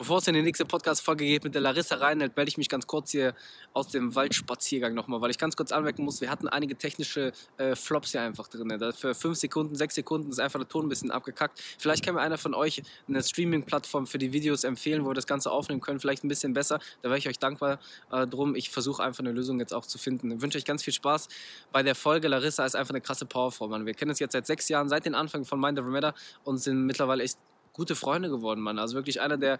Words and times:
Bevor 0.00 0.16
es 0.16 0.26
in 0.26 0.32
die 0.32 0.40
nächste 0.40 0.64
Podcast-Folge 0.64 1.26
geht 1.26 1.44
mit 1.44 1.54
der 1.54 1.60
Larissa 1.60 1.96
reinhält, 1.96 2.34
melde 2.34 2.48
ich 2.48 2.56
mich 2.56 2.70
ganz 2.70 2.86
kurz 2.86 3.10
hier 3.10 3.34
aus 3.74 3.88
dem 3.88 4.14
Waldspaziergang 4.14 4.94
nochmal, 4.94 5.20
weil 5.20 5.30
ich 5.30 5.36
ganz 5.36 5.56
kurz 5.56 5.72
anmerken 5.72 6.04
muss, 6.04 6.22
wir 6.22 6.30
hatten 6.30 6.48
einige 6.48 6.74
technische 6.74 7.32
äh, 7.58 7.76
Flops 7.76 8.12
hier 8.12 8.22
einfach 8.22 8.48
drin. 8.48 8.70
Für 8.94 9.14
fünf 9.14 9.36
Sekunden, 9.36 9.74
sechs 9.74 9.96
Sekunden 9.96 10.30
ist 10.30 10.40
einfach 10.40 10.58
der 10.58 10.66
Ton 10.66 10.86
ein 10.86 10.88
bisschen 10.88 11.10
abgekackt. 11.10 11.62
Vielleicht 11.78 12.02
kann 12.02 12.14
mir 12.14 12.22
einer 12.22 12.38
von 12.38 12.54
euch 12.54 12.82
eine 13.08 13.22
Streaming-Plattform 13.22 14.06
für 14.06 14.16
die 14.16 14.32
Videos 14.32 14.64
empfehlen, 14.64 15.04
wo 15.04 15.10
wir 15.10 15.14
das 15.14 15.26
Ganze 15.26 15.50
aufnehmen 15.50 15.82
können, 15.82 16.00
vielleicht 16.00 16.24
ein 16.24 16.28
bisschen 16.28 16.54
besser. 16.54 16.78
Da 17.02 17.10
wäre 17.10 17.18
ich 17.18 17.28
euch 17.28 17.38
dankbar 17.38 17.78
äh, 18.10 18.26
drum. 18.26 18.54
Ich 18.54 18.70
versuche 18.70 19.02
einfach 19.02 19.20
eine 19.20 19.32
Lösung 19.32 19.60
jetzt 19.60 19.74
auch 19.74 19.84
zu 19.84 19.98
finden. 19.98 20.30
Ich 20.30 20.40
wünsche 20.40 20.56
euch 20.56 20.64
ganz 20.64 20.82
viel 20.82 20.94
Spaß 20.94 21.28
bei 21.72 21.82
der 21.82 21.94
Folge. 21.94 22.28
Larissa 22.28 22.64
ist 22.64 22.74
einfach 22.74 22.94
eine 22.94 23.02
krasse 23.02 23.26
Powerfrau, 23.26 23.68
Mann. 23.68 23.84
Wir 23.84 23.92
kennen 23.92 24.12
uns 24.12 24.18
jetzt 24.18 24.32
seit 24.32 24.46
sechs 24.46 24.66
Jahren, 24.70 24.88
seit 24.88 25.04
den 25.04 25.14
Anfängen 25.14 25.44
von 25.44 25.60
Mind 25.60 25.78
Over 25.78 25.90
Matter 25.90 26.14
und 26.44 26.56
sind 26.56 26.86
mittlerweile 26.86 27.22
echt 27.22 27.36
gute 27.72 27.94
Freunde 27.94 28.28
geworden, 28.28 28.60
Mann. 28.60 28.78
Also 28.78 28.94
wirklich 28.94 29.20
einer 29.20 29.36
der 29.36 29.58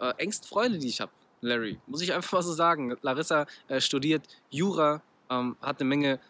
äh, 0.00 0.12
engsten 0.18 0.48
Freunde, 0.48 0.78
die 0.78 0.88
ich 0.88 1.00
habe, 1.00 1.12
Larry. 1.40 1.78
Muss 1.86 2.02
ich 2.02 2.12
einfach 2.12 2.32
mal 2.32 2.42
so 2.42 2.52
sagen. 2.52 2.96
Larissa 3.02 3.46
äh, 3.68 3.80
studiert 3.80 4.26
Jura, 4.50 5.02
ähm, 5.30 5.56
hat 5.60 5.80
eine 5.80 5.88
Menge 5.88 6.20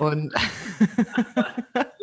und 0.00 0.34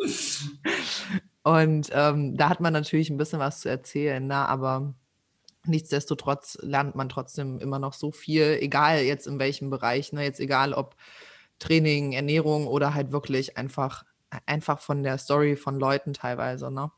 Und 1.50 1.90
ähm, 1.92 2.36
da 2.36 2.48
hat 2.48 2.60
man 2.60 2.72
natürlich 2.72 3.10
ein 3.10 3.16
bisschen 3.16 3.40
was 3.40 3.58
zu 3.58 3.68
erzählen, 3.68 4.24
ne? 4.24 4.36
aber 4.36 4.94
nichtsdestotrotz 5.66 6.58
lernt 6.62 6.94
man 6.94 7.08
trotzdem 7.08 7.58
immer 7.58 7.80
noch 7.80 7.92
so 7.92 8.12
viel, 8.12 8.58
egal 8.60 9.00
jetzt 9.00 9.26
in 9.26 9.40
welchem 9.40 9.68
Bereich, 9.68 10.12
ne? 10.12 10.22
jetzt 10.22 10.38
egal 10.38 10.72
ob 10.72 10.94
Training, 11.58 12.12
Ernährung 12.12 12.68
oder 12.68 12.94
halt 12.94 13.10
wirklich 13.10 13.56
einfach, 13.56 14.04
einfach 14.46 14.78
von 14.78 15.02
der 15.02 15.18
Story 15.18 15.56
von 15.56 15.80
Leuten 15.80 16.14
teilweise. 16.14 16.70
Ne? 16.70 16.92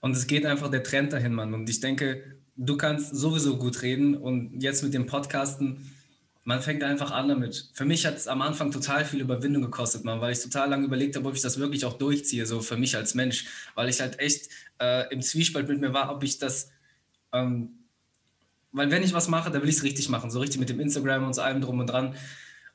Und 0.00 0.16
es 0.16 0.26
geht 0.26 0.44
einfach 0.44 0.68
der 0.68 0.82
Trend 0.82 1.12
dahin, 1.12 1.32
Mann. 1.32 1.54
Und 1.54 1.70
ich 1.70 1.78
denke, 1.78 2.40
du 2.56 2.76
kannst 2.76 3.14
sowieso 3.14 3.56
gut 3.56 3.82
reden 3.82 4.16
und 4.16 4.60
jetzt 4.60 4.82
mit 4.82 4.94
dem 4.94 5.06
Podcasten 5.06 5.94
man 6.44 6.62
fängt 6.62 6.82
einfach 6.82 7.10
an 7.10 7.28
damit. 7.28 7.70
Für 7.74 7.84
mich 7.84 8.06
hat 8.06 8.16
es 8.16 8.26
am 8.26 8.40
Anfang 8.42 8.70
total 8.70 9.04
viel 9.04 9.20
Überwindung 9.20 9.62
gekostet, 9.62 10.04
man, 10.04 10.20
weil 10.20 10.32
ich 10.32 10.40
total 10.40 10.70
lange 10.70 10.86
überlegt 10.86 11.16
habe, 11.16 11.28
ob 11.28 11.34
ich 11.34 11.42
das 11.42 11.58
wirklich 11.58 11.84
auch 11.84 11.98
durchziehe, 11.98 12.46
so 12.46 12.60
für 12.60 12.76
mich 12.76 12.96
als 12.96 13.14
Mensch, 13.14 13.46
weil 13.74 13.88
ich 13.88 14.00
halt 14.00 14.18
echt 14.18 14.48
äh, 14.80 15.12
im 15.12 15.20
Zwiespalt 15.20 15.68
mit 15.68 15.80
mir 15.80 15.92
war, 15.92 16.14
ob 16.14 16.22
ich 16.22 16.38
das, 16.38 16.70
ähm, 17.32 17.70
weil 18.72 18.90
wenn 18.90 19.02
ich 19.02 19.12
was 19.12 19.28
mache, 19.28 19.50
dann 19.50 19.62
will 19.62 19.68
ich 19.68 19.76
es 19.76 19.82
richtig 19.82 20.08
machen, 20.08 20.30
so 20.30 20.40
richtig 20.40 20.60
mit 20.60 20.68
dem 20.68 20.80
Instagram 20.80 21.24
und 21.24 21.34
so 21.34 21.42
allem 21.42 21.60
drum 21.60 21.78
und 21.78 21.88
dran. 21.88 22.14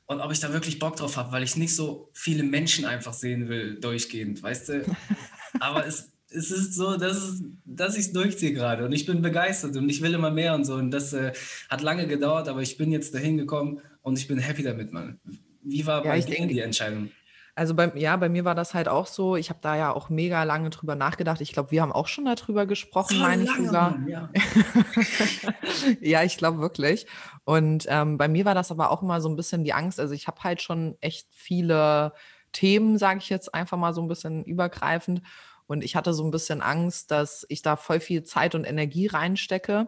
Und 0.08 0.22
ob 0.22 0.32
ich 0.32 0.40
da 0.40 0.54
wirklich 0.54 0.78
Bock 0.78 0.98
drauf 0.98 1.18
habe, 1.18 1.32
weil 1.32 1.42
ich 1.42 1.56
nicht 1.56 1.76
so 1.76 2.12
viele 2.14 2.44
Menschen 2.44 2.86
einfach 2.86 3.14
sehen 3.14 3.50
will, 3.50 3.80
durchgehend, 3.80 4.44
weißt 4.44 4.70
du? 4.70 4.86
Aber 5.60 5.88
es, 5.88 6.12
es 6.36 6.52
ist 6.52 6.76
so, 6.76 6.98
dass, 6.98 7.42
dass 7.66 7.96
ich 7.96 8.08
es 8.08 8.14
durchziehe 8.14 8.54
gerade 8.54 8.86
und 8.86 8.92
ich 8.92 9.06
bin 9.06 9.22
begeistert 9.22 9.76
und 9.78 9.90
ich 9.90 10.02
will 10.02 10.14
immer 10.14 10.32
mehr 10.32 10.54
und 10.56 10.66
so. 10.66 10.76
Und 10.76 10.92
das 10.92 11.14
äh, 11.14 11.34
hat 11.70 11.82
lange 11.82 12.08
gedauert, 12.08 12.48
aber 12.48 12.62
ich 12.62 12.78
bin 12.78 12.92
jetzt 12.92 13.14
dahin 13.16 13.38
gekommen 13.38 13.82
und 14.02 14.20
ich 14.20 14.28
bin 14.28 14.38
happy 14.38 14.64
damit, 14.64 14.94
Mann. 14.94 15.20
Wie 15.64 15.86
war 15.88 16.06
ja, 16.06 16.12
bei 16.12 16.20
dir 16.20 16.48
die 16.48 16.60
Entscheidung? 16.60 17.10
Also 17.58 17.74
bei, 17.74 17.90
ja, 17.96 18.18
bei 18.18 18.28
mir 18.28 18.44
war 18.44 18.54
das 18.54 18.74
halt 18.74 18.90
auch 18.90 19.08
so. 19.08 19.38
Ich 19.38 19.50
habe 19.50 19.60
da 19.62 19.78
ja 19.78 19.94
auch 19.94 20.10
mega 20.10 20.44
lange 20.44 20.70
drüber 20.70 20.96
nachgedacht. 20.96 21.40
Ich 21.40 21.54
glaube, 21.54 21.72
wir 21.72 21.82
haben 21.82 21.94
auch 21.94 22.08
schon 22.08 22.26
darüber 22.26 22.66
gesprochen, 22.66 23.16
Voll 23.16 23.20
meine 23.20 23.44
ich 23.44 23.52
sogar. 23.56 23.92
Mann, 23.92 24.08
ja. 24.10 24.30
ja, 26.02 26.24
ich 26.24 26.38
glaube 26.38 26.60
wirklich. 26.60 27.08
Und 27.46 27.86
ähm, 27.88 28.18
bei 28.18 28.28
mir 28.28 28.44
war 28.44 28.56
das 28.56 28.72
aber 28.72 28.92
auch 28.92 29.02
immer 29.02 29.22
so 29.22 29.30
ein 29.30 29.38
bisschen 29.38 29.64
die 29.64 29.72
Angst. 29.72 30.02
Also 30.02 30.14
ich 30.14 30.28
habe 30.28 30.44
halt 30.44 30.62
schon 30.62 30.98
echt 31.00 31.28
viele 31.32 32.12
Themen, 32.52 32.98
sage 32.98 33.20
ich 33.20 33.30
jetzt 33.30 33.54
einfach 33.54 33.78
mal 33.78 33.94
so 33.94 34.02
ein 34.02 34.10
bisschen 34.10 34.44
übergreifend. 34.44 35.22
Und 35.68 35.84
ich 35.84 35.96
hatte 35.96 36.14
so 36.14 36.24
ein 36.24 36.32
bisschen 36.32 36.62
Angst, 36.62 37.12
dass 37.12 37.46
ich 37.50 37.62
da 37.62 37.76
voll 37.76 38.00
viel 38.00 38.24
Zeit 38.24 38.56
und 38.56 38.66
Energie 38.66 39.08
reinstecke 39.08 39.88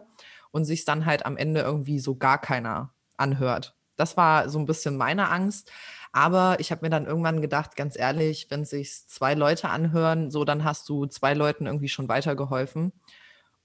und 0.50 0.64
sich 0.64 0.84
dann 0.84 1.06
halt 1.06 1.24
am 1.24 1.36
Ende 1.36 1.60
irgendwie 1.60 2.00
so 2.00 2.16
gar 2.16 2.40
keiner 2.40 2.92
anhört. 3.16 3.76
Das 3.96 4.16
war 4.16 4.48
so 4.48 4.58
ein 4.58 4.66
bisschen 4.66 4.96
meine 4.96 5.28
Angst. 5.28 5.70
Aber 6.12 6.58
ich 6.58 6.70
habe 6.70 6.84
mir 6.84 6.90
dann 6.90 7.06
irgendwann 7.06 7.42
gedacht, 7.42 7.76
ganz 7.76 7.98
ehrlich, 7.98 8.46
wenn 8.50 8.64
sich 8.64 9.06
zwei 9.08 9.34
Leute 9.34 9.68
anhören, 9.68 10.30
so 10.30 10.44
dann 10.44 10.64
hast 10.64 10.88
du 10.88 11.06
zwei 11.06 11.34
Leuten 11.34 11.66
irgendwie 11.66 11.88
schon 11.88 12.08
weitergeholfen. 12.08 12.92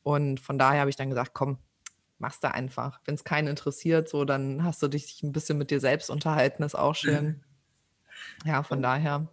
Und 0.03 0.39
von 0.39 0.57
daher 0.57 0.81
habe 0.81 0.89
ich 0.89 0.97
dann 0.97 1.09
gesagt, 1.09 1.31
komm, 1.33 1.57
mach's 2.17 2.39
da 2.39 2.49
einfach. 2.51 2.99
Wenn 3.05 3.15
es 3.15 3.23
keinen 3.23 3.47
interessiert, 3.47 4.09
so 4.09 4.25
dann 4.25 4.63
hast 4.63 4.83
du 4.83 4.87
dich 4.87 5.23
ein 5.23 5.31
bisschen 5.31 5.57
mit 5.57 5.71
dir 5.71 5.79
selbst 5.79 6.09
unterhalten, 6.09 6.63
ist 6.63 6.75
auch 6.75 6.95
schön. 6.95 7.43
Ja, 8.45 8.61
von 8.61 8.81
daher 8.81 9.27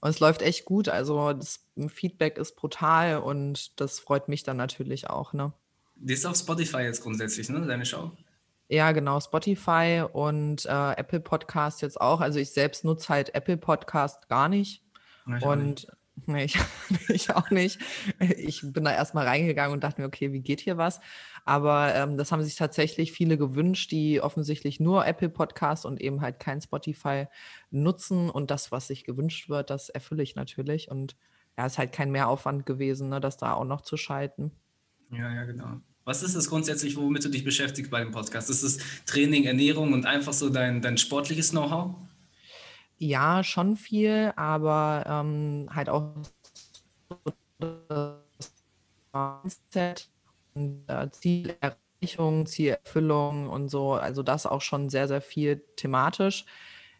und 0.00 0.10
es 0.10 0.20
läuft 0.20 0.42
echt 0.42 0.64
gut. 0.64 0.88
Also 0.88 1.32
das 1.32 1.64
Feedback 1.88 2.38
ist 2.38 2.56
brutal 2.56 3.18
und 3.18 3.80
das 3.80 3.98
freut 4.00 4.28
mich 4.28 4.42
dann 4.42 4.56
natürlich 4.56 5.10
auch. 5.10 5.32
Ne? 5.32 5.52
Die 5.96 6.14
ist 6.14 6.26
auf 6.26 6.36
Spotify 6.36 6.78
jetzt 6.78 7.02
grundsätzlich, 7.02 7.48
ne? 7.48 7.60
Deine 7.66 7.84
Show? 7.84 8.12
Ja, 8.68 8.92
genau, 8.92 9.18
Spotify 9.18 10.04
und 10.12 10.66
äh, 10.66 10.92
Apple 10.92 11.20
Podcast 11.20 11.80
jetzt 11.80 12.00
auch. 12.00 12.20
Also 12.20 12.38
ich 12.38 12.50
selbst 12.50 12.84
nutze 12.84 13.08
halt 13.08 13.34
Apple 13.34 13.56
Podcast 13.56 14.28
gar 14.28 14.48
nicht. 14.48 14.82
Ich 15.26 15.42
und 15.42 15.86
Nee, 16.26 16.44
ich, 16.44 16.58
ich, 17.08 17.30
auch 17.30 17.50
nicht. 17.50 17.78
Ich 18.18 18.62
bin 18.62 18.84
da 18.84 18.92
erstmal 18.92 19.26
reingegangen 19.26 19.72
und 19.72 19.84
dachte 19.84 20.00
mir, 20.00 20.06
okay, 20.06 20.32
wie 20.32 20.40
geht 20.40 20.60
hier 20.60 20.76
was? 20.76 21.00
Aber 21.44 21.94
ähm, 21.94 22.16
das 22.16 22.32
haben 22.32 22.42
sich 22.42 22.56
tatsächlich 22.56 23.12
viele 23.12 23.38
gewünscht, 23.38 23.90
die 23.90 24.20
offensichtlich 24.20 24.80
nur 24.80 25.06
Apple 25.06 25.28
Podcast 25.28 25.86
und 25.86 26.00
eben 26.00 26.20
halt 26.20 26.40
kein 26.40 26.60
Spotify 26.60 27.26
nutzen. 27.70 28.30
Und 28.30 28.50
das, 28.50 28.72
was 28.72 28.88
sich 28.88 29.04
gewünscht 29.04 29.48
wird, 29.48 29.70
das 29.70 29.88
erfülle 29.88 30.22
ich 30.22 30.34
natürlich. 30.34 30.90
Und 30.90 31.16
ja, 31.56 31.66
ist 31.66 31.78
halt 31.78 31.92
kein 31.92 32.10
Mehraufwand 32.10 32.66
gewesen, 32.66 33.08
ne, 33.08 33.20
das 33.20 33.36
da 33.36 33.54
auch 33.54 33.64
noch 33.64 33.80
zu 33.80 33.96
schalten. 33.96 34.52
Ja, 35.10 35.32
ja, 35.32 35.44
genau. 35.44 35.80
Was 36.04 36.22
ist 36.22 36.34
es 36.34 36.48
grundsätzlich, 36.48 36.96
womit 36.96 37.24
du 37.24 37.28
dich 37.28 37.44
beschäftigst 37.44 37.90
bei 37.90 38.00
dem 38.00 38.12
Podcast? 38.12 38.48
Ist 38.48 38.62
es 38.62 38.78
Training, 39.04 39.44
Ernährung 39.44 39.92
und 39.92 40.06
einfach 40.06 40.32
so 40.32 40.48
dein, 40.48 40.80
dein 40.80 40.96
sportliches 40.96 41.50
Know-how? 41.50 41.96
Ja, 42.98 43.44
schon 43.44 43.76
viel, 43.76 44.32
aber 44.36 45.04
ähm, 45.06 45.68
halt 45.72 45.88
auch 45.88 46.14
Mindset 49.12 50.10
und 50.54 50.84
äh, 50.88 51.08
Zielerreichung, 51.10 52.46
Zielerfüllung 52.46 53.48
und 53.48 53.68
so. 53.68 53.92
Also 53.94 54.24
das 54.24 54.46
auch 54.46 54.62
schon 54.62 54.88
sehr, 54.88 55.06
sehr 55.06 55.20
viel 55.20 55.62
thematisch. 55.76 56.44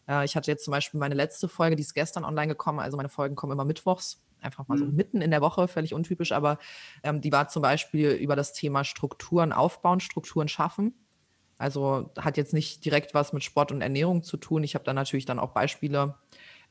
Äh, 0.07 0.23
ich 0.23 0.37
hatte 0.37 0.49
jetzt 0.49 0.63
zum 0.63 0.71
Beispiel 0.71 1.01
meine 1.01 1.15
letzte 1.15 1.49
Folge, 1.49 1.75
die 1.75 1.83
ist 1.83 1.93
gestern 1.93 2.23
online 2.23 2.47
gekommen. 2.47 2.79
Also 2.79 2.95
meine 2.95 3.09
Folgen 3.09 3.35
kommen 3.35 3.51
immer 3.51 3.65
mittwochs, 3.65 4.21
einfach 4.39 4.69
mal 4.69 4.77
so 4.77 4.85
mhm. 4.85 4.95
mitten 4.95 5.21
in 5.21 5.31
der 5.31 5.41
Woche, 5.41 5.67
völlig 5.67 5.93
untypisch, 5.93 6.31
aber 6.31 6.59
ähm, 7.03 7.19
die 7.19 7.33
war 7.33 7.49
zum 7.49 7.61
Beispiel 7.61 8.11
über 8.11 8.37
das 8.37 8.53
Thema 8.53 8.85
Strukturen 8.85 9.51
aufbauen, 9.51 9.99
Strukturen 9.99 10.47
schaffen. 10.47 10.93
Also 11.59 12.09
hat 12.17 12.37
jetzt 12.37 12.53
nicht 12.53 12.83
direkt 12.85 13.13
was 13.13 13.33
mit 13.33 13.43
Sport 13.43 13.71
und 13.71 13.81
Ernährung 13.81 14.23
zu 14.23 14.37
tun. 14.37 14.63
Ich 14.63 14.75
habe 14.75 14.85
da 14.85 14.93
natürlich 14.93 15.25
dann 15.25 15.39
auch 15.39 15.51
Beispiele 15.51 16.15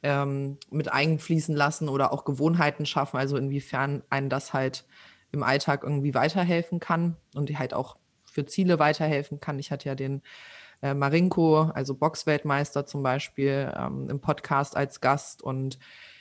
ähm, 0.02 0.56
mit 0.70 0.90
einfließen 0.90 1.54
lassen 1.54 1.88
oder 1.88 2.12
auch 2.12 2.24
Gewohnheiten 2.24 2.86
schaffen, 2.86 3.18
also 3.18 3.36
inwiefern 3.36 4.02
einen 4.10 4.30
das 4.30 4.52
halt 4.52 4.86
im 5.30 5.42
Alltag 5.42 5.82
irgendwie 5.82 6.14
weiterhelfen 6.14 6.80
kann 6.80 7.16
und 7.34 7.56
halt 7.58 7.74
auch 7.74 7.96
für 8.24 8.46
Ziele 8.46 8.78
weiterhelfen 8.78 9.40
kann. 9.40 9.58
Ich 9.58 9.70
hatte 9.70 9.88
ja 9.88 9.94
den 9.94 10.22
äh, 10.80 10.94
Marinko, 10.94 11.70
also 11.74 11.94
Boxweltmeister 11.94 12.86
zum 12.86 13.02
Beispiel, 13.02 13.72
ähm, 13.76 14.08
im 14.08 14.20
Podcast 14.20 14.76
als 14.76 15.00
Gast 15.00 15.42
und 15.42 15.78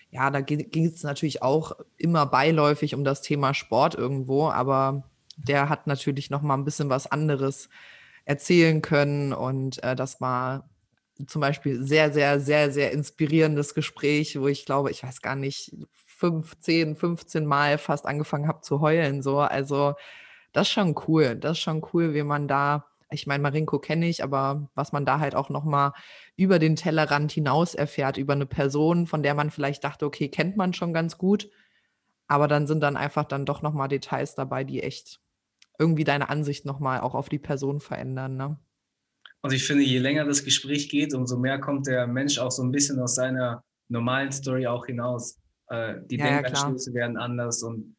ja, 0.10 0.30
da 0.30 0.42
ging 0.42 0.86
es 0.86 1.04
natürlich 1.04 1.42
auch 1.42 1.74
immer 1.98 2.26
beiläufig 2.26 2.96
um 2.96 3.04
das 3.04 3.22
Thema 3.22 3.54
Sport 3.54 3.96
irgendwo, 3.96 4.50
aber 4.50 5.04
der 5.36 5.70
hat 5.70 5.86
natürlich 5.86 6.30
noch 6.30 6.42
mal 6.42 6.56
ein 6.56 6.64
bisschen 6.64 6.90
was 6.90 7.08
anderes 7.08 7.70
erzählen 8.28 8.82
können 8.82 9.32
und 9.32 9.82
äh, 9.84 9.96
das 9.96 10.20
war 10.20 10.70
zum 11.26 11.42
Beispiel 11.42 11.82
sehr, 11.82 12.12
sehr, 12.12 12.40
sehr, 12.40 12.72
sehr 12.72 12.92
inspirierendes 12.92 13.74
Gespräch, 13.74 14.40
wo 14.40 14.48
ich 14.48 14.66
glaube, 14.66 14.92
ich 14.92 15.02
weiß 15.02 15.22
gar 15.22 15.36
nicht, 15.36 15.76
15, 15.94 16.96
15 16.96 17.46
Mal 17.46 17.78
fast 17.78 18.06
angefangen 18.06 18.48
habe 18.48 18.62
zu 18.62 18.82
heulen. 18.82 19.22
So, 19.22 19.40
also 19.40 19.96
das 20.52 20.68
ist 20.68 20.74
schon 20.74 20.96
cool. 21.08 21.36
Das 21.36 21.54
ist 21.54 21.60
schon 21.60 21.84
cool, 21.94 22.14
wie 22.14 22.24
man 22.24 22.48
da, 22.48 22.86
ich 23.10 23.28
meine, 23.28 23.42
Marinko 23.42 23.80
kenne 23.80 24.08
ich, 24.08 24.24
aber 24.24 24.70
was 24.76 24.92
man 24.92 25.06
da 25.06 25.20
halt 25.20 25.34
auch 25.34 25.50
nochmal 25.50 25.94
über 26.36 26.60
den 26.60 26.76
Tellerrand 26.76 27.32
hinaus 27.32 27.76
erfährt, 27.76 28.18
über 28.18 28.34
eine 28.34 28.46
Person, 28.46 29.08
von 29.08 29.24
der 29.24 29.36
man 29.36 29.52
vielleicht 29.52 29.84
dachte, 29.86 30.06
okay, 30.06 30.28
kennt 30.28 30.58
man 30.58 30.74
schon 30.74 30.94
ganz 30.94 31.18
gut, 31.18 31.50
aber 32.28 32.48
dann 32.48 32.68
sind 32.68 32.82
dann 32.82 32.98
einfach 32.98 33.24
dann 33.26 33.46
doch 33.46 33.62
nochmal 33.62 33.88
Details 33.88 34.36
dabei, 34.36 34.66
die 34.66 34.84
echt 34.84 35.22
irgendwie 35.80 36.04
deine 36.04 36.30
Ansicht 36.30 36.66
nochmal 36.66 37.02
auch 37.02 37.16
auf 37.16 37.30
die 37.30 37.40
Person 37.40 37.80
verändern. 37.80 38.36
Ne? 38.36 38.58
Und 39.42 39.54
ich 39.54 39.66
finde, 39.66 39.84
je 39.84 40.00
länger 40.00 40.26
das 40.26 40.44
Gespräch 40.44 40.90
geht, 40.90 41.14
umso 41.14 41.38
mehr 41.38 41.60
kommt 41.60 41.88
der 41.88 42.08
Mensch 42.08 42.40
auch 42.40 42.52
so 42.52 42.64
ein 42.64 42.72
bisschen 42.72 43.00
aus 43.00 43.16
seiner 43.16 43.64
normalen 43.90 44.32
Story 44.32 44.68
auch 44.68 44.86
hinaus. 44.86 45.40
Äh, 45.70 45.96
die 46.10 46.18
ja, 46.18 46.42
Denkanstöße 46.42 46.92
ja, 46.92 46.96
werden 46.96 47.18
anders 47.18 47.62
und 47.62 47.98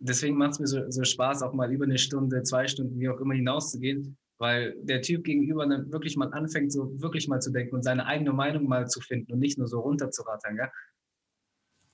deswegen 0.00 0.36
macht 0.36 0.52
es 0.52 0.58
mir 0.60 0.66
so, 0.66 0.90
so, 0.90 1.04
Spaß, 1.04 1.42
auch 1.42 1.52
mal 1.52 1.72
über 1.72 1.84
eine 1.84 1.98
Stunde, 1.98 2.42
zwei 2.42 2.66
Stunden, 2.66 2.98
wie 2.98 3.08
auch 3.08 3.20
immer 3.20 3.34
hinauszugehen, 3.34 4.18
weil 4.38 4.74
der 4.82 5.02
Typ 5.02 5.24
gegenüber 5.24 5.66
dann 5.66 5.90
wirklich 5.92 6.16
mal 6.16 6.32
anfängt, 6.32 6.72
so 6.72 7.00
wirklich 7.00 7.28
mal 7.28 7.40
zu 7.40 7.52
denken 7.52 7.74
und 7.74 7.82
seine 7.82 8.06
eigene 8.06 8.32
Meinung 8.32 8.64
mal 8.64 8.88
zu 8.88 9.00
finden 9.00 9.32
und 9.32 9.38
nicht 9.38 9.58
nur 9.58 9.68
so 9.68 9.80
runterzurattern. 9.80 10.56
Gell? 10.56 10.70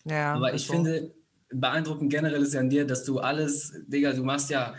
Ja, 0.05 0.35
Aber 0.35 0.55
ich 0.55 0.67
so. 0.67 0.73
finde, 0.73 1.15
beeindruckend 1.51 2.11
generell 2.11 2.43
ist 2.43 2.55
ja 2.55 2.61
an 2.61 2.71
dir, 2.71 2.87
dass 2.87 3.05
du 3.05 3.19
alles, 3.19 3.73
Digga, 3.87 4.13
du 4.13 4.25
machst 4.25 4.51
ja 4.51 4.75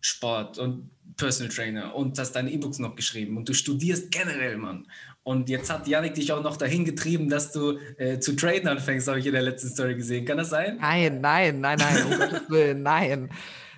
Sport 0.00 0.58
und 0.58 0.90
Personal 1.16 1.52
Trainer 1.52 1.94
und 1.94 2.18
hast 2.18 2.32
deine 2.32 2.50
E-Books 2.50 2.78
noch 2.78 2.96
geschrieben 2.96 3.36
und 3.36 3.48
du 3.48 3.52
studierst 3.52 4.10
generell, 4.10 4.56
Mann. 4.56 4.86
Und 5.22 5.48
jetzt 5.50 5.70
hat 5.70 5.86
Janik 5.86 6.14
dich 6.14 6.32
auch 6.32 6.42
noch 6.42 6.56
dahin 6.56 6.84
getrieben, 6.84 7.28
dass 7.28 7.52
du 7.52 7.78
äh, 7.98 8.18
zu 8.18 8.34
traden 8.34 8.68
anfängst, 8.68 9.06
habe 9.06 9.18
ich 9.18 9.26
in 9.26 9.32
der 9.32 9.42
letzten 9.42 9.68
Story 9.68 9.94
gesehen. 9.94 10.24
Kann 10.24 10.38
das 10.38 10.50
sein? 10.50 10.78
Nein, 10.80 11.20
nein, 11.20 11.60
nein, 11.60 11.78
nein, 11.78 12.04
um 12.04 12.10
Gottes 12.18 12.48
Willen, 12.48 12.82
nein. 12.82 13.30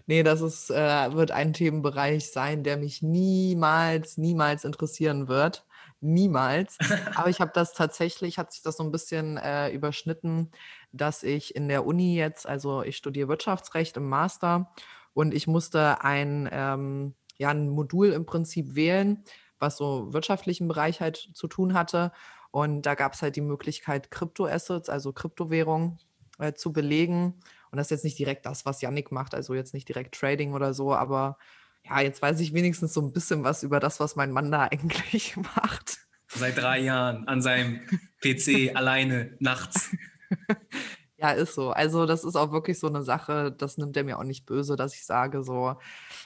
Nee, 0.06 0.22
das 0.22 0.40
ist, 0.40 0.70
äh, 0.70 1.12
wird 1.12 1.30
ein 1.32 1.52
Themenbereich 1.52 2.30
sein, 2.30 2.62
der 2.62 2.76
mich 2.76 3.02
niemals, 3.02 4.18
niemals 4.18 4.64
interessieren 4.64 5.28
wird. 5.28 5.64
Niemals. 6.00 6.78
Aber 7.14 7.28
ich 7.28 7.40
habe 7.40 7.52
das 7.54 7.72
tatsächlich, 7.72 8.38
hat 8.38 8.52
sich 8.52 8.62
das 8.62 8.76
so 8.76 8.84
ein 8.84 8.92
bisschen 8.92 9.36
äh, 9.36 9.70
überschnitten, 9.70 10.50
dass 10.92 11.22
ich 11.22 11.56
in 11.56 11.68
der 11.68 11.86
Uni 11.86 12.16
jetzt, 12.16 12.46
also 12.46 12.82
ich 12.82 12.96
studiere 12.96 13.28
Wirtschaftsrecht 13.28 13.96
im 13.96 14.08
Master 14.08 14.72
und 15.14 15.34
ich 15.34 15.46
musste 15.46 16.02
ein, 16.02 16.48
ähm, 16.52 17.14
ja, 17.38 17.50
ein 17.50 17.68
Modul 17.68 18.08
im 18.08 18.26
Prinzip 18.26 18.74
wählen, 18.74 19.24
was 19.58 19.76
so 19.76 20.12
wirtschaftlichen 20.12 20.68
Bereich 20.68 21.00
halt 21.00 21.30
zu 21.34 21.46
tun 21.48 21.74
hatte. 21.74 22.12
Und 22.50 22.82
da 22.82 22.94
gab 22.94 23.14
es 23.14 23.22
halt 23.22 23.36
die 23.36 23.40
Möglichkeit, 23.40 24.10
Kryptoassets, 24.10 24.88
also 24.88 25.12
Kryptowährungen, 25.12 25.98
äh, 26.38 26.52
zu 26.52 26.72
belegen. 26.72 27.40
Und 27.70 27.78
das 27.78 27.86
ist 27.86 27.90
jetzt 27.90 28.04
nicht 28.04 28.18
direkt 28.18 28.44
das, 28.44 28.66
was 28.66 28.82
Yannick 28.82 29.12
macht, 29.12 29.34
also 29.34 29.54
jetzt 29.54 29.74
nicht 29.74 29.88
direkt 29.88 30.14
Trading 30.14 30.52
oder 30.52 30.74
so, 30.74 30.94
aber 30.94 31.38
ja, 31.84 32.00
jetzt 32.00 32.22
weiß 32.22 32.40
ich 32.40 32.52
wenigstens 32.52 32.94
so 32.94 33.00
ein 33.00 33.12
bisschen 33.12 33.44
was 33.44 33.62
über 33.62 33.80
das, 33.80 34.00
was 34.00 34.16
mein 34.16 34.30
Mann 34.30 34.50
da 34.52 34.64
eigentlich 34.70 35.36
macht. 35.36 35.98
Seit 36.28 36.56
drei 36.56 36.80
Jahren 36.80 37.28
an 37.28 37.42
seinem 37.42 37.80
PC 38.22 38.70
alleine 38.74 39.36
nachts. 39.38 39.94
Ja, 41.22 41.30
ist 41.32 41.54
so. 41.54 41.70
Also 41.70 42.04
das 42.06 42.24
ist 42.24 42.34
auch 42.36 42.50
wirklich 42.50 42.78
so 42.80 42.88
eine 42.88 43.02
Sache, 43.02 43.52
das 43.52 43.78
nimmt 43.78 43.96
er 43.96 44.02
mir 44.04 44.18
auch 44.18 44.24
nicht 44.24 44.44
böse, 44.44 44.74
dass 44.74 44.94
ich 44.94 45.04
sage 45.06 45.42
so, 45.44 45.76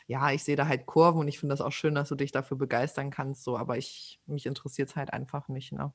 ja, 0.07 0.31
ich 0.33 0.45
sehe 0.45 0.57
da 0.57 0.69
halt 0.69 0.87
Kurven 0.87 1.21
und 1.21 1.29
ich 1.29 1.39
finde 1.41 1.55
das 1.55 1.63
auch 1.63 1.73
schön, 1.73 1.95
dass 1.95 2.11
du 2.11 2.15
dich 2.17 2.33
dafür 2.33 2.59
begeistern 2.59 3.11
kannst, 3.11 3.45
so, 3.45 3.59
aber 3.59 3.79
ich, 3.79 4.21
mich 4.27 4.47
interessiert 4.47 4.91
es 4.91 4.97
halt 4.97 5.13
einfach 5.13 5.49
nicht, 5.49 5.73
ne? 5.73 5.93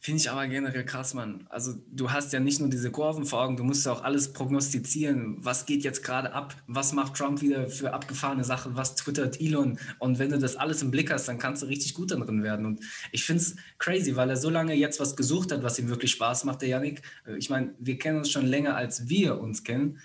Finde 0.00 0.20
ich 0.20 0.30
aber 0.30 0.46
generell 0.46 0.84
krass, 0.84 1.12
Mann. 1.14 1.44
Also 1.48 1.74
du 1.90 2.12
hast 2.12 2.32
ja 2.32 2.38
nicht 2.38 2.60
nur 2.60 2.68
diese 2.68 2.90
Kurven 2.90 3.24
vor 3.24 3.42
Augen, 3.42 3.56
du 3.56 3.64
musst 3.64 3.84
ja 3.84 3.92
auch 3.92 4.04
alles 4.04 4.32
prognostizieren. 4.32 5.38
Was 5.40 5.66
geht 5.66 5.82
jetzt 5.82 6.04
gerade 6.04 6.32
ab? 6.32 6.54
Was 6.68 6.92
macht 6.92 7.14
Trump 7.14 7.42
wieder 7.42 7.68
für 7.68 7.92
abgefahrene 7.92 8.44
Sachen? 8.44 8.76
Was 8.76 8.94
twittert 8.94 9.40
Elon? 9.40 9.78
Und 9.98 10.20
wenn 10.20 10.30
du 10.30 10.38
das 10.38 10.54
alles 10.54 10.82
im 10.82 10.92
Blick 10.92 11.10
hast, 11.10 11.26
dann 11.26 11.38
kannst 11.38 11.62
du 11.62 11.66
richtig 11.66 11.94
gut 11.94 12.12
darin 12.12 12.44
werden. 12.44 12.64
Und 12.64 12.80
ich 13.10 13.24
finde 13.24 13.42
es 13.42 13.56
crazy, 13.78 14.14
weil 14.14 14.30
er 14.30 14.36
so 14.36 14.50
lange 14.50 14.74
jetzt 14.74 15.00
was 15.00 15.16
gesucht 15.16 15.50
hat, 15.50 15.64
was 15.64 15.78
ihm 15.80 15.88
wirklich 15.88 16.12
Spaß 16.12 16.44
macht, 16.44 16.62
der 16.62 16.68
Yannick. 16.68 17.02
Ich 17.36 17.50
meine, 17.50 17.74
wir 17.80 17.98
kennen 17.98 18.18
uns 18.18 18.30
schon 18.30 18.46
länger, 18.46 18.76
als 18.76 19.08
wir 19.08 19.40
uns 19.40 19.64
kennen 19.64 19.98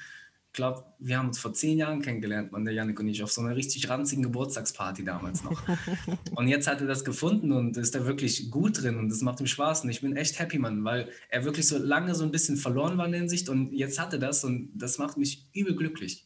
glaube, 0.54 0.86
wir 1.00 1.18
haben 1.18 1.28
uns 1.28 1.40
vor 1.40 1.54
zehn 1.54 1.78
Jahren 1.78 2.02
kennengelernt, 2.02 2.52
man, 2.52 2.64
der 2.64 2.74
Janik 2.74 3.00
und 3.00 3.08
ich, 3.08 3.24
auf 3.24 3.32
so 3.32 3.42
einer 3.42 3.56
richtig 3.56 3.90
ranzigen 3.90 4.24
Geburtstagsparty 4.24 5.04
damals 5.04 5.44
noch. 5.44 5.62
und 6.36 6.48
jetzt 6.48 6.68
hat 6.68 6.80
er 6.82 6.88
das 6.88 7.04
gefunden 7.04 7.52
und 7.52 7.76
ist 7.76 7.96
da 7.96 8.06
wirklich 8.06 8.52
gut 8.52 8.82
drin 8.82 8.98
und 8.98 9.10
das 9.10 9.22
macht 9.22 9.40
ihm 9.40 9.48
Spaß. 9.48 9.84
Und 9.84 9.90
ich 9.90 10.02
bin 10.02 10.16
echt 10.16 10.40
happy, 10.40 10.60
Mann, 10.60 10.84
weil 10.84 11.10
er 11.30 11.44
wirklich 11.44 11.68
so 11.68 11.78
lange 11.78 12.16
so 12.16 12.24
ein 12.24 12.32
bisschen 12.32 12.58
verloren 12.58 12.98
war 12.98 13.06
in 13.06 13.12
der 13.12 13.22
Hinsicht 13.22 13.50
und 13.50 13.74
jetzt 13.74 14.00
hat 14.00 14.14
er 14.14 14.20
das 14.20 14.44
und 14.44 14.70
das 14.76 14.98
macht 14.98 15.18
mich 15.18 15.48
übel 15.54 15.76
glücklich. 15.76 16.26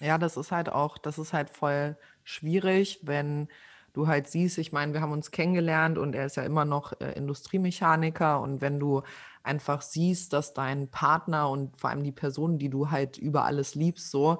Ja, 0.00 0.18
das 0.18 0.36
ist 0.36 0.50
halt 0.50 0.68
auch, 0.68 0.98
das 0.98 1.18
ist 1.18 1.32
halt 1.32 1.48
voll 1.48 1.96
schwierig, 2.24 3.00
wenn 3.02 3.48
du 3.92 4.08
halt 4.08 4.26
siehst, 4.26 4.58
ich 4.58 4.72
meine, 4.72 4.92
wir 4.92 5.00
haben 5.00 5.12
uns 5.12 5.30
kennengelernt 5.30 5.98
und 5.98 6.14
er 6.14 6.26
ist 6.26 6.36
ja 6.36 6.42
immer 6.42 6.64
noch 6.64 7.00
äh, 7.00 7.12
Industriemechaniker 7.12 8.40
und 8.40 8.60
wenn 8.60 8.80
du 8.80 9.02
einfach 9.44 9.82
siehst, 9.82 10.32
dass 10.32 10.54
dein 10.54 10.90
Partner 10.90 11.48
und 11.50 11.78
vor 11.80 11.90
allem 11.90 12.02
die 12.02 12.12
Person, 12.12 12.58
die 12.58 12.70
du 12.70 12.90
halt 12.90 13.18
über 13.18 13.44
alles 13.44 13.74
liebst, 13.74 14.10
so 14.10 14.38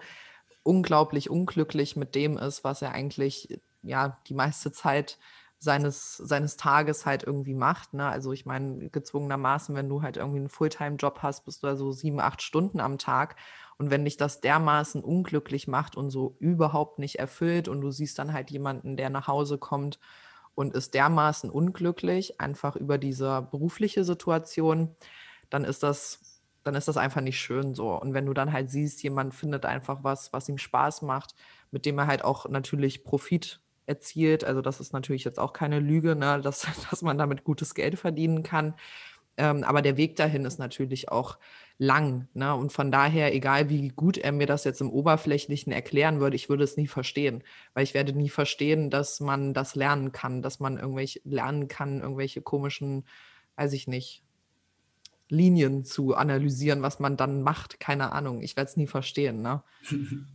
unglaublich 0.63 1.31
unglücklich 1.31 1.95
mit 1.97 2.15
dem 2.15 2.39
ist, 2.39 2.65
was 2.65 2.83
er 2.83 2.93
eigentlich 2.93 3.61
ja 3.83 4.19
die 4.27 4.35
meiste 4.35 4.73
Zeit 4.73 5.19
seines, 5.65 6.17
seines 6.17 6.57
Tages 6.57 7.07
halt 7.07 7.23
irgendwie 7.23 7.55
macht. 7.55 7.95
Ne? 7.95 8.07
Also 8.07 8.33
ich 8.33 8.47
meine, 8.47 8.91
gezwungenermaßen, 8.91 9.75
wenn 9.75 9.89
du 9.89 10.03
halt 10.03 10.17
irgendwie 10.17 10.39
einen 10.39 10.49
Fulltime-Job 10.49 11.21
hast, 11.23 11.45
bist 11.45 11.63
du 11.63 11.67
also 11.67 11.91
sieben, 11.91 12.21
acht 12.21 12.43
Stunden 12.43 12.81
am 12.81 12.99
Tag. 12.99 13.37
Und 13.79 13.91
wenn 13.91 14.05
dich 14.05 14.17
das 14.17 14.41
dermaßen 14.41 15.03
unglücklich 15.03 15.67
macht 15.67 15.97
und 15.97 16.11
so 16.11 16.37
überhaupt 16.39 16.99
nicht 16.99 17.19
erfüllt 17.19 17.67
und 17.69 17.81
du 17.81 17.91
siehst 17.91 18.19
dann 18.19 18.33
halt 18.33 18.51
jemanden, 18.51 18.97
der 18.97 19.11
nach 19.11 19.27
Hause 19.27 19.59
kommt 19.59 19.99
und 20.55 20.75
ist 20.75 20.95
dermaßen 20.95 21.51
unglücklich, 21.51 22.41
einfach 22.41 22.77
über 22.77 22.99
diese 22.99 23.43
berufliche 23.51 24.05
Situation, 24.05 24.95
dann 25.51 25.65
ist 25.65 25.83
das, 25.83 26.41
dann 26.63 26.75
ist 26.75 26.89
das 26.89 26.97
einfach 26.97 27.21
nicht 27.21 27.41
schön 27.41 27.75
so. 27.75 27.93
Und 28.01 28.15
wenn 28.15 28.27
du 28.27 28.35
dann 28.35 28.53
halt 28.53 28.71
siehst, 28.71 29.03
jemand 29.03 29.35
findet 29.35 29.67
einfach 29.67 30.05
was, 30.05 30.33
was 30.33 30.49
ihm 30.49 30.59
Spaß 30.59 31.03
macht, 31.03 31.35
mit 31.71 31.87
dem 31.87 31.99
er 31.99 32.07
halt 32.07 32.25
auch 32.25 32.49
natürlich 32.49 33.05
Profit 33.05 33.61
erzielt. 33.87 34.45
Also 34.45 34.63
das 34.63 34.81
ist 34.81 34.93
natürlich 34.93 35.25
jetzt 35.25 35.39
auch 35.39 35.53
keine 35.53 35.81
Lüge, 35.81 36.17
ne, 36.17 36.41
dass, 36.43 36.67
dass 36.91 37.03
man 37.03 37.19
damit 37.19 37.45
gutes 37.45 37.75
Geld 37.75 37.99
verdienen 37.99 38.43
kann. 38.43 38.75
Ähm, 39.37 39.65
aber 39.65 39.83
der 39.83 39.97
Weg 39.97 40.17
dahin 40.17 40.45
ist 40.45 40.59
natürlich 40.59 41.11
auch 41.11 41.39
lang. 41.79 42.29
Ne? 42.35 42.55
Und 42.55 42.73
von 42.73 42.91
daher, 42.93 43.35
egal 43.35 43.69
wie 43.69 43.89
gut 43.89 44.19
er 44.19 44.33
mir 44.33 44.47
das 44.47 44.65
jetzt 44.65 44.81
im 44.81 44.91
Oberflächlichen 44.91 45.73
erklären 45.73 46.21
würde, 46.21 46.37
ich 46.37 46.49
würde 46.49 46.65
es 46.65 46.77
nie 46.77 46.87
verstehen. 46.87 47.43
Weil 47.75 47.85
ich 47.85 47.95
werde 47.95 48.13
nie 48.13 48.29
verstehen, 48.29 48.91
dass 48.91 49.21
man 49.21 49.55
das 49.55 49.75
lernen 49.75 50.13
kann, 50.13 50.43
dass 50.43 50.61
man 50.61 50.79
irgendwelche 50.79 51.21
lernen 51.25 51.69
kann, 51.69 52.01
irgendwelche 52.01 52.43
komischen, 52.43 53.05
weiß 53.57 53.73
ich 53.73 53.89
nicht, 53.89 54.23
Linien 55.29 55.85
zu 55.85 56.15
analysieren, 56.15 56.83
was 56.83 57.01
man 57.01 57.17
dann 57.17 57.43
macht. 57.43 57.81
Keine 57.81 58.13
Ahnung. 58.13 58.43
Ich 58.43 58.57
werde 58.57 58.71
es 58.71 58.77
nie 58.77 58.87
verstehen. 58.87 59.43
Ne? 59.43 59.63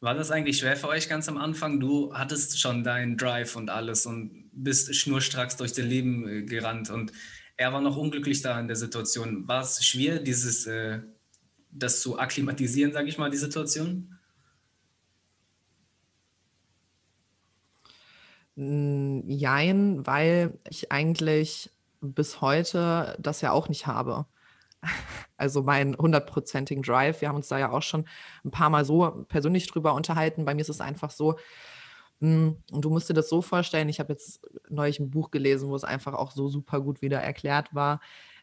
War 0.00 0.14
das 0.14 0.30
eigentlich 0.30 0.58
schwer 0.58 0.76
für 0.76 0.88
euch 0.88 1.08
ganz 1.08 1.28
am 1.28 1.38
Anfang? 1.38 1.80
Du 1.80 2.14
hattest 2.14 2.60
schon 2.60 2.84
deinen 2.84 3.16
Drive 3.16 3.56
und 3.56 3.68
alles 3.70 4.06
und 4.06 4.48
bist 4.52 4.94
schnurstracks 4.94 5.56
durch 5.56 5.72
dein 5.72 5.88
Leben 5.88 6.28
äh, 6.28 6.42
gerannt 6.42 6.90
und 6.90 7.12
er 7.58 7.72
war 7.72 7.80
noch 7.80 7.96
unglücklich 7.96 8.40
da 8.40 8.58
in 8.58 8.68
der 8.68 8.76
Situation. 8.76 9.46
War 9.46 9.62
es 9.62 9.84
schwer, 9.84 10.20
dieses, 10.20 10.66
äh, 10.66 11.00
das 11.70 12.00
zu 12.00 12.18
akklimatisieren, 12.18 12.92
sage 12.92 13.08
ich 13.08 13.18
mal, 13.18 13.30
die 13.30 13.36
Situation? 13.36 14.14
Jein, 18.56 20.06
weil 20.06 20.58
ich 20.68 20.90
eigentlich 20.90 21.70
bis 22.00 22.40
heute 22.40 23.16
das 23.20 23.40
ja 23.40 23.52
auch 23.52 23.68
nicht 23.68 23.86
habe. 23.86 24.26
Also 25.40 25.62
meinen 25.62 25.96
hundertprozentigen 25.96 26.82
Drive. 26.82 27.20
Wir 27.20 27.28
haben 27.28 27.36
uns 27.36 27.46
da 27.46 27.60
ja 27.60 27.70
auch 27.70 27.82
schon 27.82 28.08
ein 28.44 28.50
paar 28.50 28.70
Mal 28.70 28.84
so 28.84 29.24
persönlich 29.28 29.68
drüber 29.68 29.94
unterhalten. 29.94 30.44
Bei 30.44 30.52
mir 30.52 30.62
ist 30.62 30.68
es 30.68 30.80
einfach 30.80 31.12
so, 31.12 31.34
hm, 31.34 31.38
und 32.20 32.62
du 32.72 32.90
musst 32.90 33.08
dir 33.08 33.14
das 33.14 33.28
so 33.28 33.42
vorstellen, 33.42 33.88
ich 33.88 34.00
habe 34.00 34.12
jetzt 34.12 34.40
neulich 34.68 34.98
ein 34.98 35.10
Buch 35.10 35.30
gelesen, 35.30 35.68
wo 35.68 35.76
es 35.76 35.84
einfach 35.84 36.14
auch 36.14 36.32
so 36.32 36.48
super 36.48 36.80
gut 36.80 37.00
wieder 37.02 37.20
erklärt 37.20 37.74
war. 37.74 38.00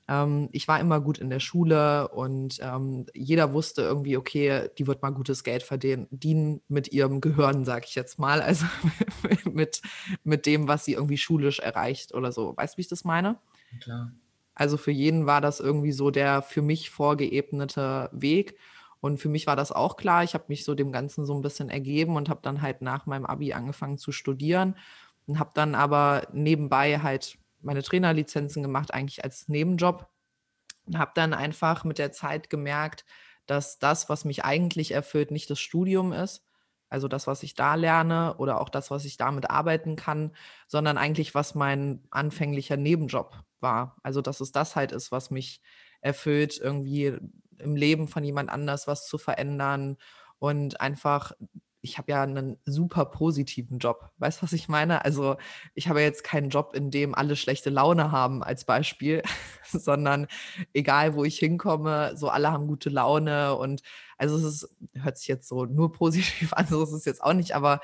ähm, 0.07 0.49
ich 0.51 0.67
war 0.67 0.79
immer 0.79 1.01
gut 1.01 1.17
in 1.17 1.29
der 1.29 1.39
Schule 1.39 2.07
und 2.09 2.59
ähm, 2.61 3.07
jeder 3.13 3.53
wusste 3.53 3.81
irgendwie, 3.81 4.17
okay, 4.17 4.69
die 4.77 4.87
wird 4.87 5.01
mal 5.01 5.09
gutes 5.09 5.43
Geld 5.43 5.63
verdienen 5.63 6.61
mit 6.67 6.91
ihrem 6.93 7.21
Gehirn, 7.21 7.65
sag 7.65 7.85
ich 7.85 7.95
jetzt 7.95 8.19
mal, 8.19 8.41
also 8.41 8.65
mit, 9.51 9.81
mit 10.23 10.45
dem, 10.45 10.67
was 10.67 10.85
sie 10.85 10.93
irgendwie 10.93 11.17
schulisch 11.17 11.59
erreicht 11.59 12.13
oder 12.13 12.31
so. 12.31 12.55
Weißt 12.55 12.75
du, 12.75 12.77
wie 12.77 12.81
ich 12.81 12.87
das 12.87 13.03
meine? 13.03 13.39
Klar. 13.81 14.11
Also 14.53 14.77
für 14.77 14.91
jeden 14.91 15.25
war 15.25 15.41
das 15.41 15.59
irgendwie 15.59 15.91
so 15.91 16.11
der 16.11 16.41
für 16.41 16.61
mich 16.61 16.89
vorgeebnete 16.89 18.09
Weg. 18.13 18.57
Und 19.01 19.19
für 19.19 19.29
mich 19.29 19.47
war 19.47 19.55
das 19.55 19.71
auch 19.71 19.97
klar. 19.97 20.23
Ich 20.23 20.33
habe 20.33 20.45
mich 20.47 20.63
so 20.63 20.75
dem 20.75 20.91
Ganzen 20.91 21.25
so 21.25 21.33
ein 21.33 21.41
bisschen 21.41 21.69
ergeben 21.69 22.15
und 22.15 22.29
habe 22.29 22.41
dann 22.43 22.61
halt 22.61 22.81
nach 22.81 23.05
meinem 23.05 23.25
Abi 23.25 23.53
angefangen 23.53 23.97
zu 23.97 24.11
studieren 24.11 24.77
und 25.27 25.39
habe 25.39 25.51
dann 25.53 25.75
aber 25.75 26.27
nebenbei 26.33 26.99
halt 26.99 27.37
meine 27.61 27.83
Trainerlizenzen 27.83 28.61
gemacht, 28.63 28.93
eigentlich 28.93 29.23
als 29.23 29.47
Nebenjob. 29.47 30.07
Und 30.85 30.99
habe 30.99 31.11
dann 31.15 31.33
einfach 31.33 31.83
mit 31.83 31.97
der 31.97 32.11
Zeit 32.11 32.49
gemerkt, 32.51 33.05
dass 33.47 33.79
das, 33.79 34.07
was 34.07 34.23
mich 34.23 34.45
eigentlich 34.45 34.91
erfüllt, 34.91 35.31
nicht 35.31 35.49
das 35.49 35.59
Studium 35.59 36.13
ist, 36.13 36.43
also 36.89 37.07
das, 37.07 37.27
was 37.27 37.43
ich 37.43 37.55
da 37.55 37.75
lerne 37.75 38.35
oder 38.37 38.61
auch 38.61 38.69
das, 38.69 38.91
was 38.91 39.05
ich 39.05 39.17
damit 39.17 39.49
arbeiten 39.49 39.95
kann, 39.95 40.35
sondern 40.67 40.97
eigentlich, 40.97 41.33
was 41.33 41.55
mein 41.55 42.03
anfänglicher 42.11 42.77
Nebenjob 42.77 43.43
war. 43.59 43.97
Also 44.03 44.21
dass 44.21 44.39
es 44.39 44.51
das 44.51 44.75
halt 44.75 44.91
ist, 44.91 45.11
was 45.11 45.31
mich 45.31 45.61
erfüllt, 46.01 46.59
irgendwie 46.61 47.17
im 47.59 47.75
Leben 47.75 48.07
von 48.07 48.23
jemand 48.23 48.49
anders 48.49 48.87
was 48.87 49.07
zu 49.07 49.17
verändern 49.17 49.97
und 50.39 50.81
einfach 50.81 51.33
ich 51.85 51.97
habe 51.99 52.11
ja 52.11 52.23
einen 52.23 52.57
super 52.65 53.05
positiven 53.05 53.77
Job. 53.77 54.09
Weißt 54.17 54.39
du, 54.39 54.43
was 54.43 54.53
ich 54.53 54.67
meine? 54.67 55.05
Also 55.05 55.37
ich 55.75 55.87
habe 55.87 56.01
jetzt 56.01 56.23
keinen 56.23 56.49
Job, 56.49 56.75
in 56.75 56.89
dem 56.89 57.13
alle 57.15 57.35
schlechte 57.35 57.69
Laune 57.69 58.11
haben 58.11 58.43
als 58.43 58.65
Beispiel, 58.65 59.21
sondern 59.71 60.27
egal, 60.73 61.13
wo 61.13 61.23
ich 61.23 61.37
hinkomme, 61.37 62.17
so 62.17 62.29
alle 62.29 62.51
haben 62.51 62.67
gute 62.67 62.89
Laune 62.89 63.55
und 63.55 63.83
also 64.17 64.35
es 64.35 64.43
ist, 64.43 64.75
hört 64.93 65.17
sich 65.17 65.27
jetzt 65.27 65.47
so 65.47 65.65
nur 65.65 65.91
positiv 65.93 66.53
an, 66.53 66.67
so 66.67 66.83
ist 66.83 66.91
es 66.91 67.05
jetzt 67.05 67.23
auch 67.23 67.33
nicht, 67.33 67.53
aber 67.53 67.81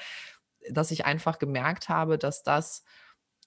dass 0.70 0.92
ich 0.92 1.06
einfach 1.06 1.40
gemerkt 1.40 1.88
habe, 1.88 2.18
dass 2.18 2.44
das, 2.44 2.84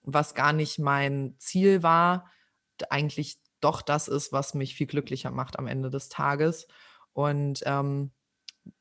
was 0.02 0.34
gar 0.34 0.52
nicht 0.52 0.78
mein 0.78 1.34
Ziel 1.38 1.82
war, 1.82 2.30
eigentlich 2.90 3.38
doch 3.64 3.82
das 3.82 4.08
ist, 4.08 4.32
was 4.32 4.54
mich 4.54 4.74
viel 4.74 4.86
glücklicher 4.86 5.30
macht 5.30 5.58
am 5.58 5.66
Ende 5.66 5.90
des 5.90 6.08
Tages. 6.08 6.68
Und 7.12 7.62
ähm, 7.66 8.12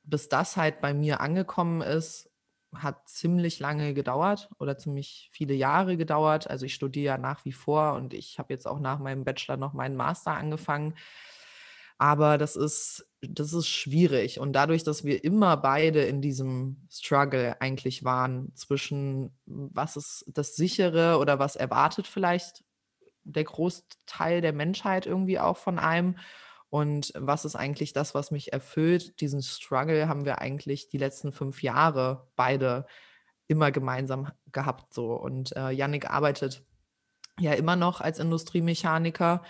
bis 0.04 0.30
das 0.30 0.58
halt 0.58 0.82
bei 0.82 0.94
mir 0.94 1.22
angekommen 1.22 1.82
ist, 1.82 2.30
hat 2.76 3.08
ziemlich 3.08 3.60
lange 3.60 3.94
gedauert 3.94 4.50
oder 4.60 4.78
ziemlich 4.78 5.30
viele 5.32 5.54
Jahre 5.54 5.98
gedauert. 5.98 6.50
Also 6.50 6.66
ich 6.66 6.74
studiere 6.74 7.06
ja 7.06 7.18
nach 7.18 7.46
wie 7.46 7.52
vor 7.52 7.94
und 7.94 8.14
ich 8.14 8.40
habe 8.40 8.54
jetzt 8.54 8.68
auch 8.68 8.80
nach 8.80 9.00
meinem 9.00 9.24
Bachelor 9.24 9.58
noch 9.58 9.74
meinen 9.74 9.96
Master 9.96 10.32
angefangen. 10.32 10.96
Aber 12.00 12.38
das 12.38 12.56
ist, 12.56 13.08
das 13.22 13.54
ist 13.54 13.68
schwierig. 13.68 14.40
Und 14.40 14.54
dadurch, 14.54 14.84
dass 14.84 15.04
wir 15.04 15.24
immer 15.24 15.56
beide 15.58 16.02
in 16.02 16.22
diesem 16.22 16.88
Struggle 16.92 17.62
eigentlich 17.62 18.04
waren, 18.04 18.54
zwischen 18.56 19.38
was 19.46 19.96
ist 19.96 20.26
das 20.28 20.56
sichere 20.56 21.20
oder 21.20 21.40
was 21.40 21.56
erwartet 21.56 22.08
vielleicht 22.08 22.64
der 23.24 23.44
Großteil 23.44 24.42
der 24.42 24.54
Menschheit 24.54 25.06
irgendwie 25.06 25.40
auch 25.40 25.58
von 25.58 25.80
einem 25.80 26.18
und 26.74 27.14
was 27.16 27.46
ist 27.46 27.56
eigentlich 27.56 27.94
das, 27.94 28.16
was 28.16 28.32
mich 28.32 28.52
erfüllt? 28.52 29.22
Diesen 29.22 29.44
Struggle 29.44 30.08
haben 30.08 30.26
wir 30.26 30.40
eigentlich 30.40 30.90
die 30.90 30.98
letzten 30.98 31.32
fünf 31.32 31.62
Jahre 31.62 32.26
beide 32.36 32.88
immer 33.48 33.72
gemeinsam 33.72 34.32
gehabt. 34.52 34.92
So. 34.92 35.14
Und 35.14 35.56
äh, 35.56 35.70
Yannick 35.70 36.10
arbeitet 36.10 36.64
ja 37.40 37.54
immer 37.54 37.76
noch 37.76 38.02
als 38.02 38.18
Industriemechaniker. 38.18 39.44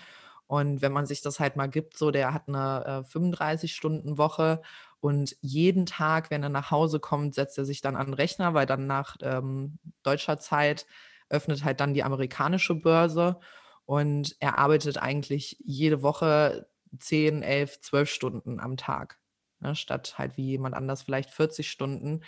Und 0.48 0.82
wenn 0.82 0.92
man 0.92 1.06
sich 1.06 1.22
das 1.22 1.39
halt 1.39 1.56
mal 1.56 1.68
gibt, 1.70 1.98
so 1.98 2.12
der 2.12 2.34
hat 2.34 2.50
eine 2.50 3.06
äh, 3.06 3.18
35-Stunden-Woche 3.18 4.62
und 5.00 5.38
jeden 5.39 5.86
Tag, 5.86 6.30
wenn 6.30 6.44
er 6.44 6.50
nach 6.50 6.72
Hause 6.72 7.00
kommt, 7.00 7.36
setzt 7.36 7.58
er 7.58 7.63
sich 7.63 7.80
dann 7.80 7.96
an 7.96 8.08
den 8.08 8.15
Rechner, 8.15 8.53
weil 8.53 8.65
dann 8.65 8.86
nach 8.86 9.15
ähm, 9.22 9.80
deutscher 10.03 10.39
Zeit 10.39 10.86
öffnet 11.30 11.63
halt 11.63 11.80
dann 11.80 11.94
die 11.94 12.03
amerikanische 12.03 12.75
Börse. 12.75 13.39
Und 13.86 14.36
er 14.40 14.58
arbeitet 14.58 14.98
eigentlich 14.98 15.58
jede 15.60 16.02
Woche 16.02 16.68
10, 16.98 17.44
11, 17.44 17.82
12 17.82 18.10
Stunden 18.10 18.60
am 18.60 18.78
Tag, 18.78 19.20
ne, 19.60 19.75
statt 19.75 20.18
halt 20.18 20.38
wie 20.38 20.46
jemand 20.46 20.75
anders 20.75 21.02
vielleicht 21.02 21.32
40 21.32 21.70
Stunden. 21.70 22.22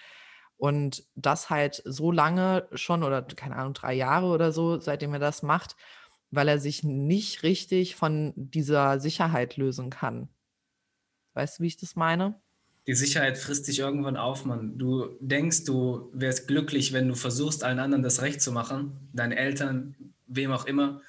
Und 0.58 1.04
das 1.16 1.50
halt 1.50 1.82
so 1.86 2.12
lange 2.12 2.68
schon 2.74 3.04
oder 3.04 3.22
keine 3.22 3.56
Ahnung, 3.58 3.74
drei 3.74 3.94
Jahre 3.94 4.28
oder 4.28 4.52
so, 4.52 4.80
seitdem 4.80 5.14
er 5.14 5.20
das 5.20 5.44
macht, 5.44 5.76
weil 6.32 6.48
er 6.48 6.60
sich 6.60 6.84
nicht 6.84 7.44
richtig 7.44 7.96
von 7.96 8.34
dieser 8.36 9.00
Sicherheit 9.00 9.58
lösen 9.58 9.90
kann. 9.90 10.30
Weißt 11.34 11.60
du, 11.60 11.64
wie 11.64 11.68
ich 11.68 11.78
das 11.78 11.96
meine? 11.96 12.40
Die 12.88 12.94
Sicherheit 12.94 13.38
frisst 13.38 13.68
dich 13.68 13.80
irgendwann 13.80 14.16
auf, 14.16 14.46
Mann. 14.46 14.78
Du 14.78 15.18
denkst, 15.20 15.66
du 15.66 16.10
wärst 16.14 16.48
glücklich, 16.48 16.94
wenn 16.94 17.08
du 17.08 17.16
versuchst, 17.16 17.64
allen 17.64 17.80
anderen 17.80 18.04
das 18.04 18.22
Recht 18.22 18.42
zu 18.42 18.52
machen, 18.52 19.10
deinen 19.12 19.32
Eltern, 19.32 19.96
wem 20.28 20.52
auch 20.52 20.66
immer. 20.66 21.02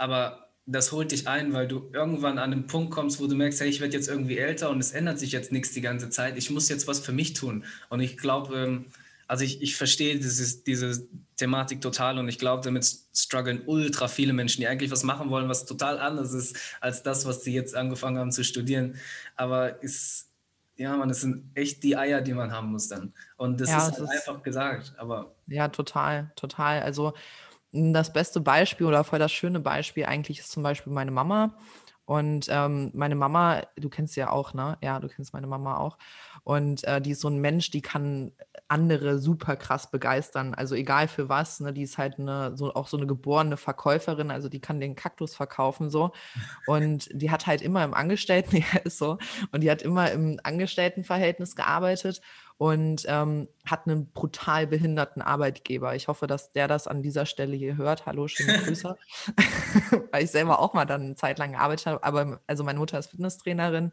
Aber 0.00 0.48
das 0.64 0.92
holt 0.92 1.12
dich 1.12 1.28
ein, 1.28 1.52
weil 1.52 1.68
du 1.68 1.90
irgendwann 1.92 2.38
an 2.38 2.52
einen 2.52 2.66
Punkt 2.66 2.90
kommst, 2.90 3.20
wo 3.20 3.26
du 3.26 3.34
merkst, 3.34 3.60
hey, 3.60 3.68
ich 3.68 3.80
werde 3.80 3.94
jetzt 3.94 4.08
irgendwie 4.08 4.38
älter 4.38 4.70
und 4.70 4.80
es 4.80 4.92
ändert 4.92 5.18
sich 5.18 5.30
jetzt 5.30 5.52
nichts 5.52 5.72
die 5.72 5.82
ganze 5.82 6.08
Zeit. 6.08 6.38
Ich 6.38 6.50
muss 6.50 6.70
jetzt 6.70 6.88
was 6.88 7.00
für 7.00 7.12
mich 7.12 7.34
tun. 7.34 7.64
Und 7.90 8.00
ich 8.00 8.16
glaube, 8.16 8.56
ähm, 8.56 8.86
also 9.26 9.44
ich, 9.44 9.60
ich 9.60 9.76
verstehe 9.76 10.16
dieses, 10.16 10.64
diese 10.64 11.06
Thematik 11.36 11.82
total 11.82 12.18
und 12.18 12.28
ich 12.28 12.38
glaube, 12.38 12.64
damit 12.64 12.84
strugglen 13.14 13.62
ultra 13.66 14.08
viele 14.08 14.32
Menschen, 14.32 14.62
die 14.62 14.68
eigentlich 14.68 14.90
was 14.90 15.02
machen 15.02 15.28
wollen, 15.28 15.50
was 15.50 15.66
total 15.66 15.98
anders 15.98 16.32
ist 16.32 16.56
als 16.80 17.02
das, 17.02 17.26
was 17.26 17.44
sie 17.44 17.52
jetzt 17.52 17.74
angefangen 17.74 18.18
haben 18.18 18.32
zu 18.32 18.42
studieren. 18.42 18.96
Aber 19.36 19.82
ist, 19.82 20.30
ja, 20.76 20.96
man, 20.96 21.10
es 21.10 21.20
sind 21.20 21.50
echt 21.54 21.82
die 21.82 21.96
Eier, 21.96 22.22
die 22.22 22.32
man 22.32 22.52
haben 22.52 22.72
muss 22.72 22.88
dann. 22.88 23.12
Und 23.36 23.60
das 23.60 23.68
ja, 23.68 23.76
ist, 23.76 23.98
halt 23.98 23.98
ist 23.98 24.28
einfach 24.28 24.42
gesagt. 24.42 24.94
Aber 24.96 25.34
ja, 25.46 25.68
total, 25.68 26.32
total. 26.36 26.80
Also 26.80 27.12
das 27.72 28.12
beste 28.12 28.40
Beispiel 28.40 28.86
oder 28.86 29.04
voll 29.04 29.18
das 29.18 29.32
schöne 29.32 29.60
Beispiel 29.60 30.04
eigentlich 30.04 30.40
ist 30.40 30.52
zum 30.52 30.62
Beispiel 30.62 30.92
meine 30.92 31.10
Mama. 31.10 31.56
Und 32.10 32.48
ähm, 32.50 32.90
meine 32.92 33.14
Mama, 33.14 33.62
du 33.76 33.88
kennst 33.88 34.14
sie 34.14 34.20
ja 34.20 34.30
auch, 34.30 34.52
ne? 34.52 34.76
Ja, 34.82 34.98
du 34.98 35.06
kennst 35.06 35.32
meine 35.32 35.46
Mama 35.46 35.76
auch. 35.76 35.96
Und 36.42 36.82
äh, 36.82 37.00
die 37.00 37.12
ist 37.12 37.20
so 37.20 37.28
ein 37.28 37.38
Mensch, 37.38 37.70
die 37.70 37.82
kann 37.82 38.32
andere 38.66 39.20
super 39.20 39.54
krass 39.54 39.92
begeistern. 39.92 40.52
Also 40.54 40.74
egal 40.74 41.06
für 41.06 41.28
was, 41.28 41.60
ne? 41.60 41.72
Die 41.72 41.82
ist 41.82 41.98
halt 41.98 42.18
eine, 42.18 42.56
so, 42.56 42.74
auch 42.74 42.88
so 42.88 42.96
eine 42.96 43.06
geborene 43.06 43.56
Verkäuferin, 43.56 44.32
also 44.32 44.48
die 44.48 44.60
kann 44.60 44.80
den 44.80 44.96
Kaktus 44.96 45.36
verkaufen 45.36 45.88
so. 45.88 46.10
Und 46.66 47.08
die 47.12 47.30
hat 47.30 47.46
halt 47.46 47.62
immer 47.62 47.84
im 47.84 47.94
Angestellten, 47.94 48.56
ja, 48.72 48.80
ist 48.82 48.98
so, 48.98 49.18
und 49.52 49.60
die 49.60 49.70
hat 49.70 49.82
immer 49.82 50.10
im 50.10 50.40
Angestelltenverhältnis 50.42 51.54
gearbeitet 51.54 52.22
und 52.60 53.06
ähm, 53.08 53.48
hat 53.64 53.86
einen 53.86 54.12
brutal 54.12 54.66
behinderten 54.66 55.22
Arbeitgeber. 55.22 55.96
Ich 55.96 56.08
hoffe, 56.08 56.26
dass 56.26 56.52
der 56.52 56.68
das 56.68 56.86
an 56.86 57.00
dieser 57.00 57.24
Stelle 57.24 57.56
hier 57.56 57.78
hört. 57.78 58.04
Hallo, 58.04 58.28
schöne 58.28 58.58
Grüße. 58.64 58.98
Weil 60.12 60.24
ich 60.24 60.30
selber 60.30 60.58
auch 60.58 60.74
mal 60.74 60.84
dann 60.84 61.00
eine 61.00 61.14
Zeit 61.14 61.38
lang 61.38 61.52
gearbeitet 61.52 61.86
habe. 61.86 62.04
Aber 62.04 62.42
also 62.46 62.62
meine 62.62 62.78
Mutter 62.78 62.98
ist 62.98 63.12
Fitnesstrainerin 63.12 63.92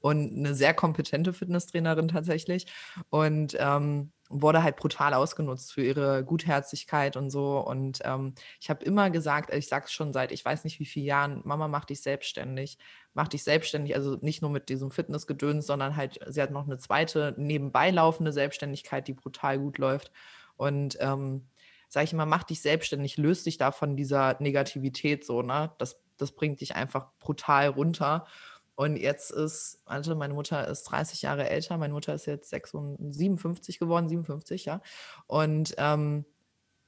und 0.00 0.36
eine 0.36 0.54
sehr 0.54 0.74
kompetente 0.74 1.32
Fitnesstrainerin 1.32 2.08
tatsächlich. 2.08 2.66
Und 3.08 3.56
ähm, 3.58 4.12
wurde 4.32 4.62
halt 4.62 4.76
brutal 4.76 5.14
ausgenutzt 5.14 5.72
für 5.72 5.84
ihre 5.84 6.24
Gutherzigkeit 6.24 7.16
und 7.16 7.30
so. 7.30 7.58
Und 7.58 8.00
ähm, 8.04 8.34
ich 8.60 8.70
habe 8.70 8.84
immer 8.84 9.10
gesagt, 9.10 9.52
ich 9.54 9.68
sage 9.68 9.84
es 9.86 9.92
schon 9.92 10.12
seit 10.12 10.32
ich 10.32 10.44
weiß 10.44 10.64
nicht 10.64 10.80
wie 10.80 10.86
vielen 10.86 11.06
Jahren, 11.06 11.40
Mama, 11.44 11.68
mach 11.68 11.84
dich 11.84 12.00
selbstständig. 12.02 12.78
Mach 13.14 13.28
dich 13.28 13.44
selbstständig, 13.44 13.94
also 13.94 14.16
nicht 14.22 14.40
nur 14.40 14.50
mit 14.50 14.70
diesem 14.70 14.90
Fitnessgedöns, 14.90 15.66
sondern 15.66 15.96
halt, 15.96 16.18
sie 16.26 16.40
hat 16.40 16.50
noch 16.50 16.66
eine 16.66 16.78
zweite 16.78 17.34
nebenbei 17.36 17.90
laufende 17.90 18.32
Selbstständigkeit, 18.32 19.06
die 19.06 19.12
brutal 19.12 19.58
gut 19.58 19.78
läuft. 19.78 20.10
Und 20.56 20.96
ähm, 21.00 21.46
sage 21.88 22.04
ich 22.04 22.12
immer, 22.14 22.24
mach 22.24 22.44
dich 22.44 22.62
selbstständig, 22.62 23.18
löst 23.18 23.44
dich 23.44 23.58
da 23.58 23.70
von 23.70 23.96
dieser 23.96 24.36
Negativität 24.40 25.26
so, 25.26 25.42
ne? 25.42 25.72
Das, 25.76 26.00
das 26.16 26.32
bringt 26.32 26.62
dich 26.62 26.74
einfach 26.74 27.08
brutal 27.18 27.68
runter. 27.68 28.26
Und 28.74 28.96
jetzt 28.96 29.30
ist, 29.30 29.80
also 29.84 30.16
meine 30.16 30.34
Mutter 30.34 30.66
ist 30.66 30.84
30 30.84 31.22
Jahre 31.22 31.48
älter, 31.48 31.76
meine 31.76 31.92
Mutter 31.92 32.14
ist 32.14 32.26
jetzt 32.26 32.50
56, 32.50 33.14
57 33.16 33.78
geworden, 33.78 34.08
57, 34.08 34.64
ja. 34.64 34.80
Und 35.26 35.74
ähm, 35.78 36.24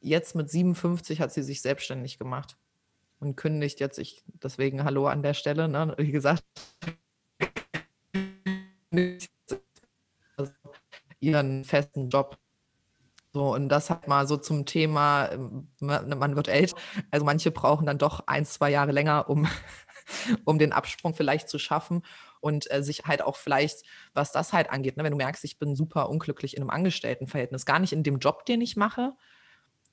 jetzt 0.01 0.35
mit 0.35 0.51
57 0.51 1.21
hat 1.21 1.33
sie 1.33 1.43
sich 1.43 1.61
selbstständig 1.63 2.19
gemacht 2.19 2.57
und 3.21 3.37
kündigt 3.37 3.81
jetzt, 3.81 3.99
ich, 3.99 4.23
deswegen 4.43 4.85
Hallo 4.85 5.07
an 5.07 5.23
der 5.23 5.35
Stelle, 5.35 5.69
ne? 5.69 5.95
wie 5.99 6.13
gesagt, 6.13 6.45
ihren 11.21 11.65
festen 11.65 12.09
Job. 12.11 12.39
So, 13.33 13.53
und 13.53 13.69
das 13.69 13.91
hat 13.91 14.07
mal 14.07 14.29
so 14.29 14.37
zum 14.37 14.65
Thema, 14.65 15.29
ähm, 15.33 15.67
man 15.81 16.37
wird 16.37 16.47
älter, 16.47 16.77
also 17.11 17.27
manche 17.27 17.51
brauchen 17.51 17.85
dann 17.85 17.99
doch 17.99 18.21
ein, 18.29 18.45
zwei 18.47 18.71
Jahre 18.71 18.93
länger, 18.93 19.29
um 19.29 19.49
um 20.45 20.59
den 20.59 20.73
Absprung 20.73 21.15
vielleicht 21.15 21.49
zu 21.49 21.59
schaffen 21.59 22.03
und 22.41 22.71
äh, 22.71 22.83
sich 22.83 23.05
halt 23.05 23.23
auch 23.23 23.37
vielleicht, 23.37 23.85
was 24.13 24.33
das 24.33 24.53
halt 24.53 24.71
angeht, 24.71 24.97
ne, 24.97 25.05
wenn 25.05 25.13
du 25.13 25.17
merkst, 25.17 25.45
ich 25.45 25.59
bin 25.59 25.75
super 25.75 26.09
unglücklich 26.09 26.57
in 26.57 26.63
einem 26.63 26.71
Angestelltenverhältnis, 26.71 27.67
gar 27.67 27.79
nicht 27.79 27.93
in 27.93 28.03
dem 28.03 28.19
Job, 28.19 28.45
den 28.47 28.61
ich 28.61 28.77
mache, 28.77 29.13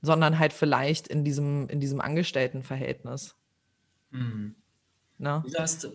sondern 0.01 0.39
halt 0.39 0.53
vielleicht 0.53 1.07
in 1.07 1.23
diesem, 1.23 1.69
in 1.69 1.79
diesem 1.79 2.01
Angestelltenverhältnis. 2.01 3.35
Mhm. 4.09 4.55
Wieso, 5.17 5.59
hast 5.59 5.83
du, 5.83 5.89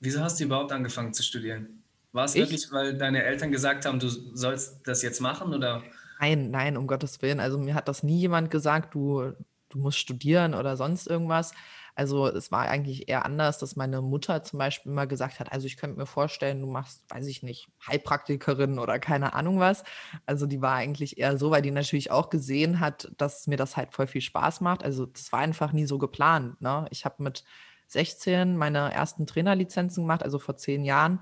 wieso 0.00 0.20
hast 0.20 0.40
du 0.40 0.44
überhaupt 0.44 0.72
angefangen 0.72 1.14
zu 1.14 1.22
studieren? 1.22 1.84
War 2.12 2.24
es 2.24 2.34
wirklich, 2.34 2.70
weil 2.70 2.96
deine 2.96 3.22
Eltern 3.22 3.50
gesagt 3.50 3.86
haben, 3.86 3.98
du 3.98 4.08
sollst 4.08 4.86
das 4.86 5.02
jetzt 5.02 5.20
machen 5.20 5.52
oder? 5.52 5.82
Nein, 6.20 6.50
nein, 6.50 6.76
um 6.76 6.86
Gottes 6.86 7.20
Willen. 7.22 7.40
Also 7.40 7.58
mir 7.58 7.74
hat 7.74 7.88
das 7.88 8.02
nie 8.02 8.18
jemand 8.18 8.50
gesagt, 8.50 8.94
du, 8.94 9.32
du 9.68 9.78
musst 9.78 9.98
studieren 9.98 10.54
oder 10.54 10.76
sonst 10.76 11.06
irgendwas. 11.06 11.52
Also 11.94 12.26
es 12.26 12.50
war 12.50 12.62
eigentlich 12.68 13.08
eher 13.08 13.24
anders, 13.24 13.58
dass 13.58 13.76
meine 13.76 14.02
Mutter 14.02 14.42
zum 14.42 14.58
Beispiel 14.58 14.90
immer 14.90 15.06
gesagt 15.06 15.38
hat, 15.38 15.52
also 15.52 15.66
ich 15.66 15.76
könnte 15.76 15.98
mir 15.98 16.06
vorstellen, 16.06 16.60
du 16.60 16.66
machst, 16.66 17.04
weiß 17.08 17.26
ich 17.26 17.42
nicht, 17.42 17.68
Heilpraktikerin 17.86 18.78
oder 18.78 18.98
keine 18.98 19.34
Ahnung 19.34 19.60
was. 19.60 19.84
Also 20.26 20.46
die 20.46 20.60
war 20.60 20.74
eigentlich 20.74 21.18
eher 21.18 21.38
so, 21.38 21.50
weil 21.50 21.62
die 21.62 21.70
natürlich 21.70 22.10
auch 22.10 22.30
gesehen 22.30 22.80
hat, 22.80 23.12
dass 23.16 23.46
mir 23.46 23.56
das 23.56 23.76
halt 23.76 23.92
voll 23.92 24.08
viel 24.08 24.22
Spaß 24.22 24.60
macht. 24.60 24.82
Also 24.82 25.06
das 25.06 25.30
war 25.32 25.40
einfach 25.40 25.72
nie 25.72 25.86
so 25.86 25.98
geplant. 25.98 26.60
Ne? 26.60 26.86
Ich 26.90 27.04
habe 27.04 27.22
mit 27.22 27.44
16 27.88 28.56
meine 28.56 28.92
ersten 28.92 29.26
Trainerlizenzen 29.26 30.02
gemacht, 30.02 30.22
also 30.22 30.38
vor 30.38 30.56
zehn 30.56 30.84
Jahren. 30.84 31.20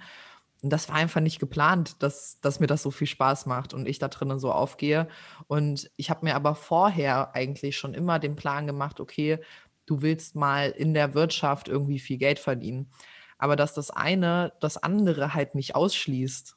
Und 0.63 0.71
das 0.71 0.89
war 0.89 0.95
einfach 0.95 1.21
nicht 1.21 1.41
geplant, 1.41 2.03
dass, 2.05 2.41
dass 2.41 2.61
mir 2.61 2.69
das 2.69 2.83
so 2.83 2.93
viel 2.93 3.09
Spaß 3.09 3.47
macht 3.47 3.75
und 3.75 3.89
ich 3.89 3.99
da 3.99 4.07
drinnen 4.07 4.39
so 4.39 4.53
aufgehe. 4.53 5.09
Und 5.49 5.91
ich 5.97 6.09
habe 6.09 6.25
mir 6.25 6.37
aber 6.37 6.55
vorher 6.55 7.35
eigentlich 7.35 7.77
schon 7.77 7.95
immer 7.95 8.21
den 8.21 8.37
Plan 8.37 8.69
gemacht, 8.69 9.01
okay, 9.01 9.41
du 9.87 10.03
willst 10.03 10.37
mal 10.37 10.71
in 10.71 10.95
der 10.95 11.15
Wirtschaft 11.15 11.69
irgendwie 11.69 11.99
viel 11.99 12.19
Geld 12.19 12.39
verdienen. 12.39 12.91
Aber 13.39 13.57
dass 13.57 13.75
das 13.75 13.91
eine 13.91 14.53
das 14.61 14.77
andere 14.77 15.35
halt 15.35 15.55
nicht 15.55 15.75
ausschließt, 15.75 16.57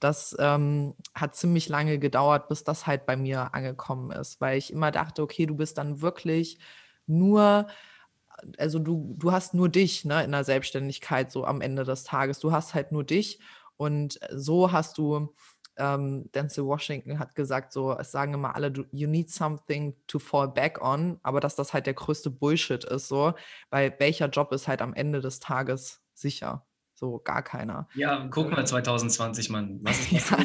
das 0.00 0.36
ähm, 0.38 0.94
hat 1.14 1.34
ziemlich 1.34 1.68
lange 1.68 1.98
gedauert, 1.98 2.48
bis 2.48 2.64
das 2.64 2.86
halt 2.86 3.06
bei 3.06 3.16
mir 3.16 3.54
angekommen 3.54 4.10
ist, 4.12 4.40
weil 4.40 4.58
ich 4.58 4.72
immer 4.72 4.90
dachte, 4.90 5.22
okay, 5.22 5.46
du 5.46 5.56
bist 5.56 5.78
dann 5.78 6.00
wirklich 6.00 6.58
nur, 7.06 7.66
also 8.58 8.78
du, 8.78 9.14
du 9.18 9.32
hast 9.32 9.54
nur 9.54 9.68
dich 9.68 10.04
ne, 10.04 10.22
in 10.22 10.32
der 10.32 10.44
Selbstständigkeit 10.44 11.32
so 11.32 11.44
am 11.44 11.60
Ende 11.60 11.84
des 11.84 12.04
Tages. 12.04 12.38
Du 12.38 12.52
hast 12.52 12.74
halt 12.74 12.92
nur 12.92 13.04
dich 13.04 13.40
und 13.76 14.20
so 14.32 14.70
hast 14.70 14.98
du 14.98 15.34
ähm, 15.78 16.30
Denzel 16.32 16.66
Washington 16.66 17.18
hat 17.18 17.34
gesagt, 17.34 17.72
so, 17.72 17.96
es 17.96 18.10
sagen 18.12 18.34
immer 18.34 18.54
alle, 18.54 18.72
you 18.92 19.08
need 19.08 19.30
something 19.30 19.94
to 20.06 20.18
fall 20.18 20.48
back 20.48 20.82
on, 20.82 21.18
aber 21.22 21.40
dass 21.40 21.56
das 21.56 21.72
halt 21.72 21.86
der 21.86 21.94
größte 21.94 22.30
Bullshit 22.30 22.84
ist, 22.84 23.08
so, 23.08 23.34
weil 23.70 23.94
welcher 23.98 24.28
Job 24.28 24.52
ist 24.52 24.68
halt 24.68 24.82
am 24.82 24.94
Ende 24.94 25.20
des 25.20 25.40
Tages 25.40 26.02
sicher? 26.14 26.66
So 26.94 27.20
gar 27.20 27.42
keiner. 27.42 27.86
Ja, 27.94 28.26
guck 28.28 28.50
mal 28.50 28.66
2020, 28.66 29.50
Mann. 29.50 29.78
Was 29.82 30.00
ist 30.12 30.30
ja, 30.30 30.38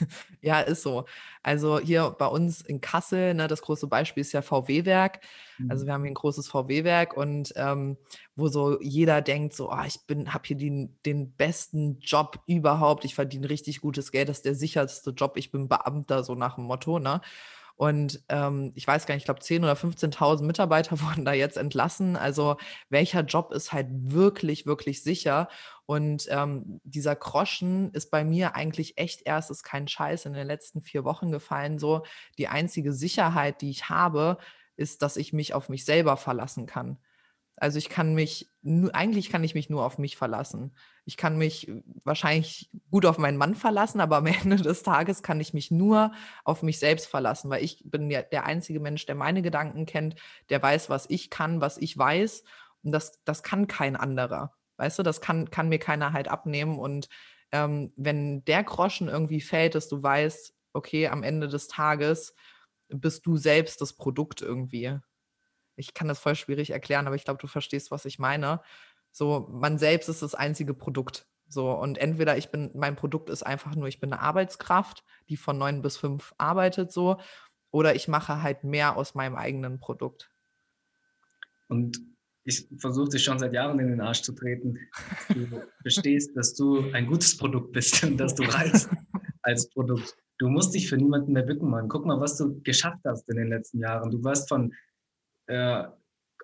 ja, 0.40 0.60
ist 0.60 0.82
so. 0.82 1.04
Also 1.42 1.78
hier 1.78 2.10
bei 2.18 2.26
uns 2.26 2.60
in 2.60 2.80
Kassel, 2.80 3.34
ne, 3.34 3.48
das 3.48 3.62
große 3.62 3.86
Beispiel 3.86 4.22
ist 4.22 4.32
ja 4.32 4.42
VW-Werk. 4.42 5.20
Also 5.68 5.84
mhm. 5.84 5.86
wir 5.86 5.94
haben 5.94 6.02
hier 6.02 6.12
ein 6.12 6.14
großes 6.14 6.48
VW-Werk 6.48 7.16
und 7.16 7.52
ähm, 7.56 7.96
wo 8.36 8.48
so 8.48 8.80
jeder 8.80 9.22
denkt, 9.22 9.54
so, 9.54 9.70
oh, 9.70 9.84
ich 9.86 10.00
bin, 10.06 10.32
habe 10.32 10.44
hier 10.46 10.56
den, 10.56 10.96
den 11.06 11.32
besten 11.32 11.98
Job 12.00 12.40
überhaupt, 12.46 13.04
ich 13.04 13.14
verdiene 13.14 13.50
richtig 13.50 13.80
gutes 13.80 14.10
Geld, 14.10 14.28
das 14.28 14.38
ist 14.38 14.46
der 14.46 14.54
sicherste 14.54 15.10
Job, 15.10 15.36
ich 15.36 15.50
bin 15.50 15.68
Beamter, 15.68 16.24
so 16.24 16.34
nach 16.34 16.56
dem 16.56 16.64
Motto, 16.64 16.98
ne? 16.98 17.20
Und 17.76 18.22
ähm, 18.28 18.70
ich 18.76 18.86
weiß 18.86 19.06
gar 19.06 19.14
nicht, 19.14 19.22
ich 19.22 19.26
glaube 19.26 19.40
10.000 19.40 19.58
oder 19.62 19.72
15.000 19.74 20.42
Mitarbeiter 20.44 21.00
wurden 21.00 21.24
da 21.24 21.32
jetzt 21.32 21.56
entlassen. 21.56 22.16
Also 22.16 22.56
welcher 22.88 23.22
Job 23.22 23.52
ist 23.52 23.72
halt 23.72 23.88
wirklich, 23.90 24.66
wirklich 24.66 25.02
sicher? 25.02 25.48
Und 25.86 26.26
ähm, 26.30 26.80
dieser 26.84 27.14
Groschen 27.14 27.90
ist 27.92 28.10
bei 28.10 28.24
mir 28.24 28.54
eigentlich 28.54 28.96
echt 28.96 29.22
erst, 29.26 29.50
ist 29.50 29.64
kein 29.64 29.86
Scheiß, 29.86 30.24
in 30.24 30.32
den 30.32 30.46
letzten 30.46 30.80
vier 30.80 31.04
Wochen 31.04 31.30
gefallen. 31.30 31.78
So 31.78 32.04
die 32.38 32.48
einzige 32.48 32.92
Sicherheit, 32.92 33.60
die 33.60 33.70
ich 33.70 33.88
habe, 33.90 34.38
ist, 34.76 35.02
dass 35.02 35.16
ich 35.16 35.32
mich 35.32 35.54
auf 35.54 35.68
mich 35.68 35.84
selber 35.84 36.16
verlassen 36.16 36.66
kann. 36.66 36.98
Also 37.56 37.78
ich 37.78 37.88
kann 37.88 38.14
mich, 38.14 38.50
eigentlich 38.92 39.30
kann 39.30 39.44
ich 39.44 39.54
mich 39.54 39.70
nur 39.70 39.84
auf 39.84 39.98
mich 39.98 40.16
verlassen. 40.16 40.74
Ich 41.04 41.16
kann 41.16 41.38
mich 41.38 41.70
wahrscheinlich 42.02 42.70
gut 42.90 43.06
auf 43.06 43.18
meinen 43.18 43.36
Mann 43.36 43.54
verlassen, 43.54 44.00
aber 44.00 44.16
am 44.16 44.26
Ende 44.42 44.56
des 44.56 44.82
Tages 44.82 45.22
kann 45.22 45.38
ich 45.38 45.54
mich 45.54 45.70
nur 45.70 46.12
auf 46.44 46.62
mich 46.62 46.78
selbst 46.78 47.06
verlassen, 47.06 47.50
weil 47.50 47.62
ich 47.62 47.82
bin 47.84 48.10
ja 48.10 48.22
der 48.22 48.44
einzige 48.44 48.80
Mensch, 48.80 49.06
der 49.06 49.14
meine 49.14 49.42
Gedanken 49.42 49.86
kennt, 49.86 50.16
der 50.50 50.62
weiß, 50.62 50.90
was 50.90 51.08
ich 51.08 51.30
kann, 51.30 51.60
was 51.60 51.78
ich 51.78 51.96
weiß. 51.96 52.42
Und 52.82 52.92
das, 52.92 53.22
das 53.24 53.42
kann 53.42 53.68
kein 53.68 53.96
anderer. 53.96 54.52
Weißt 54.76 54.98
du, 54.98 55.02
das 55.02 55.20
kann, 55.20 55.50
kann 55.50 55.68
mir 55.68 55.78
keiner 55.78 56.12
halt 56.12 56.28
abnehmen. 56.28 56.78
Und 56.78 57.08
ähm, 57.52 57.92
wenn 57.96 58.44
der 58.44 58.64
Groschen 58.64 59.08
irgendwie 59.08 59.40
fällt, 59.40 59.74
dass 59.74 59.88
du 59.88 60.02
weißt, 60.02 60.54
okay, 60.72 61.08
am 61.08 61.22
Ende 61.22 61.48
des 61.48 61.68
Tages 61.68 62.34
bist 62.88 63.26
du 63.26 63.36
selbst 63.36 63.80
das 63.80 63.92
Produkt 63.92 64.42
irgendwie. 64.42 64.98
Ich 65.76 65.94
kann 65.94 66.08
das 66.08 66.18
voll 66.18 66.34
schwierig 66.34 66.70
erklären, 66.70 67.06
aber 67.06 67.16
ich 67.16 67.24
glaube, 67.24 67.40
du 67.40 67.46
verstehst, 67.46 67.90
was 67.90 68.04
ich 68.04 68.18
meine. 68.18 68.60
So, 69.10 69.48
man 69.50 69.78
selbst 69.78 70.08
ist 70.08 70.22
das 70.22 70.34
einzige 70.34 70.74
Produkt. 70.74 71.26
So, 71.46 71.70
und 71.70 71.98
entweder 71.98 72.36
ich 72.36 72.50
bin, 72.50 72.70
mein 72.74 72.96
Produkt 72.96 73.30
ist 73.30 73.44
einfach 73.44 73.74
nur, 73.74 73.86
ich 73.86 74.00
bin 74.00 74.12
eine 74.12 74.22
Arbeitskraft, 74.22 75.04
die 75.28 75.36
von 75.36 75.58
neun 75.58 75.82
bis 75.82 75.96
fünf 75.96 76.34
arbeitet, 76.38 76.90
so, 76.92 77.18
oder 77.70 77.94
ich 77.94 78.08
mache 78.08 78.42
halt 78.42 78.64
mehr 78.64 78.96
aus 78.96 79.14
meinem 79.14 79.36
eigenen 79.36 79.78
Produkt. 79.78 80.30
Und 81.68 82.00
ich 82.44 82.66
versuche 82.78 83.10
dich 83.10 83.24
schon 83.24 83.38
seit 83.38 83.54
Jahren 83.54 83.78
in 83.80 83.88
den 83.88 84.00
Arsch 84.00 84.22
zu 84.22 84.32
treten. 84.32 84.78
Du 85.28 85.62
verstehst, 85.82 86.36
dass 86.36 86.54
du 86.54 86.90
ein 86.92 87.06
gutes 87.06 87.36
Produkt 87.36 87.72
bist 87.72 88.02
und 88.04 88.18
dass 88.18 88.34
du 88.34 88.42
reizt 88.44 88.90
als 89.42 89.68
Produkt. 89.70 90.16
Du 90.38 90.48
musst 90.48 90.74
dich 90.74 90.88
für 90.88 90.96
niemanden 90.96 91.32
mehr 91.32 91.44
bücken, 91.44 91.70
Mann. 91.70 91.88
Guck 91.88 92.06
mal, 92.06 92.20
was 92.20 92.36
du 92.36 92.60
geschafft 92.62 93.00
hast 93.04 93.28
in 93.28 93.36
den 93.36 93.48
letzten 93.48 93.78
Jahren. 93.78 94.10
Du 94.10 94.22
warst 94.22 94.48
von 94.48 94.72
äh, 95.46 95.84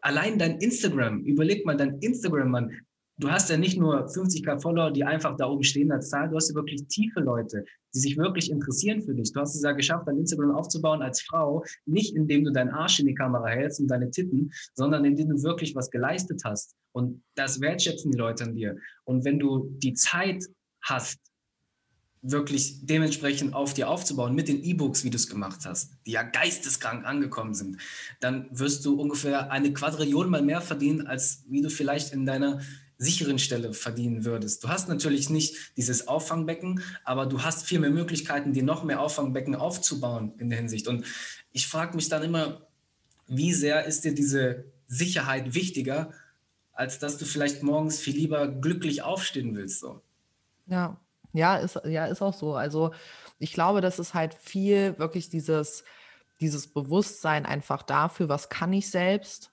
allein 0.01 0.39
dein 0.39 0.59
Instagram, 0.59 1.21
überleg 1.25 1.67
mal 1.67 1.77
dein 1.77 1.99
Instagram, 1.99 2.51
Mann 2.51 2.81
du 3.21 3.31
hast 3.31 3.51
ja 3.51 3.57
nicht 3.57 3.79
nur 3.79 4.07
50k 4.07 4.61
Follower, 4.61 4.91
die 4.91 5.05
einfach 5.05 5.37
da 5.37 5.47
oben 5.47 5.63
stehen 5.63 5.93
als 5.93 6.09
Zahl, 6.09 6.29
du 6.29 6.37
hast 6.37 6.49
ja 6.49 6.55
wirklich 6.55 6.87
tiefe 6.89 7.21
Leute, 7.21 7.65
die 7.95 8.01
sich 8.01 8.17
wirklich 8.17 8.51
interessieren 8.51 9.03
für 9.03 9.15
dich. 9.15 9.33
Du 9.33 9.41
hast 9.41 9.55
es 9.55 9.63
ja 9.63 9.73
geschafft, 9.73 10.09
dein 10.09 10.19
Instagram 10.19 10.53
aufzubauen 10.53 11.03
als 11.03 11.21
Frau, 11.21 11.65
nicht 11.87 12.17
indem 12.17 12.45
du 12.45 12.53
deinen 12.53 12.71
Arsch 12.71 12.99
in 12.99 13.07
die 13.07 13.15
Kamera 13.15 13.49
hältst 13.49 13.81
und 13.81 13.89
deine 13.89 14.11
Titten, 14.11 14.51
sondern 14.75 15.05
indem 15.05 15.29
du 15.29 15.43
wirklich 15.43 15.75
was 15.75 15.91
geleistet 15.91 16.43
hast. 16.45 16.75
Und 16.93 17.23
das 17.35 17.61
wertschätzen 17.61 18.11
die 18.11 18.19
Leute 18.19 18.45
an 18.45 18.55
dir. 18.55 18.77
Und 19.05 19.25
wenn 19.25 19.39
du 19.39 19.71
die 19.79 19.93
Zeit 19.93 20.45
hast, 20.83 21.19
wirklich 22.23 22.85
dementsprechend 22.85 23.55
auf 23.55 23.73
dir 23.73 23.89
aufzubauen 23.89 24.35
mit 24.35 24.49
den 24.49 24.63
E-Books, 24.63 25.05
wie 25.05 25.11
du 25.11 25.17
es 25.17 25.29
gemacht 25.29 25.61
hast, 25.65 25.95
die 26.07 26.13
ja 26.13 26.23
geisteskrank 26.23 27.07
angekommen 27.07 27.55
sind, 27.55 27.79
dann 28.21 28.47
wirst 28.51 28.85
du 28.85 29.01
ungefähr 29.01 29.51
eine 29.51 29.73
Quadrillion 29.73 30.29
mal 30.29 30.43
mehr 30.43 30.61
verdienen, 30.61 31.07
als 31.07 31.45
wie 31.49 31.63
du 31.63 31.71
vielleicht 31.71 32.13
in 32.13 32.27
deiner 32.27 32.61
sicheren 33.01 33.39
Stelle 33.39 33.73
verdienen 33.73 34.27
würdest. 34.27 34.63
Du 34.63 34.69
hast 34.69 34.89
natürlich 34.89 35.31
nicht 35.31 35.57
dieses 35.79 36.07
Auffangbecken, 36.07 36.83
aber 37.03 37.25
du 37.25 37.43
hast 37.43 37.65
viel 37.65 37.81
mehr 37.81 37.91
Möglichkeiten, 37.91 38.53
dir 38.53 38.63
noch 38.63 38.85
mehr 38.85 39.01
Auffangbecken 39.01 39.55
aufzubauen 39.55 40.35
in 40.39 40.51
der 40.51 40.59
Hinsicht. 40.59 40.87
Und 40.87 41.07
ich 41.51 41.67
frage 41.67 41.97
mich 41.97 42.11
dann 42.11 42.23
immer, 42.23 42.67
wie 43.27 43.55
sehr 43.55 43.87
ist 43.87 44.05
dir 44.05 44.15
diese 44.15 44.67
Sicherheit 44.87 45.55
wichtiger, 45.55 46.13
als 46.75 46.99
dass 46.99 47.17
du 47.17 47.25
vielleicht 47.25 47.63
morgens 47.63 47.99
viel 47.99 48.17
lieber 48.17 48.49
glücklich 48.49 49.03
aufstehen 49.03 49.57
willst? 49.57 49.81
So. 49.81 50.03
Ja, 50.67 51.01
ja, 51.33 51.57
ist, 51.57 51.81
ja, 51.87 52.05
ist 52.05 52.21
auch 52.21 52.35
so. 52.35 52.55
Also 52.55 52.93
ich 53.39 53.55
glaube, 53.55 53.81
das 53.81 53.99
ist 53.99 54.13
halt 54.13 54.35
viel 54.35 54.99
wirklich 54.99 55.31
dieses, 55.31 55.85
dieses 56.41 56.67
Bewusstsein 56.67 57.47
einfach 57.47 57.83
dafür, 57.83 58.29
was 58.29 58.51
kann 58.51 58.75
ich 58.75 58.91
selbst 58.91 59.50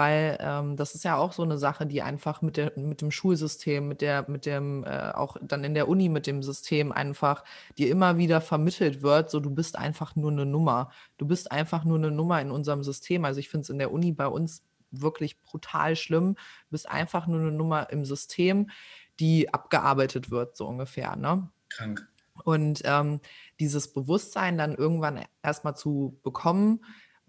weil 0.00 0.38
ähm, 0.40 0.78
das 0.78 0.94
ist 0.94 1.04
ja 1.04 1.18
auch 1.18 1.34
so 1.34 1.42
eine 1.42 1.58
Sache, 1.58 1.84
die 1.84 2.00
einfach 2.00 2.40
mit, 2.40 2.56
der, 2.56 2.72
mit 2.76 3.02
dem 3.02 3.10
Schulsystem, 3.10 3.86
mit 3.86 4.00
der, 4.00 4.24
mit 4.30 4.46
dem, 4.46 4.82
äh, 4.84 5.10
auch 5.10 5.36
dann 5.42 5.62
in 5.62 5.74
der 5.74 5.88
Uni 5.88 6.08
mit 6.08 6.26
dem 6.26 6.42
System 6.42 6.90
einfach 6.90 7.44
dir 7.76 7.90
immer 7.90 8.16
wieder 8.16 8.40
vermittelt 8.40 9.02
wird, 9.02 9.28
so 9.28 9.40
du 9.40 9.50
bist 9.50 9.76
einfach 9.76 10.16
nur 10.16 10.30
eine 10.30 10.46
Nummer. 10.46 10.90
Du 11.18 11.26
bist 11.26 11.52
einfach 11.52 11.84
nur 11.84 11.98
eine 11.98 12.10
Nummer 12.10 12.40
in 12.40 12.50
unserem 12.50 12.82
System. 12.82 13.26
Also 13.26 13.40
ich 13.40 13.50
finde 13.50 13.64
es 13.64 13.68
in 13.68 13.78
der 13.78 13.92
Uni 13.92 14.12
bei 14.12 14.26
uns 14.26 14.62
wirklich 14.90 15.42
brutal 15.42 15.96
schlimm. 15.96 16.32
Du 16.34 16.70
bist 16.70 16.88
einfach 16.88 17.26
nur 17.26 17.40
eine 17.40 17.52
Nummer 17.52 17.90
im 17.90 18.06
System, 18.06 18.70
die 19.18 19.52
abgearbeitet 19.52 20.30
wird, 20.30 20.56
so 20.56 20.66
ungefähr. 20.66 21.14
Ne? 21.14 21.46
Krank. 21.68 22.08
Und 22.44 22.80
ähm, 22.86 23.20
dieses 23.58 23.92
Bewusstsein 23.92 24.56
dann 24.56 24.74
irgendwann 24.74 25.26
erstmal 25.42 25.76
zu 25.76 26.18
bekommen, 26.22 26.80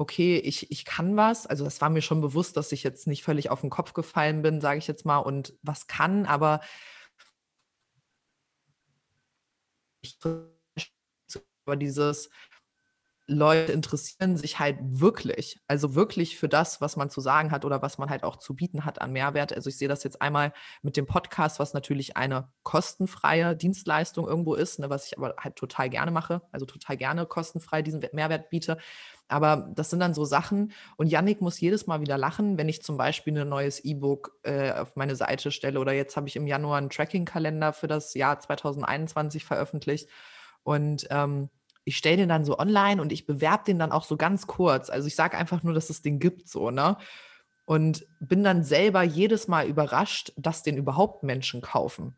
okay, 0.01 0.37
ich, 0.37 0.71
ich 0.71 0.83
kann 0.83 1.15
was. 1.15 1.45
Also 1.45 1.63
das 1.63 1.79
war 1.79 1.89
mir 1.89 2.01
schon 2.01 2.21
bewusst, 2.21 2.57
dass 2.57 2.71
ich 2.71 2.83
jetzt 2.83 3.07
nicht 3.07 3.23
völlig 3.23 3.51
auf 3.51 3.61
den 3.61 3.69
Kopf 3.69 3.93
gefallen 3.93 4.41
bin, 4.41 4.59
sage 4.59 4.79
ich 4.79 4.87
jetzt 4.87 5.05
mal, 5.05 5.19
und 5.19 5.53
was 5.61 5.87
kann, 5.87 6.25
aber 6.25 6.59
ich 10.01 10.17
über 11.65 11.75
dieses 11.75 12.29
Leute 13.31 13.71
interessieren 13.71 14.35
sich 14.35 14.59
halt 14.59 14.77
wirklich, 14.81 15.61
also 15.67 15.95
wirklich 15.95 16.37
für 16.37 16.49
das, 16.49 16.81
was 16.81 16.97
man 16.97 17.09
zu 17.09 17.21
sagen 17.21 17.51
hat 17.51 17.63
oder 17.63 17.81
was 17.81 17.97
man 17.97 18.09
halt 18.09 18.23
auch 18.23 18.35
zu 18.35 18.55
bieten 18.55 18.83
hat 18.83 19.01
an 19.01 19.13
Mehrwert. 19.13 19.53
Also 19.53 19.69
ich 19.69 19.77
sehe 19.77 19.87
das 19.87 20.03
jetzt 20.03 20.21
einmal 20.21 20.53
mit 20.81 20.97
dem 20.97 21.05
Podcast, 21.05 21.59
was 21.59 21.73
natürlich 21.73 22.17
eine 22.17 22.49
kostenfreie 22.63 23.55
Dienstleistung 23.55 24.27
irgendwo 24.27 24.53
ist, 24.53 24.79
ne, 24.79 24.89
was 24.89 25.07
ich 25.07 25.17
aber 25.17 25.35
halt 25.37 25.55
total 25.55 25.89
gerne 25.89 26.11
mache, 26.11 26.41
also 26.51 26.65
total 26.65 26.97
gerne 26.97 27.25
kostenfrei 27.25 27.81
diesen 27.81 28.05
Mehrwert 28.11 28.49
biete. 28.49 28.77
Aber 29.29 29.71
das 29.75 29.89
sind 29.89 30.01
dann 30.01 30.13
so 30.13 30.25
Sachen 30.25 30.73
und 30.97 31.07
Yannick 31.07 31.39
muss 31.39 31.59
jedes 31.61 31.87
Mal 31.87 32.01
wieder 32.01 32.17
lachen, 32.17 32.57
wenn 32.57 32.67
ich 32.67 32.83
zum 32.83 32.97
Beispiel 32.97 33.39
ein 33.39 33.47
neues 33.47 33.79
E-Book 33.79 34.37
äh, 34.43 34.73
auf 34.73 34.97
meine 34.97 35.15
Seite 35.15 35.51
stelle 35.51 35.79
oder 35.79 35.93
jetzt 35.93 36.17
habe 36.17 36.27
ich 36.27 36.35
im 36.35 36.47
Januar 36.47 36.79
einen 36.79 36.89
Tracking-Kalender 36.89 37.71
für 37.71 37.87
das 37.87 38.13
Jahr 38.13 38.41
2021 38.41 39.45
veröffentlicht 39.45 40.09
und 40.63 41.07
ähm, 41.09 41.49
ich 41.83 41.97
stelle 41.97 42.17
den 42.17 42.29
dann 42.29 42.45
so 42.45 42.59
online 42.59 43.01
und 43.01 43.11
ich 43.11 43.25
bewerbe 43.25 43.65
den 43.65 43.79
dann 43.79 43.91
auch 43.91 44.03
so 44.03 44.17
ganz 44.17 44.47
kurz. 44.47 44.89
Also 44.89 45.07
ich 45.07 45.15
sage 45.15 45.37
einfach 45.37 45.63
nur, 45.63 45.73
dass 45.73 45.89
es 45.89 46.01
den 46.01 46.19
gibt, 46.19 46.47
so, 46.47 46.71
ne? 46.71 46.97
Und 47.65 48.05
bin 48.19 48.43
dann 48.43 48.63
selber 48.63 49.01
jedes 49.03 49.47
Mal 49.47 49.67
überrascht, 49.67 50.33
dass 50.35 50.63
den 50.63 50.77
überhaupt 50.77 51.23
Menschen 51.23 51.61
kaufen. 51.61 52.15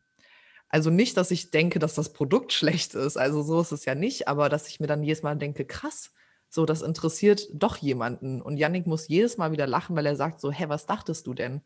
Also 0.69 0.89
nicht, 0.89 1.17
dass 1.17 1.31
ich 1.31 1.51
denke, 1.51 1.79
dass 1.79 1.93
das 1.93 2.13
Produkt 2.13 2.51
schlecht 2.53 2.95
ist, 2.95 3.17
also 3.17 3.43
so 3.43 3.61
ist 3.61 3.71
es 3.71 3.85
ja 3.85 3.95
nicht, 3.95 4.27
aber 4.27 4.49
dass 4.49 4.67
ich 4.67 4.79
mir 4.79 4.87
dann 4.87 5.03
jedes 5.03 5.23
Mal 5.23 5.35
denke, 5.37 5.65
krass, 5.65 6.11
so, 6.49 6.67
das 6.67 6.83
interessiert 6.83 7.47
doch 7.53 7.77
jemanden. 7.77 8.39
Und 8.39 8.57
Yannick 8.57 8.85
muss 8.85 9.07
jedes 9.07 9.37
Mal 9.37 9.51
wieder 9.51 9.65
lachen, 9.65 9.95
weil 9.95 10.05
er 10.05 10.15
sagt 10.15 10.39
so, 10.39 10.51
hä, 10.51 10.65
was 10.67 10.85
dachtest 10.85 11.25
du 11.25 11.33
denn? 11.33 11.61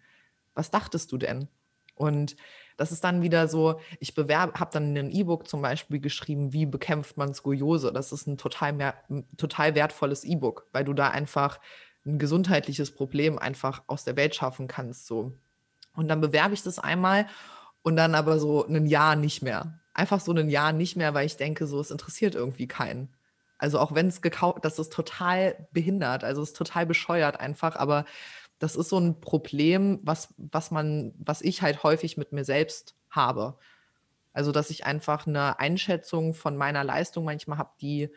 Was 0.53 0.71
dachtest 0.71 1.11
du 1.11 1.17
denn? 1.17 1.49
Und 1.93 2.37
das 2.77 2.91
ist 2.91 3.03
dann 3.03 3.21
wieder 3.21 3.47
so, 3.47 3.79
ich 3.99 4.13
bewerbe, 4.13 4.59
habe 4.59 4.71
dann 4.71 4.95
in 4.95 5.07
ein 5.07 5.11
E-Book 5.11 5.47
zum 5.47 5.61
Beispiel 5.61 5.99
geschrieben, 5.99 6.53
wie 6.53 6.65
bekämpft 6.65 7.17
man 7.17 7.33
Skoliose. 7.33 7.91
Das 7.91 8.11
ist 8.11 8.27
ein 8.27 8.37
total, 8.37 8.73
mehr, 8.73 8.93
total 9.35 9.75
wertvolles 9.75 10.23
E-Book, 10.23 10.67
weil 10.71 10.85
du 10.85 10.93
da 10.93 11.09
einfach 11.09 11.59
ein 12.05 12.19
gesundheitliches 12.19 12.91
Problem 12.91 13.37
einfach 13.39 13.83
aus 13.87 14.03
der 14.03 14.15
Welt 14.15 14.35
schaffen 14.35 14.67
kannst. 14.67 15.07
So. 15.07 15.33
Und 15.95 16.07
dann 16.07 16.21
bewerbe 16.21 16.53
ich 16.53 16.63
das 16.63 16.79
einmal 16.79 17.27
und 17.81 17.95
dann 17.95 18.15
aber 18.15 18.39
so 18.39 18.65
ein 18.65 18.85
Jahr 18.85 19.15
nicht 19.15 19.41
mehr. 19.41 19.79
Einfach 19.93 20.19
so 20.19 20.31
ein 20.31 20.49
Jahr 20.49 20.71
nicht 20.71 20.95
mehr, 20.95 21.15
weil 21.15 21.25
ich 21.25 21.37
denke, 21.37 21.65
so, 21.65 21.79
es 21.79 21.89
interessiert 21.89 22.35
irgendwie 22.35 22.67
keinen. 22.67 23.09
Also 23.57 23.79
auch 23.79 23.95
wenn 23.95 24.07
es 24.07 24.21
gekauft, 24.21 24.63
das 24.63 24.77
ist 24.77 24.93
total 24.93 25.67
behindert, 25.71 26.23
also 26.23 26.43
es 26.43 26.49
ist 26.49 26.57
total 26.57 26.85
bescheuert 26.85 27.39
einfach, 27.39 27.75
aber 27.75 28.05
das 28.59 28.75
ist 28.75 28.89
so 28.89 28.99
ein 28.99 29.21
Problem, 29.21 29.99
was, 30.03 30.33
was 30.37 30.71
man, 30.71 31.13
was 31.17 31.41
ich 31.41 31.61
halt 31.61 31.83
häufig 31.83 32.17
mit 32.17 32.31
mir 32.31 32.43
selbst 32.43 32.95
habe. 33.09 33.57
Also, 34.33 34.51
dass 34.51 34.69
ich 34.69 34.85
einfach 34.85 35.27
eine 35.27 35.59
Einschätzung 35.59 36.33
von 36.33 36.57
meiner 36.57 36.83
Leistung 36.83 37.25
manchmal 37.25 37.57
habe, 37.57 37.71
die 37.81 38.09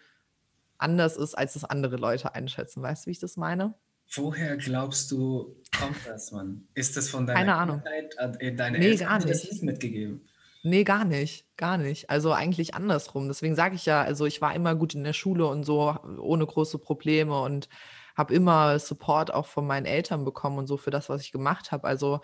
anders 0.79 1.17
ist, 1.17 1.37
als 1.37 1.57
es 1.57 1.65
andere 1.65 1.97
Leute 1.97 2.35
einschätzen. 2.35 2.83
Weißt 2.83 3.05
du, 3.05 3.07
wie 3.09 3.13
ich 3.13 3.19
das 3.19 3.37
meine? 3.37 3.75
Woher 4.13 4.57
glaubst 4.57 5.11
du, 5.13 5.57
kommt 5.79 5.97
das, 6.07 6.33
Mann? 6.33 6.67
Ist 6.75 6.97
das 6.97 7.09
von 7.09 7.27
deiner 7.27 7.39
Keine 7.39 7.55
Ahnung. 7.55 7.83
Kindheit? 7.83 8.41
Äh, 8.41 8.55
deine 8.55 8.79
nee, 8.79 8.87
Eltern 8.87 9.09
gar 9.09 9.25
nicht. 9.25 9.51
das 9.51 9.63
mitgegeben? 9.63 10.27
Nee, 10.63 10.85
gar 10.85 11.05
nicht, 11.05 11.47
gar 11.57 11.79
nicht. 11.79 12.11
Also 12.11 12.33
eigentlich 12.33 12.75
andersrum. 12.75 13.29
Deswegen 13.29 13.55
sage 13.55 13.77
ich 13.77 13.87
ja, 13.87 14.03
also 14.03 14.27
ich 14.27 14.43
war 14.43 14.55
immer 14.55 14.75
gut 14.75 14.95
in 14.95 15.05
der 15.05 15.13
Schule 15.13 15.47
und 15.47 15.65
so, 15.65 15.95
ohne 16.19 16.45
große 16.45 16.79
Probleme 16.79 17.41
und 17.41 17.69
habe 18.17 18.35
immer 18.35 18.79
Support 18.79 19.33
auch 19.33 19.47
von 19.47 19.67
meinen 19.67 19.87
Eltern 19.87 20.25
bekommen 20.25 20.59
und 20.59 20.67
so 20.67 20.77
für 20.77 20.91
das, 20.91 21.09
was 21.09 21.23
ich 21.23 21.33
gemacht 21.33 21.73
habe. 21.73 21.87
Also 21.87 22.21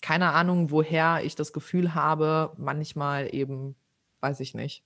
keine 0.00 0.32
Ahnung, 0.32 0.70
woher 0.70 1.24
ich 1.24 1.34
das 1.34 1.52
Gefühl 1.52 1.94
habe, 1.94 2.52
manchmal 2.56 3.34
eben, 3.34 3.74
weiß 4.20 4.40
ich 4.40 4.54
nicht. 4.54 4.84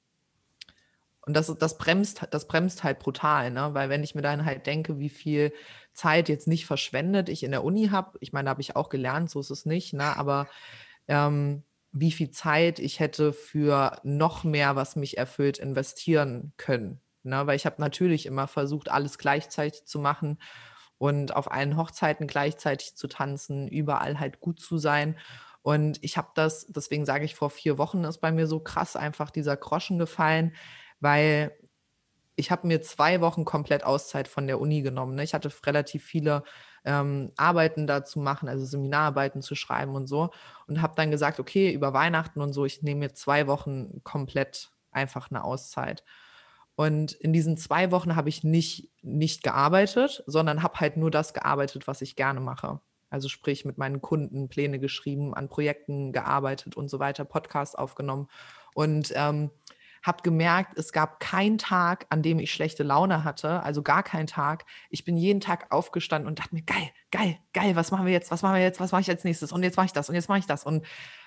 Und 1.25 1.35
das, 1.35 1.55
das, 1.59 1.79
bremst, 1.79 2.27
das 2.31 2.49
bremst 2.49 2.83
halt 2.83 2.99
brutal, 2.99 3.51
ne? 3.51 3.71
weil 3.75 3.89
wenn 3.89 4.03
ich 4.03 4.15
mir 4.15 4.23
dann 4.23 4.45
halt 4.45 4.67
denke, 4.67 4.99
wie 4.99 5.09
viel 5.09 5.53
Zeit 5.93 6.29
jetzt 6.29 6.49
nicht 6.49 6.67
verschwendet 6.67 7.29
ich 7.29 7.45
in 7.45 7.53
der 7.53 7.63
Uni 7.63 7.89
habe, 7.89 8.19
ich 8.21 8.33
meine, 8.33 8.47
da 8.47 8.51
habe 8.51 8.61
ich 8.61 8.75
auch 8.75 8.89
gelernt, 8.89 9.31
so 9.31 9.39
ist 9.39 9.51
es 9.51 9.65
nicht, 9.65 9.93
ne? 9.93 10.17
aber 10.17 10.49
ähm, 11.07 11.63
wie 11.93 12.11
viel 12.11 12.31
Zeit 12.31 12.81
ich 12.81 12.99
hätte 12.99 13.33
für 13.33 14.01
noch 14.03 14.43
mehr, 14.43 14.75
was 14.75 14.97
mich 14.97 15.17
erfüllt, 15.17 15.59
investieren 15.59 16.53
können. 16.57 17.01
Ne? 17.25 17.47
Weil 17.47 17.57
ich 17.57 17.67
habe 17.67 17.81
natürlich 17.81 18.27
immer 18.27 18.49
versucht, 18.49 18.91
alles 18.91 19.19
gleichzeitig 19.19 19.85
zu 19.85 19.99
machen 19.99 20.39
und 20.99 21.35
auf 21.35 21.51
allen 21.51 21.77
Hochzeiten 21.77 22.27
gleichzeitig 22.27 22.97
zu 22.97 23.09
tanzen, 23.09 23.69
überall 23.69 24.21
halt 24.21 24.41
gut 24.41 24.61
zu 24.61 24.79
sein. 24.79 25.19
Und 25.63 26.03
ich 26.03 26.17
habe 26.17 26.29
das, 26.35 26.67
deswegen 26.69 27.07
sage 27.07 27.25
ich, 27.25 27.35
vor 27.35 27.51
vier 27.51 27.79
Wochen 27.79 28.05
ist 28.05 28.19
bei 28.19 28.33
mir 28.33 28.47
so 28.47 28.61
krass 28.61 28.97
einfach 28.97 29.31
dieser 29.31 29.57
Groschen 29.57 29.99
gefallen, 29.99 30.55
weil 31.01 31.57
ich 32.37 32.51
habe 32.51 32.67
mir 32.67 32.81
zwei 32.83 33.21
Wochen 33.21 33.45
komplett 33.45 33.85
Auszeit 33.85 34.27
von 34.27 34.47
der 34.47 34.61
Uni 34.61 34.83
genommen. 34.83 35.15
Ne? 35.15 35.23
Ich 35.23 35.35
hatte 35.35 35.53
relativ 35.67 36.05
viele 36.05 36.45
ähm, 36.85 37.33
Arbeiten 37.37 37.87
da 37.87 38.05
zu 38.05 38.19
machen, 38.21 38.49
also 38.49 38.65
Seminararbeiten 38.65 39.43
zu 39.43 39.55
schreiben 39.55 39.95
und 39.95 40.07
so. 40.07 40.31
Und 40.67 40.83
habe 40.83 40.95
dann 40.97 41.11
gesagt, 41.11 41.39
okay, 41.39 41.73
über 41.73 41.93
Weihnachten 41.93 42.41
und 42.41 42.53
so, 42.53 42.65
ich 42.65 42.83
nehme 42.83 43.01
mir 43.01 43.15
zwei 43.15 43.47
Wochen 43.47 44.03
komplett 44.03 44.71
einfach 44.91 45.31
eine 45.31 45.45
Auszeit. 45.45 46.05
Und 46.75 47.13
in 47.13 47.33
diesen 47.33 47.57
zwei 47.57 47.91
Wochen 47.91 48.17
habe 48.17 48.29
ich 48.29 48.45
nicht, 48.45 48.91
nicht 49.03 49.43
gearbeitet, 49.43 50.23
sondern 50.27 50.63
habe 50.63 50.81
halt 50.81 50.97
nur 50.97 51.11
das 51.11 51.35
gearbeitet, 51.35 51.87
was 51.87 52.01
ich 52.03 52.17
gerne 52.17 52.41
mache. 52.41 52.81
Also 53.11 53.29
sprich 53.29 53.65
mit 53.65 53.77
meinen 53.77 54.01
Kunden 54.01 54.49
Pläne 54.49 54.79
geschrieben, 54.79 55.35
an 55.35 55.49
Projekten 55.49 56.13
gearbeitet 56.13 56.77
und 56.77 56.89
so 56.89 56.99
weiter, 56.99 57.27
Podcast 57.27 57.79
aufgenommen. 57.79 58.29
Und 58.75 59.13
ähm, 59.15 59.51
habe 60.03 60.23
gemerkt, 60.23 60.77
es 60.79 60.93
gab 60.93 61.21
keinen 61.21 61.59
Tag, 61.59 62.07
an 62.11 62.23
dem 62.23 62.41
ich 62.41 62.53
schlechte 62.53 62.83
Laune 62.83 63.23
hatte, 63.23 63.63
also 63.63 63.83
gar 63.83 64.03
keinen 64.03 64.27
Tag. 64.27 64.65
Ich 64.91 65.05
bin 65.05 65.17
jeden 65.17 65.41
Tag 65.41 65.71
aufgestanden 65.71 66.27
und 66.27 66.41
dachte 66.41 66.55
mir, 66.55 66.63
geil, 66.63 66.91
geil, 67.11 67.39
geil, 67.53 67.77
was 67.77 67.93
machen 67.93 68.07
wir 68.07 68.13
jetzt, 68.13 68.31
was 68.31 68.43
machen 68.43 68.57
wir 68.57 68.63
jetzt, 68.63 68.81
was 68.81 68.91
mache 68.91 69.03
ich 69.03 69.11
als 69.11 69.25
nächstes 69.25 69.53
und 69.53 69.63
jetzt 69.63 69.77
mache 69.77 69.87
ich 69.87 69.93
das 69.93 70.09
und 70.09 70.17
jetzt 70.17 70.29
mache 70.29 70.41
ich 70.41 70.47
das 70.47 70.65
und 70.65 70.85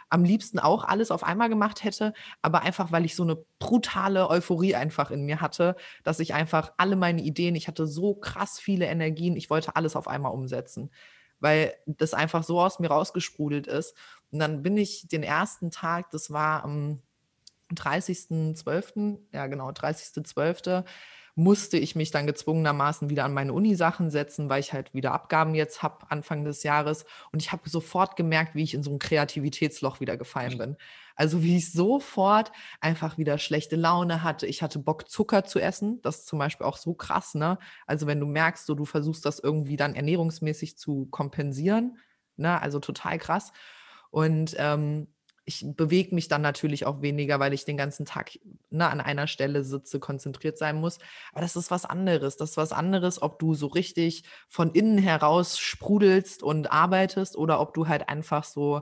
am 0.09 0.23
liebsten 0.23 0.59
auch 0.59 0.83
alles 0.83 1.11
auf 1.11 1.23
einmal 1.23 1.49
gemacht 1.49 1.83
hätte, 1.83 2.13
aber 2.41 2.61
einfach, 2.61 2.91
weil 2.91 3.05
ich 3.05 3.15
so 3.15 3.23
eine 3.23 3.37
brutale 3.59 4.29
Euphorie 4.29 4.75
einfach 4.75 5.11
in 5.11 5.23
mir 5.25 5.41
hatte, 5.41 5.75
dass 6.03 6.19
ich 6.19 6.33
einfach 6.33 6.73
alle 6.77 6.95
meine 6.95 7.21
Ideen, 7.21 7.55
ich 7.55 7.67
hatte 7.67 7.87
so 7.87 8.13
krass 8.15 8.59
viele 8.59 8.85
Energien, 8.85 9.35
ich 9.35 9.49
wollte 9.49 9.75
alles 9.75 9.95
auf 9.95 10.07
einmal 10.07 10.31
umsetzen, 10.31 10.91
weil 11.39 11.73
das 11.85 12.13
einfach 12.13 12.43
so 12.43 12.61
aus 12.61 12.79
mir 12.79 12.89
rausgesprudelt 12.89 13.67
ist. 13.67 13.95
Und 14.31 14.39
dann 14.39 14.61
bin 14.63 14.77
ich 14.77 15.07
den 15.07 15.23
ersten 15.23 15.71
Tag, 15.71 16.11
das 16.11 16.31
war 16.31 16.63
am 16.63 17.01
30.12., 17.73 19.19
ja 19.31 19.47
genau, 19.47 19.69
30.12., 19.69 20.83
musste 21.35 21.77
ich 21.77 21.95
mich 21.95 22.11
dann 22.11 22.25
gezwungenermaßen 22.25 23.09
wieder 23.09 23.25
an 23.25 23.33
meine 23.33 23.51
Uni-Sachen 23.51 24.09
setzen, 24.09 24.49
weil 24.49 24.61
ich 24.61 24.71
halt 24.71 24.93
wieder 24.93 25.11
Abgaben 25.11 25.53
jetzt 25.53 25.83
habe 25.83 26.09
Anfang 26.09 26.45
des 26.45 26.63
Jahres. 26.63 27.05
Und 27.31 27.41
ich 27.41 27.51
habe 27.51 27.69
sofort 27.69 28.15
gemerkt, 28.15 28.55
wie 28.55 28.63
ich 28.63 28.73
in 28.73 28.83
so 28.83 28.91
ein 28.91 28.99
Kreativitätsloch 28.99 29.99
wieder 29.99 30.15
gefallen 30.15 30.57
bin. 30.57 30.77
Also 31.15 31.43
wie 31.43 31.57
ich 31.57 31.73
sofort 31.73 32.53
einfach 32.79 33.17
wieder 33.17 33.37
schlechte 33.37 33.75
Laune 33.75 34.23
hatte. 34.23 34.47
Ich 34.47 34.61
hatte 34.61 34.79
Bock, 34.79 35.09
Zucker 35.09 35.43
zu 35.43 35.59
essen. 35.59 36.01
Das 36.01 36.19
ist 36.19 36.27
zum 36.27 36.39
Beispiel 36.39 36.65
auch 36.65 36.77
so 36.77 36.93
krass, 36.93 37.35
ne? 37.35 37.57
Also 37.85 38.07
wenn 38.07 38.19
du 38.21 38.25
merkst, 38.25 38.65
so 38.65 38.73
du 38.73 38.85
versuchst 38.85 39.25
das 39.25 39.39
irgendwie 39.39 39.75
dann 39.75 39.95
ernährungsmäßig 39.95 40.77
zu 40.77 41.07
kompensieren, 41.07 41.97
ne? 42.37 42.61
Also 42.61 42.79
total 42.79 43.17
krass. 43.17 43.51
Und 44.09 44.55
ähm, 44.57 45.07
ich 45.45 45.63
bewege 45.75 46.15
mich 46.15 46.27
dann 46.27 46.41
natürlich 46.41 46.87
auch 46.87 47.01
weniger, 47.03 47.39
weil 47.39 47.53
ich 47.53 47.65
den 47.65 47.77
ganzen 47.77 48.05
Tag 48.05 48.31
ne, 48.71 48.89
an 48.89 48.99
einer 48.99 49.27
Stelle 49.27 49.63
sitze, 49.63 49.99
konzentriert 49.99 50.57
sein 50.57 50.75
muss. 50.75 50.97
Aber 51.31 51.41
das 51.41 51.55
ist 51.55 51.69
was 51.69 51.85
anderes. 51.85 52.35
Das 52.35 52.51
ist 52.51 52.57
was 52.57 52.71
anderes, 52.71 53.21
ob 53.21 53.37
du 53.37 53.53
so 53.53 53.67
richtig 53.67 54.23
von 54.49 54.71
innen 54.71 54.97
heraus 54.97 55.59
sprudelst 55.59 56.41
und 56.41 56.71
arbeitest 56.71 57.37
oder 57.37 57.59
ob 57.59 57.75
du 57.75 57.87
halt 57.87 58.09
einfach 58.09 58.43
so, 58.43 58.81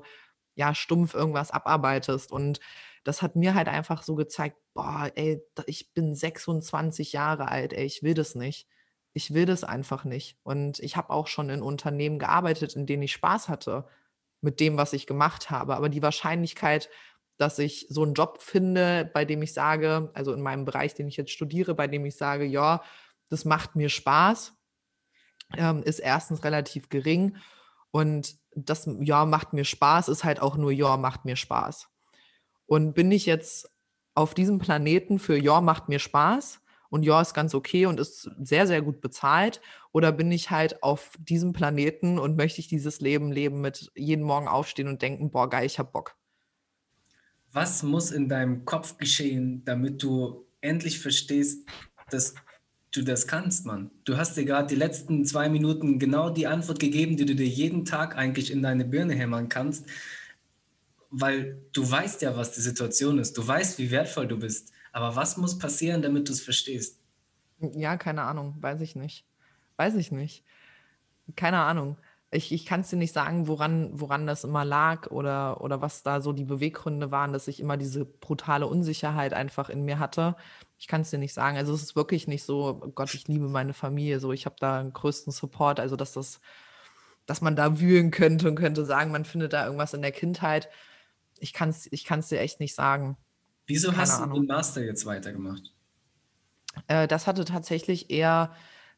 ja, 0.55 0.73
stumpf 0.73 1.13
irgendwas 1.13 1.51
abarbeitest. 1.51 2.31
Und 2.31 2.61
das 3.03 3.21
hat 3.21 3.35
mir 3.35 3.55
halt 3.55 3.67
einfach 3.67 4.01
so 4.01 4.15
gezeigt, 4.15 4.55
boah, 4.73 5.11
ey, 5.15 5.43
ich 5.65 5.93
bin 5.93 6.15
26 6.15 7.11
Jahre 7.11 7.49
alt, 7.49 7.73
ey, 7.73 7.85
ich 7.85 8.03
will 8.03 8.13
das 8.13 8.35
nicht. 8.35 8.67
Ich 9.13 9.33
will 9.33 9.45
das 9.45 9.65
einfach 9.65 10.05
nicht. 10.05 10.37
Und 10.43 10.79
ich 10.79 10.95
habe 10.95 11.09
auch 11.09 11.27
schon 11.27 11.49
in 11.49 11.61
Unternehmen 11.61 12.19
gearbeitet, 12.19 12.75
in 12.75 12.85
denen 12.85 13.03
ich 13.03 13.11
Spaß 13.11 13.49
hatte 13.49 13.85
mit 14.43 14.59
dem, 14.59 14.77
was 14.77 14.93
ich 14.93 15.07
gemacht 15.07 15.49
habe. 15.49 15.75
Aber 15.75 15.89
die 15.89 16.01
Wahrscheinlichkeit, 16.01 16.89
dass 17.37 17.59
ich 17.59 17.87
so 17.89 18.03
einen 18.03 18.13
Job 18.13 18.41
finde, 18.41 19.09
bei 19.13 19.25
dem 19.25 19.41
ich 19.41 19.53
sage, 19.53 20.11
also 20.13 20.33
in 20.33 20.41
meinem 20.41 20.65
Bereich, 20.65 20.93
den 20.93 21.07
ich 21.07 21.17
jetzt 21.17 21.31
studiere, 21.31 21.73
bei 21.73 21.87
dem 21.87 22.05
ich 22.05 22.15
sage, 22.15 22.45
ja, 22.45 22.83
das 23.29 23.45
macht 23.45 23.75
mir 23.75 23.89
Spaß, 23.89 24.53
ähm, 25.57 25.81
ist 25.83 25.99
erstens 25.99 26.43
relativ 26.43 26.89
gering. 26.89 27.37
Und 27.91 28.35
das, 28.55 28.87
ja, 28.99 29.25
macht 29.25 29.53
mir 29.53 29.65
Spaß, 29.65 30.09
ist 30.09 30.23
halt 30.23 30.41
auch 30.41 30.57
nur, 30.57 30.71
ja, 30.71 30.97
macht 30.97 31.25
mir 31.25 31.35
Spaß. 31.35 31.87
Und 32.65 32.93
bin 32.93 33.11
ich 33.11 33.25
jetzt 33.25 33.71
auf 34.15 34.33
diesem 34.33 34.59
Planeten 34.59 35.19
für, 35.19 35.37
ja, 35.37 35.61
macht 35.61 35.89
mir 35.89 35.99
Spaß 35.99 36.62
und 36.93 37.01
ja, 37.01 37.19
ist 37.19 37.33
ganz 37.33 37.55
okay 37.55 37.87
und 37.87 37.99
ist 37.99 38.29
sehr, 38.39 38.67
sehr 38.67 38.83
gut 38.83 39.01
bezahlt? 39.01 39.61
Oder 39.93 40.11
bin 40.11 40.31
ich 40.31 40.51
halt 40.51 40.83
auf 40.83 41.17
diesem 41.17 41.51
Planeten 41.51 42.19
und 42.19 42.37
möchte 42.37 42.61
ich 42.61 42.67
dieses 42.67 43.01
Leben 43.01 43.31
leben 43.31 43.61
mit 43.61 43.91
jeden 43.95 44.23
Morgen 44.23 44.47
aufstehen 44.47 44.87
und 44.87 45.01
denken, 45.01 45.31
boah, 45.31 45.49
geil, 45.49 45.65
ich 45.65 45.79
hab 45.79 45.91
Bock? 45.91 46.15
Was 47.51 47.81
muss 47.81 48.11
in 48.11 48.29
deinem 48.29 48.65
Kopf 48.65 48.99
geschehen, 48.99 49.63
damit 49.65 50.03
du 50.03 50.45
endlich 50.61 50.99
verstehst, 50.99 51.67
dass 52.11 52.35
du 52.91 53.01
das 53.01 53.25
kannst, 53.25 53.65
Mann. 53.65 53.89
Du 54.03 54.17
hast 54.17 54.37
dir 54.37 54.45
gerade 54.45 54.67
die 54.67 54.75
letzten 54.75 55.25
zwei 55.25 55.49
Minuten 55.49 55.97
genau 55.97 56.29
die 56.29 56.45
Antwort 56.45 56.79
gegeben, 56.79 57.17
die 57.17 57.25
du 57.25 57.33
dir 57.33 57.47
jeden 57.47 57.85
Tag 57.85 58.15
eigentlich 58.15 58.51
in 58.51 58.61
deine 58.61 58.85
Birne 58.85 59.15
hämmern 59.15 59.49
kannst, 59.49 59.87
weil 61.09 61.57
du 61.73 61.89
weißt 61.89 62.21
ja, 62.21 62.37
was 62.37 62.51
die 62.51 62.61
Situation 62.61 63.17
ist. 63.17 63.35
Du 63.35 63.47
weißt, 63.47 63.79
wie 63.79 63.89
wertvoll 63.89 64.27
du 64.27 64.37
bist. 64.37 64.71
Aber 64.93 65.15
was 65.15 65.37
muss 65.37 65.57
passieren, 65.59 66.01
damit 66.01 66.29
du 66.29 66.31
es 66.31 66.41
verstehst? 66.41 67.01
Ja, 67.59 67.97
keine 67.97 68.21
Ahnung, 68.21 68.55
weiß 68.61 68.79
ich 68.81 68.95
nicht. 68.95 69.25
Weiß 69.75 69.95
ich 69.95 70.11
nicht. 70.11 70.45
Keine 71.35 71.59
Ahnung. 71.59 71.97
Ich, 72.31 72.51
ich 72.51 72.65
kann 72.65 72.81
es 72.81 72.89
dir 72.89 72.97
nicht 72.97 73.13
sagen, 73.13 73.47
woran, 73.47 73.89
woran 73.99 74.27
das 74.27 74.43
immer 74.43 74.65
lag 74.65 75.07
oder, 75.11 75.61
oder 75.61 75.81
was 75.81 76.03
da 76.03 76.21
so 76.21 76.31
die 76.31 76.45
Beweggründe 76.45 77.11
waren, 77.11 77.33
dass 77.33 77.47
ich 77.47 77.59
immer 77.59 77.77
diese 77.77 78.05
brutale 78.05 78.67
Unsicherheit 78.67 79.33
einfach 79.33 79.69
in 79.69 79.83
mir 79.85 79.99
hatte. 79.99 80.35
Ich 80.77 80.87
kann 80.87 81.01
es 81.01 81.09
dir 81.11 81.19
nicht 81.19 81.33
sagen. 81.33 81.57
Also 81.57 81.73
es 81.73 81.83
ist 81.83 81.95
wirklich 81.95 82.27
nicht 82.27 82.43
so, 82.43 82.81
oh 82.83 82.89
Gott, 82.89 83.13
ich 83.13 83.27
liebe 83.27 83.49
meine 83.49 83.73
Familie. 83.73 84.19
So, 84.19 84.31
ich 84.31 84.45
habe 84.45 84.55
da 84.59 84.81
den 84.81 84.93
größten 84.93 85.31
Support. 85.33 85.79
Also 85.79 85.95
dass 85.95 86.13
das, 86.13 86.39
dass 87.25 87.41
man 87.41 87.55
da 87.55 87.79
wühlen 87.79 88.11
könnte 88.11 88.47
und 88.47 88.55
könnte 88.55 88.85
sagen, 88.85 89.11
man 89.11 89.25
findet 89.25 89.53
da 89.53 89.65
irgendwas 89.65 89.93
in 89.93 90.01
der 90.01 90.11
Kindheit. 90.11 90.69
Ich 91.39 91.53
kann 91.53 91.69
es 91.69 91.91
ich 91.91 92.03
kann's 92.03 92.29
dir 92.29 92.39
echt 92.39 92.59
nicht 92.59 92.75
sagen. 92.75 93.17
Wieso 93.65 93.89
Keine 93.89 94.01
hast 94.01 94.19
Ahnung. 94.19 94.35
du 94.35 94.41
den 94.41 94.47
Master 94.47 94.83
jetzt 94.83 95.05
weitergemacht? 95.05 95.73
Äh, 96.87 97.07
das 97.07 97.27
hatte 97.27 97.45
tatsächlich 97.45 98.09
eher, 98.09 98.53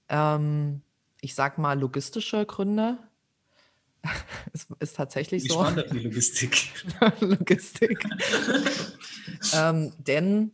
ähm, 0.10 0.82
ich 1.21 1.36
sag 1.36 1.58
mal, 1.58 1.80
logistische 1.80 2.45
Gründe. 2.45 2.97
es 4.54 4.67
ist 4.80 4.95
tatsächlich 4.95 5.43
Wie 5.43 5.49
so. 5.49 5.62
Spannend 5.62 5.91
die 5.91 5.99
Logistik. 6.04 6.69
Logistik. 7.19 8.06
ähm, 9.54 9.93
denn 9.97 10.51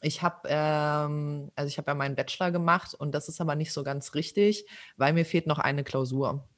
ich 0.00 0.22
habe, 0.22 0.48
ähm, 0.48 1.50
also 1.54 1.68
ich 1.68 1.78
habe 1.78 1.90
ja 1.90 1.94
meinen 1.94 2.16
Bachelor 2.16 2.50
gemacht 2.50 2.94
und 2.94 3.12
das 3.12 3.28
ist 3.28 3.40
aber 3.40 3.54
nicht 3.54 3.72
so 3.72 3.82
ganz 3.82 4.14
richtig, 4.14 4.66
weil 4.96 5.12
mir 5.12 5.24
fehlt 5.24 5.46
noch 5.46 5.58
eine 5.58 5.84
Klausur. 5.84 6.48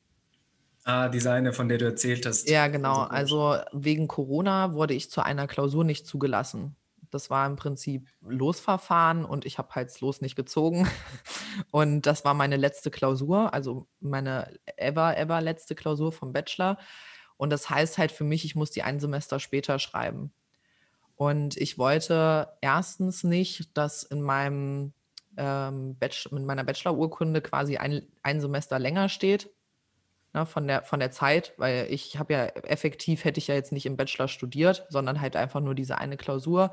Ah, 0.84 1.08
diese 1.08 1.30
eine, 1.30 1.52
von 1.52 1.68
der 1.68 1.78
du 1.78 1.84
erzählt 1.84 2.26
hast. 2.26 2.48
Ja, 2.48 2.66
genau. 2.66 3.02
Also 3.02 3.56
wegen 3.72 4.08
Corona 4.08 4.72
wurde 4.72 4.94
ich 4.94 5.10
zu 5.10 5.22
einer 5.24 5.46
Klausur 5.46 5.84
nicht 5.84 6.06
zugelassen. 6.08 6.74
Das 7.12 7.28
war 7.28 7.46
im 7.46 7.56
Prinzip 7.56 8.08
Losverfahren 8.22 9.24
und 9.24 9.44
ich 9.44 9.58
habe 9.58 9.74
halt 9.74 10.00
Los 10.00 10.22
nicht 10.22 10.34
gezogen. 10.34 10.88
Und 11.70 12.06
das 12.06 12.24
war 12.24 12.32
meine 12.32 12.56
letzte 12.56 12.90
Klausur, 12.90 13.52
also 13.52 13.86
meine 14.00 14.58
ever, 14.76 15.18
ever 15.18 15.42
letzte 15.42 15.74
Klausur 15.74 16.10
vom 16.10 16.32
Bachelor. 16.32 16.78
Und 17.36 17.50
das 17.50 17.68
heißt 17.68 17.98
halt 17.98 18.10
für 18.10 18.24
mich, 18.24 18.46
ich 18.46 18.54
muss 18.54 18.70
die 18.70 18.82
ein 18.82 19.00
Semester 19.00 19.38
später 19.38 19.78
schreiben. 19.78 20.32
Und 21.16 21.58
ich 21.58 21.76
wollte 21.76 22.48
erstens 22.62 23.22
nicht, 23.22 23.76
dass 23.76 24.02
in 24.02 24.22
meinem 24.22 24.94
ähm, 25.36 25.98
Bachelor, 25.98 26.38
in 26.38 26.46
meiner 26.46 26.64
Bachelorurkunde 26.64 27.42
quasi 27.42 27.76
ein, 27.76 28.06
ein 28.22 28.40
Semester 28.40 28.78
länger 28.78 29.10
steht, 29.10 29.50
ne, 30.32 30.46
von, 30.46 30.66
der, 30.66 30.82
von 30.82 31.00
der 31.00 31.10
Zeit, 31.10 31.54
weil 31.56 31.86
ich 31.90 32.18
habe 32.18 32.32
ja 32.32 32.46
effektiv, 32.46 33.24
hätte 33.24 33.38
ich 33.38 33.48
ja 33.48 33.54
jetzt 33.54 33.72
nicht 33.72 33.86
im 33.86 33.96
Bachelor 33.96 34.28
studiert, 34.28 34.86
sondern 34.88 35.20
halt 35.20 35.36
einfach 35.36 35.60
nur 35.60 35.74
diese 35.74 35.98
eine 35.98 36.16
Klausur. 36.16 36.72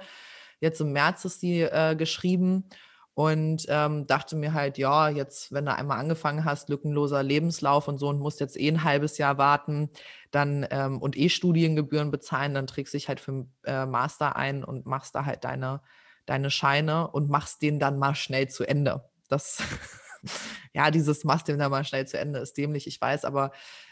Jetzt 0.60 0.82
im 0.82 0.92
März 0.92 1.26
ist 1.26 1.42
die 1.42 1.62
äh, 1.62 1.96
geschrieben 1.96 2.70
und 3.14 3.66
ähm, 3.68 4.08
dachte 4.08 4.36
mir 4.36 4.54
halt, 4.54 4.78
ja, 4.78 5.10
jetzt, 5.10 5.52
wenn 5.52 5.66
du 5.66 5.74
einmal 5.74 6.00
angefangen 6.00 6.46
hast, 6.46 6.70
lückenloser 6.70 7.22
Lebenslauf 7.22 7.88
und 7.88 7.98
so 7.98 8.08
und 8.08 8.20
musst 8.20 8.40
jetzt 8.40 8.58
eh 8.58 8.70
ein 8.70 8.84
halbes 8.84 9.18
Jahr 9.18 9.38
warten, 9.38 9.90
dann 10.32 10.66
ähm, 10.72 11.02
und 11.02 11.18
eh 11.18 11.28
Studiengebühren 11.30 12.12
bezahlen, 12.12 12.54
dann 12.54 12.68
trägst 12.68 12.94
du 12.94 12.98
dich 12.98 13.10
halt 13.10 13.20
für 13.20 13.46
äh, 13.66 13.86
Master 13.86 14.36
ein 14.36 14.64
und 14.64 14.86
machst 14.86 15.16
da 15.16 15.26
halt 15.26 15.44
deine, 15.44 15.82
deine 16.26 16.50
Scheine 16.50 17.10
und 17.10 17.30
machst 17.30 17.62
den 17.62 17.80
dann 17.80 18.00
mal 18.00 18.16
schnell 18.16 18.48
zu 18.48 18.64
Ende. 18.64 19.04
Das 19.28 19.62
ja, 20.74 20.92
dieses 20.92 21.24
machst 21.24 21.48
den 21.48 21.60
dann 21.60 21.72
mal 21.72 21.84
schnell 21.84 22.08
zu 22.08 22.18
Ende 22.18 22.40
ist 22.40 22.58
dämlich, 22.58 22.88
ich 22.88 23.00
weiß, 23.00 23.26
aber 23.26 23.52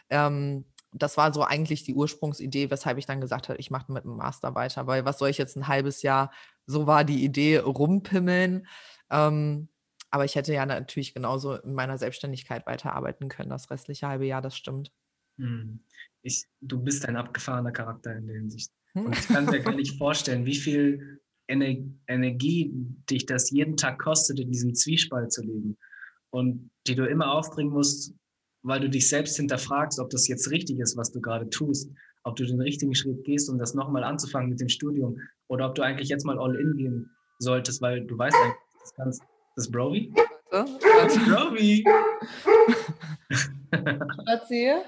ähm, 0.10 0.66
das 0.94 1.18
war 1.18 1.34
so 1.34 1.44
eigentlich 1.44 1.84
die 1.84 1.94
Ursprungsidee, 1.94 2.70
weshalb 2.70 2.98
ich 2.98 3.06
dann 3.06 3.22
gesagt 3.22 3.50
habe, 3.50 3.60
ich 3.60 3.72
mache 3.72 3.92
mit 3.92 4.04
dem 4.04 4.16
Master 4.16 4.56
weiter, 4.56 4.88
weil 4.88 5.06
was 5.06 5.20
soll 5.20 5.30
ich 5.30 5.38
jetzt 5.38 5.56
ein 5.56 5.68
halbes 5.68 6.02
Jahr, 6.02 6.32
so 6.66 6.88
war 6.88 7.04
die 7.04 7.24
Idee, 7.24 7.58
rumpimmeln. 7.58 8.68
Ähm, 9.10 9.70
aber 10.10 10.26
ich 10.26 10.36
hätte 10.36 10.54
ja 10.54 10.66
natürlich 10.66 11.14
genauso 11.14 11.56
in 11.56 11.74
meiner 11.74 11.98
Selbstständigkeit 11.98 12.66
weiterarbeiten 12.66 13.28
können, 13.28 13.50
das 13.50 13.70
restliche 13.70 14.08
halbe 14.08 14.26
Jahr, 14.26 14.42
das 14.42 14.56
stimmt. 14.56 14.92
Hm. 15.38 15.80
Ich, 16.22 16.46
du 16.62 16.80
bist 16.80 17.06
ein 17.06 17.18
abgefahrener 17.18 17.72
Charakter 17.72 18.16
in 18.16 18.28
der 18.28 18.38
Hinsicht. 18.38 18.72
Hm. 18.94 19.08
Und 19.08 19.18
ich 19.18 19.28
kann 19.28 19.46
mir 19.46 19.62
gar 19.62 19.76
nicht 19.76 19.98
vorstellen, 19.98 20.46
wie 20.46 20.56
viel 20.56 21.22
Ener 21.48 21.76
Energie 22.08 22.72
dich 23.10 23.26
das 23.26 23.52
jeden 23.52 23.78
Tag 23.78 24.00
kostet, 24.00 24.40
in 24.40 24.52
diesem 24.52 24.74
Zwiespalt 24.74 25.32
zu 25.32 25.42
leben 25.42 25.78
und 26.32 26.70
die 26.88 26.96
du 26.96 27.06
immer 27.06 27.32
aufbringen 27.32 27.72
musst, 27.72 28.14
weil 28.64 28.80
du 28.80 28.90
dich 28.90 29.10
selbst 29.10 29.38
hinterfragst, 29.38 30.00
ob 30.00 30.10
das 30.10 30.28
jetzt 30.28 30.52
richtig 30.52 30.80
ist, 30.80 30.98
was 30.98 31.12
du 31.12 31.22
gerade 31.22 31.50
tust, 31.50 31.90
ob 32.24 32.36
du 32.36 32.46
den 32.46 32.62
richtigen 32.62 32.96
Schritt 32.96 33.24
gehst, 33.24 33.50
um 33.50 33.58
das 33.58 33.74
nochmal 33.74 34.04
anzufangen 34.04 34.50
mit 34.50 34.60
dem 34.60 34.70
Studium 34.70 35.18
oder 35.48 35.70
ob 35.70 35.76
du 35.76 35.82
eigentlich 35.82 36.10
jetzt 36.10 36.26
mal 36.26 36.40
all 36.40 36.56
in 36.56 36.76
gehen 36.76 37.10
solltest, 37.40 37.82
weil 37.82 38.06
du 38.06 38.18
weißt 38.18 38.36
eigentlich, 38.36 38.56
das 38.82 38.94
kannst. 38.96 39.22
Das 39.56 39.66
ist 39.66 39.72
Brovi? 39.72 40.14
Warte, 40.52 40.72
warte. 40.72 41.20
Brovi! 41.20 41.84
Erzähl. 44.28 44.82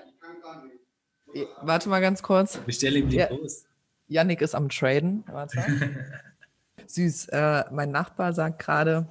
Warte 1.61 1.89
mal 1.89 2.01
ganz 2.01 2.21
kurz. 2.21 2.57
Bestelle 2.57 2.99
ihm 2.99 3.09
die 3.09 3.17
ja. 3.17 3.27
Post. 3.27 3.67
Yannick 4.07 4.41
ist 4.41 4.55
am 4.55 4.69
Traden. 4.69 5.23
Warte. 5.31 5.63
Süß. 6.87 7.29
Äh, 7.29 7.65
mein 7.71 7.91
Nachbar 7.91 8.33
sagt 8.33 8.59
gerade, 8.59 9.07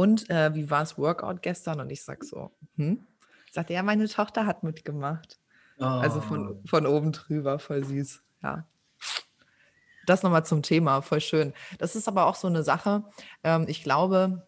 und 0.00 0.30
äh, 0.30 0.54
wie 0.54 0.70
war 0.70 0.80
es 0.80 0.96
Workout 0.96 1.42
gestern? 1.42 1.78
Und 1.78 1.90
ich 1.90 2.02
sag 2.02 2.24
so, 2.24 2.50
hm? 2.76 3.06
Sagt 3.52 3.68
er, 3.68 3.76
ja, 3.76 3.82
meine 3.82 4.08
Tochter 4.08 4.46
hat 4.46 4.62
mitgemacht. 4.62 5.38
Oh. 5.78 5.84
Also 5.84 6.22
von, 6.22 6.52
oh. 6.52 6.60
von 6.66 6.86
oben 6.86 7.12
drüber, 7.12 7.58
voll 7.58 7.84
süß. 7.84 8.22
Ja. 8.42 8.64
Das 10.06 10.22
nochmal 10.22 10.46
zum 10.46 10.62
Thema, 10.62 11.02
voll 11.02 11.20
schön. 11.20 11.52
Das 11.76 11.96
ist 11.96 12.08
aber 12.08 12.24
auch 12.24 12.34
so 12.34 12.48
eine 12.48 12.62
Sache. 12.62 13.04
Ähm, 13.44 13.66
ich 13.68 13.82
glaube, 13.82 14.46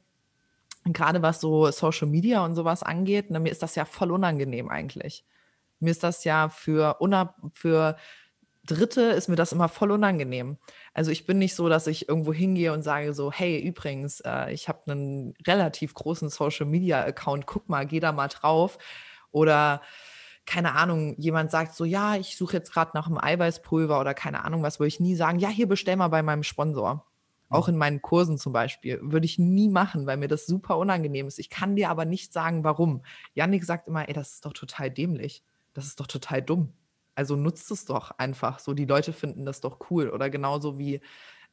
gerade 0.87 1.21
was 1.21 1.43
so 1.43 1.71
Social 1.71 2.09
Media 2.09 2.43
und 2.43 2.55
sowas 2.55 2.83
angeht, 2.83 3.31
ne, 3.31 3.39
mir 3.39 3.51
ist 3.51 3.63
das 3.63 3.75
ja 3.75 3.85
voll 3.85 4.11
unangenehm 4.11 4.71
eigentlich. 4.71 5.23
Mir 5.81 5.91
ist 5.91 6.03
das 6.03 6.25
ja 6.25 6.49
für, 6.49 6.97
für 7.53 7.99
Dritte 8.65 9.03
ist 9.03 9.29
mir 9.29 9.37
das 9.37 9.53
immer 9.53 9.69
voll 9.69 9.91
unangenehm. 9.91 10.57
Also 10.95 11.11
ich 11.11 11.25
bin 11.27 11.39
nicht 11.39 11.55
so, 11.55 11.69
dass 11.69 11.87
ich 11.87 12.09
irgendwo 12.09 12.33
hingehe 12.33 12.73
und 12.73 12.83
sage 12.83 13.15
so, 13.15 13.33
hey, 13.33 13.59
übrigens, 13.59 14.21
äh, 14.21 14.53
ich 14.53 14.69
habe 14.69 14.91
einen 14.91 15.35
relativ 15.47 15.95
großen 15.95 16.29
Social-Media-Account, 16.29 17.47
guck 17.47 17.69
mal, 17.69 17.87
geh 17.87 18.01
da 18.01 18.13
mal 18.13 18.29
drauf. 18.29 18.79
Oder 19.31 19.81
keine 20.45 20.75
Ahnung, 20.75 21.15
jemand 21.19 21.51
sagt 21.51 21.75
so, 21.75 21.85
ja, 21.85 22.17
ich 22.17 22.37
suche 22.37 22.55
jetzt 22.55 22.73
gerade 22.73 22.91
nach 22.95 23.07
einem 23.07 23.19
Eiweißpulver 23.19 24.01
oder 24.01 24.13
keine 24.13 24.45
Ahnung 24.45 24.63
was, 24.63 24.81
würde 24.81 24.89
ich 24.89 25.01
nie 25.01 25.15
sagen, 25.15 25.39
ja, 25.39 25.49
hier 25.49 25.69
bestell 25.69 25.97
mal 25.97 26.09
bei 26.09 26.23
meinem 26.23 26.43
Sponsor. 26.43 27.07
Auch 27.49 27.69
in 27.69 27.77
meinen 27.77 28.01
Kursen 28.01 28.39
zum 28.39 28.55
Beispiel. 28.55 28.99
Würde 29.03 29.27
ich 29.27 29.39
nie 29.39 29.69
machen, 29.69 30.07
weil 30.07 30.17
mir 30.17 30.29
das 30.29 30.47
super 30.47 30.79
unangenehm 30.79 31.27
ist. 31.27 31.39
Ich 31.39 31.51
kann 31.51 31.77
dir 31.77 31.91
aber 31.91 32.07
nicht 32.07 32.33
sagen, 32.33 32.65
warum. 32.65 33.03
Yannick 33.35 33.65
sagt 33.65 33.89
immer, 33.89 34.09
ey, 34.09 34.15
das 34.15 34.33
ist 34.33 34.47
doch 34.47 34.55
total 34.55 34.91
dämlich. 34.91 35.45
Das 35.75 35.85
ist 35.85 36.01
doch 36.01 36.07
total 36.07 36.41
dumm. 36.41 36.73
Also 37.15 37.37
nutzt 37.37 37.71
es 37.71 37.85
doch 37.85 38.13
einfach. 38.19 38.59
So, 38.59 38.75
die 38.75 38.87
Leute 38.87 39.13
finden 39.13 39.45
das 39.45 39.61
doch 39.61 39.79
cool. 39.91 40.11
Oder 40.11 40.31
genauso 40.31 40.79
wie 40.79 41.01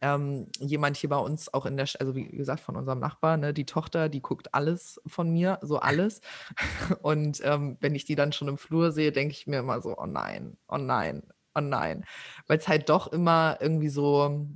ähm, 0.01 0.47
jemand 0.59 0.97
hier 0.97 1.09
bei 1.09 1.17
uns 1.17 1.53
auch 1.53 1.65
in 1.65 1.75
der, 1.77 1.87
also 1.99 2.15
wie 2.15 2.25
gesagt, 2.29 2.61
von 2.61 2.75
unserem 2.77 2.99
Nachbar, 2.99 3.37
ne, 3.37 3.53
die 3.53 3.65
Tochter, 3.65 4.09
die 4.09 4.21
guckt 4.21 4.53
alles 4.53 5.01
von 5.05 5.29
mir, 5.31 5.59
so 5.61 5.79
alles. 5.79 6.21
Und 7.01 7.41
ähm, 7.43 7.77
wenn 7.81 7.95
ich 7.95 8.05
die 8.05 8.15
dann 8.15 8.31
schon 8.31 8.47
im 8.47 8.57
Flur 8.57 8.91
sehe, 8.91 9.11
denke 9.11 9.33
ich 9.33 9.47
mir 9.47 9.59
immer 9.59 9.81
so, 9.81 9.97
oh 9.97 10.05
nein, 10.05 10.57
oh 10.67 10.77
nein, 10.77 11.23
oh 11.55 11.61
nein. 11.61 12.05
Weil 12.47 12.59
es 12.59 12.67
halt 12.67 12.89
doch 12.89 13.11
immer 13.11 13.57
irgendwie 13.59 13.89
so 13.89 14.47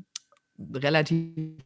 relativ 0.73 1.57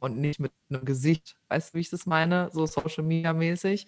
und 0.00 0.18
nicht 0.18 0.40
mit 0.40 0.52
einem 0.70 0.84
Gesicht. 0.84 1.36
Weißt 1.48 1.74
du, 1.74 1.76
wie 1.76 1.80
ich 1.80 1.90
das 1.90 2.06
meine? 2.06 2.50
So 2.52 2.66
Social 2.66 3.04
Media 3.04 3.32
mäßig. 3.32 3.86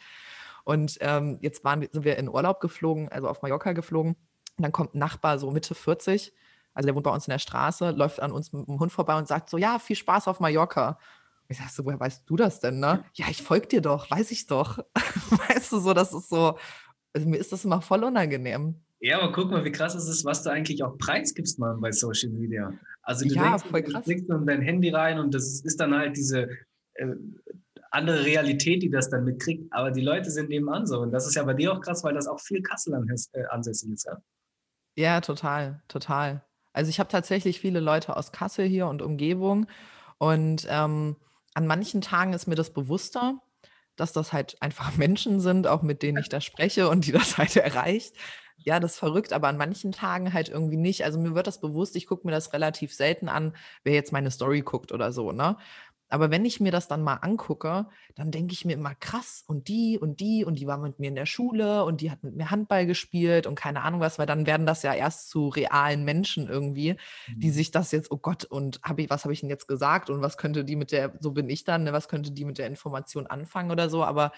Und 0.64 0.98
ähm, 1.00 1.38
jetzt 1.40 1.64
waren, 1.64 1.86
sind 1.90 2.04
wir 2.04 2.16
in 2.16 2.28
Urlaub 2.28 2.60
geflogen, 2.60 3.08
also 3.08 3.28
auf 3.28 3.42
Mallorca 3.42 3.72
geflogen. 3.72 4.16
Und 4.56 4.62
dann 4.62 4.72
kommt 4.72 4.94
ein 4.94 4.98
Nachbar, 4.98 5.38
so 5.38 5.50
Mitte 5.50 5.74
40, 5.74 6.32
also 6.74 6.86
der 6.86 6.94
wohnt 6.94 7.04
bei 7.04 7.12
uns 7.12 7.26
in 7.26 7.32
der 7.32 7.38
Straße, 7.38 7.90
läuft 7.90 8.20
an 8.20 8.32
uns 8.32 8.52
mit 8.52 8.66
dem 8.66 8.78
Hund 8.78 8.92
vorbei 8.92 9.16
und 9.16 9.26
sagt 9.26 9.50
so, 9.50 9.58
ja, 9.58 9.78
viel 9.78 9.96
Spaß 9.96 10.28
auf 10.28 10.40
Mallorca. 10.40 10.98
Ich 11.48 11.58
sag 11.58 11.68
so, 11.70 11.84
woher 11.84 11.98
weißt 11.98 12.22
du 12.26 12.36
das 12.36 12.60
denn, 12.60 12.78
ne? 12.78 13.04
Ja, 13.14 13.26
ich 13.28 13.42
folge 13.42 13.66
dir 13.66 13.80
doch, 13.80 14.10
weiß 14.10 14.30
ich 14.30 14.46
doch. 14.46 14.78
weißt 15.48 15.72
du, 15.72 15.78
so, 15.80 15.94
das 15.94 16.12
ist 16.12 16.28
so, 16.28 16.56
also 17.12 17.28
mir 17.28 17.38
ist 17.38 17.52
das 17.52 17.64
immer 17.64 17.80
voll 17.80 18.04
unangenehm. 18.04 18.76
Ja, 19.00 19.20
aber 19.20 19.32
guck 19.32 19.50
mal, 19.50 19.64
wie 19.64 19.72
krass 19.72 19.94
es 19.94 20.06
ist, 20.08 20.24
was 20.24 20.42
du 20.42 20.50
eigentlich 20.50 20.84
auch 20.84 20.96
preisgibst, 20.98 21.58
man, 21.58 21.80
bei 21.80 21.90
Social 21.90 22.30
Media. 22.30 22.72
Also 23.02 23.26
du 23.26 23.34
ja, 23.34 23.48
denkst, 23.48 23.64
voll 23.64 23.82
krass. 23.82 24.04
du 24.04 24.10
legst 24.10 24.28
in 24.28 24.46
dein 24.46 24.60
Handy 24.60 24.90
rein 24.90 25.18
und 25.18 25.34
das 25.34 25.62
ist 25.62 25.80
dann 25.80 25.94
halt 25.94 26.16
diese 26.16 26.50
äh, 26.94 27.06
andere 27.90 28.24
Realität, 28.24 28.82
die 28.82 28.90
das 28.90 29.10
dann 29.10 29.24
mitkriegt. 29.24 29.72
Aber 29.72 29.90
die 29.90 30.00
Leute 30.00 30.30
sind 30.30 30.48
nebenan 30.48 30.86
so. 30.86 31.00
Und 31.00 31.12
das 31.12 31.26
ist 31.26 31.34
ja 31.34 31.42
bei 31.42 31.54
dir 31.54 31.72
auch 31.72 31.80
krass, 31.80 32.04
weil 32.04 32.14
das 32.14 32.26
auch 32.26 32.40
viel 32.40 32.62
Kassel 32.62 32.94
äh, 33.32 33.44
ansässig 33.50 33.90
ist, 33.90 34.06
ja? 34.06 34.16
Ja, 34.96 35.20
total, 35.20 35.82
total. 35.88 36.44
Also 36.72 36.90
ich 36.90 37.00
habe 37.00 37.08
tatsächlich 37.08 37.60
viele 37.60 37.80
Leute 37.80 38.16
aus 38.16 38.32
Kassel 38.32 38.66
hier 38.66 38.86
und 38.86 39.02
Umgebung. 39.02 39.66
Und 40.18 40.66
ähm, 40.70 41.16
an 41.54 41.66
manchen 41.66 42.00
Tagen 42.00 42.32
ist 42.32 42.46
mir 42.46 42.54
das 42.54 42.72
bewusster, 42.72 43.40
dass 43.96 44.12
das 44.12 44.32
halt 44.32 44.60
einfach 44.60 44.94
Menschen 44.96 45.40
sind, 45.40 45.66
auch 45.66 45.82
mit 45.82 46.02
denen 46.02 46.18
ich 46.18 46.28
da 46.28 46.40
spreche 46.40 46.88
und 46.88 47.06
die 47.06 47.12
das 47.12 47.38
halt 47.38 47.56
erreicht. 47.56 48.14
Ja, 48.62 48.78
das 48.78 48.92
ist 48.92 48.98
verrückt, 48.98 49.32
aber 49.32 49.48
an 49.48 49.56
manchen 49.56 49.90
Tagen 49.90 50.34
halt 50.34 50.50
irgendwie 50.50 50.76
nicht. 50.76 51.04
Also 51.04 51.18
mir 51.18 51.34
wird 51.34 51.46
das 51.46 51.60
bewusst, 51.60 51.96
ich 51.96 52.06
gucke 52.06 52.26
mir 52.26 52.32
das 52.32 52.52
relativ 52.52 52.94
selten 52.94 53.28
an, 53.30 53.56
wer 53.84 53.94
jetzt 53.94 54.12
meine 54.12 54.30
Story 54.30 54.60
guckt 54.60 54.92
oder 54.92 55.12
so, 55.12 55.32
ne? 55.32 55.56
Aber 56.10 56.30
wenn 56.30 56.44
ich 56.44 56.60
mir 56.60 56.72
das 56.72 56.88
dann 56.88 57.02
mal 57.02 57.14
angucke, 57.14 57.86
dann 58.16 58.30
denke 58.30 58.52
ich 58.52 58.64
mir 58.64 58.74
immer 58.74 58.94
krass 58.94 59.44
und 59.46 59.68
die 59.68 59.98
und 59.98 60.20
die 60.20 60.44
und 60.44 60.58
die 60.58 60.66
war 60.66 60.76
mit 60.76 60.98
mir 60.98 61.08
in 61.08 61.14
der 61.14 61.26
Schule 61.26 61.84
und 61.84 62.00
die 62.00 62.10
hat 62.10 62.22
mit 62.22 62.36
mir 62.36 62.50
Handball 62.50 62.84
gespielt 62.84 63.46
und 63.46 63.54
keine 63.54 63.82
Ahnung 63.82 64.00
was, 64.00 64.18
weil 64.18 64.26
dann 64.26 64.46
werden 64.46 64.66
das 64.66 64.82
ja 64.82 64.92
erst 64.92 65.30
zu 65.30 65.48
realen 65.48 66.04
Menschen 66.04 66.48
irgendwie, 66.48 66.96
die 67.28 67.48
mhm. 67.48 67.52
sich 67.52 67.70
das 67.70 67.92
jetzt, 67.92 68.10
oh 68.10 68.18
Gott, 68.18 68.44
und 68.44 68.80
hab 68.82 68.98
ich, 68.98 69.08
was 69.08 69.24
habe 69.24 69.32
ich 69.32 69.40
denn 69.40 69.48
jetzt 69.48 69.68
gesagt 69.68 70.10
und 70.10 70.20
was 70.20 70.36
könnte 70.36 70.64
die 70.64 70.76
mit 70.76 70.92
der, 70.92 71.14
so 71.20 71.30
bin 71.30 71.48
ich 71.48 71.64
dann, 71.64 71.84
ne, 71.84 71.92
was 71.92 72.08
könnte 72.08 72.32
die 72.32 72.44
mit 72.44 72.58
der 72.58 72.66
Information 72.66 73.26
anfangen 73.26 73.70
oder 73.70 73.88
so, 73.88 74.04
aber 74.04 74.32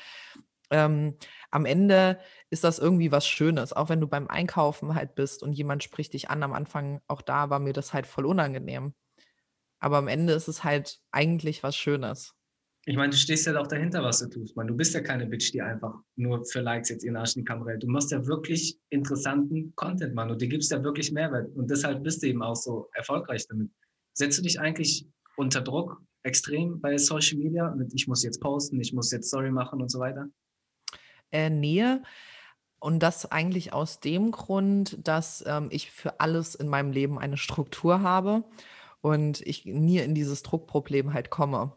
ähm, 0.71 1.17
am 1.51 1.67
Ende 1.67 2.19
ist 2.51 2.65
das 2.65 2.79
irgendwie 2.79 3.13
was 3.13 3.27
Schönes, 3.27 3.73
auch 3.73 3.89
wenn 3.89 4.01
du 4.01 4.09
beim 4.09 4.29
Einkaufen 4.29 4.95
halt 4.95 5.15
bist 5.15 5.43
und 5.43 5.53
jemand 5.53 5.85
spricht 5.85 6.15
dich 6.15 6.31
an. 6.31 6.43
Am 6.43 6.55
Anfang, 6.55 7.03
auch 7.07 7.23
da 7.23 7.51
war 7.51 7.59
mir 7.59 7.75
das 7.75 7.93
halt 7.93 8.07
voll 8.07 8.25
unangenehm. 8.25 8.95
Aber 9.83 9.97
am 9.97 10.07
Ende 10.07 10.33
ist 10.33 10.47
es 10.47 10.63
halt 10.63 11.01
eigentlich 11.11 11.65
was 11.65 11.77
Schönes. 11.77 12.35
Ich 12.85 12.97
meine, 12.97 13.11
du 13.11 13.17
stehst 13.17 13.47
ja 13.47 13.61
auch 13.61 13.67
dahinter, 13.67 14.03
was 14.05 14.21
du 14.21 14.29
tust, 14.29 14.57
man. 14.57 14.69
Du 14.69 14.77
bist 14.77 14.95
ja 14.95 15.01
keine 15.01 15.27
Bitch, 15.27 15.53
die 15.53 15.61
einfach 15.61 15.95
nur 16.15 16.45
für 16.45 16.61
Likes 16.61 16.89
jetzt 16.89 17.03
ihren 17.03 17.17
Arsch 17.17 17.35
in 17.35 17.43
die 17.43 17.45
Kamera 17.45 17.71
hält. 17.71 17.83
Du 17.83 17.89
machst 17.89 18.13
ja 18.13 18.25
wirklich 18.27 18.79
interessanten 18.91 19.73
Content, 19.75 20.15
Mann. 20.15 20.31
Und 20.31 20.41
dir 20.41 20.47
gibst 20.47 20.71
ja 20.71 20.83
wirklich 20.85 21.11
Mehrwert. 21.11 21.53
Und 21.57 21.69
deshalb 21.69 22.05
bist 22.05 22.23
du 22.23 22.29
eben 22.29 22.45
auch 22.45 22.55
so 22.55 22.91
erfolgreich 22.95 23.47
damit. 23.49 23.71
Setzt 24.15 24.39
du 24.39 24.43
dich 24.43 24.61
eigentlich 24.61 25.05
unter 25.37 25.61
Druck 25.61 26.01
extrem 26.23 26.81
bei 26.81 26.97
Social 26.97 27.39
Media 27.39 27.75
mit 27.75 27.93
ich 27.93 28.07
muss 28.07 28.23
jetzt 28.23 28.41
posten, 28.41 28.81
ich 28.81 28.93
muss 28.93 29.11
jetzt 29.11 29.29
Story 29.29 29.51
machen 29.51 29.83
und 29.83 29.91
so 29.91 29.99
weiter? 29.99 30.29
Äh, 31.33 31.51
Nähe. 31.51 32.05
Und 32.79 33.01
das 33.01 33.31
eigentlich 33.31 33.73
aus 33.73 33.99
dem 33.99 34.31
Grund, 34.31 34.97
dass 35.03 35.43
ähm, 35.45 35.69
ich 35.73 35.91
für 35.91 36.21
alles 36.21 36.55
in 36.55 36.69
meinem 36.69 36.93
Leben 36.93 37.19
eine 37.19 37.37
Struktur 37.37 38.01
habe 38.03 38.45
und 39.03 39.41
ich 39.43 39.67
nie 39.67 39.99
in 39.99 40.15
dieses 40.15 40.43
Druckproblem 40.43 41.13
halt 41.13 41.29
komme. 41.29 41.73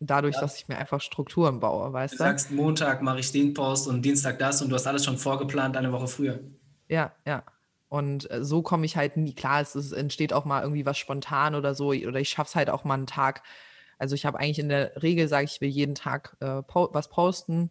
Dadurch, 0.00 0.36
ja. 0.36 0.40
dass 0.40 0.56
ich 0.56 0.68
mir 0.68 0.78
einfach 0.78 1.00
Strukturen 1.00 1.60
baue, 1.60 1.92
weißt 1.92 2.14
du? 2.14 2.18
Du 2.18 2.24
sagst, 2.24 2.50
Montag 2.50 3.02
mache 3.02 3.20
ich 3.20 3.30
den 3.30 3.52
Post 3.54 3.86
und 3.86 4.02
Dienstag 4.02 4.38
das 4.38 4.62
und 4.62 4.70
du 4.70 4.74
hast 4.74 4.86
alles 4.86 5.04
schon 5.04 5.18
vorgeplant 5.18 5.76
eine 5.76 5.92
Woche 5.92 6.08
früher. 6.08 6.40
Ja, 6.88 7.12
ja. 7.26 7.44
Und 7.88 8.30
äh, 8.30 8.44
so 8.44 8.62
komme 8.62 8.86
ich 8.86 8.96
halt 8.96 9.16
nie, 9.16 9.34
klar, 9.34 9.60
es, 9.60 9.74
es, 9.74 9.92
entsteht 9.92 10.32
auch 10.32 10.44
mal 10.44 10.62
irgendwie 10.62 10.86
was 10.86 10.98
spontan 10.98 11.54
oder 11.54 11.74
so, 11.74 11.88
oder 11.88 12.20
ich 12.20 12.28
schaffe 12.28 12.48
es 12.48 12.54
halt 12.54 12.70
auch 12.70 12.84
mal 12.84 12.94
einen 12.94 13.06
Tag. 13.06 13.42
Also 13.98 14.14
ich 14.14 14.24
habe 14.24 14.38
eigentlich 14.38 14.58
in 14.58 14.68
der 14.68 15.02
Regel, 15.02 15.26
sage 15.26 15.44
ich, 15.44 15.60
will 15.60 15.68
jeden 15.68 15.94
Tag 15.94 16.36
äh, 16.40 16.62
po 16.62 16.88
was 16.92 17.08
posten. 17.08 17.70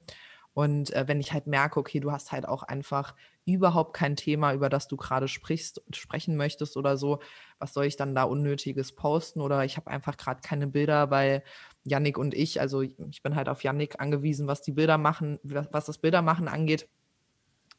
Und 0.54 0.92
äh, 0.94 1.08
wenn 1.08 1.20
ich 1.20 1.34
halt 1.34 1.48
merke, 1.48 1.80
okay, 1.80 2.00
du 2.00 2.12
hast 2.12 2.32
halt 2.32 2.48
auch 2.48 2.64
einfach 2.64 3.16
überhaupt 3.54 3.94
kein 3.94 4.16
Thema, 4.16 4.54
über 4.54 4.70
das 4.70 4.88
du 4.88 4.98
gerade 4.98 5.28
sprichst, 5.28 5.82
sprechen 5.94 6.36
möchtest 6.36 6.78
oder 6.78 6.98
so, 6.98 7.20
was 7.60 7.74
soll 7.74 7.86
ich 7.86 7.96
dann 7.96 8.14
da 8.14 8.24
Unnötiges 8.24 8.92
posten? 8.92 9.42
Oder 9.42 9.64
ich 9.66 9.78
habe 9.78 9.90
einfach 9.90 10.18
gerade 10.18 10.42
keine 10.42 10.68
Bilder 10.68 11.08
bei 11.08 11.44
Yannick 11.84 12.18
und 12.18 12.34
ich. 12.34 12.60
Also 12.60 12.82
ich 12.82 13.24
bin 13.24 13.36
halt 13.36 13.50
auf 13.50 13.64
Yannick 13.64 14.00
angewiesen, 14.00 14.48
was 14.48 14.62
die 14.62 14.74
Bilder 14.74 14.98
machen, 14.98 15.40
was 15.44 15.86
das 15.86 15.98
Bildermachen 15.98 16.48
angeht. 16.48 16.90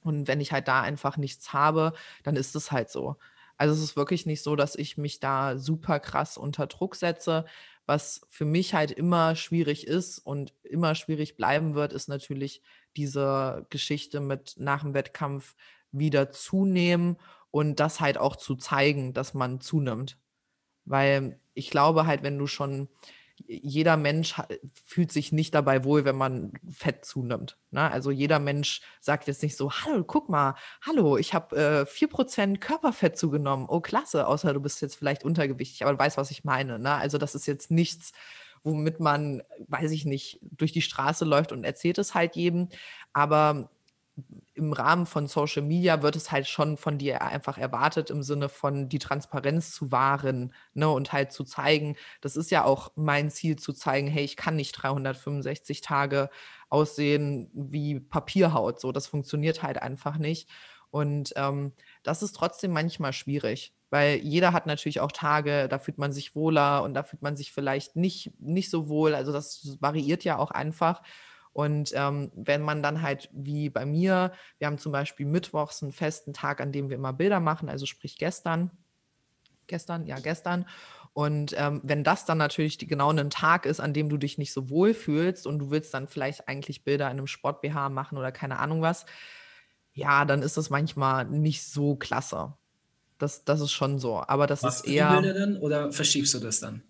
Und 0.03 0.27
wenn 0.29 0.41
ich 0.41 0.53
halt 0.53 0.69
da 0.69 0.81
einfach 0.81 1.17
nichts 1.17 1.53
habe, 1.53 1.93
dann 2.23 2.37
ist 2.37 2.57
es 2.57 2.73
halt 2.73 2.89
so. 2.91 3.17
Also 3.57 3.75
es 3.75 3.83
ist 3.83 3.97
wirklich 3.97 4.25
nicht 4.25 4.43
so, 4.43 4.57
dass 4.57 4.77
ich 4.77 4.97
mich 4.97 5.21
da 5.21 5.59
super 5.59 5.99
krass 6.01 6.39
unter 6.39 6.67
Druck 6.67 6.95
setze. 6.95 7.45
Was 7.87 8.21
für 8.31 8.45
mich 8.45 8.75
halt 8.75 8.93
immer 8.93 9.35
schwierig 9.35 9.87
ist 9.87 10.19
und 10.19 10.55
immer 10.63 10.95
schwierig 10.95 11.37
bleiben 11.37 11.75
wird, 11.75 11.93
ist 11.93 12.09
natürlich 12.09 12.63
diese 12.99 13.67
Geschichte 13.71 14.21
mit 14.21 14.55
nach 14.59 14.83
dem 14.83 14.93
Wettkampf 14.93 15.55
wieder 15.93 16.31
zunehmen 16.31 17.17
und 17.51 17.81
das 17.81 18.01
halt 18.01 18.19
auch 18.19 18.37
zu 18.37 18.57
zeigen, 18.57 19.15
dass 19.15 19.33
man 19.33 19.61
zunimmt. 19.61 20.19
Weil 20.85 21.41
ich 21.55 21.71
glaube 21.71 22.07
halt, 22.07 22.23
wenn 22.23 22.39
du 22.39 22.47
schon, 22.47 22.89
jeder 23.47 23.97
Mensch 23.97 24.35
fühlt 24.85 25.13
sich 25.13 25.33
nicht 25.33 25.55
dabei 25.55 25.85
wohl, 25.85 26.05
wenn 26.05 26.17
man 26.17 26.53
Fett 26.71 27.05
zunimmt. 27.05 27.57
Ne? 27.71 27.91
Also 27.91 28.11
jeder 28.11 28.39
Mensch 28.39 28.83
sagt 29.01 29.29
jetzt 29.29 29.43
nicht 29.43 29.57
so, 29.57 29.71
hallo, 29.71 30.03
guck 30.05 30.29
mal, 30.29 30.57
hallo, 30.83 31.17
ich 31.17 31.35
habe 31.35 31.57
äh, 31.57 31.83
4% 31.85 32.59
Körperfett 32.59 33.17
zugenommen. 33.17 33.67
Oh, 33.69 33.81
klasse, 33.81 34.27
außer 34.27 34.53
du 34.53 34.61
bist 34.61 34.83
jetzt 34.83 34.97
vielleicht 34.97 35.25
untergewichtig, 35.25 35.83
aber 35.83 35.93
du 35.93 35.99
weißt, 35.99 36.17
was 36.17 36.31
ich 36.31 36.45
meine. 36.45 36.79
Ne? 36.79 36.93
Also 36.93 37.17
das 37.17 37.35
ist 37.35 37.47
jetzt 37.47 37.71
nichts, 37.71 38.13
womit 38.69 39.01
man, 39.01 39.43
weiß 39.69 39.91
ich 39.93 40.05
nicht, 40.05 40.41
durch 40.43 40.73
die 40.73 40.83
Straße 40.83 41.25
läuft 41.25 41.53
und 41.53 41.65
erzählt 41.65 41.99
es 41.99 42.15
halt 42.15 42.37
jedem. 42.37 42.69
Aber 43.13 43.71
im 44.55 44.73
Rahmen 44.73 45.07
von 45.07 45.29
Social 45.29 45.63
Media 45.63 46.03
wird 46.03 46.17
es 46.17 46.33
halt 46.33 46.49
schon 46.49 46.77
von 46.77 46.99
dir 46.99 47.23
einfach 47.23 47.59
erwartet, 47.59 48.11
im 48.11 48.23
Sinne 48.23 48.49
von 48.49 48.89
die 48.89 48.99
Transparenz 48.99 49.73
zu 49.73 49.93
wahren 49.93 50.53
ne, 50.75 50.89
und 50.89 51.13
halt 51.13 51.33
zu 51.33 51.45
zeigen. 51.45 51.97
Das 52.21 52.37
ist 52.37 52.51
ja 52.51 52.65
auch 52.65 52.93
mein 52.97 53.31
Ziel, 53.31 53.57
zu 53.57 53.73
zeigen, 53.73 54.09
hey, 54.09 54.25
ich 54.25 54.37
kann 54.37 54.57
nicht 54.57 54.73
365 54.73 55.81
Tage 55.81 56.31
aussehen 56.69 57.51
wie 57.55 58.01
Papierhaut. 58.01 58.81
So, 58.81 58.93
das 58.93 59.07
funktioniert 59.07 59.63
halt 59.63 59.81
einfach 59.81 60.19
nicht. 60.19 60.49
Und 60.91 61.33
ähm, 61.37 61.73
das 62.03 62.23
ist 62.23 62.33
trotzdem 62.33 62.73
manchmal 62.73 63.13
schwierig, 63.13 63.75
weil 63.91 64.17
jeder 64.19 64.53
hat 64.53 64.67
natürlich 64.67 65.01
auch 65.01 65.13
Tage, 65.13 65.69
da 65.69 65.79
fühlt 65.79 65.99
man 65.99 66.13
sich 66.13 66.35
wohler 66.35 66.83
und 66.83 66.95
da 66.95 67.03
fühlt 67.03 67.23
man 67.23 67.37
sich 67.37 67.53
vielleicht 67.53 67.97
nicht, 67.97 68.33
nicht 68.41 68.71
so 68.71 68.89
wohl. 68.89 69.15
Also 69.15 69.33
das 69.33 69.77
variiert 69.81 70.25
ja 70.25 70.39
auch 70.39 70.51
einfach. 70.51 71.03
Und 71.53 71.93
ähm, 71.95 72.31
wenn 72.35 72.63
man 72.63 72.83
dann 72.83 73.03
halt 73.03 73.31
wie 73.33 73.71
bei 73.71 73.87
mir, 73.87 74.33
wir 74.59 74.67
haben 74.67 74.79
zum 74.79 74.93
Beispiel 74.93 75.27
mittwochs 75.27 75.83
einen 75.83 75.93
festen 75.93 76.33
Tag, 76.33 76.61
an 76.61 76.71
dem 76.73 76.89
wir 76.91 76.97
immer 76.97 77.13
Bilder 77.13 77.41
machen, 77.41 77.69
also 77.69 77.87
sprich 77.87 78.19
gestern, 78.19 78.71
gestern, 79.67 80.07
ja 80.07 80.19
gestern. 80.21 80.67
Und 81.15 81.55
ähm, 81.59 81.81
wenn 81.83 82.05
das 82.05 82.27
dann 82.27 82.39
natürlich 82.39 82.79
die, 82.79 82.87
genau 82.87 83.11
ein 83.11 83.31
Tag 83.31 83.67
ist, 83.67 83.81
an 83.81 83.93
dem 83.93 84.09
du 84.09 84.19
dich 84.19 84.39
nicht 84.39 84.53
so 84.53 84.71
wohl 84.71 84.95
fühlst 84.95 85.47
und 85.47 85.59
du 85.59 85.71
willst 85.71 85.93
dann 85.95 86.07
vielleicht 86.07 86.47
eigentlich 86.47 86.85
Bilder 86.85 87.07
in 87.07 87.19
einem 87.19 87.27
Sport-BH 87.27 87.89
machen 87.89 88.19
oder 88.19 88.31
keine 88.31 88.59
Ahnung 88.61 88.83
was, 88.83 89.05
ja, 89.95 90.25
dann 90.25 90.43
ist 90.43 90.57
das 90.57 90.71
manchmal 90.71 91.25
nicht 91.25 91.65
so 91.65 91.97
klasse. 91.97 92.55
Das, 93.19 93.45
das 93.45 93.61
ist 93.61 93.73
schon 93.73 93.99
so. 93.99 94.23
Aber 94.27 94.47
das 94.47 94.63
Machst 94.63 94.87
ist 94.87 94.93
eher. 94.93 95.11
Du 95.11 95.17
die 95.17 95.23
Bilder 95.23 95.39
dann 95.39 95.57
oder 95.59 95.93
verschiebst 95.93 96.35
du 96.35 96.39
das 96.39 96.61
dann? 96.61 96.83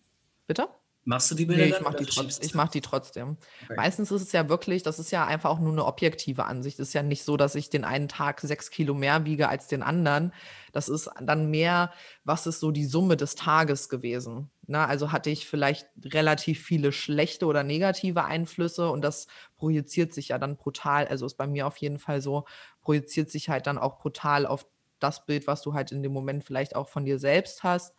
Bitte? 0.47 0.69
Machst 1.09 1.31
du 1.31 1.35
die 1.35 1.47
Bilder? 1.47 1.65
Nee, 1.65 1.71
ich 1.71 1.81
mache 1.81 1.97
die, 1.97 2.05
trotz, 2.05 2.53
mach 2.53 2.69
die 2.69 2.83
trotzdem. 2.83 3.39
Okay. 3.65 3.77
Meistens 3.77 4.11
ist 4.11 4.21
es 4.21 4.33
ja 4.33 4.51
wirklich, 4.51 4.83
das 4.83 4.99
ist 4.99 5.11
ja 5.11 5.27
einfach 5.27 5.49
auch 5.49 5.59
nur 5.59 5.73
eine 5.73 5.87
objektive 5.87 6.45
Ansicht. 6.45 6.79
Es 6.79 6.89
ist 6.89 6.93
ja 6.93 7.03
nicht 7.03 7.25
so, 7.25 7.39
dass 7.39 7.55
ich 7.55 7.71
den 7.71 7.85
einen 7.85 8.09
Tag 8.09 8.43
sechs 8.43 8.71
Kilo 8.71 8.93
mehr 8.93 9.25
wiege 9.25 9.49
als 9.49 9.69
den 9.69 9.83
anderen. 9.83 10.35
Das 10.73 10.91
ist 10.91 11.09
dann 11.19 11.51
mehr, 11.51 11.95
was 12.25 12.47
ist 12.47 12.61
so 12.61 12.73
die 12.73 12.85
Summe 12.85 13.17
des 13.17 13.37
Tages 13.37 13.89
gewesen. 13.89 14.51
Na, 14.67 14.85
also 14.85 15.11
hatte 15.11 15.31
ich 15.31 15.47
vielleicht 15.47 15.89
relativ 16.05 16.63
viele 16.63 16.93
schlechte 16.93 17.47
oder 17.47 17.63
negative 17.63 18.27
Einflüsse 18.27 18.91
und 18.91 19.01
das 19.01 19.29
projiziert 19.57 20.13
sich 20.13 20.29
ja 20.29 20.39
dann 20.39 20.59
brutal, 20.59 21.09
also 21.09 21.25
ist 21.25 21.39
bei 21.39 21.47
mir 21.47 21.67
auf 21.67 21.79
jeden 21.79 21.99
Fall 21.99 22.21
so, 22.21 22.45
projiziert 22.83 23.31
sich 23.31 23.49
halt 23.49 23.67
dann 23.67 23.79
auch 23.79 23.99
brutal 23.99 24.45
auf 24.45 24.67
das 25.01 25.27
Bild, 25.27 25.47
was 25.47 25.63
du 25.63 25.75
halt 25.75 25.93
in 25.93 26.03
dem 26.03 26.13
Moment 26.13 26.45
vielleicht 26.45 26.77
auch 26.77 26.89
von 26.89 27.05
dir 27.05 27.19
selbst 27.19 27.63
hast. 27.63 27.95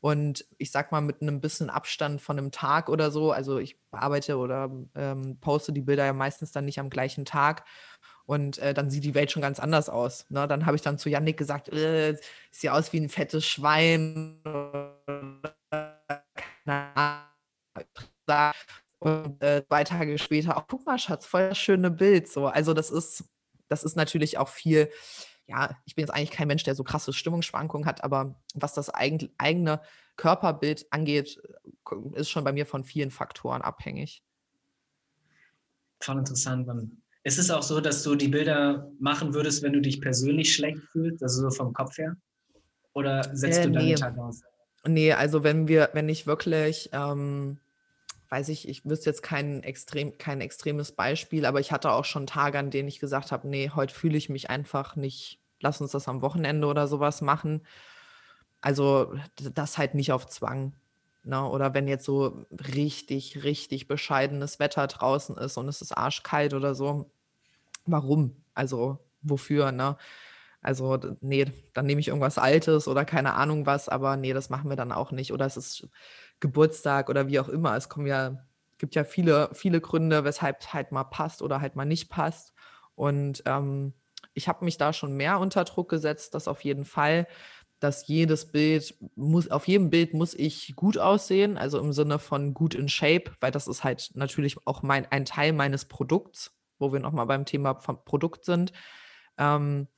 Und 0.00 0.46
ich 0.56 0.70
sag 0.70 0.92
mal, 0.92 1.02
mit 1.02 1.20
einem 1.20 1.40
bisschen 1.40 1.68
Abstand 1.68 2.22
von 2.22 2.38
einem 2.38 2.50
Tag 2.52 2.88
oder 2.88 3.10
so, 3.10 3.32
also 3.32 3.58
ich 3.58 3.78
bearbeite 3.90 4.38
oder 4.38 4.70
ähm, 4.94 5.38
poste 5.40 5.72
die 5.72 5.82
Bilder 5.82 6.06
ja 6.06 6.14
meistens 6.14 6.52
dann 6.52 6.64
nicht 6.64 6.80
am 6.80 6.88
gleichen 6.88 7.26
Tag. 7.26 7.64
Und 8.24 8.58
äh, 8.58 8.72
dann 8.72 8.90
sieht 8.90 9.04
die 9.04 9.14
Welt 9.14 9.30
schon 9.30 9.42
ganz 9.42 9.60
anders 9.60 9.88
aus. 9.88 10.24
Ne? 10.30 10.48
Dann 10.48 10.64
habe 10.64 10.76
ich 10.76 10.82
dann 10.82 10.98
zu 10.98 11.10
Yannick 11.10 11.36
gesagt, 11.36 11.68
äh, 11.68 12.16
sieht 12.50 12.70
aus 12.70 12.92
wie 12.92 13.00
ein 13.00 13.08
fettes 13.08 13.44
Schwein. 13.44 14.40
Und 19.00 19.42
äh, 19.42 19.64
zwei 19.66 19.84
Tage 19.84 20.18
später, 20.18 20.56
auch 20.56 20.66
guck 20.66 20.86
mal, 20.86 20.98
Schatz, 20.98 21.26
voll 21.26 21.48
das 21.48 21.58
schöne 21.58 21.90
Bild. 21.90 22.28
So. 22.28 22.46
Also 22.46 22.72
das 22.72 22.90
ist, 22.90 23.24
das 23.68 23.82
ist 23.84 23.96
natürlich 23.96 24.38
auch 24.38 24.48
viel 24.48 24.90
ja, 25.50 25.76
ich 25.84 25.96
bin 25.96 26.04
jetzt 26.04 26.14
eigentlich 26.14 26.30
kein 26.30 26.48
Mensch, 26.48 26.62
der 26.62 26.74
so 26.74 26.84
krasse 26.84 27.12
Stimmungsschwankungen 27.12 27.86
hat, 27.86 28.04
aber 28.04 28.40
was 28.54 28.72
das 28.72 28.88
eigen, 28.88 29.30
eigene 29.36 29.80
Körperbild 30.16 30.86
angeht, 30.90 31.42
ist 32.14 32.30
schon 32.30 32.44
bei 32.44 32.52
mir 32.52 32.66
von 32.66 32.84
vielen 32.84 33.10
Faktoren 33.10 33.62
abhängig. 33.62 34.22
Voll 36.00 36.18
interessant. 36.18 36.66
Mann. 36.66 37.02
Ist 37.24 37.38
es 37.38 37.50
auch 37.50 37.62
so, 37.62 37.80
dass 37.80 38.02
du 38.02 38.14
die 38.14 38.28
Bilder 38.28 38.90
machen 38.98 39.34
würdest, 39.34 39.62
wenn 39.62 39.72
du 39.72 39.80
dich 39.80 40.00
persönlich 40.00 40.54
schlecht 40.54 40.80
fühlst, 40.92 41.22
also 41.22 41.42
so 41.42 41.50
vom 41.50 41.72
Kopf 41.72 41.98
her? 41.98 42.16
Oder 42.94 43.24
setzt 43.36 43.58
äh, 43.58 43.64
du 43.64 43.72
deinen 43.72 43.86
nee. 43.86 43.94
Tag 43.94 44.16
aus? 44.16 44.42
Nee, 44.86 45.12
also 45.12 45.42
wenn 45.42 45.68
wir, 45.68 45.90
wenn 45.92 46.08
ich 46.08 46.26
wirklich, 46.26 46.90
ähm, 46.92 47.58
weiß 48.30 48.48
ich, 48.48 48.68
ich 48.68 48.84
wüsste 48.84 49.10
jetzt 49.10 49.22
kein, 49.22 49.62
extrem, 49.62 50.16
kein 50.18 50.40
extremes 50.40 50.92
Beispiel, 50.92 51.44
aber 51.44 51.60
ich 51.60 51.72
hatte 51.72 51.92
auch 51.92 52.04
schon 52.04 52.26
Tage, 52.26 52.58
an 52.58 52.70
denen 52.70 52.88
ich 52.88 53.00
gesagt 53.00 53.32
habe, 53.32 53.48
nee, 53.48 53.70
heute 53.74 53.94
fühle 53.94 54.16
ich 54.16 54.28
mich 54.28 54.50
einfach 54.50 54.96
nicht 54.96 55.40
lass 55.60 55.80
uns 55.80 55.92
das 55.92 56.08
am 56.08 56.22
Wochenende 56.22 56.66
oder 56.66 56.88
sowas 56.88 57.20
machen. 57.20 57.62
Also 58.60 59.14
das 59.54 59.78
halt 59.78 59.94
nicht 59.94 60.12
auf 60.12 60.26
Zwang. 60.26 60.74
Ne? 61.22 61.46
Oder 61.46 61.74
wenn 61.74 61.86
jetzt 61.86 62.04
so 62.04 62.44
richtig, 62.74 63.44
richtig 63.44 63.88
bescheidenes 63.88 64.58
Wetter 64.58 64.86
draußen 64.86 65.36
ist 65.36 65.56
und 65.56 65.68
es 65.68 65.82
ist 65.82 65.92
arschkalt 65.92 66.54
oder 66.54 66.74
so. 66.74 67.10
Warum? 67.86 68.36
Also 68.54 68.98
wofür? 69.22 69.72
Ne? 69.72 69.96
Also, 70.62 70.98
nee, 71.20 71.46
dann 71.72 71.86
nehme 71.86 72.00
ich 72.00 72.08
irgendwas 72.08 72.36
Altes 72.36 72.86
oder 72.86 73.06
keine 73.06 73.34
Ahnung 73.34 73.64
was, 73.64 73.88
aber 73.88 74.18
nee, 74.18 74.34
das 74.34 74.50
machen 74.50 74.68
wir 74.68 74.76
dann 74.76 74.92
auch 74.92 75.10
nicht. 75.10 75.32
Oder 75.32 75.46
es 75.46 75.56
ist 75.56 75.88
Geburtstag 76.40 77.08
oder 77.08 77.28
wie 77.28 77.38
auch 77.38 77.48
immer. 77.48 77.76
Es 77.76 77.88
kommen 77.88 78.06
ja, 78.06 78.44
gibt 78.78 78.94
ja 78.94 79.04
viele, 79.04 79.50
viele 79.52 79.80
Gründe, 79.80 80.24
weshalb 80.24 80.60
es 80.60 80.72
halt 80.72 80.92
mal 80.92 81.04
passt 81.04 81.42
oder 81.42 81.60
halt 81.60 81.76
mal 81.76 81.84
nicht 81.84 82.10
passt. 82.10 82.52
Und 82.94 83.42
ähm, 83.46 83.94
ich 84.34 84.48
habe 84.48 84.64
mich 84.64 84.78
da 84.78 84.92
schon 84.92 85.16
mehr 85.16 85.38
unter 85.38 85.64
Druck 85.64 85.88
gesetzt, 85.88 86.34
das 86.34 86.48
auf 86.48 86.64
jeden 86.64 86.84
Fall, 86.84 87.26
dass 87.78 88.06
jedes 88.06 88.52
Bild 88.52 88.94
muss, 89.16 89.50
auf 89.50 89.66
jedem 89.66 89.90
Bild 89.90 90.12
muss 90.12 90.34
ich 90.34 90.74
gut 90.76 90.98
aussehen, 90.98 91.56
also 91.56 91.78
im 91.78 91.92
Sinne 91.92 92.18
von 92.18 92.52
gut 92.52 92.74
in 92.74 92.88
Shape, 92.88 93.32
weil 93.40 93.50
das 93.50 93.66
ist 93.66 93.84
halt 93.84 94.10
natürlich 94.14 94.56
auch 94.66 94.82
mein, 94.82 95.06
ein 95.10 95.24
Teil 95.24 95.52
meines 95.52 95.86
Produkts, 95.86 96.52
wo 96.78 96.92
wir 96.92 97.00
nochmal 97.00 97.26
beim 97.26 97.46
Thema 97.46 97.74
Produkt 97.74 98.44
sind. 98.44 98.72
Ähm, 99.38 99.88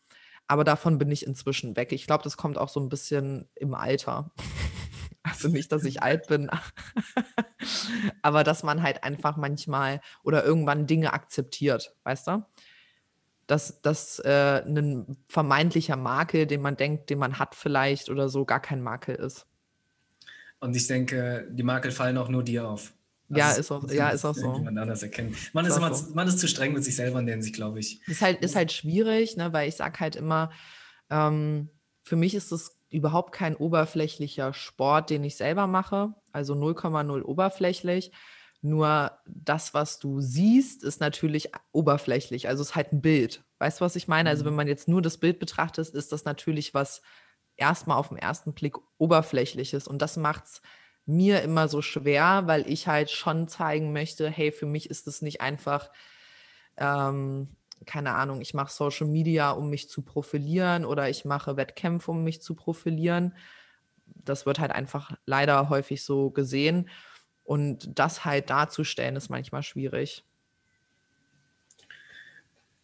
aber 0.46 0.64
davon 0.64 0.98
bin 0.98 1.10
ich 1.10 1.26
inzwischen 1.26 1.76
weg. 1.76 1.92
Ich 1.92 2.06
glaube, 2.06 2.24
das 2.24 2.36
kommt 2.36 2.58
auch 2.58 2.68
so 2.68 2.78
ein 2.78 2.88
bisschen 2.88 3.48
im 3.54 3.74
Alter. 3.74 4.30
Also 5.22 5.48
nicht, 5.48 5.70
dass 5.70 5.84
ich 5.84 6.02
alt 6.02 6.26
bin, 6.26 6.50
aber 8.22 8.42
dass 8.42 8.62
man 8.62 8.82
halt 8.82 9.04
einfach 9.04 9.36
manchmal 9.36 10.00
oder 10.24 10.44
irgendwann 10.44 10.86
Dinge 10.86 11.12
akzeptiert, 11.12 11.94
weißt 12.02 12.26
du? 12.26 12.44
Dass, 13.46 13.82
dass 13.82 14.18
äh, 14.20 14.62
ein 14.64 15.16
vermeintlicher 15.28 15.96
Makel, 15.96 16.46
den 16.46 16.60
man 16.60 16.76
denkt, 16.76 17.10
den 17.10 17.18
man 17.18 17.38
hat 17.38 17.54
vielleicht 17.54 18.08
oder 18.08 18.28
so, 18.28 18.44
gar 18.44 18.60
kein 18.60 18.82
Makel 18.82 19.14
ist. 19.14 19.46
Und 20.60 20.74
ich 20.74 20.86
denke, 20.86 21.48
die 21.50 21.62
Makel 21.62 21.90
fallen 21.90 22.16
auch 22.18 22.28
nur 22.28 22.42
dir 22.42 22.68
auf. 22.68 22.92
Ja, 23.28 23.48
also 23.48 23.60
ist 23.60 23.70
auch, 23.70 23.90
ja, 23.90 24.10
ist 24.10 24.24
auch 24.24 24.34
so. 24.34 24.58
Man, 24.58 24.76
anders 24.76 25.02
erkennen. 25.02 25.34
Man, 25.52 25.64
ist, 25.64 25.72
ist 25.72 25.78
immer, 25.78 25.94
so. 25.94 26.14
man 26.14 26.28
ist 26.28 26.38
zu 26.38 26.48
streng 26.48 26.72
mit 26.72 26.84
sich 26.84 26.96
selber 26.96 27.18
in 27.20 27.26
der 27.26 27.34
Hinsicht, 27.34 27.54
glaube 27.54 27.80
ich. 27.80 28.06
Ist 28.06 28.22
halt, 28.22 28.42
ist 28.42 28.56
halt 28.56 28.72
schwierig, 28.72 29.36
ne, 29.36 29.52
weil 29.52 29.68
ich 29.68 29.76
sage 29.76 30.00
halt 30.00 30.16
immer, 30.16 30.50
ähm, 31.10 31.70
für 32.02 32.16
mich 32.16 32.34
ist 32.34 32.52
es 32.52 32.78
überhaupt 32.92 33.32
kein 33.32 33.56
oberflächlicher 33.56 34.52
Sport, 34.52 35.10
den 35.10 35.24
ich 35.24 35.36
selber 35.36 35.66
mache, 35.66 36.14
also 36.32 36.54
0,0 36.54 37.22
oberflächlich. 37.22 38.12
Nur 38.60 39.10
das, 39.26 39.74
was 39.74 39.98
du 39.98 40.20
siehst, 40.20 40.84
ist 40.84 41.00
natürlich 41.00 41.50
oberflächlich. 41.72 42.48
Also 42.48 42.62
es 42.62 42.70
ist 42.70 42.76
halt 42.76 42.92
ein 42.92 43.02
Bild. 43.02 43.42
Weißt 43.58 43.80
du, 43.80 43.84
was 43.84 43.96
ich 43.96 44.06
meine? 44.06 44.30
Also 44.30 44.44
wenn 44.44 44.52
mhm. 44.52 44.58
man 44.58 44.68
jetzt 44.68 44.86
nur 44.86 45.02
das 45.02 45.18
Bild 45.18 45.40
betrachtet, 45.40 45.88
ist 45.88 46.12
das 46.12 46.24
natürlich 46.24 46.72
was 46.72 47.02
erstmal 47.56 47.96
auf 47.96 48.08
den 48.08 48.18
ersten 48.18 48.52
Blick 48.52 48.76
oberflächliches. 48.98 49.88
Und 49.88 50.00
das 50.00 50.16
macht 50.16 50.44
es 50.44 50.62
mir 51.06 51.42
immer 51.42 51.68
so 51.68 51.82
schwer, 51.82 52.42
weil 52.46 52.68
ich 52.70 52.86
halt 52.86 53.10
schon 53.10 53.48
zeigen 53.48 53.92
möchte, 53.92 54.30
hey, 54.30 54.52
für 54.52 54.66
mich 54.66 54.88
ist 54.88 55.08
es 55.08 55.22
nicht 55.22 55.40
einfach, 55.40 55.90
ähm, 56.76 57.56
keine 57.86 58.14
Ahnung, 58.14 58.40
ich 58.40 58.54
mache 58.54 58.72
Social 58.72 59.06
Media, 59.06 59.50
um 59.50 59.70
mich 59.70 59.88
zu 59.88 60.02
profilieren 60.02 60.84
oder 60.84 61.08
ich 61.08 61.24
mache 61.24 61.56
Wettkämpfe, 61.56 62.10
um 62.10 62.24
mich 62.24 62.42
zu 62.42 62.54
profilieren. 62.54 63.34
Das 64.06 64.46
wird 64.46 64.58
halt 64.58 64.72
einfach 64.72 65.12
leider 65.26 65.68
häufig 65.68 66.04
so 66.04 66.30
gesehen. 66.30 66.88
Und 67.44 67.98
das 67.98 68.24
halt 68.24 68.50
darzustellen, 68.50 69.16
ist 69.16 69.30
manchmal 69.30 69.62
schwierig. 69.62 70.24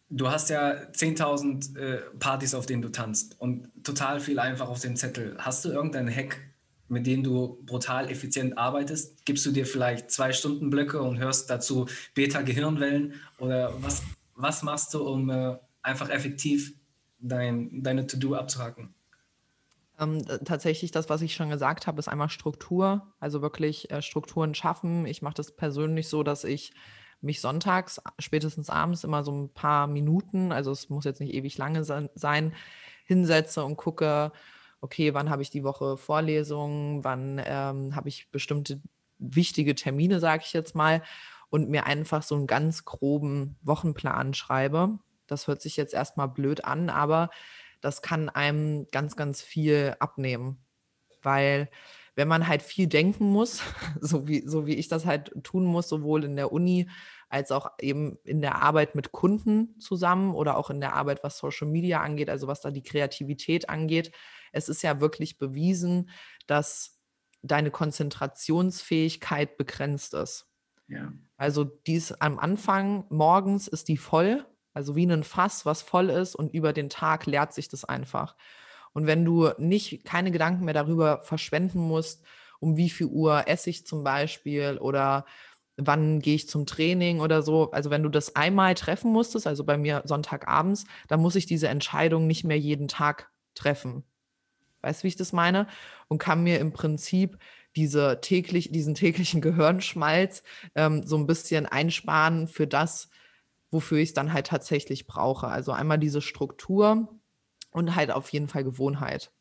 Du 0.09 0.29
hast 0.29 0.49
ja 0.49 0.71
10.000 0.71 1.77
äh, 1.77 2.01
Partys, 2.19 2.55
auf 2.55 2.65
denen 2.65 2.81
du 2.81 2.89
tanzt 2.89 3.39
und 3.39 3.69
total 3.83 4.19
viel 4.19 4.39
einfach 4.39 4.67
auf 4.67 4.79
dem 4.79 4.95
Zettel. 4.95 5.35
Hast 5.37 5.63
du 5.65 5.69
irgendeinen 5.69 6.13
Hack, 6.13 6.41
mit 6.87 7.05
denen 7.05 7.23
du 7.23 7.59
brutal 7.65 8.09
effizient 8.09 8.57
arbeitest? 8.57 9.23
Gibst 9.25 9.45
du 9.45 9.51
dir 9.51 9.67
vielleicht 9.67 10.09
zwei 10.09 10.33
Stunden 10.33 10.71
Blöcke 10.71 10.99
und 11.01 11.19
hörst 11.19 11.51
dazu 11.51 11.87
Beta-Gehirnwellen? 12.15 13.13
Oder 13.37 13.71
was, 13.81 14.01
was 14.39 14.63
machst 14.63 14.93
du, 14.93 15.05
um 15.05 15.29
äh, 15.29 15.57
einfach 15.81 16.09
effektiv 16.09 16.73
dein, 17.19 17.83
deine 17.83 18.07
To-Do 18.07 18.35
abzuhaken? 18.35 18.93
Ähm, 19.99 20.25
tatsächlich 20.45 20.91
das, 20.91 21.09
was 21.09 21.21
ich 21.21 21.35
schon 21.35 21.49
gesagt 21.49 21.85
habe, 21.85 21.99
ist 21.99 22.07
einmal 22.07 22.29
Struktur, 22.29 23.05
also 23.19 23.41
wirklich 23.41 23.91
äh, 23.91 24.01
Strukturen 24.01 24.55
schaffen. 24.55 25.05
Ich 25.05 25.21
mache 25.21 25.33
das 25.33 25.51
persönlich 25.55 26.07
so, 26.07 26.23
dass 26.23 26.45
ich 26.45 26.71
mich 27.21 27.41
sonntags, 27.41 28.01
spätestens 28.17 28.69
abends, 28.69 29.03
immer 29.03 29.25
so 29.25 29.33
ein 29.33 29.49
paar 29.49 29.87
Minuten, 29.87 30.53
also 30.53 30.71
es 30.71 30.89
muss 30.89 31.03
jetzt 31.03 31.19
nicht 31.19 31.33
ewig 31.33 31.57
lange 31.57 31.83
sein, 31.83 32.53
hinsetze 33.03 33.65
und 33.65 33.75
gucke, 33.75 34.31
okay, 34.79 35.13
wann 35.13 35.29
habe 35.29 35.41
ich 35.41 35.49
die 35.49 35.65
Woche 35.65 35.97
Vorlesungen, 35.97 37.03
wann 37.03 37.41
ähm, 37.43 37.93
habe 37.93 38.07
ich 38.07 38.31
bestimmte 38.31 38.79
wichtige 39.17 39.75
Termine, 39.75 40.21
sage 40.21 40.43
ich 40.45 40.53
jetzt 40.53 40.75
mal, 40.75 41.03
und 41.49 41.69
mir 41.69 41.85
einfach 41.85 42.23
so 42.23 42.35
einen 42.35 42.47
ganz 42.47 42.85
groben 42.85 43.57
Wochenplan 43.61 44.33
schreibe. 44.33 44.99
Das 45.27 45.47
hört 45.47 45.61
sich 45.61 45.77
jetzt 45.77 45.93
erstmal 45.93 46.27
blöd 46.27 46.65
an, 46.65 46.89
aber 46.89 47.29
das 47.81 48.01
kann 48.01 48.29
einem 48.29 48.87
ganz, 48.91 49.15
ganz 49.15 49.41
viel 49.41 49.95
abnehmen, 49.99 50.65
weil 51.21 51.69
wenn 52.15 52.27
man 52.27 52.47
halt 52.47 52.61
viel 52.61 52.87
denken 52.87 53.31
muss, 53.31 53.61
so 54.01 54.27
wie, 54.27 54.45
so 54.45 54.67
wie 54.67 54.75
ich 54.75 54.89
das 54.89 55.05
halt 55.05 55.31
tun 55.43 55.65
muss, 55.65 55.87
sowohl 55.87 56.25
in 56.25 56.35
der 56.35 56.51
Uni 56.51 56.89
als 57.29 57.51
auch 57.51 57.71
eben 57.79 58.17
in 58.23 58.41
der 58.41 58.61
Arbeit 58.61 58.95
mit 58.95 59.11
Kunden 59.11 59.79
zusammen 59.79 60.33
oder 60.33 60.57
auch 60.57 60.69
in 60.69 60.81
der 60.81 60.95
Arbeit, 60.95 61.23
was 61.23 61.37
Social 61.37 61.67
Media 61.67 62.01
angeht, 62.01 62.29
also 62.29 62.47
was 62.47 62.61
da 62.61 62.71
die 62.71 62.83
Kreativität 62.83 63.69
angeht, 63.69 64.11
es 64.51 64.67
ist 64.67 64.81
ja 64.81 64.99
wirklich 64.99 65.37
bewiesen, 65.37 66.09
dass 66.47 66.99
deine 67.41 67.71
Konzentrationsfähigkeit 67.71 69.57
begrenzt 69.57 70.13
ist. 70.13 70.48
Also 71.37 71.63
dies 71.63 72.11
am 72.11 72.39
Anfang 72.39 73.05
morgens 73.09 73.67
ist 73.67 73.87
die 73.87 73.97
voll, 73.97 74.45
also 74.73 74.95
wie 74.95 75.05
ein 75.05 75.23
Fass, 75.23 75.65
was 75.65 75.81
voll 75.81 76.09
ist 76.09 76.35
und 76.35 76.53
über 76.53 76.73
den 76.73 76.89
Tag 76.89 77.25
leert 77.25 77.53
sich 77.53 77.69
das 77.69 77.85
einfach. 77.85 78.35
Und 78.93 79.07
wenn 79.07 79.23
du 79.23 79.49
nicht 79.57 80.03
keine 80.03 80.31
Gedanken 80.31 80.65
mehr 80.65 80.73
darüber 80.73 81.21
verschwenden 81.23 81.79
musst, 81.79 82.23
um 82.59 82.75
wie 82.75 82.89
viel 82.89 83.07
Uhr 83.07 83.47
esse 83.47 83.69
ich 83.69 83.85
zum 83.85 84.03
Beispiel 84.03 84.77
oder 84.79 85.25
wann 85.77 86.19
gehe 86.19 86.35
ich 86.35 86.49
zum 86.49 86.65
Training 86.65 87.21
oder 87.21 87.41
so. 87.41 87.71
Also 87.71 87.89
wenn 87.89 88.03
du 88.03 88.09
das 88.09 88.35
einmal 88.35 88.75
treffen 88.75 89.11
musstest, 89.11 89.47
also 89.47 89.63
bei 89.63 89.77
mir 89.77 90.01
Sonntagabends, 90.05 90.85
dann 91.07 91.21
muss 91.21 91.35
ich 91.35 91.45
diese 91.45 91.69
Entscheidung 91.69 92.27
nicht 92.27 92.43
mehr 92.43 92.59
jeden 92.59 92.87
Tag 92.87 93.31
treffen. 93.55 94.03
Weißt 94.81 95.01
du, 95.01 95.03
wie 95.05 95.09
ich 95.09 95.15
das 95.15 95.33
meine? 95.33 95.67
Und 96.07 96.19
kann 96.19 96.43
mir 96.43 96.59
im 96.59 96.73
Prinzip 96.73 97.37
diese 97.75 98.19
täglich, 98.21 98.71
diesen 98.71 98.95
täglichen 98.95 99.41
Gehirnschmalz 99.41 100.43
ähm, 100.75 101.05
so 101.05 101.17
ein 101.17 101.27
bisschen 101.27 101.65
einsparen 101.65 102.47
für 102.47 102.67
das, 102.67 103.09
wofür 103.71 103.99
ich 103.99 104.09
es 104.09 104.13
dann 104.13 104.33
halt 104.33 104.47
tatsächlich 104.47 105.07
brauche. 105.07 105.47
Also 105.47 105.71
einmal 105.71 105.99
diese 105.99 106.21
Struktur 106.21 107.07
und 107.71 107.95
halt 107.95 108.11
auf 108.11 108.29
jeden 108.29 108.47
Fall 108.47 108.63
Gewohnheit. 108.63 109.31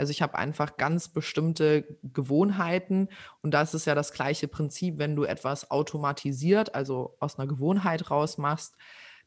Also 0.00 0.12
ich 0.12 0.22
habe 0.22 0.38
einfach 0.38 0.78
ganz 0.78 1.08
bestimmte 1.08 1.98
Gewohnheiten 2.02 3.08
und 3.42 3.52
das 3.52 3.74
ist 3.74 3.84
ja 3.84 3.94
das 3.94 4.14
gleiche 4.14 4.48
Prinzip, 4.48 4.96
wenn 4.96 5.14
du 5.14 5.24
etwas 5.24 5.70
automatisiert, 5.70 6.74
also 6.74 7.16
aus 7.20 7.38
einer 7.38 7.46
Gewohnheit 7.46 8.10
rausmachst, 8.10 8.76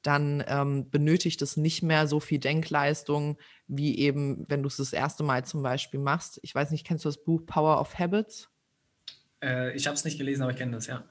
dann 0.04 0.44
ähm, 0.48 0.90
benötigt 0.90 1.42
es 1.42 1.58
nicht 1.58 1.82
mehr 1.82 2.08
so 2.08 2.20
viel 2.20 2.40
Denkleistung, 2.40 3.38
wie 3.68 3.98
eben, 3.98 4.46
wenn 4.50 4.62
du 4.62 4.68
es 4.68 4.78
das 4.78 4.94
erste 4.94 5.24
Mal 5.24 5.46
zum 5.46 5.64
Beispiel 5.64 6.00
machst. 6.00 6.40
Ich 6.44 6.54
weiß 6.54 6.72
nicht, 6.72 6.86
kennst 6.86 7.06
du 7.06 7.10
das 7.10 7.24
Buch 7.24 7.46
Power 7.46 7.80
of 7.80 7.98
Habits? 7.98 8.50
Äh, 9.42 9.76
ich 9.76 9.88
habe 9.88 9.96
es 9.96 10.06
nicht 10.06 10.18
gelesen, 10.18 10.44
aber 10.44 10.52
ich 10.52 10.58
kenne 10.58 10.74
das, 10.74 10.88
ja. 10.88 11.04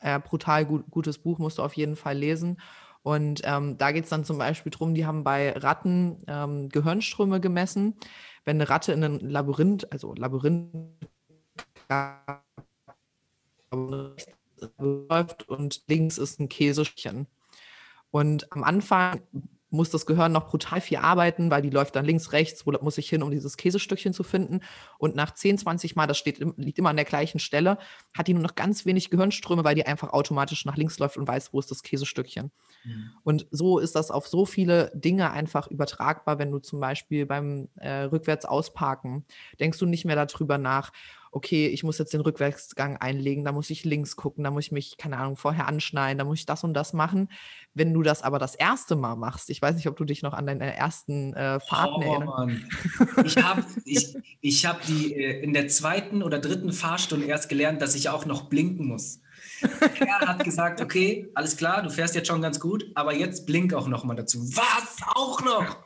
Äh, 0.00 0.20
brutal 0.20 0.64
gut, 0.64 0.84
gutes 0.90 1.18
Buch, 1.18 1.38
musst 1.38 1.58
du 1.58 1.62
auf 1.62 1.74
jeden 1.74 1.96
Fall 1.96 2.16
lesen. 2.16 2.60
Und 3.02 3.42
ähm, 3.44 3.78
da 3.78 3.92
geht 3.92 4.04
es 4.04 4.10
dann 4.10 4.24
zum 4.24 4.38
Beispiel 4.38 4.72
darum, 4.72 4.94
die 4.94 5.06
haben 5.06 5.22
bei 5.22 5.52
Ratten 5.52 6.24
ähm, 6.26 6.68
Gehirnströme 6.68 7.40
gemessen. 7.40 7.94
Wenn 8.44 8.56
eine 8.56 8.68
Ratte 8.68 8.92
in 8.92 9.04
ein 9.04 9.20
Labyrinth, 9.20 9.92
also 9.92 10.14
Labyrinth 10.14 11.08
läuft 14.78 15.48
und 15.48 15.82
links 15.86 16.18
ist 16.18 16.40
ein 16.40 16.48
Käsestchen. 16.48 17.26
Und 18.16 18.50
am 18.50 18.64
Anfang 18.64 19.20
muss 19.68 19.90
das 19.90 20.06
Gehirn 20.06 20.32
noch 20.32 20.48
brutal 20.48 20.80
viel 20.80 20.96
arbeiten, 20.96 21.50
weil 21.50 21.60
die 21.60 21.68
läuft 21.68 21.96
dann 21.96 22.06
links, 22.06 22.32
rechts, 22.32 22.66
wo 22.66 22.72
muss 22.80 22.96
ich 22.96 23.10
hin, 23.10 23.22
um 23.22 23.30
dieses 23.30 23.58
Käsestückchen 23.58 24.14
zu 24.14 24.22
finden. 24.22 24.60
Und 24.96 25.14
nach 25.16 25.34
10, 25.34 25.58
20 25.58 25.96
Mal, 25.96 26.06
das 26.06 26.16
steht, 26.16 26.38
liegt 26.56 26.78
immer 26.78 26.88
an 26.88 26.96
der 26.96 27.04
gleichen 27.04 27.40
Stelle, 27.40 27.76
hat 28.16 28.26
die 28.26 28.32
nur 28.32 28.42
noch 28.42 28.54
ganz 28.54 28.86
wenig 28.86 29.10
Gehirnströme, 29.10 29.64
weil 29.64 29.74
die 29.74 29.84
einfach 29.84 30.14
automatisch 30.14 30.64
nach 30.64 30.78
links 30.78 30.98
läuft 30.98 31.18
und 31.18 31.28
weiß, 31.28 31.52
wo 31.52 31.58
ist 31.58 31.70
das 31.70 31.82
Käsestückchen. 31.82 32.52
Mhm. 32.84 33.10
Und 33.22 33.48
so 33.50 33.78
ist 33.78 33.96
das 33.96 34.10
auf 34.10 34.26
so 34.26 34.46
viele 34.46 34.90
Dinge 34.94 35.30
einfach 35.32 35.66
übertragbar, 35.66 36.38
wenn 36.38 36.50
du 36.50 36.58
zum 36.58 36.80
Beispiel 36.80 37.26
beim 37.26 37.68
äh, 37.74 38.04
rückwärts 38.04 38.46
ausparken, 38.46 39.26
denkst 39.60 39.78
du 39.78 39.84
nicht 39.84 40.06
mehr 40.06 40.16
darüber 40.16 40.56
nach, 40.56 40.90
okay, 41.36 41.66
ich 41.66 41.84
muss 41.84 41.98
jetzt 41.98 42.14
den 42.14 42.22
Rückwärtsgang 42.22 42.96
einlegen, 42.96 43.44
da 43.44 43.52
muss 43.52 43.68
ich 43.68 43.84
links 43.84 44.16
gucken, 44.16 44.42
da 44.42 44.50
muss 44.50 44.64
ich 44.64 44.72
mich, 44.72 44.96
keine 44.96 45.18
Ahnung, 45.18 45.36
vorher 45.36 45.68
anschneiden, 45.68 46.16
da 46.16 46.24
muss 46.24 46.38
ich 46.38 46.46
das 46.46 46.64
und 46.64 46.72
das 46.72 46.94
machen. 46.94 47.28
Wenn 47.74 47.92
du 47.92 48.02
das 48.02 48.22
aber 48.22 48.38
das 48.38 48.54
erste 48.54 48.96
Mal 48.96 49.16
machst, 49.16 49.50
ich 49.50 49.60
weiß 49.60 49.76
nicht, 49.76 49.86
ob 49.86 49.98
du 49.98 50.06
dich 50.06 50.22
noch 50.22 50.32
an 50.32 50.46
deine 50.46 50.74
ersten 50.74 51.34
äh, 51.34 51.60
Fahrten 51.60 52.02
oh, 52.02 52.14
erinnerst. 52.14 52.64
Ich 53.26 53.36
habe 53.36 53.64
ich, 53.84 54.16
ich 54.40 54.64
hab 54.64 54.80
die 54.86 55.12
äh, 55.14 55.42
in 55.42 55.52
der 55.52 55.68
zweiten 55.68 56.22
oder 56.22 56.38
dritten 56.38 56.72
Fahrstunde 56.72 57.26
erst 57.26 57.50
gelernt, 57.50 57.82
dass 57.82 57.94
ich 57.94 58.08
auch 58.08 58.24
noch 58.24 58.48
blinken 58.48 58.86
muss. 58.86 59.20
Er 59.62 60.20
hat 60.20 60.44
gesagt, 60.44 60.80
okay, 60.80 61.28
alles 61.34 61.56
klar, 61.56 61.82
du 61.82 61.90
fährst 61.90 62.14
jetzt 62.14 62.28
schon 62.28 62.42
ganz 62.42 62.60
gut, 62.60 62.84
aber 62.94 63.14
jetzt 63.14 63.46
blink 63.46 63.74
auch 63.74 63.88
noch 63.88 64.04
mal 64.04 64.14
dazu. 64.14 64.40
Was? 64.54 64.96
Auch 65.14 65.42
noch? 65.42 65.78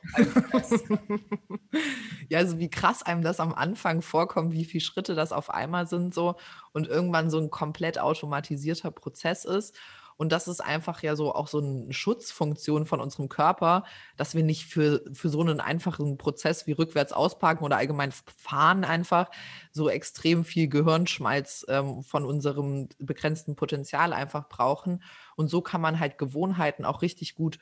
ja, 2.28 2.38
also 2.38 2.58
wie 2.58 2.70
krass 2.70 3.02
einem 3.02 3.22
das 3.22 3.40
am 3.40 3.54
Anfang 3.54 4.02
vorkommt, 4.02 4.52
wie 4.52 4.64
viele 4.64 4.82
Schritte 4.82 5.14
das 5.14 5.32
auf 5.32 5.50
einmal 5.50 5.86
sind 5.86 6.14
so 6.14 6.36
und 6.72 6.88
irgendwann 6.88 7.30
so 7.30 7.38
ein 7.38 7.50
komplett 7.50 7.98
automatisierter 7.98 8.90
Prozess 8.90 9.44
ist. 9.44 9.76
Und 10.20 10.32
das 10.32 10.48
ist 10.48 10.60
einfach 10.60 11.02
ja 11.02 11.16
so 11.16 11.34
auch 11.34 11.48
so 11.48 11.62
eine 11.62 11.94
Schutzfunktion 11.94 12.84
von 12.84 13.00
unserem 13.00 13.30
Körper, 13.30 13.84
dass 14.18 14.34
wir 14.34 14.42
nicht 14.42 14.66
für, 14.66 15.02
für 15.14 15.30
so 15.30 15.40
einen 15.40 15.60
einfachen 15.60 16.18
Prozess 16.18 16.66
wie 16.66 16.72
rückwärts 16.72 17.14
ausparken 17.14 17.64
oder 17.64 17.78
allgemein 17.78 18.12
fahren 18.36 18.84
einfach 18.84 19.30
so 19.72 19.88
extrem 19.88 20.44
viel 20.44 20.68
Gehirnschmalz 20.68 21.64
ähm, 21.70 22.02
von 22.02 22.26
unserem 22.26 22.90
begrenzten 22.98 23.56
Potenzial 23.56 24.12
einfach 24.12 24.46
brauchen. 24.50 25.02
Und 25.36 25.48
so 25.48 25.62
kann 25.62 25.80
man 25.80 25.98
halt 25.98 26.18
Gewohnheiten 26.18 26.84
auch 26.84 27.00
richtig 27.00 27.34
gut 27.34 27.58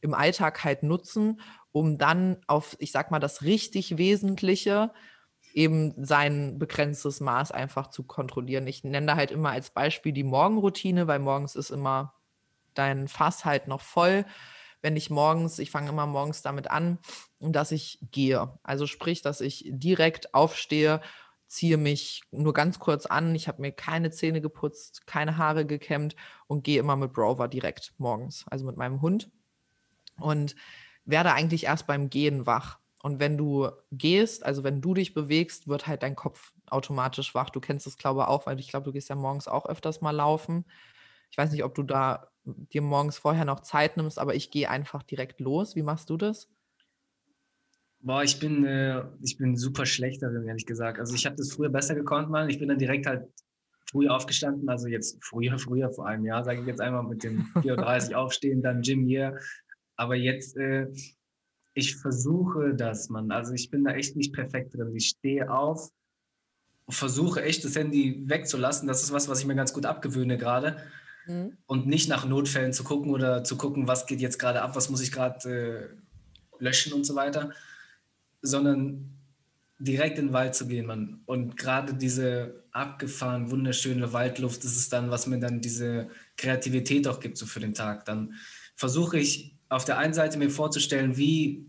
im 0.00 0.14
Alltag 0.14 0.64
halt 0.64 0.82
nutzen, 0.84 1.42
um 1.72 1.98
dann 1.98 2.38
auf, 2.46 2.74
ich 2.78 2.90
sag 2.90 3.10
mal, 3.10 3.18
das 3.18 3.42
richtig 3.42 3.98
Wesentliche 3.98 4.92
eben 5.58 5.92
sein 6.04 6.56
begrenztes 6.60 7.18
Maß 7.18 7.50
einfach 7.50 7.88
zu 7.88 8.04
kontrollieren. 8.04 8.68
Ich 8.68 8.84
nenne 8.84 9.08
da 9.08 9.16
halt 9.16 9.32
immer 9.32 9.50
als 9.50 9.70
Beispiel 9.70 10.12
die 10.12 10.22
Morgenroutine, 10.22 11.08
weil 11.08 11.18
morgens 11.18 11.56
ist 11.56 11.70
immer 11.70 12.14
dein 12.74 13.08
Fass 13.08 13.44
halt 13.44 13.66
noch 13.66 13.80
voll. 13.80 14.24
Wenn 14.82 14.96
ich 14.96 15.10
morgens, 15.10 15.58
ich 15.58 15.72
fange 15.72 15.88
immer 15.88 16.06
morgens 16.06 16.42
damit 16.42 16.70
an, 16.70 16.98
dass 17.40 17.72
ich 17.72 17.98
gehe. 18.12 18.56
Also 18.62 18.86
sprich, 18.86 19.20
dass 19.20 19.40
ich 19.40 19.64
direkt 19.66 20.32
aufstehe, 20.32 21.00
ziehe 21.48 21.76
mich 21.76 22.22
nur 22.30 22.52
ganz 22.52 22.78
kurz 22.78 23.06
an. 23.06 23.34
Ich 23.34 23.48
habe 23.48 23.60
mir 23.60 23.72
keine 23.72 24.12
Zähne 24.12 24.40
geputzt, 24.40 25.08
keine 25.08 25.38
Haare 25.38 25.66
gekämmt 25.66 26.14
und 26.46 26.62
gehe 26.62 26.78
immer 26.78 26.94
mit 26.94 27.18
Rover 27.18 27.48
direkt 27.48 27.94
morgens, 27.98 28.46
also 28.48 28.64
mit 28.64 28.76
meinem 28.76 29.02
Hund. 29.02 29.28
Und 30.20 30.54
werde 31.04 31.32
eigentlich 31.32 31.64
erst 31.64 31.88
beim 31.88 32.10
Gehen 32.10 32.46
wach. 32.46 32.78
Und 33.08 33.20
wenn 33.20 33.38
du 33.38 33.70
gehst, 33.90 34.44
also 34.44 34.64
wenn 34.64 34.82
du 34.82 34.92
dich 34.92 35.14
bewegst, 35.14 35.66
wird 35.66 35.86
halt 35.86 36.02
dein 36.02 36.14
Kopf 36.14 36.52
automatisch 36.66 37.34
wach. 37.34 37.48
Du 37.48 37.58
kennst 37.58 37.86
es, 37.86 37.96
glaube 37.96 38.20
ich, 38.20 38.26
auch, 38.26 38.44
weil 38.44 38.60
ich 38.60 38.68
glaube, 38.68 38.84
du 38.84 38.92
gehst 38.92 39.08
ja 39.08 39.14
morgens 39.14 39.48
auch 39.48 39.64
öfters 39.64 40.02
mal 40.02 40.10
laufen. 40.10 40.66
Ich 41.30 41.38
weiß 41.38 41.50
nicht, 41.52 41.64
ob 41.64 41.74
du 41.74 41.84
da 41.84 42.28
dir 42.44 42.82
morgens 42.82 43.16
vorher 43.16 43.46
noch 43.46 43.60
Zeit 43.60 43.96
nimmst, 43.96 44.18
aber 44.18 44.34
ich 44.34 44.50
gehe 44.50 44.68
einfach 44.68 45.02
direkt 45.02 45.40
los. 45.40 45.74
Wie 45.74 45.80
machst 45.80 46.10
du 46.10 46.18
das? 46.18 46.50
Boah, 48.00 48.22
ich 48.22 48.38
bin, 48.38 48.66
äh, 48.66 49.02
ich 49.22 49.38
bin 49.38 49.56
super 49.56 49.86
schlecht 49.86 50.22
darin, 50.22 50.46
ehrlich 50.46 50.66
gesagt. 50.66 50.98
Also 50.98 51.14
ich 51.14 51.24
habe 51.24 51.36
das 51.36 51.50
früher 51.50 51.70
besser 51.70 51.94
gekonnt, 51.94 52.28
mal. 52.28 52.50
Ich 52.50 52.58
bin 52.58 52.68
dann 52.68 52.78
direkt 52.78 53.06
halt 53.06 53.26
früh 53.90 54.06
aufgestanden, 54.06 54.68
also 54.68 54.86
jetzt 54.86 55.16
früher, 55.24 55.58
früher 55.58 55.90
vor 55.90 56.06
einem 56.06 56.26
Jahr, 56.26 56.44
sage 56.44 56.60
ich 56.60 56.66
jetzt 56.66 56.82
einmal 56.82 57.04
mit 57.04 57.24
dem 57.24 57.38
4.30 57.54 58.10
Uhr 58.10 58.18
aufstehen, 58.18 58.60
dann 58.60 58.82
Gym 58.82 59.06
hier. 59.06 59.38
Aber 59.96 60.14
jetzt, 60.14 60.58
äh, 60.58 60.88
ich 61.78 61.96
versuche 61.96 62.74
das, 62.74 63.08
man. 63.08 63.30
Also 63.30 63.52
ich 63.52 63.70
bin 63.70 63.84
da 63.84 63.92
echt 63.92 64.16
nicht 64.16 64.32
perfekt 64.32 64.74
drin. 64.74 64.94
Ich 64.96 65.10
stehe 65.10 65.48
auf, 65.48 65.90
versuche 66.88 67.42
echt 67.42 67.64
das 67.64 67.76
Handy 67.76 68.24
wegzulassen. 68.26 68.88
Das 68.88 69.04
ist 69.04 69.12
was, 69.12 69.28
was 69.28 69.38
ich 69.40 69.46
mir 69.46 69.54
ganz 69.54 69.72
gut 69.72 69.86
abgewöhne 69.86 70.36
gerade. 70.36 70.78
Mhm. 71.26 71.56
Und 71.66 71.86
nicht 71.86 72.08
nach 72.08 72.26
Notfällen 72.26 72.72
zu 72.72 72.82
gucken 72.82 73.12
oder 73.12 73.44
zu 73.44 73.56
gucken, 73.56 73.86
was 73.86 74.06
geht 74.06 74.20
jetzt 74.20 74.40
gerade 74.40 74.62
ab, 74.62 74.74
was 74.74 74.90
muss 74.90 75.00
ich 75.00 75.12
gerade 75.12 75.48
äh, 75.48 76.62
löschen 76.62 76.92
und 76.92 77.04
so 77.04 77.14
weiter, 77.14 77.52
sondern 78.42 79.14
direkt 79.78 80.18
in 80.18 80.26
den 80.26 80.32
Wald 80.32 80.56
zu 80.56 80.66
gehen, 80.66 80.86
man. 80.86 81.20
Und 81.26 81.56
gerade 81.56 81.94
diese 81.94 82.64
abgefahren, 82.72 83.52
wunderschöne 83.52 84.12
Waldluft, 84.12 84.64
das 84.64 84.76
ist 84.76 84.92
dann, 84.92 85.12
was 85.12 85.28
mir 85.28 85.38
dann 85.38 85.60
diese 85.60 86.08
Kreativität 86.36 87.06
auch 87.06 87.20
gibt, 87.20 87.38
so 87.38 87.46
für 87.46 87.60
den 87.60 87.74
Tag. 87.74 88.04
Dann 88.04 88.34
versuche 88.74 89.18
ich 89.18 89.57
auf 89.68 89.84
der 89.84 89.98
einen 89.98 90.14
Seite 90.14 90.38
mir 90.38 90.50
vorzustellen, 90.50 91.16
wie 91.16 91.66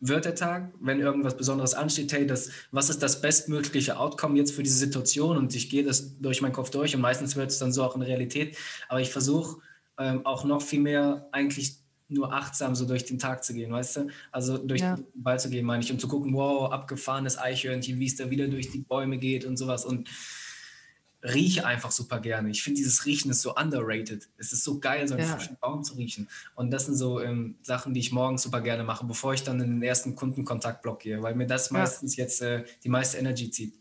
wird 0.00 0.24
der 0.24 0.34
Tag, 0.34 0.72
wenn 0.80 1.00
irgendwas 1.00 1.36
Besonderes 1.36 1.74
ansteht, 1.74 2.12
hey, 2.12 2.26
das, 2.26 2.50
was 2.70 2.88
ist 2.88 3.02
das 3.02 3.20
bestmögliche 3.20 3.98
Outcome 3.98 4.36
jetzt 4.36 4.52
für 4.52 4.62
diese 4.62 4.78
Situation 4.78 5.36
und 5.36 5.54
ich 5.54 5.70
gehe 5.70 5.82
das 5.82 6.18
durch 6.20 6.40
meinen 6.40 6.52
Kopf 6.52 6.70
durch 6.70 6.94
und 6.94 7.00
meistens 7.00 7.34
wird 7.34 7.50
es 7.50 7.58
dann 7.58 7.72
so 7.72 7.82
auch 7.82 7.96
in 7.96 8.02
Realität, 8.02 8.56
aber 8.88 9.00
ich 9.00 9.10
versuche 9.10 9.60
ähm, 9.98 10.24
auch 10.24 10.44
noch 10.44 10.62
viel 10.62 10.80
mehr 10.80 11.28
eigentlich 11.32 11.78
nur 12.08 12.32
achtsam 12.32 12.74
so 12.74 12.86
durch 12.86 13.04
den 13.04 13.18
Tag 13.18 13.44
zu 13.44 13.52
gehen, 13.52 13.70
weißt 13.70 13.96
du? 13.96 14.06
Also 14.30 14.56
durch 14.56 14.80
ja. 14.80 14.96
den 14.96 15.04
Wald 15.14 15.40
zu 15.40 15.50
gehen, 15.50 15.66
meine 15.66 15.82
ich, 15.82 15.92
und 15.92 16.00
zu 16.00 16.08
gucken, 16.08 16.32
wow, 16.32 16.72
abgefahrenes 16.72 17.36
Eichhörnchen, 17.36 17.98
wie 17.98 18.06
es 18.06 18.16
da 18.16 18.30
wieder 18.30 18.48
durch 18.48 18.70
die 18.70 18.78
Bäume 18.78 19.18
geht 19.18 19.44
und 19.44 19.58
sowas 19.58 19.84
und 19.84 20.08
rieche 21.34 21.66
einfach 21.66 21.90
super 21.90 22.20
gerne. 22.20 22.50
Ich 22.50 22.62
finde, 22.62 22.78
dieses 22.78 23.04
Riechen 23.06 23.30
ist 23.30 23.42
so 23.42 23.54
underrated. 23.54 24.28
Es 24.38 24.52
ist 24.52 24.64
so 24.64 24.78
geil, 24.78 25.06
so 25.06 25.14
einen 25.14 25.26
ja. 25.26 25.34
frischen 25.34 25.56
Baum 25.60 25.84
zu 25.84 25.94
riechen. 25.94 26.28
Und 26.54 26.70
das 26.70 26.86
sind 26.86 26.96
so 26.96 27.20
ähm, 27.20 27.56
Sachen, 27.62 27.94
die 27.94 28.00
ich 28.00 28.12
morgens 28.12 28.42
super 28.42 28.60
gerne 28.60 28.84
mache, 28.84 29.04
bevor 29.04 29.34
ich 29.34 29.42
dann 29.42 29.60
in 29.60 29.70
den 29.70 29.82
ersten 29.82 30.14
Kundenkontaktblock 30.14 31.00
gehe, 31.00 31.22
weil 31.22 31.34
mir 31.34 31.46
das 31.46 31.70
ja. 31.70 31.78
meistens 31.78 32.16
jetzt 32.16 32.42
äh, 32.42 32.64
die 32.82 32.88
meiste 32.88 33.18
Energy 33.18 33.50
zieht. 33.50 33.74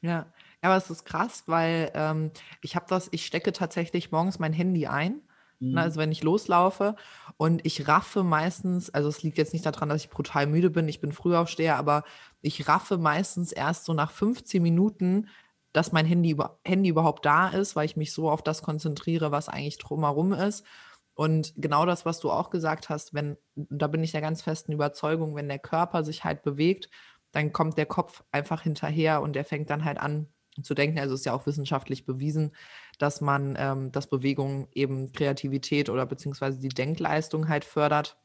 Ja. 0.00 0.26
Aber 0.62 0.76
es 0.76 0.90
ist 0.90 1.04
krass, 1.04 1.44
weil 1.46 1.92
ähm, 1.94 2.30
ich 2.60 2.74
habe 2.74 2.86
das, 2.88 3.08
ich 3.12 3.24
stecke 3.24 3.52
tatsächlich 3.52 4.10
morgens 4.10 4.38
mein 4.38 4.52
Handy 4.52 4.86
ein. 4.86 5.20
Ne, 5.58 5.70
mhm. 5.70 5.78
Also 5.78 6.00
wenn 6.00 6.12
ich 6.12 6.22
loslaufe 6.22 6.96
und 7.36 7.64
ich 7.64 7.88
raffe 7.88 8.22
meistens, 8.22 8.90
also 8.90 9.08
es 9.08 9.22
liegt 9.22 9.38
jetzt 9.38 9.52
nicht 9.52 9.64
daran, 9.64 9.88
dass 9.88 10.02
ich 10.02 10.10
brutal 10.10 10.46
müde 10.46 10.70
bin, 10.70 10.88
ich 10.88 11.00
bin 11.00 11.12
Frühaufsteher, 11.12 11.76
aber 11.76 12.04
ich 12.42 12.68
raffe 12.68 12.98
meistens 12.98 13.52
erst 13.52 13.84
so 13.84 13.94
nach 13.94 14.10
15 14.10 14.62
Minuten, 14.62 15.28
dass 15.76 15.92
mein 15.92 16.06
Handy, 16.06 16.34
Handy 16.64 16.88
überhaupt 16.88 17.26
da 17.26 17.50
ist, 17.50 17.76
weil 17.76 17.84
ich 17.84 17.96
mich 17.96 18.14
so 18.14 18.30
auf 18.30 18.40
das 18.40 18.62
konzentriere, 18.62 19.30
was 19.30 19.50
eigentlich 19.50 19.76
drumherum 19.76 20.32
ist. 20.32 20.64
Und 21.12 21.52
genau 21.56 21.84
das, 21.84 22.06
was 22.06 22.18
du 22.18 22.30
auch 22.30 22.48
gesagt 22.48 22.88
hast, 22.88 23.12
wenn, 23.12 23.36
da 23.56 23.86
bin 23.86 24.02
ich 24.02 24.12
der 24.12 24.22
ganz 24.22 24.40
festen 24.40 24.72
Überzeugung, 24.72 25.36
wenn 25.36 25.48
der 25.48 25.58
Körper 25.58 26.02
sich 26.02 26.24
halt 26.24 26.42
bewegt, 26.42 26.88
dann 27.32 27.52
kommt 27.52 27.76
der 27.76 27.84
Kopf 27.84 28.24
einfach 28.32 28.62
hinterher 28.62 29.20
und 29.20 29.34
der 29.34 29.44
fängt 29.44 29.68
dann 29.68 29.84
halt 29.84 29.98
an 29.98 30.28
zu 30.62 30.72
denken. 30.72 30.98
Also 30.98 31.14
ist 31.14 31.26
ja 31.26 31.34
auch 31.34 31.44
wissenschaftlich 31.44 32.06
bewiesen, 32.06 32.52
dass 32.98 33.20
man, 33.20 33.54
ähm, 33.58 33.92
dass 33.92 34.06
Bewegung 34.06 34.68
eben 34.72 35.12
Kreativität 35.12 35.90
oder 35.90 36.06
beziehungsweise 36.06 36.58
die 36.58 36.70
Denkleistung 36.70 37.50
halt 37.50 37.66
fördert. 37.66 38.16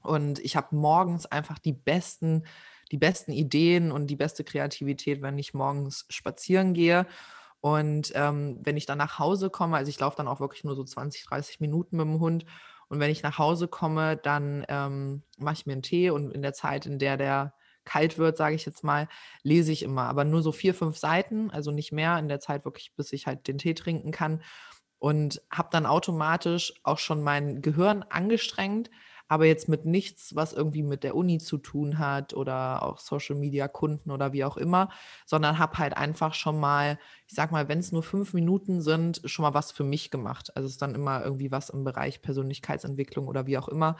Und 0.00 0.38
ich 0.38 0.54
habe 0.54 0.76
morgens 0.76 1.26
einfach 1.26 1.58
die 1.58 1.72
besten 1.72 2.44
die 2.92 2.98
besten 2.98 3.32
Ideen 3.32 3.92
und 3.92 4.08
die 4.08 4.16
beste 4.16 4.44
Kreativität, 4.44 5.22
wenn 5.22 5.38
ich 5.38 5.54
morgens 5.54 6.06
spazieren 6.08 6.74
gehe. 6.74 7.06
Und 7.60 8.12
ähm, 8.14 8.58
wenn 8.62 8.76
ich 8.76 8.86
dann 8.86 8.98
nach 8.98 9.18
Hause 9.18 9.48
komme, 9.50 9.76
also 9.76 9.88
ich 9.88 9.98
laufe 9.98 10.16
dann 10.16 10.28
auch 10.28 10.40
wirklich 10.40 10.64
nur 10.64 10.76
so 10.76 10.84
20, 10.84 11.24
30 11.24 11.60
Minuten 11.60 11.96
mit 11.96 12.06
dem 12.06 12.20
Hund. 12.20 12.44
Und 12.88 13.00
wenn 13.00 13.10
ich 13.10 13.22
nach 13.22 13.38
Hause 13.38 13.68
komme, 13.68 14.16
dann 14.16 14.64
ähm, 14.68 15.22
mache 15.38 15.54
ich 15.54 15.66
mir 15.66 15.72
einen 15.72 15.82
Tee 15.82 16.10
und 16.10 16.30
in 16.30 16.42
der 16.42 16.52
Zeit, 16.52 16.86
in 16.86 16.98
der 16.98 17.16
der 17.16 17.54
kalt 17.84 18.18
wird, 18.18 18.36
sage 18.36 18.54
ich 18.54 18.66
jetzt 18.66 18.84
mal, 18.84 19.08
lese 19.42 19.72
ich 19.72 19.82
immer. 19.82 20.02
Aber 20.02 20.24
nur 20.24 20.42
so 20.42 20.52
vier, 20.52 20.74
fünf 20.74 20.96
Seiten, 20.96 21.50
also 21.50 21.70
nicht 21.70 21.92
mehr 21.92 22.18
in 22.18 22.28
der 22.28 22.40
Zeit 22.40 22.64
wirklich, 22.64 22.94
bis 22.96 23.12
ich 23.12 23.26
halt 23.26 23.46
den 23.48 23.58
Tee 23.58 23.74
trinken 23.74 24.10
kann. 24.10 24.42
Und 24.98 25.42
habe 25.50 25.68
dann 25.70 25.84
automatisch 25.84 26.72
auch 26.82 26.98
schon 26.98 27.22
mein 27.22 27.60
Gehirn 27.60 28.02
angestrengt, 28.02 28.90
aber 29.28 29.46
jetzt 29.46 29.68
mit 29.68 29.86
nichts, 29.86 30.34
was 30.34 30.52
irgendwie 30.52 30.82
mit 30.82 31.02
der 31.02 31.16
Uni 31.16 31.38
zu 31.38 31.58
tun 31.58 31.98
hat 31.98 32.34
oder 32.34 32.82
auch 32.82 33.00
Social 33.00 33.36
Media 33.36 33.68
Kunden 33.68 34.10
oder 34.10 34.32
wie 34.32 34.44
auch 34.44 34.56
immer, 34.56 34.90
sondern 35.24 35.58
habe 35.58 35.78
halt 35.78 35.96
einfach 35.96 36.34
schon 36.34 36.60
mal, 36.60 36.98
ich 37.26 37.34
sag 37.34 37.50
mal, 37.50 37.68
wenn 37.68 37.78
es 37.78 37.92
nur 37.92 38.02
fünf 38.02 38.34
Minuten 38.34 38.80
sind, 38.82 39.22
schon 39.24 39.42
mal 39.44 39.54
was 39.54 39.72
für 39.72 39.84
mich 39.84 40.10
gemacht. 40.10 40.54
Also 40.56 40.66
es 40.66 40.72
ist 40.72 40.82
dann 40.82 40.94
immer 40.94 41.24
irgendwie 41.24 41.50
was 41.50 41.70
im 41.70 41.84
Bereich 41.84 42.22
Persönlichkeitsentwicklung 42.22 43.26
oder 43.26 43.46
wie 43.46 43.58
auch 43.58 43.68
immer 43.68 43.96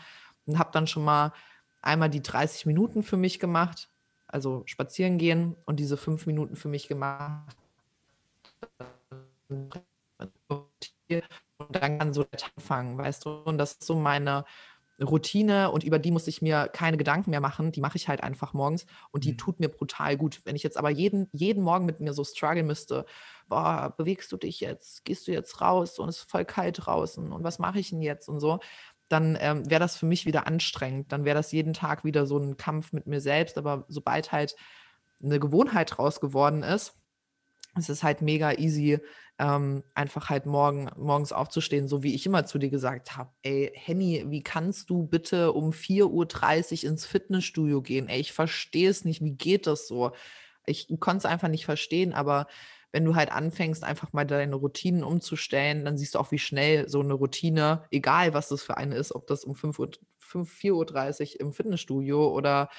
und 0.47 0.59
habe 0.59 0.71
dann 0.73 0.87
schon 0.87 1.05
mal 1.05 1.33
einmal 1.83 2.11
die 2.11 2.23
30 2.23 2.67
Minuten 2.67 3.03
für 3.03 3.17
mich 3.17 3.39
gemacht, 3.39 3.89
also 4.27 4.63
spazieren 4.67 5.19
gehen 5.19 5.57
und 5.65 5.81
diese 5.81 5.97
fünf 5.97 6.27
Minuten 6.27 6.57
für 6.57 6.69
mich 6.69 6.89
gemacht. 6.89 7.57
Und 9.49 9.75
dann 11.71 11.99
kann 11.99 12.13
so 12.13 12.25
der 12.25 12.39
Tag 12.39 12.53
anfangen, 12.57 12.99
weißt 12.99 13.25
du? 13.25 13.31
Und 13.31 13.59
das 13.59 13.73
ist 13.73 13.85
so 13.85 13.95
meine, 13.95 14.45
Routine 15.03 15.71
und 15.71 15.83
über 15.83 15.99
die 15.99 16.11
muss 16.11 16.29
ich 16.29 16.41
mir 16.41 16.69
keine 16.69 16.97
Gedanken 16.97 17.31
mehr 17.31 17.41
machen. 17.41 17.73
Die 17.73 17.81
mache 17.81 17.97
ich 17.97 18.09
halt 18.09 18.23
einfach 18.23 18.53
morgens 18.53 18.87
und 19.11 19.25
die 19.25 19.33
mhm. 19.33 19.39
tut 19.39 19.61
mir 19.61 19.69
brutal 19.69 20.17
gut. 20.17 20.41
Wenn 20.45 20.57
ich 20.57 20.63
jetzt 20.63 20.77
aber 20.77 20.91
jeden, 20.91 21.29
jeden 21.33 21.63
Morgen 21.63 21.85
mit 21.85 22.01
mir 22.01 22.13
so 22.13 22.23
strugglen 22.25 22.67
müsste, 22.67 23.05
boah, 23.49 23.93
bewegst 23.97 24.31
du 24.31 24.37
dich 24.37 24.61
jetzt, 24.61 25.05
gehst 25.05 25.27
du 25.27 25.33
jetzt 25.33 25.61
raus 25.61 25.99
und 25.99 26.09
es 26.09 26.19
ist 26.19 26.31
voll 26.31 26.45
kalt 26.45 26.87
draußen 26.87 27.33
und 27.33 27.45
was 27.45 27.59
mache 27.59 27.81
ich 27.81 27.91
denn 27.91 28.03
jetzt 28.03 28.29
und 28.29 28.41
so, 28.41 28.61
dann 29.09 29.37
ähm, 29.41 29.69
wäre 29.69 29.81
das 29.81 29.97
für 29.97 30.07
mich 30.07 30.27
wieder 30.27 30.47
anstrengend. 30.47 31.13
Dann 31.13 31.25
wäre 31.25 31.37
das 31.37 31.53
jeden 31.53 31.75
Tag 31.75 32.05
wieder 32.05 32.27
so 32.27 32.39
ein 32.39 32.57
Kampf 32.57 32.93
mit 32.93 33.07
mir 33.07 33.21
selbst. 33.21 33.59
Aber 33.59 33.85
sobald 33.89 34.33
halt 34.33 34.57
eine 35.23 35.39
Gewohnheit 35.41 35.99
raus 35.99 36.21
geworden 36.21 36.63
ist, 36.63 36.95
es 37.77 37.89
ist 37.89 38.03
halt 38.03 38.23
mega 38.23 38.53
easy, 38.53 38.99
ähm, 39.39 39.83
einfach 39.95 40.31
halt 40.31 40.47
morgen, 40.47 40.91
morgens 40.97 41.33
aufzustehen, 41.33 41.89
so 41.89 42.03
wie 42.03 42.15
ich 42.15 42.27
immer 42.27 42.47
zu 42.47 42.59
dir 42.59 42.71
gesagt 42.71 43.17
habe. 43.17 43.31
Ey, 43.43 43.73
Henny, 43.75 44.25
wie 44.29 44.43
kannst 44.43 44.91
du 44.91 45.07
bitte 45.07 45.53
um 45.53 45.71
4.30 45.71 46.85
Uhr 46.85 46.91
ins 46.91 47.07
Fitnessstudio 47.07 47.83
gehen? 47.83 48.09
Ey, 48.09 48.21
ich 48.21 48.33
verstehe 48.33 48.89
es 48.91 49.05
nicht. 49.05 49.23
Wie 49.23 49.35
geht 49.35 49.67
das 49.67 49.89
so? 49.89 50.13
Ich 50.67 50.89
konnte 51.01 51.19
es 51.19 51.25
einfach 51.27 51.49
nicht 51.49 51.65
verstehen, 51.65 52.13
aber 52.13 52.47
wenn 52.93 53.05
du 53.05 53.17
halt 53.17 53.33
anfängst, 53.33 53.83
einfach 53.83 54.13
mal 54.13 54.25
deine 54.25 54.55
Routinen 54.55 55.03
umzustellen, 55.03 55.85
dann 55.85 55.99
siehst 55.99 56.15
du 56.15 56.21
auch, 56.21 56.31
wie 56.31 56.39
schnell 56.39 56.89
so 56.89 57.01
eine 57.01 57.15
Routine, 57.15 57.83
egal 57.91 58.35
was 58.35 58.49
das 58.49 58.63
für 58.63 58.77
eine 58.77 58.95
ist, 58.95 59.13
ob 59.13 59.27
das 59.27 59.45
um 59.45 59.57
5 59.57 59.81
Uhr, 59.81 59.91
5, 60.21 60.49
4.30 60.49 61.35
Uhr 61.35 61.41
im 61.41 61.53
Fitnessstudio 61.53 62.29
oder 62.33 62.71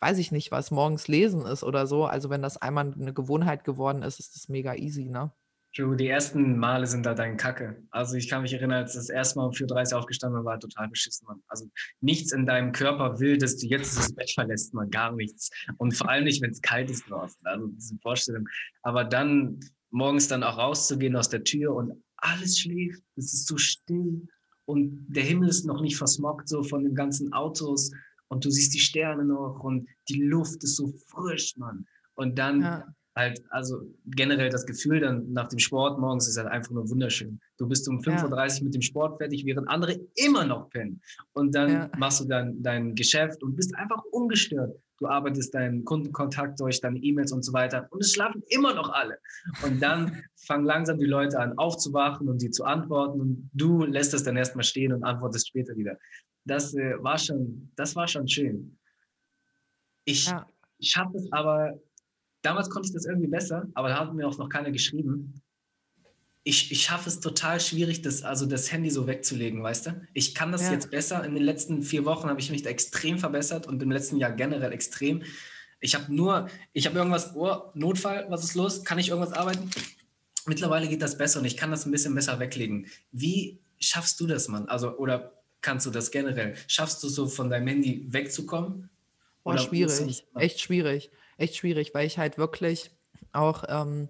weiß 0.00 0.18
ich 0.18 0.32
nicht, 0.32 0.50
was 0.50 0.70
morgens 0.70 1.08
lesen 1.08 1.46
ist 1.46 1.64
oder 1.64 1.86
so. 1.86 2.04
Also 2.04 2.30
wenn 2.30 2.42
das 2.42 2.56
einmal 2.56 2.92
eine 2.92 3.12
Gewohnheit 3.12 3.64
geworden 3.64 4.02
ist, 4.02 4.20
ist 4.20 4.34
das 4.34 4.48
mega 4.48 4.74
easy, 4.74 5.04
ne? 5.04 5.32
Die 5.76 6.08
ersten 6.08 6.58
Male 6.58 6.86
sind 6.86 7.06
da 7.06 7.14
dein 7.14 7.36
Kacke. 7.36 7.80
Also 7.90 8.16
ich 8.16 8.28
kann 8.28 8.42
mich 8.42 8.52
erinnern, 8.52 8.82
als 8.82 8.94
das 8.94 9.10
erste 9.10 9.38
Mal 9.38 9.46
um 9.46 9.52
4.30 9.52 9.92
Uhr 9.92 9.98
aufgestanden 10.00 10.44
war, 10.44 10.58
total 10.58 10.88
beschissen, 10.88 11.26
Mann. 11.26 11.40
Also 11.46 11.66
nichts 12.00 12.32
in 12.32 12.46
deinem 12.46 12.72
Körper 12.72 13.20
will, 13.20 13.38
dass 13.38 13.58
du 13.58 13.66
jetzt 13.66 13.96
das 13.96 14.12
Bett 14.12 14.30
verlässt, 14.30 14.74
man, 14.74 14.90
gar 14.90 15.12
nichts. 15.14 15.50
Und 15.76 15.94
vor 15.94 16.08
allem 16.08 16.24
nicht, 16.24 16.42
wenn 16.42 16.50
es 16.50 16.62
kalt 16.62 16.90
ist 16.90 17.08
draußen. 17.08 17.38
Also 17.44 17.68
diese 17.68 17.96
Vorstellung. 17.98 18.48
Aber 18.82 19.04
dann 19.04 19.60
morgens 19.90 20.26
dann 20.26 20.42
auch 20.42 20.58
rauszugehen 20.58 21.14
aus 21.14 21.28
der 21.28 21.44
Tür 21.44 21.74
und 21.74 22.02
alles 22.16 22.58
schläft, 22.58 23.02
es 23.16 23.32
ist 23.32 23.46
so 23.46 23.56
still 23.56 24.26
und 24.64 25.06
der 25.08 25.22
Himmel 25.22 25.48
ist 25.48 25.64
noch 25.64 25.80
nicht 25.80 25.96
versmockt 25.96 26.48
so 26.48 26.62
von 26.62 26.84
den 26.84 26.94
ganzen 26.94 27.32
Autos 27.32 27.90
und 28.28 28.44
du 28.44 28.50
siehst 28.50 28.74
die 28.74 28.80
Sterne 28.80 29.24
noch 29.24 29.60
und 29.60 29.88
die 30.08 30.22
Luft 30.22 30.62
ist 30.62 30.76
so 30.76 30.92
frisch, 31.08 31.56
Mann. 31.56 31.86
Und 32.14 32.38
dann 32.38 32.62
ja. 32.62 32.84
halt, 33.16 33.42
also 33.50 33.82
generell 34.06 34.50
das 34.50 34.66
Gefühl 34.66 35.00
dann 35.00 35.32
nach 35.32 35.48
dem 35.48 35.58
Sport 35.58 35.98
morgens 35.98 36.28
ist 36.28 36.36
halt 36.36 36.48
einfach 36.48 36.72
nur 36.72 36.88
wunderschön. 36.90 37.40
Du 37.58 37.66
bist 37.66 37.88
um 37.88 38.00
5.30 38.00 38.10
ja. 38.10 38.58
Uhr 38.58 38.64
mit 38.64 38.74
dem 38.74 38.82
Sport 38.82 39.18
fertig, 39.18 39.44
während 39.44 39.68
andere 39.68 40.00
immer 40.16 40.44
noch 40.44 40.68
pennen. 40.70 41.00
Und 41.32 41.54
dann 41.54 41.70
ja. 41.70 41.90
machst 41.96 42.20
du 42.20 42.24
dann 42.24 42.62
dein 42.62 42.94
Geschäft 42.94 43.42
und 43.42 43.56
bist 43.56 43.74
einfach 43.76 44.02
ungestört. 44.10 44.76
Du 44.98 45.06
arbeitest 45.06 45.54
deinen 45.54 45.84
Kundenkontakt 45.84 46.58
durch, 46.58 46.80
deine 46.80 46.98
E-Mails 46.98 47.30
und 47.30 47.44
so 47.44 47.52
weiter. 47.52 47.86
Und 47.90 48.00
es 48.00 48.12
schlafen 48.12 48.42
immer 48.48 48.74
noch 48.74 48.90
alle. 48.90 49.18
Und 49.64 49.80
dann 49.80 50.24
fangen 50.34 50.64
langsam 50.64 50.98
die 50.98 51.06
Leute 51.06 51.38
an 51.38 51.56
aufzuwachen 51.56 52.28
und 52.28 52.42
die 52.42 52.50
zu 52.50 52.64
antworten. 52.64 53.20
Und 53.20 53.50
du 53.52 53.84
lässt 53.84 54.12
es 54.12 54.24
dann 54.24 54.36
erstmal 54.36 54.64
stehen 54.64 54.92
und 54.92 55.04
antwortest 55.04 55.46
später 55.46 55.76
wieder 55.76 55.96
das 56.48 56.74
äh, 56.74 57.02
war 57.02 57.18
schon, 57.18 57.70
das 57.76 57.94
war 57.94 58.08
schon 58.08 58.26
schön. 58.26 58.76
Ich 60.04 60.26
ja. 60.26 60.46
schaffe 60.80 61.18
es 61.18 61.30
aber, 61.32 61.78
damals 62.42 62.70
konnte 62.70 62.88
ich 62.88 62.94
das 62.94 63.04
irgendwie 63.04 63.28
besser, 63.28 63.68
aber 63.74 63.88
da 63.88 64.00
hat 64.00 64.14
mir 64.14 64.26
auch 64.26 64.38
noch 64.38 64.48
keiner 64.48 64.70
geschrieben. 64.70 65.42
Ich, 66.44 66.72
ich 66.72 66.82
schaffe 66.82 67.10
es 67.10 67.20
total 67.20 67.60
schwierig, 67.60 68.00
das, 68.00 68.22
also 68.22 68.46
das 68.46 68.72
Handy 68.72 68.90
so 68.90 69.06
wegzulegen, 69.06 69.62
weißt 69.62 69.86
du? 69.86 70.00
Ich 70.14 70.34
kann 70.34 70.50
das 70.50 70.62
ja. 70.62 70.72
jetzt 70.72 70.90
besser. 70.90 71.22
In 71.24 71.34
den 71.34 71.44
letzten 71.44 71.82
vier 71.82 72.06
Wochen 72.06 72.28
habe 72.28 72.40
ich 72.40 72.50
mich 72.50 72.62
da 72.62 72.70
extrem 72.70 73.18
verbessert 73.18 73.66
und 73.66 73.82
im 73.82 73.90
letzten 73.90 74.16
Jahr 74.16 74.32
generell 74.32 74.72
extrem. 74.72 75.22
Ich 75.80 75.94
habe 75.94 76.12
nur, 76.14 76.48
ich 76.72 76.86
habe 76.86 76.96
irgendwas, 76.96 77.34
oh, 77.36 77.70
Notfall, 77.74 78.26
was 78.30 78.44
ist 78.44 78.54
los? 78.54 78.82
Kann 78.84 78.98
ich 78.98 79.10
irgendwas 79.10 79.34
arbeiten? 79.34 79.70
Mittlerweile 80.46 80.88
geht 80.88 81.02
das 81.02 81.18
besser 81.18 81.40
und 81.40 81.44
ich 81.44 81.58
kann 81.58 81.70
das 81.70 81.84
ein 81.84 81.92
bisschen 81.92 82.14
besser 82.14 82.40
weglegen. 82.40 82.86
Wie 83.12 83.60
schaffst 83.78 84.18
du 84.18 84.26
das, 84.26 84.48
Mann? 84.48 84.68
Also, 84.68 84.96
oder 84.96 85.37
kannst 85.60 85.86
du 85.86 85.90
das 85.90 86.10
generell? 86.10 86.54
Schaffst 86.66 87.02
du 87.02 87.08
so 87.08 87.26
von 87.26 87.50
deinem 87.50 87.66
Handy 87.66 88.06
wegzukommen? 88.08 88.90
Boah, 89.44 89.58
schwierig. 89.58 90.26
Echt 90.34 90.60
schwierig. 90.60 91.10
Echt 91.36 91.56
schwierig, 91.56 91.94
weil 91.94 92.06
ich 92.06 92.18
halt 92.18 92.36
wirklich 92.38 92.90
auch 93.32 93.64
ähm, 93.68 94.08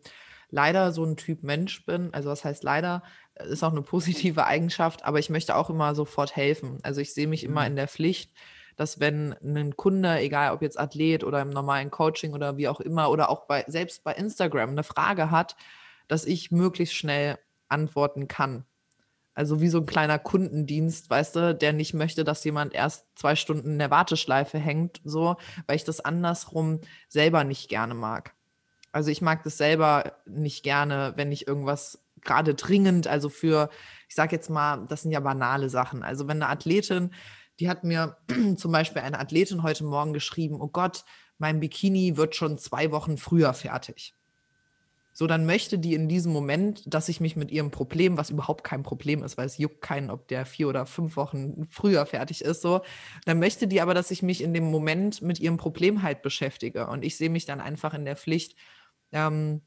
leider 0.50 0.92
so 0.92 1.04
ein 1.04 1.16
Typ 1.16 1.42
Mensch 1.42 1.84
bin. 1.84 2.12
Also 2.12 2.30
was 2.30 2.44
heißt 2.44 2.62
leider? 2.64 3.02
Ist 3.36 3.62
auch 3.62 3.72
eine 3.72 3.82
positive 3.82 4.46
Eigenschaft, 4.46 5.04
aber 5.04 5.18
ich 5.18 5.30
möchte 5.30 5.54
auch 5.54 5.70
immer 5.70 5.94
sofort 5.94 6.34
helfen. 6.34 6.78
Also 6.82 7.00
ich 7.00 7.14
sehe 7.14 7.28
mich 7.28 7.44
mhm. 7.44 7.50
immer 7.50 7.66
in 7.66 7.76
der 7.76 7.88
Pflicht, 7.88 8.32
dass 8.76 9.00
wenn 9.00 9.34
ein 9.42 9.76
Kunde, 9.76 10.18
egal 10.18 10.52
ob 10.52 10.62
jetzt 10.62 10.78
Athlet 10.78 11.24
oder 11.24 11.42
im 11.42 11.50
normalen 11.50 11.90
Coaching 11.90 12.32
oder 12.32 12.56
wie 12.56 12.68
auch 12.68 12.80
immer, 12.80 13.10
oder 13.10 13.28
auch 13.28 13.46
bei, 13.46 13.64
selbst 13.66 14.04
bei 14.04 14.12
Instagram 14.12 14.70
eine 14.70 14.84
Frage 14.84 15.30
hat, 15.30 15.56
dass 16.06 16.24
ich 16.24 16.50
möglichst 16.50 16.94
schnell 16.94 17.38
antworten 17.68 18.28
kann. 18.28 18.64
Also 19.38 19.60
wie 19.60 19.68
so 19.68 19.78
ein 19.78 19.86
kleiner 19.86 20.18
Kundendienst, 20.18 21.08
weißt 21.10 21.36
du, 21.36 21.54
der 21.54 21.72
nicht 21.72 21.94
möchte, 21.94 22.24
dass 22.24 22.42
jemand 22.42 22.74
erst 22.74 23.06
zwei 23.14 23.36
Stunden 23.36 23.70
in 23.70 23.78
der 23.78 23.92
Warteschleife 23.92 24.58
hängt, 24.58 25.00
so, 25.04 25.36
weil 25.68 25.76
ich 25.76 25.84
das 25.84 26.00
andersrum 26.00 26.80
selber 27.08 27.44
nicht 27.44 27.68
gerne 27.68 27.94
mag. 27.94 28.34
Also 28.90 29.12
ich 29.12 29.22
mag 29.22 29.44
das 29.44 29.56
selber 29.56 30.16
nicht 30.26 30.64
gerne, 30.64 31.12
wenn 31.14 31.30
ich 31.30 31.46
irgendwas 31.46 32.02
gerade 32.20 32.56
dringend, 32.56 33.06
also 33.06 33.28
für, 33.28 33.70
ich 34.08 34.16
sage 34.16 34.34
jetzt 34.34 34.50
mal, 34.50 34.84
das 34.88 35.02
sind 35.02 35.12
ja 35.12 35.20
banale 35.20 35.70
Sachen. 35.70 36.02
Also 36.02 36.26
wenn 36.26 36.42
eine 36.42 36.50
Athletin, 36.50 37.14
die 37.60 37.68
hat 37.68 37.84
mir 37.84 38.16
zum 38.56 38.72
Beispiel 38.72 39.02
eine 39.02 39.20
Athletin 39.20 39.62
heute 39.62 39.84
Morgen 39.84 40.14
geschrieben, 40.14 40.60
oh 40.60 40.66
Gott, 40.66 41.04
mein 41.38 41.60
Bikini 41.60 42.16
wird 42.16 42.34
schon 42.34 42.58
zwei 42.58 42.90
Wochen 42.90 43.16
früher 43.16 43.54
fertig 43.54 44.17
so 45.18 45.26
dann 45.26 45.46
möchte 45.46 45.80
die 45.80 45.94
in 45.94 46.08
diesem 46.08 46.32
Moment, 46.32 46.82
dass 46.86 47.08
ich 47.08 47.18
mich 47.18 47.34
mit 47.34 47.50
ihrem 47.50 47.72
Problem, 47.72 48.16
was 48.16 48.30
überhaupt 48.30 48.62
kein 48.62 48.84
Problem 48.84 49.24
ist, 49.24 49.36
weil 49.36 49.46
es 49.46 49.58
juckt 49.58 49.82
keinen, 49.82 50.10
ob 50.10 50.28
der 50.28 50.46
vier 50.46 50.68
oder 50.68 50.86
fünf 50.86 51.16
Wochen 51.16 51.66
früher 51.70 52.06
fertig 52.06 52.44
ist, 52.44 52.62
so, 52.62 52.82
dann 53.24 53.40
möchte 53.40 53.66
die 53.66 53.80
aber, 53.80 53.94
dass 53.94 54.12
ich 54.12 54.22
mich 54.22 54.40
in 54.44 54.54
dem 54.54 54.70
Moment 54.70 55.20
mit 55.20 55.40
ihrem 55.40 55.56
Problem 55.56 56.04
halt 56.04 56.22
beschäftige. 56.22 56.86
Und 56.86 57.04
ich 57.04 57.16
sehe 57.16 57.30
mich 57.30 57.46
dann 57.46 57.60
einfach 57.60 57.94
in 57.94 58.04
der 58.04 58.14
Pflicht, 58.14 58.54
ähm, 59.10 59.62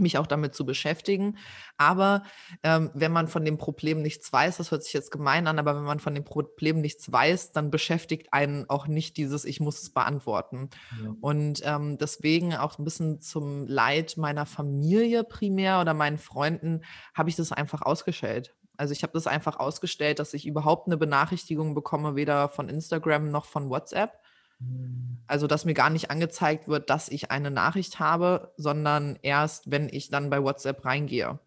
mich 0.00 0.18
auch 0.18 0.26
damit 0.26 0.54
zu 0.54 0.66
beschäftigen. 0.66 1.36
Aber 1.76 2.22
ähm, 2.62 2.90
wenn 2.94 3.12
man 3.12 3.28
von 3.28 3.44
dem 3.44 3.58
Problem 3.58 4.02
nichts 4.02 4.32
weiß, 4.32 4.58
das 4.58 4.70
hört 4.70 4.84
sich 4.84 4.92
jetzt 4.92 5.10
gemein 5.10 5.46
an, 5.46 5.58
aber 5.58 5.76
wenn 5.76 5.84
man 5.84 6.00
von 6.00 6.14
dem 6.14 6.24
Problem 6.24 6.80
nichts 6.80 7.10
weiß, 7.10 7.52
dann 7.52 7.70
beschäftigt 7.70 8.32
einen 8.32 8.68
auch 8.68 8.86
nicht 8.86 9.16
dieses, 9.16 9.44
ich 9.44 9.60
muss 9.60 9.82
es 9.82 9.90
beantworten. 9.90 10.70
Ja. 11.02 11.14
Und 11.20 11.62
ähm, 11.64 11.98
deswegen 11.98 12.54
auch 12.54 12.78
ein 12.78 12.84
bisschen 12.84 13.20
zum 13.20 13.66
Leid 13.66 14.16
meiner 14.16 14.46
Familie 14.46 15.24
primär 15.24 15.80
oder 15.80 15.94
meinen 15.94 16.18
Freunden 16.18 16.82
habe 17.14 17.30
ich 17.30 17.36
das 17.36 17.52
einfach 17.52 17.82
ausgestellt. 17.82 18.54
Also 18.76 18.92
ich 18.92 19.02
habe 19.02 19.12
das 19.14 19.26
einfach 19.26 19.58
ausgestellt, 19.58 20.18
dass 20.18 20.34
ich 20.34 20.46
überhaupt 20.46 20.86
eine 20.86 20.96
Benachrichtigung 20.96 21.74
bekomme, 21.74 22.14
weder 22.14 22.48
von 22.48 22.68
Instagram 22.68 23.30
noch 23.30 23.46
von 23.46 23.70
WhatsApp. 23.70 24.20
Hm. 24.60 25.18
Also, 25.26 25.46
dass 25.46 25.64
mir 25.64 25.74
gar 25.74 25.90
nicht 25.90 26.10
angezeigt 26.10 26.68
wird, 26.68 26.88
dass 26.88 27.08
ich 27.08 27.30
eine 27.30 27.50
Nachricht 27.50 27.98
habe, 27.98 28.52
sondern 28.56 29.18
erst, 29.22 29.70
wenn 29.70 29.88
ich 29.88 30.08
dann 30.08 30.30
bei 30.30 30.42
WhatsApp 30.42 30.84
reingehe. 30.84 31.38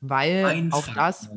Weil 0.00 0.42
Mindfuck, 0.54 0.88
auch 0.88 0.94
das. 0.94 1.30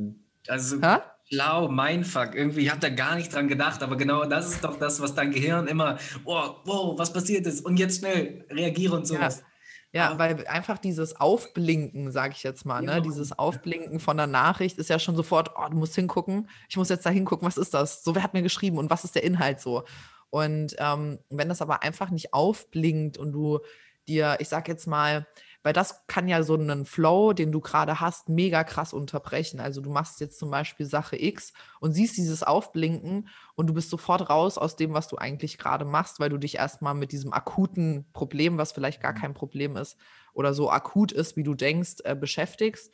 Also 0.47 0.81
Hä? 0.81 0.99
schlau, 1.29 1.67
Mindfuck. 1.67 2.35
Irgendwie, 2.35 2.61
ich 2.61 2.69
habe 2.69 2.79
da 2.79 2.89
gar 2.89 3.15
nicht 3.15 3.33
dran 3.33 3.47
gedacht, 3.47 3.83
aber 3.83 3.97
genau 3.97 4.25
das 4.25 4.49
ist 4.49 4.63
doch 4.63 4.79
das, 4.79 5.01
was 5.01 5.13
dein 5.13 5.31
Gehirn 5.31 5.67
immer, 5.67 5.97
oh, 6.25 6.55
wow, 6.65 6.97
was 6.97 7.11
passiert 7.11 7.45
ist 7.47 7.65
und 7.65 7.77
jetzt 7.77 7.99
schnell 7.99 8.45
reagiere 8.49 8.95
und 8.95 9.07
sowas. 9.07 9.39
Ja. 9.39 9.45
Ja, 9.93 10.19
weil 10.19 10.45
einfach 10.47 10.77
dieses 10.77 11.15
Aufblinken, 11.15 12.11
sage 12.11 12.33
ich 12.35 12.43
jetzt 12.43 12.65
mal, 12.65 12.83
ne? 12.83 13.01
dieses 13.01 13.39
Aufblinken 13.39 14.01
von 14.01 14.17
der 14.17 14.27
Nachricht 14.27 14.77
ist 14.77 14.89
ja 14.89 14.99
schon 14.99 15.15
sofort, 15.15 15.51
oh, 15.55 15.69
du 15.71 15.77
musst 15.77 15.95
hingucken, 15.95 16.49
ich 16.67 16.75
muss 16.75 16.89
jetzt 16.89 17.05
da 17.05 17.09
hingucken, 17.09 17.47
was 17.47 17.57
ist 17.57 17.73
das? 17.73 18.03
So, 18.03 18.13
wer 18.13 18.21
hat 18.21 18.33
mir 18.33 18.43
geschrieben 18.43 18.77
und 18.77 18.89
was 18.89 19.05
ist 19.05 19.15
der 19.15 19.23
Inhalt 19.23 19.61
so? 19.61 19.85
Und 20.29 20.75
ähm, 20.79 21.19
wenn 21.29 21.49
das 21.49 21.61
aber 21.61 21.83
einfach 21.83 22.09
nicht 22.09 22.33
aufblinkt 22.33 23.17
und 23.17 23.31
du 23.31 23.59
dir, 24.07 24.37
ich 24.39 24.49
sag 24.49 24.67
jetzt 24.67 24.87
mal, 24.87 25.27
weil 25.63 25.73
das 25.73 26.07
kann 26.07 26.29
ja 26.29 26.43
so 26.43 26.53
einen 26.53 26.85
Flow, 26.85 27.33
den 27.33 27.51
du 27.51 27.59
gerade 27.59 27.99
hast, 27.99 28.29
mega 28.29 28.63
krass 28.63 28.93
unterbrechen. 28.93 29.59
Also 29.59 29.81
du 29.81 29.89
machst 29.89 30.21
jetzt 30.21 30.39
zum 30.39 30.49
Beispiel 30.49 30.85
Sache 30.85 31.21
X 31.21 31.51
und 31.81 31.91
siehst 31.91 32.15
dieses 32.15 32.41
Aufblinken 32.41 33.27
und 33.55 33.67
du 33.67 33.73
bist 33.73 33.89
sofort 33.89 34.29
raus 34.29 34.57
aus 34.57 34.77
dem, 34.77 34.93
was 34.93 35.09
du 35.09 35.17
eigentlich 35.17 35.57
gerade 35.57 35.83
machst, 35.83 36.19
weil 36.19 36.29
du 36.29 36.37
dich 36.37 36.55
erstmal 36.55 36.93
mit 36.93 37.11
diesem 37.11 37.33
akuten 37.33 38.05
Problem, 38.13 38.57
was 38.57 38.71
vielleicht 38.71 39.01
gar 39.01 39.13
kein 39.13 39.33
Problem 39.33 39.75
ist 39.75 39.97
oder 40.33 40.53
so 40.53 40.71
akut 40.71 41.11
ist, 41.11 41.35
wie 41.35 41.43
du 41.43 41.53
denkst, 41.53 41.95
äh, 42.05 42.15
beschäftigst. 42.15 42.93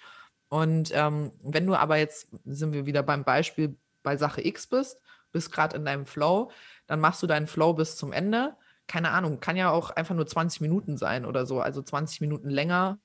Und 0.50 0.92
ähm, 0.94 1.34
wenn 1.44 1.68
du 1.68 1.76
aber 1.76 1.98
jetzt, 1.98 2.30
sind 2.46 2.74
wir 2.74 2.86
wieder 2.86 3.04
beim 3.04 3.24
Beispiel 3.24 3.78
bei 4.02 4.18
Sache 4.18 4.46
X 4.46 4.68
bist, 4.68 5.02
bist 5.32 5.52
gerade 5.52 5.76
in 5.76 5.86
deinem 5.86 6.06
Flow, 6.06 6.52
dann 6.88 7.00
machst 7.00 7.24
du 7.24 7.28
deinen 7.28 7.48
Flow 7.48 7.74
bis 7.74 7.96
zum 7.98 8.12
Ende. 8.12 8.56
Keine 8.88 9.12
Ahnung, 9.12 9.40
kann 9.40 9.56
ja 9.56 9.72
auch 9.72 9.92
einfach 9.92 10.16
nur 10.16 10.28
20 10.28 10.62
Minuten 10.62 10.98
sein 10.98 11.26
oder 11.26 11.46
so, 11.46 11.62
also 11.62 11.82
20 11.82 12.22
Minuten 12.22 12.50
länger. 12.50 13.00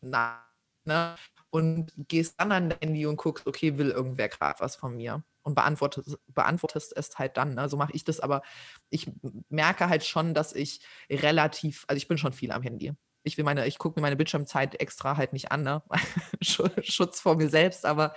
Na, 0.00 0.44
ne? 0.84 1.16
Und 1.50 1.92
gehst 2.08 2.40
dann 2.40 2.52
an 2.52 2.70
dein 2.70 2.78
Handy 2.80 3.06
und 3.06 3.16
guckst, 3.16 3.46
okay, 3.46 3.76
will 3.76 3.90
irgendwer 3.90 4.28
gerade 4.28 4.60
was 4.60 4.76
von 4.76 4.96
mir? 4.96 5.24
Und 5.42 5.54
beantwortest, 5.54 6.18
beantwortest 6.28 6.96
es 6.96 7.18
halt 7.18 7.36
dann. 7.36 7.54
Ne? 7.54 7.68
So 7.68 7.76
mache 7.76 7.92
ich 7.92 8.04
das, 8.04 8.20
aber 8.20 8.42
ich 8.90 9.10
merke 9.48 9.88
halt 9.88 10.04
schon, 10.04 10.34
dass 10.34 10.52
ich 10.52 10.80
relativ, 11.10 11.84
also 11.88 11.96
ich 11.96 12.06
bin 12.08 12.18
schon 12.18 12.32
viel 12.32 12.52
am 12.52 12.62
Handy 12.62 12.94
ich 13.22 13.36
will 13.36 13.44
meine, 13.44 13.66
ich 13.66 13.78
gucke 13.78 13.98
mir 13.98 14.02
meine 14.02 14.16
Bildschirmzeit 14.16 14.80
extra 14.80 15.16
halt 15.16 15.32
nicht 15.32 15.52
an, 15.52 15.62
ne? 15.62 15.82
Schutz 16.42 17.20
vor 17.20 17.36
mir 17.36 17.48
selbst, 17.48 17.84
aber 17.84 18.14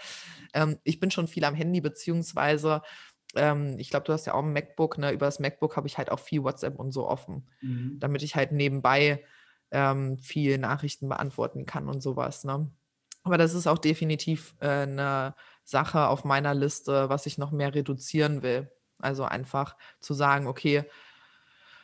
ähm, 0.53 0.79
ich 0.83 0.99
bin 0.99 1.11
schon 1.11 1.27
viel 1.27 1.43
am 1.45 1.55
Handy, 1.55 1.81
beziehungsweise 1.81 2.81
ähm, 3.35 3.77
ich 3.79 3.89
glaube, 3.89 4.05
du 4.05 4.13
hast 4.13 4.25
ja 4.25 4.33
auch 4.33 4.43
ein 4.43 4.53
MacBook, 4.53 4.97
ne? 4.97 5.11
Über 5.11 5.25
das 5.25 5.39
MacBook 5.39 5.75
habe 5.75 5.87
ich 5.87 5.97
halt 5.97 6.11
auch 6.11 6.19
viel 6.19 6.43
WhatsApp 6.43 6.79
und 6.79 6.91
so 6.91 7.07
offen, 7.07 7.49
mhm. 7.61 7.97
damit 7.99 8.23
ich 8.23 8.35
halt 8.35 8.51
nebenbei 8.51 9.23
ähm, 9.73 10.17
viel 10.19 10.57
Nachrichten 10.59 11.09
beantworten 11.09 11.65
kann 11.65 11.89
und 11.89 12.01
sowas. 12.01 12.43
Ne? 12.43 12.69
Aber 13.23 13.37
das 13.37 13.53
ist 13.53 13.67
auch 13.67 13.79
definitiv 13.79 14.55
äh, 14.59 14.67
eine 14.67 15.35
Sache 15.63 16.07
auf 16.07 16.23
meiner 16.23 16.53
Liste, 16.53 17.09
was 17.09 17.25
ich 17.25 17.37
noch 17.37 17.51
mehr 17.51 17.73
reduzieren 17.73 18.43
will. 18.43 18.71
Also 18.99 19.23
einfach 19.23 19.75
zu 19.99 20.13
sagen, 20.13 20.47
okay, 20.47 20.83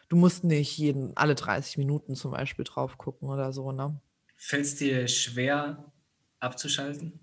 du 0.09 0.17
musst 0.17 0.43
nicht 0.43 0.77
jeden, 0.77 1.15
alle 1.15 1.35
30 1.35 1.77
Minuten 1.77 2.15
zum 2.15 2.31
Beispiel 2.31 2.65
drauf 2.65 2.97
gucken 2.97 3.29
oder 3.29 3.53
so, 3.53 3.71
ne? 3.71 3.99
Fällt 4.35 4.65
es 4.65 4.75
dir 4.75 5.07
schwer 5.07 5.91
abzuschalten? 6.39 7.19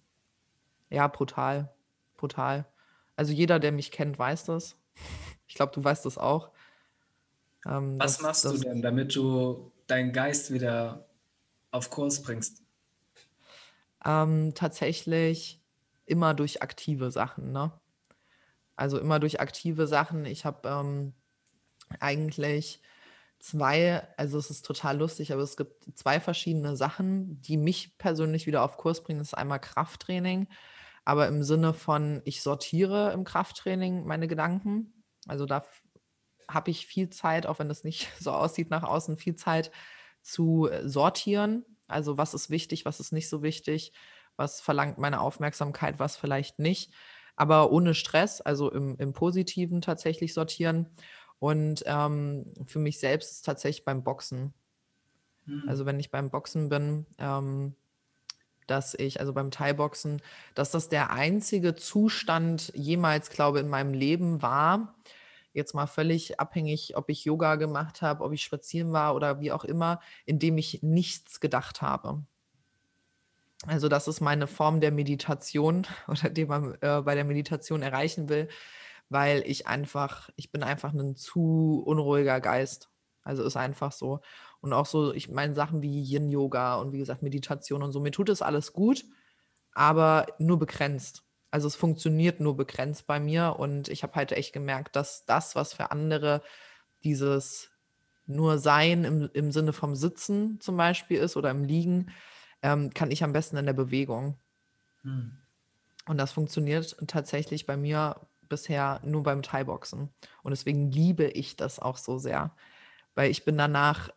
Ja, 0.91 1.09
brutal. 1.09 1.75
Brutal. 2.17 2.67
Also 3.17 3.33
jeder, 3.33 3.59
der 3.59 3.73
mich 3.73 3.91
kennt, 3.91 4.19
weiß 4.19 4.45
das. 4.45 4.77
Ich 5.49 5.55
glaube, 5.55 5.73
du 5.73 5.83
weißt 5.83 6.05
das 6.05 6.19
auch. 6.19 6.51
Ähm, 7.67 7.99
Was 7.99 8.15
das, 8.15 8.23
machst 8.23 8.45
das, 8.45 8.53
du 8.55 8.59
denn, 8.59 8.83
damit 8.83 9.15
du 9.15 9.73
deinen 9.87 10.13
Geist 10.13 10.53
wieder 10.53 11.09
auf 11.71 11.91
Kurs 11.91 12.23
bringst? 12.23 12.63
Ähm, 14.05 14.55
tatsächlich 14.55 15.63
immer 16.05 16.35
durch 16.35 16.63
aktive 16.63 17.11
Sachen, 17.11 17.53
ne? 17.53 17.73
Also 18.77 18.99
immer 18.99 19.19
durch 19.19 19.41
aktive 19.41 19.87
Sachen. 19.87 20.25
Ich 20.27 20.45
habe 20.45 20.69
ähm, 20.69 21.15
eigentlich 22.01 22.81
zwei, 23.39 24.07
also 24.17 24.39
es 24.39 24.51
ist 24.51 24.65
total 24.65 24.99
lustig, 24.99 25.33
aber 25.33 25.43
es 25.43 25.57
gibt 25.57 25.97
zwei 25.97 26.21
verschiedene 26.21 26.77
Sachen, 26.77 27.41
die 27.43 27.57
mich 27.57 27.97
persönlich 27.99 28.47
wieder 28.47 28.63
auf 28.63 28.77
Kurs 28.77 29.03
bringen. 29.03 29.19
Das 29.19 29.29
ist 29.29 29.35
einmal 29.35 29.61
Krafttraining, 29.61 30.49
aber 31.05 31.29
im 31.29 31.43
Sinne 31.43 31.73
von, 31.73 32.23
ich 32.25 32.43
sortiere 32.43 33.13
im 33.13 33.25
Krafttraining 33.25 34.05
meine 34.07 34.27
Gedanken. 34.27 35.05
Also 35.29 35.47
da 35.47 35.65
habe 36.49 36.71
ich 36.71 36.87
viel 36.87 37.11
Zeit, 37.11 37.47
auch 37.47 37.59
wenn 37.59 37.69
das 37.69 37.85
nicht 37.85 38.09
so 38.21 38.33
aussieht 38.33 38.71
nach 38.71 38.83
außen, 38.83 39.19
viel 39.19 39.37
Zeit 39.37 39.71
zu 40.23 40.69
äh, 40.69 40.89
sortieren. 40.89 41.65
Also 41.87 42.19
was 42.19 42.35
ist 42.35 42.51
wichtig, 42.51 42.85
was 42.85 43.01
ist 43.01 43.13
nicht 43.13 43.29
so 43.29 43.43
wichtig, 43.43 43.93
was 44.37 44.61
verlangt 44.61 44.99
meine 44.99 45.21
Aufmerksamkeit, 45.21 45.99
was 45.99 46.17
vielleicht 46.17 46.59
nicht. 46.59 46.93
Aber 47.37 47.71
ohne 47.71 47.95
Stress, 47.95 48.41
also 48.41 48.71
im, 48.73 48.97
im 48.97 49.13
Positiven 49.13 49.83
tatsächlich 49.83 50.35
sortieren. 50.35 50.89
Und 51.39 51.83
ähm, 51.87 52.53
für 52.67 52.79
mich 52.79 52.99
selbst 52.99 53.33
ist 53.33 53.45
tatsächlich 53.45 53.85
beim 53.85 54.03
Boxen. 54.03 54.55
Mhm. 55.45 55.65
Also 55.69 55.87
wenn 55.87 56.01
ich 56.01 56.11
beim 56.11 56.31
Boxen 56.31 56.69
bin, 56.69 57.07
ähm, 57.19 57.75
dass 58.67 58.95
ich, 58.95 59.21
also 59.21 59.33
beim 59.33 59.51
Thai-Boxen, 59.51 60.21
dass 60.55 60.71
das 60.71 60.89
der 60.89 61.11
einzige 61.11 61.75
Zustand 61.75 62.73
jemals, 62.75 63.31
glaube 63.31 63.59
ich, 63.59 63.65
in 63.65 63.71
meinem 63.71 63.95
Leben 63.95 64.43
war, 64.43 64.97
jetzt 65.53 65.75
mal 65.75 65.87
völlig 65.87 66.39
abhängig, 66.39 66.97
ob 66.97 67.09
ich 67.09 67.25
Yoga 67.25 67.57
gemacht 67.57 68.03
habe, 68.03 68.25
ob 68.25 68.33
ich 68.33 68.43
spazieren 68.43 68.93
war 68.93 69.15
oder 69.15 69.41
wie 69.41 69.53
auch 69.53 69.65
immer, 69.65 70.01
in 70.27 70.39
dem 70.39 70.59
ich 70.59 70.83
nichts 70.83 71.41
gedacht 71.41 71.81
habe. 71.81 72.23
Also 73.67 73.89
das 73.89 74.07
ist 74.07 74.21
meine 74.21 74.47
Form 74.47 74.81
der 74.81 74.93
Meditation 74.93 75.87
oder 76.09 76.29
die 76.29 76.45
man 76.45 76.75
äh, 76.81 77.01
bei 77.03 77.15
der 77.15 77.25
Meditation 77.25 77.83
erreichen 77.83 78.29
will, 78.29 78.49
weil 79.09 79.43
ich 79.47 79.67
einfach, 79.67 80.31
ich 80.37 80.51
bin 80.51 80.63
einfach 80.63 80.93
ein 80.93 81.17
zu 81.17 81.83
unruhiger 81.85 82.41
Geist. 82.41 82.91
Also 83.23 83.43
ist 83.43 83.57
einfach 83.57 83.93
so. 83.93 84.21
Und 84.61 84.73
auch 84.73 84.87
so, 84.87 85.13
ich 85.13 85.29
meine 85.29 85.55
Sachen 85.55 85.83
wie 85.83 86.01
Yin-Yoga 86.01 86.77
und 86.77 86.93
wie 86.93 86.99
gesagt 86.99 87.23
Meditation 87.23 87.83
und 87.83 87.93
so, 87.93 88.01
mir 88.01 88.13
tut 88.13 88.29
es 88.29 88.43
alles 88.43 88.73
gut, 88.73 89.05
aber 89.73 90.27
nur 90.39 90.59
begrenzt. 90.59 91.25
Also 91.51 91.69
es 91.69 91.77
funktioniert 91.77 92.41
nur 92.41 92.57
begrenzt 92.57 93.07
bei 93.07 93.19
mir 93.21 93.57
und 93.59 93.89
ich 93.89 94.03
habe 94.03 94.15
halt 94.15 94.33
echt 94.33 94.53
gemerkt, 94.53 94.97
dass 94.97 95.25
das, 95.25 95.55
was 95.55 95.73
für 95.73 95.91
andere 95.91 96.43
dieses 97.05 97.71
nur 98.27 98.59
Sein 98.59 99.05
im, 99.05 99.31
im 99.33 99.53
Sinne 99.53 99.73
vom 99.73 99.95
Sitzen 99.95 100.61
zum 100.61 100.77
Beispiel 100.77 101.19
ist 101.19 101.37
oder 101.37 101.51
im 101.51 101.65
Liegen, 101.65 102.11
ähm, 102.63 102.93
kann 102.93 103.11
ich 103.11 103.23
am 103.23 103.33
besten 103.33 103.57
in 103.57 103.67
der 103.67 103.73
Bewegung. 103.73 104.39
Hm. 105.03 105.39
Und 106.07 106.19
das 106.19 106.33
funktioniert 106.33 106.97
tatsächlich 107.07 107.67
bei 107.67 107.77
mir 107.77 108.21
bisher 108.49 109.01
nur 109.05 109.23
beim 109.23 109.43
Thai-Boxen. 109.43 110.11
Und 110.43 110.51
deswegen 110.51 110.91
liebe 110.91 111.25
ich 111.29 111.57
das 111.57 111.79
auch 111.79 111.97
so 111.97 112.19
sehr. 112.19 112.55
Weil 113.15 113.31
ich 113.31 113.45
bin 113.45 113.57
danach, 113.57 114.11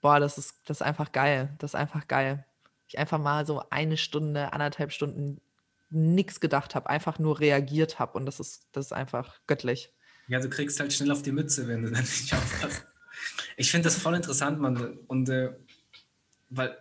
boah, 0.00 0.20
das 0.20 0.38
ist, 0.38 0.56
das 0.66 0.78
ist 0.78 0.82
einfach 0.82 1.12
geil. 1.12 1.54
Das 1.58 1.70
ist 1.70 1.74
einfach 1.74 2.06
geil. 2.08 2.44
Ich 2.88 2.98
einfach 2.98 3.18
mal 3.18 3.46
so 3.46 3.62
eine 3.70 3.96
Stunde, 3.96 4.52
anderthalb 4.52 4.92
Stunden 4.92 5.40
nichts 5.90 6.40
gedacht 6.40 6.74
habe, 6.74 6.90
einfach 6.90 7.18
nur 7.18 7.40
reagiert 7.40 7.98
habe. 7.98 8.18
Und 8.18 8.26
das 8.26 8.40
ist, 8.40 8.68
das 8.72 8.86
ist 8.86 8.92
einfach 8.92 9.40
göttlich. 9.46 9.92
Ja, 10.28 10.40
du 10.40 10.48
kriegst 10.48 10.80
halt 10.80 10.92
schnell 10.92 11.10
auf 11.10 11.22
die 11.22 11.32
Mütze, 11.32 11.68
wenn 11.68 11.82
du 11.82 11.90
dann 11.92 12.02
nicht 12.02 12.32
aufpasst. 12.34 12.86
Ich 13.56 13.70
finde 13.70 13.84
das 13.84 13.96
voll 13.96 14.14
interessant, 14.14 14.60
Mann. 14.60 14.98
Und 15.06 15.28
äh, 15.28 15.52
weil 16.50 16.76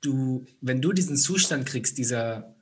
du, 0.00 0.44
wenn 0.60 0.80
du 0.80 0.92
diesen 0.92 1.16
Zustand 1.16 1.66
kriegst, 1.66 1.98
dieser 1.98 2.54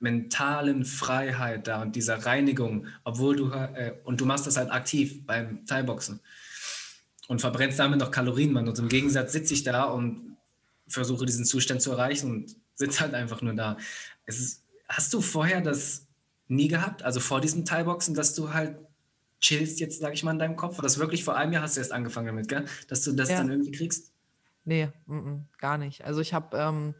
mentalen 0.00 0.84
Freiheit 0.84 1.66
da 1.66 1.82
und 1.82 1.96
dieser 1.96 2.24
Reinigung, 2.24 2.86
obwohl 3.04 3.36
du, 3.36 3.50
äh, 3.50 3.94
und 4.04 4.20
du 4.20 4.26
machst 4.26 4.46
das 4.46 4.56
halt 4.56 4.70
aktiv 4.70 5.26
beim 5.26 5.66
Thai-Boxen 5.66 6.20
und 7.26 7.40
verbrennst 7.40 7.78
damit 7.78 8.00
noch 8.00 8.10
Kalorien, 8.10 8.52
Mann. 8.52 8.68
Und 8.68 8.78
im 8.78 8.88
Gegensatz 8.88 9.32
sitze 9.32 9.54
ich 9.54 9.62
da 9.62 9.84
und 9.84 10.36
versuche 10.88 11.26
diesen 11.26 11.44
Zustand 11.44 11.82
zu 11.82 11.92
erreichen 11.92 12.30
und 12.30 12.56
sitze 12.74 13.00
halt 13.00 13.14
einfach 13.14 13.42
nur 13.42 13.54
da. 13.54 13.76
Ist, 14.26 14.64
hast 14.88 15.12
du 15.12 15.20
vorher 15.20 15.60
das 15.60 16.06
nie 16.46 16.68
gehabt, 16.68 17.02
also 17.02 17.20
vor 17.20 17.40
diesem 17.40 17.64
Thai-Boxen, 17.64 18.14
dass 18.14 18.34
du 18.34 18.52
halt 18.54 18.78
chillst 19.40 19.80
jetzt, 19.80 20.00
sag 20.00 20.14
ich 20.14 20.22
mal, 20.22 20.32
in 20.32 20.38
deinem 20.38 20.56
Kopf? 20.56 20.80
Das 20.80 20.98
wirklich 20.98 21.24
vor 21.24 21.36
einem 21.36 21.52
Jahr 21.52 21.62
hast 21.62 21.76
du 21.76 21.80
erst 21.80 21.92
angefangen 21.92 22.28
damit, 22.28 22.48
gell? 22.48 22.64
Dass 22.88 23.02
du 23.02 23.12
das 23.12 23.28
ja. 23.28 23.38
dann 23.38 23.50
irgendwie 23.50 23.72
kriegst? 23.72 24.12
Nee, 24.64 24.88
m 25.06 25.18
-m, 25.26 25.58
gar 25.58 25.78
nicht. 25.78 26.04
Also 26.04 26.20
ich 26.20 26.34
habe 26.34 26.56
ähm, 26.56 26.94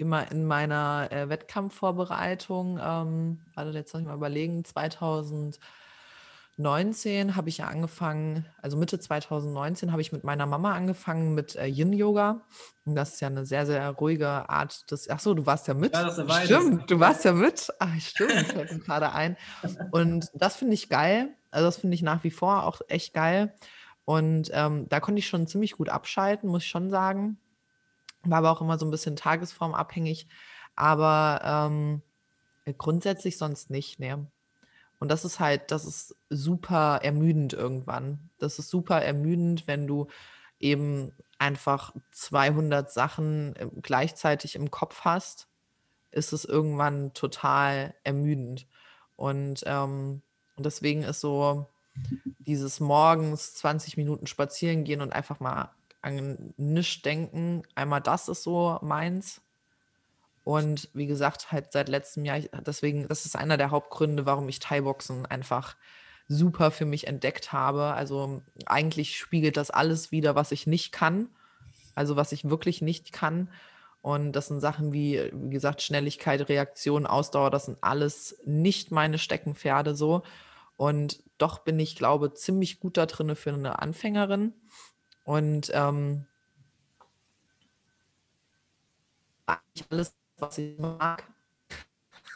immer 0.00 0.32
in 0.32 0.46
meiner 0.46 1.08
äh, 1.10 1.28
Wettkampfvorbereitung, 1.28 2.80
ähm, 2.82 3.40
warte, 3.54 3.70
jetzt 3.72 3.92
soll 3.92 4.00
ich 4.00 4.06
mal 4.06 4.16
überlegen, 4.16 4.64
2019 4.64 7.36
habe 7.36 7.50
ich 7.50 7.58
ja 7.58 7.66
angefangen, 7.66 8.46
also 8.62 8.76
Mitte 8.76 8.98
2019 8.98 9.92
habe 9.92 10.00
ich 10.00 10.10
mit 10.10 10.24
meiner 10.24 10.46
Mama 10.46 10.74
angefangen 10.74 11.34
mit 11.34 11.54
äh, 11.56 11.66
Yin-Yoga. 11.66 12.40
Und 12.86 12.96
das 12.96 13.14
ist 13.14 13.20
ja 13.20 13.28
eine 13.28 13.46
sehr, 13.46 13.66
sehr 13.66 13.88
ruhige 13.90 14.48
Art 14.48 14.90
des, 14.90 15.08
ach 15.10 15.20
so, 15.20 15.34
du 15.34 15.46
warst 15.46 15.68
ja 15.68 15.74
mit. 15.74 15.94
Ja, 15.94 16.10
stimmt, 16.44 16.90
du 16.90 16.98
warst 16.98 17.24
ja 17.24 17.32
mit. 17.32 17.68
Ach, 17.78 18.00
stimmt, 18.00 18.32
fällt 18.32 18.72
mir 18.72 18.80
gerade 18.80 19.12
ein. 19.12 19.36
Und 19.92 20.28
das 20.34 20.56
finde 20.56 20.74
ich 20.74 20.88
geil. 20.88 21.28
Also 21.50 21.66
das 21.66 21.76
finde 21.76 21.94
ich 21.94 22.02
nach 22.02 22.24
wie 22.24 22.30
vor 22.30 22.64
auch 22.64 22.80
echt 22.88 23.12
geil. 23.12 23.54
Und 24.04 24.50
ähm, 24.52 24.88
da 24.88 24.98
konnte 24.98 25.20
ich 25.20 25.28
schon 25.28 25.46
ziemlich 25.46 25.76
gut 25.76 25.88
abschalten, 25.88 26.48
muss 26.48 26.64
ich 26.64 26.68
schon 26.68 26.90
sagen. 26.90 27.38
War 28.24 28.38
aber 28.38 28.50
auch 28.50 28.60
immer 28.60 28.78
so 28.78 28.86
ein 28.86 28.90
bisschen 28.90 29.16
tagesformabhängig. 29.16 30.28
Aber 30.76 31.40
ähm, 31.44 32.02
grundsätzlich 32.78 33.38
sonst 33.38 33.70
nicht, 33.70 33.98
ne. 33.98 34.26
Und 34.98 35.10
das 35.10 35.24
ist 35.24 35.40
halt, 35.40 35.70
das 35.70 35.86
ist 35.86 36.14
super 36.28 37.00
ermüdend 37.02 37.54
irgendwann. 37.54 38.30
Das 38.38 38.58
ist 38.58 38.68
super 38.68 39.00
ermüdend, 39.02 39.66
wenn 39.66 39.86
du 39.86 40.08
eben 40.58 41.12
einfach 41.38 41.94
200 42.12 42.92
Sachen 42.92 43.56
äh, 43.56 43.66
gleichzeitig 43.80 44.56
im 44.56 44.70
Kopf 44.70 45.00
hast, 45.00 45.48
ist 46.10 46.32
es 46.34 46.44
irgendwann 46.44 47.14
total 47.14 47.94
ermüdend. 48.04 48.66
Und 49.16 49.62
ähm, 49.66 50.22
deswegen 50.58 51.02
ist 51.02 51.20
so, 51.20 51.66
dieses 52.38 52.80
morgens 52.80 53.54
20 53.54 53.96
Minuten 53.96 54.26
spazieren 54.26 54.84
gehen 54.84 55.00
und 55.00 55.12
einfach 55.12 55.40
mal 55.40 55.70
an 56.02 56.54
nichts 56.56 57.02
denken. 57.02 57.62
Einmal 57.74 58.00
das 58.00 58.28
ist 58.28 58.42
so 58.42 58.78
meins. 58.82 59.42
Und 60.44 60.88
wie 60.94 61.06
gesagt, 61.06 61.52
halt 61.52 61.72
seit 61.72 61.88
letztem 61.88 62.24
Jahr, 62.24 62.40
deswegen, 62.66 63.06
das 63.08 63.26
ist 63.26 63.36
einer 63.36 63.56
der 63.56 63.70
Hauptgründe, 63.70 64.26
warum 64.26 64.48
ich 64.48 64.58
Thai-Boxen 64.58 65.26
einfach 65.26 65.76
super 66.28 66.70
für 66.70 66.86
mich 66.86 67.06
entdeckt 67.06 67.52
habe. 67.52 67.92
Also 67.94 68.42
eigentlich 68.66 69.18
spiegelt 69.18 69.56
das 69.56 69.70
alles 69.70 70.12
wieder, 70.12 70.34
was 70.34 70.52
ich 70.52 70.66
nicht 70.66 70.92
kann. 70.92 71.28
Also 71.94 72.16
was 72.16 72.32
ich 72.32 72.48
wirklich 72.48 72.82
nicht 72.82 73.12
kann. 73.12 73.50
Und 74.02 74.32
das 74.32 74.48
sind 74.48 74.60
Sachen 74.60 74.92
wie, 74.92 75.30
wie 75.32 75.50
gesagt, 75.50 75.82
Schnelligkeit, 75.82 76.48
Reaktion, 76.48 77.06
Ausdauer, 77.06 77.50
das 77.50 77.66
sind 77.66 77.78
alles 77.82 78.40
nicht 78.46 78.90
meine 78.90 79.18
Steckenpferde 79.18 79.94
so. 79.94 80.22
Und 80.76 81.22
doch 81.36 81.58
bin 81.58 81.78
ich, 81.78 81.96
glaube 81.96 82.32
ziemlich 82.32 82.80
gut 82.80 82.96
da 82.96 83.04
drin 83.06 83.36
für 83.36 83.52
eine 83.52 83.80
Anfängerin. 83.80 84.54
Und 85.30 85.70
ähm, 85.74 86.26
alles, 89.46 90.12
was 90.38 90.58
ich 90.58 90.76
mag, 90.76 91.22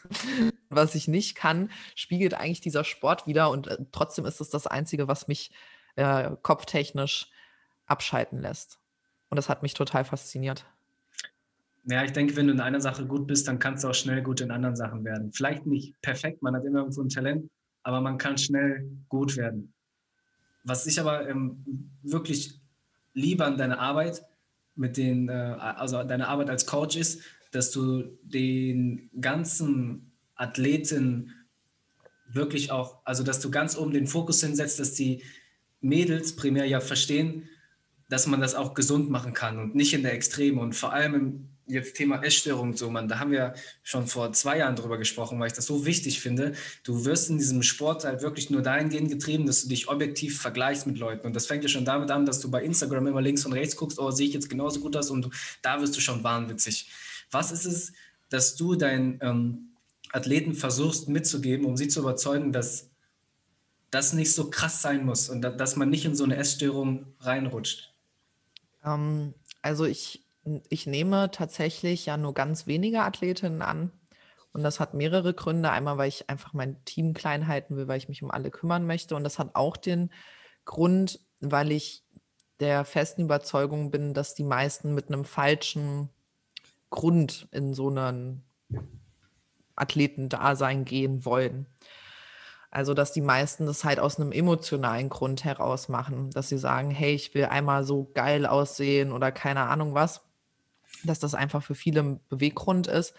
was 0.69 0.95
ich 0.95 1.09
nicht 1.09 1.35
kann, 1.35 1.73
spiegelt 1.97 2.35
eigentlich 2.35 2.61
dieser 2.61 2.85
Sport 2.85 3.27
wieder. 3.27 3.51
Und 3.51 3.67
äh, 3.67 3.79
trotzdem 3.91 4.27
ist 4.27 4.41
es 4.41 4.49
das 4.49 4.69
Einzige, 4.69 5.09
was 5.09 5.27
mich 5.27 5.51
äh, 5.97 6.31
kopftechnisch 6.43 7.33
abschalten 7.87 8.41
lässt. 8.41 8.79
Und 9.29 9.39
das 9.39 9.49
hat 9.49 9.65
mich 9.65 9.75
total 9.75 10.05
fasziniert. 10.05 10.65
Ja, 11.87 12.05
ich 12.05 12.13
denke, 12.13 12.37
wenn 12.37 12.47
du 12.47 12.53
in 12.53 12.61
einer 12.61 12.81
Sache 12.81 13.07
gut 13.07 13.27
bist, 13.27 13.49
dann 13.49 13.59
kannst 13.59 13.83
du 13.83 13.89
auch 13.89 13.95
schnell 13.95 14.23
gut 14.23 14.41
in 14.41 14.53
anderen 14.53 14.77
Sachen 14.77 15.05
werden. 15.05 15.33
Vielleicht 15.33 15.67
nicht 15.67 16.01
perfekt, 16.01 16.43
man 16.43 16.55
hat 16.55 16.65
immer 16.65 16.79
irgendwo 16.79 17.03
ein 17.03 17.09
Talent, 17.09 17.51
aber 17.83 18.01
man 18.01 18.19
kann 18.19 18.39
schnell 18.39 18.89
gut 19.09 19.37
werden. 19.37 19.75
Was 20.63 20.87
ich 20.87 21.01
aber 21.01 21.29
ähm, 21.29 21.91
wirklich 22.05 22.61
liebe 23.15 23.45
an 23.45 23.57
deiner 23.57 23.79
Arbeit, 23.79 24.25
mit 24.77 24.97
den, 24.97 25.29
äh, 25.29 25.33
also 25.33 26.03
deine 26.03 26.29
Arbeit 26.29 26.51
als 26.51 26.67
Coach 26.67 26.97
ist, 26.97 27.23
dass 27.53 27.71
du 27.71 28.19
den 28.23 29.11
ganzen 29.21 30.13
Athleten 30.35 31.33
wirklich 32.29 32.73
auch, 32.73 32.99
also 33.05 33.23
dass 33.23 33.41
du 33.41 33.51
ganz 33.51 33.77
oben 33.77 33.93
den 33.93 34.09
Fokus 34.09 34.41
hinsetzt, 34.41 34.81
dass 34.81 34.95
die 34.95 35.23
Mädels 35.81 36.35
primär 36.35 36.67
ja 36.67 36.81
verstehen, 36.81 37.49
dass 38.09 38.27
man 38.27 38.41
das 38.41 38.55
auch 38.55 38.75
gesund 38.75 39.11
machen 39.11 39.33
kann 39.33 39.59
und 39.59 39.75
nicht 39.75 39.95
in 39.95 40.03
der 40.03 40.15
Extreme. 40.15 40.61
Und 40.61 40.75
vor 40.75 40.93
allem 40.93 41.15
im 41.15 41.49
jetzt 41.67 41.97
Thema 41.97 42.23
Essstörung 42.23 42.77
so, 42.77 42.91
man, 42.91 43.09
da 43.09 43.19
haben 43.19 43.31
wir 43.31 43.55
schon 43.83 44.07
vor 44.07 44.33
zwei 44.33 44.59
Jahren 44.59 44.77
drüber 44.77 44.99
gesprochen, 44.99 45.39
weil 45.41 45.47
ich 45.47 45.53
das 45.53 45.67
so 45.67 45.87
wichtig 45.87 46.21
finde. 46.21 46.55
Du 46.83 47.05
wirst 47.05 47.31
in 47.31 47.39
diesem 47.39 47.63
Sport 47.63 48.05
halt 48.05 48.23
wirklich 48.23 48.51
nur 48.51 48.63
dahingehend 48.63 49.11
getrieben, 49.11 49.47
dass 49.47 49.63
du 49.63 49.69
dich 49.69 49.89
objektiv 49.89 50.41
vergleichst 50.41 50.87
mit 50.87 50.99
Leuten. 50.99 51.27
Und 51.27 51.35
das 51.35 51.47
fängt 51.47 51.63
ja 51.63 51.69
schon 51.69 51.85
damit 51.85 52.11
an, 52.11 52.27
dass 52.27 52.41
du 52.41 52.51
bei 52.51 52.63
Instagram 52.63 53.07
immer 53.07 53.23
links 53.23 53.47
und 53.47 53.53
rechts 53.53 53.77
guckst, 53.77 53.99
oh, 53.99 54.11
sehe 54.11 54.29
ich 54.29 54.35
jetzt 54.35 54.51
genauso 54.51 54.81
gut 54.81 54.97
aus 54.97 55.11
und 55.11 55.31
da 55.63 55.81
wirst 55.81 55.97
du 55.97 56.01
schon 56.01 56.23
wahnwitzig. 56.23 56.91
Was 57.31 57.51
ist 57.51 57.65
es, 57.65 57.93
dass 58.29 58.57
du 58.57 58.75
deinen 58.75 59.19
ähm, 59.23 59.71
Athleten 60.13 60.55
versuchst 60.55 61.09
mitzugeben, 61.09 61.67
um 61.67 61.77
sie 61.77 61.89
zu 61.89 62.01
überzeugen, 62.01 62.53
dass 62.53 62.91
das 63.91 64.13
nicht 64.13 64.33
so 64.33 64.51
krass 64.51 64.83
sein 64.83 65.05
muss 65.05 65.29
und 65.29 65.43
da, 65.43 65.51
dass 65.51 65.77
man 65.77 65.89
nicht 65.89 66.05
in 66.05 66.17
so 66.17 66.25
eine 66.25 66.37
Essstörung 66.37 67.15
reinrutscht? 67.21 67.95
Ähm, 68.85 69.35
also 69.63 69.85
ich 69.85 70.24
ich 70.69 70.87
nehme 70.87 71.31
tatsächlich 71.31 72.07
ja 72.07 72.17
nur 72.17 72.35
ganz 72.35 72.67
wenige 72.67 73.03
Athletinnen 73.03 73.63
an. 73.63 73.93
Und 74.53 74.63
das 74.63 74.79
hat 74.79 74.95
mehrere 74.95 75.35
Gründe. 75.35 75.71
Einmal, 75.71 75.99
weil 75.99 76.09
ich 76.09 76.31
einfach 76.31 76.53
mein 76.53 76.85
Team 76.85 77.13
klein 77.15 77.49
halten 77.49 77.77
will, 77.77 77.89
weil 77.89 77.99
ich 77.99 78.09
mich 78.09 78.23
um 78.23 78.31
alle 78.31 78.51
kümmern 78.51 78.87
möchte. 78.87 79.17
Und 79.17 79.25
das 79.25 79.39
hat 79.39 79.55
auch 79.55 79.77
den 79.77 80.11
Grund, 80.65 81.21
weil 81.41 81.73
ich 81.73 82.05
der 82.61 82.85
festen 82.85 83.23
Überzeugung 83.23 83.91
bin, 83.91 84.15
dass 84.15 84.35
die 84.35 84.45
meisten 84.45 84.95
mit 84.95 85.09
einem 85.09 85.25
falschen 85.25 86.09
Grund 86.91 87.49
in 87.51 87.75
so 87.75 87.89
einen 87.89 88.45
Athletendasein 89.75 90.85
gehen 90.85 91.25
wollen. 91.25 91.67
Also, 92.71 92.95
dass 92.95 93.13
die 93.13 93.21
meisten 93.21 93.67
das 93.67 93.85
halt 93.85 93.99
aus 93.99 94.21
einem 94.21 94.31
emotionalen 94.31 95.09
Grund 95.09 95.45
heraus 95.45 95.89
machen, 95.89 96.31
dass 96.31 96.49
sie 96.49 96.59
sagen, 96.59 96.91
hey, 96.91 97.15
ich 97.15 97.35
will 97.35 97.47
einmal 97.47 97.85
so 97.85 98.11
geil 98.15 98.47
aussehen 98.47 99.11
oder 99.13 99.33
keine 99.33 99.63
Ahnung 99.63 99.95
was 99.95 100.23
dass 101.03 101.19
das 101.19 101.35
einfach 101.35 101.63
für 101.63 101.75
viele 101.75 102.01
ein 102.01 102.21
Beweggrund 102.29 102.87
ist. 102.87 103.15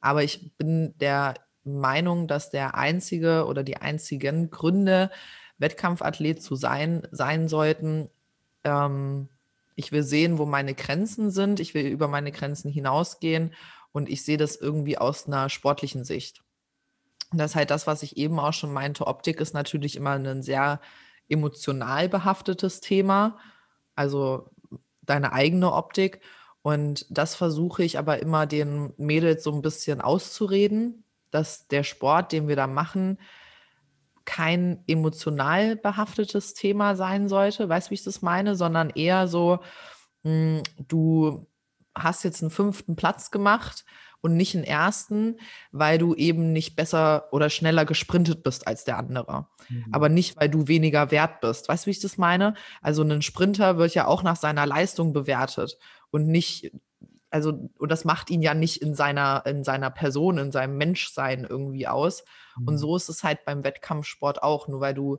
Aber 0.00 0.22
ich 0.22 0.52
bin 0.58 0.96
der 0.98 1.34
Meinung, 1.64 2.28
dass 2.28 2.50
der 2.50 2.74
einzige 2.76 3.46
oder 3.46 3.62
die 3.62 3.78
einzigen 3.78 4.50
Gründe, 4.50 5.10
Wettkampfathlet 5.58 6.42
zu 6.42 6.54
sein, 6.54 7.08
sein 7.10 7.48
sollten, 7.48 8.10
ähm, 8.64 9.28
ich 9.74 9.92
will 9.92 10.02
sehen, 10.02 10.38
wo 10.38 10.46
meine 10.46 10.74
Grenzen 10.74 11.30
sind, 11.30 11.60
ich 11.60 11.74
will 11.74 11.86
über 11.86 12.08
meine 12.08 12.32
Grenzen 12.32 12.70
hinausgehen 12.70 13.54
und 13.92 14.08
ich 14.08 14.24
sehe 14.24 14.38
das 14.38 14.56
irgendwie 14.56 14.98
aus 14.98 15.26
einer 15.26 15.48
sportlichen 15.50 16.04
Sicht. 16.04 16.42
Und 17.30 17.38
das 17.38 17.52
ist 17.52 17.56
halt 17.56 17.70
das, 17.70 17.86
was 17.86 18.02
ich 18.02 18.16
eben 18.16 18.38
auch 18.38 18.52
schon 18.52 18.72
meinte. 18.72 19.06
Optik 19.06 19.40
ist 19.40 19.52
natürlich 19.54 19.96
immer 19.96 20.12
ein 20.12 20.42
sehr 20.42 20.80
emotional 21.28 22.08
behaftetes 22.08 22.80
Thema, 22.80 23.38
also 23.94 24.50
deine 25.02 25.32
eigene 25.32 25.72
Optik. 25.72 26.20
Und 26.66 27.06
das 27.10 27.36
versuche 27.36 27.84
ich 27.84 27.96
aber 27.96 28.18
immer 28.20 28.44
den 28.44 28.92
Mädels 28.96 29.44
so 29.44 29.52
ein 29.52 29.62
bisschen 29.62 30.00
auszureden, 30.00 31.04
dass 31.30 31.68
der 31.68 31.84
Sport, 31.84 32.32
den 32.32 32.48
wir 32.48 32.56
da 32.56 32.66
machen, 32.66 33.20
kein 34.24 34.82
emotional 34.88 35.76
behaftetes 35.76 36.54
Thema 36.54 36.96
sein 36.96 37.28
sollte, 37.28 37.68
weißt 37.68 37.86
du, 37.86 37.90
wie 37.92 37.94
ich 37.94 38.02
das 38.02 38.20
meine, 38.20 38.56
sondern 38.56 38.90
eher 38.90 39.28
so, 39.28 39.60
mh, 40.24 40.32
hm, 40.32 40.62
du 40.88 41.46
hast 41.94 42.24
jetzt 42.24 42.42
einen 42.42 42.50
fünften 42.50 42.96
Platz 42.96 43.30
gemacht 43.30 43.84
und 44.20 44.36
nicht 44.36 44.56
einen 44.56 44.64
ersten, 44.64 45.36
weil 45.70 45.98
du 45.98 46.16
eben 46.16 46.52
nicht 46.52 46.74
besser 46.74 47.28
oder 47.30 47.48
schneller 47.48 47.84
gesprintet 47.84 48.42
bist 48.42 48.66
als 48.66 48.82
der 48.82 48.98
andere. 48.98 49.46
Mhm. 49.68 49.84
Aber 49.92 50.08
nicht, 50.08 50.36
weil 50.36 50.48
du 50.48 50.66
weniger 50.66 51.12
wert 51.12 51.40
bist. 51.40 51.68
Weißt 51.68 51.84
du, 51.84 51.86
wie 51.86 51.92
ich 51.92 52.00
das 52.00 52.18
meine? 52.18 52.54
Also 52.82 53.04
ein 53.04 53.22
Sprinter 53.22 53.78
wird 53.78 53.94
ja 53.94 54.08
auch 54.08 54.24
nach 54.24 54.34
seiner 54.34 54.66
Leistung 54.66 55.12
bewertet 55.12 55.78
und 56.10 56.28
nicht, 56.28 56.72
also, 57.30 57.70
und 57.78 57.90
das 57.90 58.04
macht 58.04 58.30
ihn 58.30 58.42
ja 58.42 58.54
nicht 58.54 58.82
in 58.82 58.94
seiner, 58.94 59.44
in 59.46 59.64
seiner 59.64 59.90
Person, 59.90 60.38
in 60.38 60.52
seinem 60.52 60.76
Menschsein 60.76 61.44
irgendwie 61.44 61.86
aus. 61.86 62.24
Mhm. 62.58 62.68
Und 62.68 62.78
so 62.78 62.96
ist 62.96 63.08
es 63.08 63.24
halt 63.24 63.44
beim 63.44 63.64
Wettkampfsport 63.64 64.42
auch, 64.42 64.68
nur 64.68 64.80
weil 64.80 64.94
du 64.94 65.18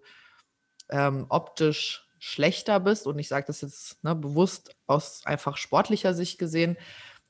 ähm, 0.89 1.25
optisch 1.29 2.07
schlechter 2.19 2.79
bist, 2.79 3.05
und 3.07 3.19
ich 3.19 3.27
sage 3.27 3.45
das 3.47 3.61
jetzt 3.61 4.03
ne, 4.03 4.15
bewusst 4.15 4.75
aus 4.87 5.25
einfach 5.25 5.57
sportlicher 5.57 6.13
Sicht 6.13 6.39
gesehen, 6.39 6.77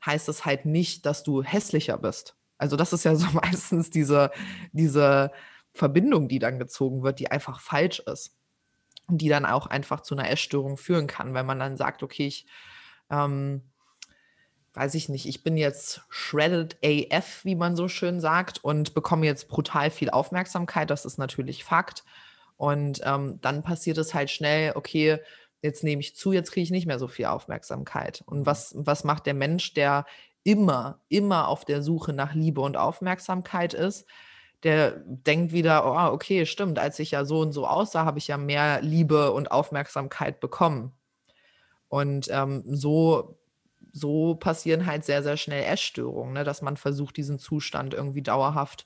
heißt 0.06 0.28
das 0.28 0.46
halt 0.46 0.66
nicht, 0.66 1.06
dass 1.06 1.24
du 1.24 1.44
hässlicher 1.44 1.98
bist. 1.98 2.36
Also 2.58 2.76
das 2.76 2.94
ist 2.94 3.04
ja 3.04 3.16
so 3.16 3.28
meistens 3.34 3.90
diese, 3.90 4.32
diese 4.72 5.32
Verbindung, 5.74 6.28
die 6.28 6.40
dann 6.40 6.60
gezogen 6.60 7.04
wird, 7.04 7.20
die 7.20 7.32
einfach 7.32 7.60
falsch 7.60 8.00
ist. 8.00 8.36
Und 9.10 9.20
die 9.20 9.30
dann 9.30 9.46
auch 9.46 9.68
einfach 9.68 10.02
zu 10.02 10.16
einer 10.16 10.30
Essstörung 10.30 10.76
führen 10.76 11.08
kann, 11.08 11.34
wenn 11.34 11.46
man 11.46 11.60
dann 11.60 11.78
sagt, 11.78 12.04
okay, 12.04 12.28
ich 12.28 12.46
ähm, 13.10 13.62
weiß 14.74 14.94
ich 14.94 15.10
nicht, 15.10 15.26
ich 15.28 15.44
bin 15.44 15.58
jetzt 15.58 16.02
shredded 16.10 16.78
AF, 16.84 17.44
wie 17.44 17.56
man 17.56 17.76
so 17.76 17.88
schön 17.88 18.20
sagt, 18.20 18.64
und 18.64 18.94
bekomme 18.94 19.26
jetzt 19.26 19.48
brutal 19.48 19.90
viel 19.90 20.12
Aufmerksamkeit. 20.12 20.92
Das 20.92 21.04
ist 21.04 21.18
natürlich 21.18 21.64
Fakt. 21.64 22.04
Und 22.58 23.02
ähm, 23.04 23.40
dann 23.42 23.64
passiert 23.64 23.98
es 23.98 24.14
halt 24.14 24.30
schnell, 24.30 24.74
okay, 24.76 25.20
jetzt 25.62 25.84
nehme 25.84 26.02
ich 26.02 26.16
zu, 26.16 26.32
jetzt 26.32 26.52
kriege 26.52 26.64
ich 26.64 26.72
nicht 26.72 26.86
mehr 26.86 27.00
so 27.00 27.08
viel 27.08 27.26
Aufmerksamkeit. 27.26 28.24
Und 28.28 28.46
was, 28.46 28.74
was 28.78 29.04
macht 29.04 29.26
der 29.26 29.34
Mensch, 29.34 29.74
der 29.74 30.06
immer, 30.44 31.02
immer 31.10 31.48
auf 31.48 31.66
der 31.66 31.82
Suche 31.82 32.14
nach 32.14 32.34
Liebe 32.34 32.62
und 32.62 32.78
Aufmerksamkeit 32.78 33.74
ist? 33.74 34.06
Der 34.64 35.04
denkt 35.06 35.54
wieder, 35.54 35.86
oh, 35.86 36.14
okay, 36.14 36.46
stimmt, 36.46 36.80
als 36.80 37.00
ich 37.00 37.12
ja 37.12 37.26
so 37.26 37.42
und 37.42 37.52
so 37.52 37.68
aussah, 37.68 38.06
habe 38.06 38.20
ich 38.20 38.28
ja 38.28 38.38
mehr 38.38 38.82
Liebe 38.82 39.32
und 39.32 39.52
Aufmerksamkeit 39.52 40.40
bekommen. 40.40 40.97
Und 41.90 42.28
ähm, 42.32 42.64
so, 42.66 43.38
so 43.94 44.36
passieren 44.36 44.86
halt 44.86 45.06
sehr, 45.06 45.24
sehr 45.24 45.38
schnell 45.38 45.64
Essstörungen, 45.64 46.34
ne? 46.34 46.44
dass 46.44 46.62
man 46.62 46.78
versucht, 46.78 47.18
diesen 47.18 47.40
Zustand 47.40 47.94
irgendwie 47.94 48.22
dauerhaft 48.22 48.86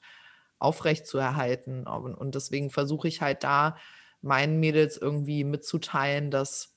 aufrechtzuerhalten. 0.60 1.88
Und, 1.88 2.16
und 2.16 2.36
deswegen 2.36 2.70
versuche 2.70 3.08
ich 3.08 3.22
halt 3.22 3.44
da 3.44 3.76
meinen 4.22 4.60
Mädels 4.60 4.98
irgendwie 4.98 5.44
mitzuteilen, 5.44 6.30
dass 6.30 6.76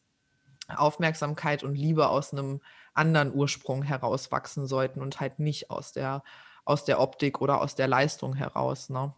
Aufmerksamkeit 0.69 1.63
und 1.63 1.75
Liebe 1.75 2.09
aus 2.09 2.33
einem 2.33 2.61
anderen 2.95 3.35
Ursprung 3.35 3.83
herauswachsen 3.83 4.67
sollten 4.67 5.03
und 5.03 5.21
halt 5.21 5.39
nicht 5.39 5.71
aus 5.71 5.93
der, 5.93 6.23
aus 6.65 6.85
der 6.85 7.01
Optik 7.01 7.41
oder 7.41 7.61
aus 7.61 7.75
der 7.75 7.89
Leistung 7.89 8.35
heraus. 8.35 8.89
Ne? 8.89 9.13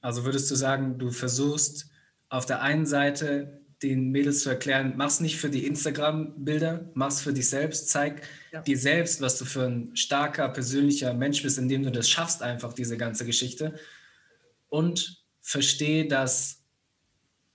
Also 0.00 0.24
würdest 0.24 0.50
du 0.50 0.54
sagen, 0.54 0.98
du 0.98 1.10
versuchst 1.10 1.90
auf 2.30 2.46
der 2.46 2.62
einen 2.62 2.86
Seite 2.86 3.60
den 3.82 4.10
Mädels 4.10 4.42
zu 4.42 4.50
erklären, 4.50 4.94
mach's 4.96 5.20
nicht 5.20 5.38
für 5.38 5.48
die 5.48 5.66
Instagram-Bilder, 5.66 6.90
mach's 6.94 7.22
für 7.22 7.32
dich 7.32 7.48
selbst, 7.48 7.88
zeig 7.88 8.22
ja. 8.52 8.60
dir 8.60 8.76
selbst, 8.76 9.20
was 9.20 9.38
du 9.38 9.44
für 9.44 9.64
ein 9.64 9.96
starker, 9.96 10.48
persönlicher 10.50 11.14
Mensch 11.14 11.42
bist, 11.42 11.58
indem 11.58 11.82
du 11.82 11.90
das 11.90 12.08
schaffst, 12.08 12.42
einfach 12.42 12.74
diese 12.74 12.96
ganze 12.96 13.24
Geschichte. 13.24 13.78
Und 14.68 15.24
verstehe, 15.40 16.06
dass 16.06 16.62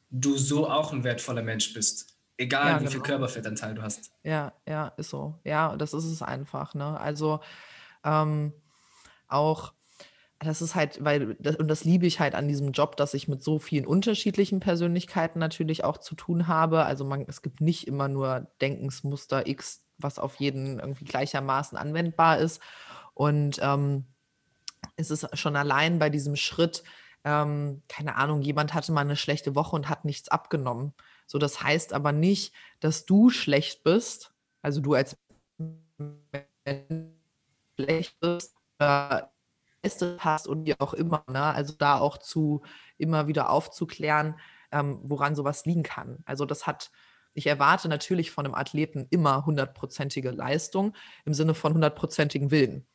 du 0.09 0.37
so 0.37 0.69
auch 0.69 0.93
ein 0.93 1.03
wertvoller 1.03 1.43
Mensch 1.43 1.73
bist. 1.73 2.17
Egal, 2.37 2.67
ja, 2.67 2.75
wie 2.75 2.79
genau. 2.79 2.91
viel 2.91 3.01
Körperfettanteil 3.01 3.75
du 3.75 3.81
hast. 3.81 4.11
Ja, 4.23 4.53
ja, 4.67 4.89
ist 4.97 5.09
so. 5.09 5.39
Ja, 5.43 5.77
das 5.77 5.93
ist 5.93 6.05
es 6.05 6.21
einfach. 6.21 6.73
Ne? 6.73 6.99
Also 6.99 7.39
ähm, 8.03 8.51
auch 9.27 9.73
das 10.45 10.61
ist 10.61 10.75
halt, 10.75 11.03
weil, 11.03 11.35
das, 11.39 11.55
und 11.55 11.67
das 11.67 11.83
liebe 11.83 12.05
ich 12.05 12.19
halt 12.19 12.35
an 12.35 12.47
diesem 12.47 12.71
Job, 12.71 12.95
dass 12.97 13.13
ich 13.13 13.27
mit 13.27 13.43
so 13.43 13.59
vielen 13.59 13.85
unterschiedlichen 13.85 14.59
Persönlichkeiten 14.59 15.39
natürlich 15.39 15.83
auch 15.83 15.97
zu 15.97 16.15
tun 16.15 16.47
habe. 16.47 16.85
Also 16.85 17.05
man, 17.05 17.25
es 17.27 17.41
gibt 17.41 17.61
nicht 17.61 17.87
immer 17.87 18.07
nur 18.07 18.47
Denkensmuster 18.61 19.47
X, 19.47 19.83
was 19.97 20.19
auf 20.19 20.35
jeden 20.35 20.79
irgendwie 20.79 21.05
gleichermaßen 21.05 21.77
anwendbar 21.77 22.39
ist. 22.39 22.61
Und 23.13 23.59
ähm, 23.61 24.05
es 24.95 25.11
ist 25.11 25.27
schon 25.37 25.55
allein 25.55 25.99
bei 25.99 26.09
diesem 26.09 26.35
Schritt, 26.35 26.83
ähm, 27.23 27.81
keine 27.87 28.15
Ahnung, 28.15 28.41
jemand 28.41 28.73
hatte 28.73 28.91
mal 28.91 29.01
eine 29.01 29.15
schlechte 29.15 29.55
Woche 29.55 29.75
und 29.75 29.89
hat 29.89 30.05
nichts 30.05 30.29
abgenommen. 30.29 30.93
So, 31.27 31.39
das 31.39 31.61
heißt 31.61 31.93
aber 31.93 32.11
nicht, 32.11 32.53
dass 32.79 33.05
du 33.05 33.29
schlecht 33.29 33.83
bist, 33.83 34.33
also 34.61 34.81
du 34.81 34.93
als 34.93 35.17
schlecht 37.77 38.19
bist, 38.19 38.55
äh, 38.79 39.21
geleistet 39.85 40.23
hast 40.23 40.47
und 40.47 40.65
wie 40.65 40.79
auch 40.79 40.93
immer. 40.93 41.23
Ne? 41.31 41.41
Also 41.41 41.73
da 41.77 41.99
auch 41.99 42.17
zu 42.17 42.63
immer 42.97 43.27
wieder 43.27 43.49
aufzuklären, 43.49 44.35
ähm, 44.71 44.99
woran 45.03 45.35
sowas 45.35 45.65
liegen 45.65 45.83
kann. 45.83 46.19
Also 46.25 46.45
das 46.45 46.67
hat, 46.67 46.91
ich 47.33 47.47
erwarte 47.47 47.87
natürlich 47.87 48.31
von 48.31 48.45
einem 48.45 48.55
Athleten 48.55 49.07
immer 49.09 49.45
hundertprozentige 49.45 50.31
Leistung 50.31 50.93
im 51.25 51.33
Sinne 51.33 51.53
von 51.53 51.73
hundertprozentigen 51.73 52.51
Willen. 52.51 52.85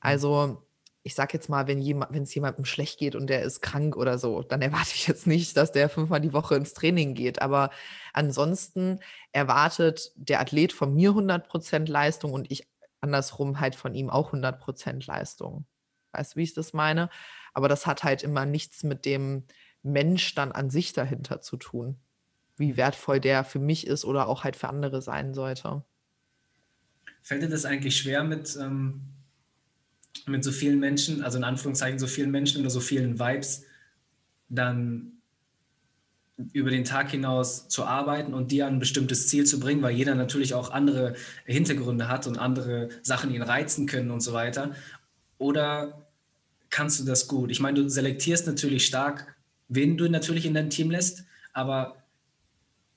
Also 0.00 0.62
ich 1.02 1.14
sage 1.14 1.34
jetzt 1.34 1.48
mal, 1.48 1.68
wenn 1.68 1.78
es 2.22 2.34
jemandem 2.34 2.64
schlecht 2.64 2.98
geht 2.98 3.14
und 3.14 3.28
der 3.28 3.42
ist 3.42 3.60
krank 3.60 3.96
oder 3.96 4.18
so, 4.18 4.42
dann 4.42 4.60
erwarte 4.60 4.90
ich 4.94 5.06
jetzt 5.06 5.28
nicht, 5.28 5.56
dass 5.56 5.70
der 5.70 5.88
fünfmal 5.88 6.20
die 6.20 6.32
Woche 6.32 6.56
ins 6.56 6.74
Training 6.74 7.14
geht. 7.14 7.40
Aber 7.40 7.70
ansonsten 8.12 8.98
erwartet 9.30 10.12
der 10.16 10.40
Athlet 10.40 10.72
von 10.72 10.92
mir 10.92 11.12
100% 11.12 11.88
Leistung 11.88 12.32
und 12.32 12.50
ich 12.50 12.66
andersrum 13.00 13.60
halt 13.60 13.76
von 13.76 13.94
ihm 13.94 14.10
auch 14.10 14.32
100% 14.32 15.06
Leistung. 15.06 15.64
Weißt 16.12 16.34
du, 16.34 16.36
wie 16.36 16.42
ich 16.42 16.54
das 16.54 16.72
meine? 16.72 17.10
Aber 17.54 17.68
das 17.68 17.86
hat 17.86 18.04
halt 18.04 18.22
immer 18.22 18.46
nichts 18.46 18.82
mit 18.82 19.04
dem 19.04 19.44
Mensch 19.82 20.34
dann 20.34 20.52
an 20.52 20.70
sich 20.70 20.92
dahinter 20.92 21.40
zu 21.40 21.56
tun. 21.56 21.96
Wie 22.56 22.76
wertvoll 22.76 23.20
der 23.20 23.44
für 23.44 23.58
mich 23.58 23.86
ist 23.86 24.04
oder 24.04 24.28
auch 24.28 24.44
halt 24.44 24.56
für 24.56 24.68
andere 24.68 25.02
sein 25.02 25.34
sollte. 25.34 25.84
Fällt 27.22 27.42
dir 27.42 27.48
das 27.48 27.64
eigentlich 27.64 27.96
schwer 27.96 28.24
mit, 28.24 28.56
ähm, 28.60 29.02
mit 30.26 30.44
so 30.44 30.52
vielen 30.52 30.78
Menschen, 30.78 31.22
also 31.22 31.38
in 31.38 31.44
Anführungszeichen 31.44 31.98
so 31.98 32.06
vielen 32.06 32.30
Menschen 32.30 32.60
oder 32.60 32.70
so 32.70 32.80
vielen 32.80 33.18
Vibes, 33.18 33.64
dann 34.48 35.16
über 36.52 36.70
den 36.70 36.84
Tag 36.84 37.10
hinaus 37.10 37.68
zu 37.68 37.84
arbeiten 37.84 38.34
und 38.34 38.52
dir 38.52 38.66
ein 38.66 38.78
bestimmtes 38.78 39.28
Ziel 39.28 39.46
zu 39.46 39.58
bringen, 39.58 39.82
weil 39.82 39.96
jeder 39.96 40.14
natürlich 40.14 40.52
auch 40.52 40.70
andere 40.70 41.14
Hintergründe 41.46 42.08
hat 42.08 42.26
und 42.26 42.38
andere 42.38 42.90
Sachen 43.02 43.32
ihn 43.32 43.42
reizen 43.42 43.86
können 43.86 44.10
und 44.10 44.20
so 44.20 44.34
weiter. 44.34 44.74
Oder 45.38 46.06
kannst 46.70 47.00
du 47.00 47.04
das 47.04 47.28
gut? 47.28 47.50
Ich 47.50 47.60
meine, 47.60 47.82
du 47.82 47.88
selektierst 47.88 48.46
natürlich 48.46 48.86
stark, 48.86 49.36
wen 49.68 49.96
du 49.96 50.08
natürlich 50.08 50.46
in 50.46 50.54
dein 50.54 50.70
Team 50.70 50.90
lässt, 50.90 51.24
aber 51.52 51.96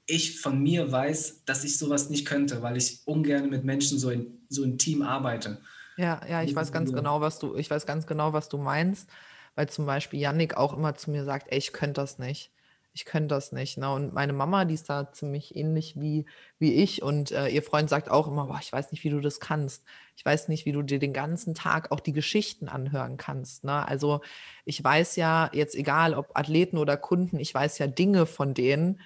ich 0.06 0.40
von 0.40 0.62
mir 0.62 0.92
weiß, 0.92 1.46
dass 1.46 1.64
ich 1.64 1.78
sowas 1.78 2.10
nicht 2.10 2.26
könnte, 2.26 2.62
weil 2.62 2.78
ich 2.78 3.02
ungern 3.06 3.50
mit 3.50 3.64
Menschen 3.64 4.00
so 4.00 4.10
in 4.10 4.40
so 4.50 4.64
ein 4.64 4.78
Team 4.78 5.02
arbeite. 5.02 5.62
Ja, 5.98 6.22
ja, 6.28 6.42
ich 6.42 6.56
weiß 6.56 6.72
ganz 6.72 6.94
genau, 6.94 7.22
was 7.22 7.40
du, 7.40 7.56
ich 7.56 7.70
weiß 7.70 7.86
ganz 7.86 8.08
genau, 8.08 8.34
was 8.34 8.50
du 8.50 8.58
meinst, 8.58 9.10
weil 9.56 9.70
zum 9.70 9.86
Beispiel 9.86 10.20
Yannick 10.20 10.56
auch 10.56 10.76
immer 10.76 10.96
zu 10.96 11.12
mir 11.12 11.26
sagt, 11.26 11.48
ey, 11.52 11.58
ich 11.58 11.74
könnte 11.74 12.02
das 12.02 12.18
nicht 12.18 12.52
ich 12.94 13.06
könnte 13.06 13.36
das 13.36 13.52
nicht. 13.52 13.78
Ne? 13.78 13.92
Und 13.92 14.14
meine 14.14 14.34
Mama, 14.34 14.66
die 14.66 14.74
ist 14.74 14.90
da 14.90 15.12
ziemlich 15.12 15.56
ähnlich 15.56 16.00
wie, 16.00 16.26
wie 16.58 16.74
ich. 16.74 17.04
Und 17.04 17.32
äh, 17.32 17.48
ihr 17.48 17.64
Freund 17.64 17.90
sagt 17.90 18.10
auch 18.10 18.28
immer, 18.28 18.46
boah, 18.46 18.60
ich 18.62 18.72
weiß 18.72 18.92
nicht, 18.92 19.04
wie 19.04 19.10
du 19.10 19.20
das 19.20 19.40
kannst. 19.40 19.84
Ich 20.16 20.26
weiß 20.26 20.48
nicht, 20.48 20.66
wie 20.66 20.72
du 20.72 20.82
dir 20.82 21.00
den 21.00 21.14
ganzen 21.14 21.54
Tag 21.54 21.92
auch 21.92 22.00
die 22.00 22.14
Geschichten 22.14 22.68
anhören 22.68 23.18
kannst. 23.18 23.64
Ne? 23.64 23.88
Also 23.88 24.22
ich 24.66 24.84
weiß 24.84 25.16
ja 25.18 25.50
jetzt, 25.54 25.76
egal 25.76 26.14
ob 26.14 26.38
Athleten 26.38 26.78
oder 26.78 26.98
Kunden, 26.98 27.40
ich 27.40 27.54
weiß 27.54 27.78
ja 27.78 27.88
Dinge 27.88 28.26
von 28.26 28.54
denen, 28.54 29.00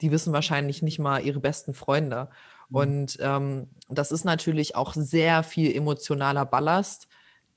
die 0.00 0.10
wissen 0.10 0.32
wahrscheinlich 0.32 0.82
nicht 0.82 0.98
mal 0.98 1.22
ihre 1.24 1.40
besten 1.40 1.74
Freunde. 1.74 2.28
Mhm. 2.68 2.76
Und 2.76 3.18
ähm, 3.20 3.68
das 3.88 4.12
ist 4.12 4.24
natürlich 4.24 4.74
auch 4.74 4.94
sehr 4.94 5.42
viel 5.42 5.74
emotionaler 5.74 6.44
Ballast, 6.44 7.08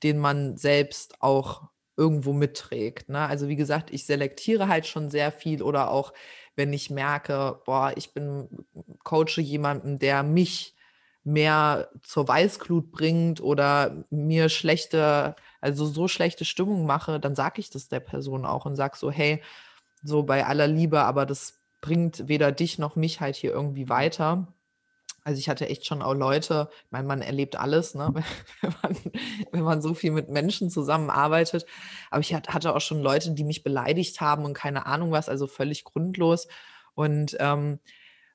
den 0.02 0.18
man 0.18 0.56
selbst 0.56 1.20
auch 1.22 1.68
irgendwo 2.02 2.32
mitträgt. 2.32 3.08
Ne? 3.08 3.20
Also 3.20 3.46
wie 3.46 3.54
gesagt, 3.54 3.92
ich 3.92 4.04
selektiere 4.06 4.66
halt 4.66 4.86
schon 4.86 5.08
sehr 5.08 5.30
viel 5.30 5.62
oder 5.62 5.90
auch 5.90 6.12
wenn 6.56 6.72
ich 6.72 6.90
merke, 6.90 7.60
boah, 7.64 7.92
ich 7.94 8.12
bin 8.12 8.48
coache 9.04 9.40
jemanden, 9.40 10.00
der 10.00 10.24
mich 10.24 10.74
mehr 11.22 11.88
zur 12.02 12.26
Weißglut 12.26 12.90
bringt 12.90 13.40
oder 13.40 14.04
mir 14.10 14.48
schlechte, 14.48 15.36
also 15.60 15.86
so 15.86 16.08
schlechte 16.08 16.44
Stimmung 16.44 16.86
mache, 16.86 17.20
dann 17.20 17.36
sage 17.36 17.60
ich 17.60 17.70
das 17.70 17.88
der 17.88 18.00
Person 18.00 18.44
auch 18.44 18.66
und 18.66 18.74
sage 18.74 18.96
so, 18.96 19.12
hey, 19.12 19.40
so 20.02 20.24
bei 20.24 20.44
aller 20.44 20.66
Liebe, 20.66 21.02
aber 21.02 21.24
das 21.24 21.60
bringt 21.80 22.26
weder 22.26 22.50
dich 22.50 22.80
noch 22.80 22.96
mich 22.96 23.20
halt 23.20 23.36
hier 23.36 23.52
irgendwie 23.52 23.88
weiter. 23.88 24.52
Also 25.24 25.38
ich 25.38 25.48
hatte 25.48 25.68
echt 25.68 25.86
schon 25.86 26.02
auch 26.02 26.14
Leute, 26.14 26.68
ich 26.84 26.90
meine, 26.90 27.06
man 27.06 27.22
erlebt 27.22 27.56
alles, 27.56 27.94
ne? 27.94 28.12
wenn, 28.60 28.74
man, 28.82 28.96
wenn 29.52 29.62
man 29.62 29.82
so 29.82 29.94
viel 29.94 30.10
mit 30.10 30.28
Menschen 30.28 30.68
zusammenarbeitet. 30.70 31.64
Aber 32.10 32.20
ich 32.20 32.34
hatte 32.34 32.74
auch 32.74 32.80
schon 32.80 33.02
Leute, 33.02 33.32
die 33.32 33.44
mich 33.44 33.62
beleidigt 33.62 34.20
haben 34.20 34.44
und 34.44 34.54
keine 34.54 34.86
Ahnung 34.86 35.12
was, 35.12 35.28
also 35.28 35.46
völlig 35.46 35.84
grundlos. 35.84 36.48
Und 36.94 37.36
ähm, 37.38 37.78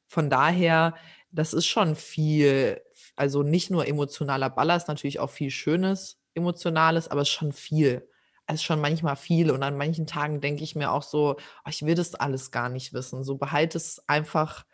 von 0.07 0.29
daher, 0.29 0.95
das 1.31 1.53
ist 1.53 1.65
schon 1.65 1.95
viel, 1.95 2.81
also 3.15 3.43
nicht 3.43 3.69
nur 3.69 3.88
emotionaler 3.88 4.49
Ballast, 4.49 4.88
natürlich 4.88 5.19
auch 5.19 5.29
viel 5.29 5.51
Schönes, 5.51 6.19
Emotionales, 6.33 7.09
aber 7.09 7.21
es 7.21 7.29
ist 7.29 7.33
schon 7.33 7.51
viel. 7.51 8.07
Es 8.45 8.55
ist 8.55 8.63
schon 8.63 8.79
manchmal 8.79 9.17
viel. 9.17 9.51
Und 9.51 9.63
an 9.63 9.75
manchen 9.75 10.07
Tagen 10.07 10.39
denke 10.39 10.63
ich 10.63 10.75
mir 10.75 10.91
auch 10.91 11.03
so, 11.03 11.35
oh, 11.35 11.69
ich 11.69 11.85
will 11.85 11.95
das 11.95 12.15
alles 12.15 12.51
gar 12.51 12.69
nicht 12.69 12.93
wissen. 12.93 13.23
So 13.25 13.35
behalte 13.35 13.77
es 13.77 14.01
einfach 14.07 14.65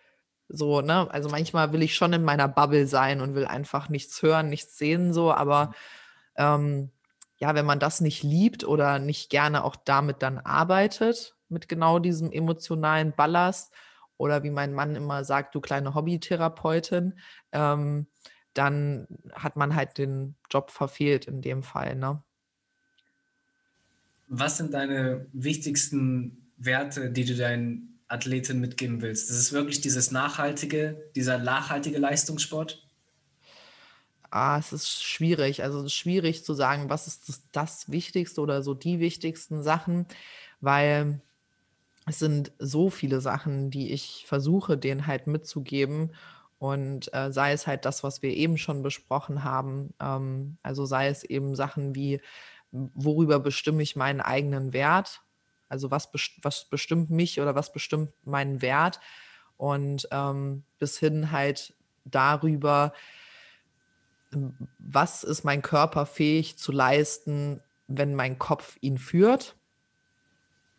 so, 0.49 0.81
ne? 0.81 1.09
Also 1.11 1.29
manchmal 1.29 1.73
will 1.73 1.81
ich 1.81 1.95
schon 1.95 2.13
in 2.13 2.23
meiner 2.23 2.47
Bubble 2.47 2.87
sein 2.87 3.21
und 3.21 3.35
will 3.35 3.45
einfach 3.45 3.89
nichts 3.89 4.21
hören, 4.21 4.49
nichts 4.49 4.77
sehen, 4.77 5.13
so, 5.13 5.31
aber 5.31 5.67
mhm. 5.67 5.73
ähm, 6.37 6.91
ja, 7.37 7.55
wenn 7.55 7.65
man 7.65 7.79
das 7.79 8.01
nicht 8.01 8.23
liebt 8.23 8.63
oder 8.63 8.99
nicht 8.99 9.29
gerne 9.29 9.63
auch 9.63 9.75
damit 9.75 10.21
dann 10.21 10.37
arbeitet, 10.37 11.35
mit 11.49 11.67
genau 11.67 11.99
diesem 11.99 12.31
emotionalen 12.31 13.13
Ballast, 13.13 13.73
oder 14.17 14.43
wie 14.43 14.51
mein 14.51 14.73
Mann 14.73 14.95
immer 14.95 15.23
sagt, 15.23 15.55
du 15.55 15.61
kleine 15.61 15.95
Hobbytherapeutin, 15.95 17.19
ähm, 17.51 18.07
dann 18.53 19.07
hat 19.33 19.55
man 19.55 19.75
halt 19.75 19.97
den 19.97 20.35
Job 20.49 20.71
verfehlt 20.71 21.25
in 21.25 21.41
dem 21.41 21.63
Fall. 21.63 21.95
Ne? 21.95 22.21
Was 24.27 24.57
sind 24.57 24.73
deine 24.73 25.25
wichtigsten 25.33 26.51
Werte, 26.57 27.11
die 27.11 27.25
du 27.25 27.35
deinen 27.35 27.92
Athletin 28.13 28.59
mitgeben 28.59 29.01
willst? 29.01 29.29
Das 29.29 29.37
ist 29.37 29.51
wirklich 29.51 29.81
dieses 29.81 30.11
nachhaltige, 30.11 31.09
dieser 31.15 31.37
nachhaltige 31.37 31.97
Leistungssport? 31.97 32.85
Ah, 34.29 34.57
es 34.57 34.73
ist 34.73 35.03
schwierig. 35.03 35.63
Also 35.63 35.79
es 35.79 35.87
ist 35.87 35.93
schwierig 35.93 36.43
zu 36.43 36.53
sagen, 36.53 36.89
was 36.89 37.07
ist 37.07 37.29
das, 37.29 37.41
das 37.51 37.91
Wichtigste 37.91 38.41
oder 38.41 38.63
so 38.63 38.73
die 38.73 38.99
wichtigsten 38.99 39.61
Sachen, 39.61 40.07
weil 40.61 41.21
es 42.05 42.19
sind 42.19 42.51
so 42.59 42.89
viele 42.89 43.21
Sachen, 43.21 43.69
die 43.69 43.91
ich 43.91 44.25
versuche, 44.27 44.77
denen 44.77 45.07
halt 45.07 45.27
mitzugeben. 45.27 46.11
Und 46.59 47.13
äh, 47.13 47.31
sei 47.31 47.51
es 47.51 47.67
halt 47.67 47.85
das, 47.85 48.03
was 48.03 48.21
wir 48.21 48.31
eben 48.31 48.57
schon 48.57 48.83
besprochen 48.83 49.43
haben, 49.43 49.93
ähm, 49.99 50.57
also 50.63 50.85
sei 50.85 51.09
es 51.09 51.23
eben 51.23 51.55
Sachen 51.55 51.93
wie, 51.93 52.21
worüber 52.71 53.39
bestimme 53.39 53.83
ich 53.83 53.95
meinen 53.95 54.21
eigenen 54.21 54.73
Wert, 54.73 55.21
also 55.73 55.89
was, 55.89 56.09
was 56.43 56.65
bestimmt 56.65 57.09
mich 57.09 57.41
oder 57.41 57.55
was 57.55 57.73
bestimmt 57.73 58.11
meinen 58.25 58.61
Wert? 58.61 58.99
Und 59.57 60.07
ähm, 60.11 60.63
bis 60.77 60.99
hin 60.99 61.31
halt 61.31 61.73
darüber, 62.05 62.93
was 64.77 65.23
ist 65.23 65.43
mein 65.43 65.63
Körper 65.63 66.05
fähig 66.05 66.59
zu 66.59 66.71
leisten, 66.71 67.59
wenn 67.87 68.13
mein 68.13 68.37
Kopf 68.37 68.77
ihn 68.81 68.99
führt. 68.99 69.55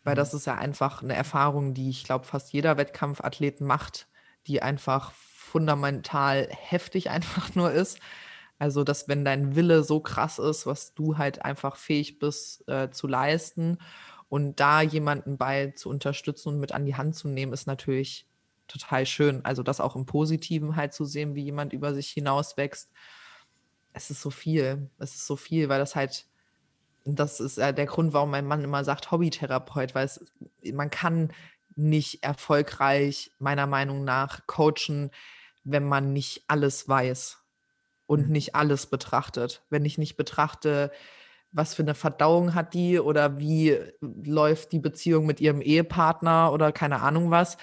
Weil 0.05 0.15
das 0.15 0.33
mhm. 0.33 0.37
ist 0.39 0.45
ja 0.47 0.55
einfach 0.55 1.03
eine 1.03 1.15
Erfahrung, 1.15 1.75
die 1.75 1.91
ich 1.91 2.05
glaube, 2.05 2.25
fast 2.25 2.53
jeder 2.53 2.77
Wettkampfathlet 2.77 3.61
macht, 3.61 4.07
die 4.47 4.63
einfach 4.63 5.11
fundamental 5.13 6.49
heftig 6.51 7.11
einfach 7.11 7.53
nur 7.57 7.73
ist. 7.73 7.99
Also, 8.61 8.85
dass 8.85 9.09
wenn 9.09 9.25
dein 9.25 9.57
Wille 9.57 9.83
so 9.83 9.99
krass 9.99 10.39
ist, 10.39 10.67
was 10.67 10.95
du 10.95 11.19
halt 11.19 11.45
einfach 11.45 11.75
fähig 11.75 12.21
bist 12.21 12.69
äh, 12.69 12.91
zu 12.93 13.09
leisten 13.09 13.79
und 14.29 14.59
da 14.61 14.83
jemanden 14.83 15.37
bei 15.37 15.73
zu 15.73 15.89
unterstützen 15.89 16.51
und 16.51 16.61
mit 16.61 16.73
an 16.73 16.87
die 16.87 16.97
Hand 16.97 17.15
zu 17.15 17.29
nehmen, 17.29 17.53
ist 17.53 17.67
natürlich 17.67 18.27
total 18.69 19.07
schön. 19.07 19.45
Also 19.45 19.63
das 19.63 19.81
auch 19.81 19.97
im 19.97 20.07
Positiven 20.07 20.77
halt 20.77 20.93
zu 20.93 21.05
sehen, 21.05 21.35
wie 21.35 21.43
jemand 21.43 21.73
über 21.73 21.95
sich 21.95 22.09
hinaus 22.11 22.57
wächst. 22.57 22.91
Es 23.93 24.11
ist 24.11 24.23
so 24.23 24.31
viel. 24.31 24.91
Es 24.99 25.15
ist 25.15 25.27
so 25.27 25.37
viel, 25.37 25.69
weil 25.69 25.79
das 25.79 25.95
halt, 25.95 26.27
das 27.05 27.41
ist 27.41 27.59
der 27.59 27.87
Grund, 27.87 28.13
warum 28.13 28.31
mein 28.31 28.47
Mann 28.47 28.65
immer 28.65 28.85
sagt 28.85 29.11
Hobbytherapeut, 29.11 29.95
weil 29.95 30.07
es, 30.07 30.25
man 30.73 30.91
kann 30.91 31.33
nicht 31.77 32.23
erfolgreich, 32.23 33.31
meiner 33.39 33.67
Meinung 33.67 34.05
nach, 34.05 34.47
coachen, 34.47 35.11
wenn 35.65 35.85
man 35.85 36.13
nicht 36.13 36.45
alles 36.49 36.89
weiß 36.89 37.39
und 38.07 38.27
mhm. 38.27 38.33
nicht 38.33 38.55
alles 38.55 38.87
betrachtet. 38.87 39.63
Wenn 39.71 39.85
ich 39.85 39.99
nicht 39.99 40.17
betrachte, 40.17 40.93
was 41.55 41.75
für 41.75 41.83
eine 41.83 41.95
Verdauung 41.95 42.55
hat 42.55 42.75
die 42.75 42.99
oder 42.99 43.39
wie 43.39 43.79
läuft 44.01 44.73
die 44.73 44.81
Beziehung 44.81 45.25
mit 45.25 45.41
ihrem 45.41 45.61
Ehepartner 45.61 46.53
oder 46.53 46.73
keine 46.73 47.01
Ahnung 47.01 47.31
was. 47.31 47.57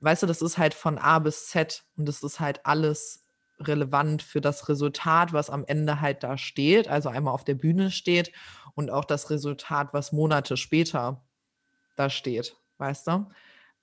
Weißt 0.00 0.22
du, 0.22 0.26
das 0.26 0.42
ist 0.42 0.58
halt 0.58 0.74
von 0.74 0.96
A 0.96 1.18
bis 1.18 1.48
Z 1.48 1.84
und 1.96 2.06
das 2.06 2.22
ist 2.22 2.40
halt 2.40 2.64
alles 2.64 3.24
relevant 3.58 4.22
für 4.22 4.40
das 4.40 4.68
Resultat, 4.68 5.32
was 5.32 5.50
am 5.50 5.64
Ende 5.66 6.00
halt 6.00 6.22
da 6.22 6.38
steht, 6.38 6.88
also 6.88 7.08
einmal 7.08 7.34
auf 7.34 7.44
der 7.44 7.54
Bühne 7.54 7.90
steht 7.90 8.32
und 8.74 8.90
auch 8.90 9.04
das 9.04 9.30
Resultat, 9.30 9.92
was 9.92 10.12
Monate 10.12 10.56
später 10.56 11.24
da 11.96 12.10
steht, 12.10 12.56
weißt 12.78 13.08
du? 13.08 13.28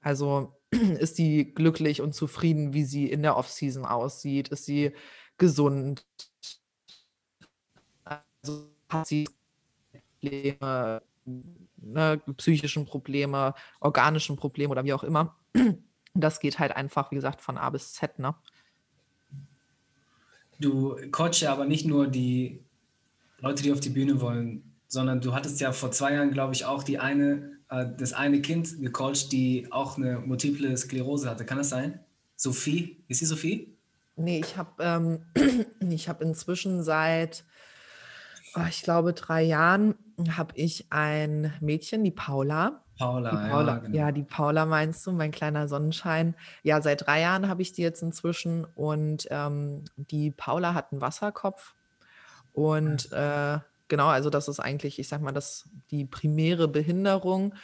Also 0.02 0.56
ist 0.72 1.18
sie 1.18 1.54
glücklich 1.54 2.02
und 2.02 2.14
zufrieden, 2.16 2.74
wie 2.74 2.86
sie 2.86 3.12
in 3.12 3.24
der 3.24 3.36
Offseason 3.38 3.86
aussieht? 3.86 4.50
Ist 4.50 4.66
sie 4.66 4.94
gesund? 5.38 6.06
Also 8.04 8.72
hat 8.90 9.08
sie 9.08 9.28
Probleme, 10.22 11.02
ne, 11.78 12.22
psychischen 12.38 12.86
Probleme, 12.86 13.54
organischen 13.80 14.36
Probleme 14.36 14.72
oder 14.72 14.84
wie 14.84 14.94
auch 14.94 15.04
immer. 15.04 15.36
Das 16.14 16.40
geht 16.40 16.60
halt 16.60 16.76
einfach, 16.76 17.12
wie 17.12 17.16
gesagt, 17.16 17.40
von 17.42 17.58
A 17.58 17.70
bis 17.70 17.94
Z. 17.94 18.18
Ne? 18.20 18.36
Du 20.60 20.98
coachst 21.12 21.42
ja 21.42 21.54
aber 21.54 21.66
nicht 21.66 21.86
nur 21.86 22.08
die 22.08 22.64
Leute, 23.40 23.64
die 23.64 23.72
auf 23.72 23.80
die 23.80 23.90
Bühne 23.90 24.20
wollen, 24.20 24.76
sondern 24.88 25.22
du 25.22 25.34
hattest 25.34 25.62
ja 25.62 25.72
vor 25.72 25.92
zwei 25.92 26.14
Jahren, 26.14 26.32
glaube 26.32 26.54
ich, 26.54 26.66
auch 26.66 26.84
die 26.84 27.00
eine, 27.00 27.58
äh, 27.70 27.86
das 27.98 28.12
eine 28.14 28.42
Kind 28.42 28.82
gecoacht, 28.82 29.32
die 29.32 29.68
auch 29.72 29.98
eine 29.98 30.20
multiple 30.20 30.76
Sklerose 30.76 31.30
hatte. 31.30 31.46
Kann 31.46 31.60
das 31.60 31.70
sein? 31.70 32.00
Sophie? 32.36 32.98
Ist 33.08 33.20
sie 33.20 33.26
Sophie? 33.26 33.78
Nee, 34.16 34.40
ich 34.40 34.58
habe 34.58 34.72
ähm, 34.80 35.26
hab 36.08 36.22
inzwischen 36.22 36.84
seit, 36.84 37.46
oh, 38.56 38.66
ich 38.68 38.82
glaube, 38.82 39.14
drei 39.14 39.44
Jahren 39.44 39.96
habe 40.38 40.54
ich 40.56 40.88
ein 40.90 41.54
Mädchen, 41.62 42.04
die 42.04 42.12
Paula. 42.12 42.84
Paula, 42.98 43.32
die 43.32 43.50
Paula 43.50 43.74
ja, 43.74 43.80
genau. 43.80 43.98
ja, 43.98 44.12
die 44.12 44.24
Paula 44.24 44.66
meinst 44.66 45.06
du, 45.08 45.12
mein 45.12 45.32
kleiner 45.32 45.68
Sonnenschein. 45.68 46.36
Ja, 46.64 46.82
seit 46.82 47.06
drei 47.08 47.22
Jahren 47.22 47.48
habe 47.48 47.62
ich 47.62 47.72
die 47.72 47.82
jetzt 47.82 48.02
inzwischen 48.02 48.66
und 48.76 49.28
ähm, 49.32 49.86
die 49.96 50.32
Paula 50.32 50.74
hat 50.74 50.92
einen 50.92 51.02
Wasserkopf 51.02 51.76
und 52.52 53.12
äh, 53.14 53.60
genau, 53.88 54.08
also 54.08 54.30
das 54.30 54.48
ist 54.48 54.60
eigentlich, 54.60 55.00
ich 55.00 55.08
sag 55.08 55.22
mal, 55.22 55.32
das 55.32 55.70
die 55.92 56.06
primäre 56.06 56.68
Behinderung 56.68 57.56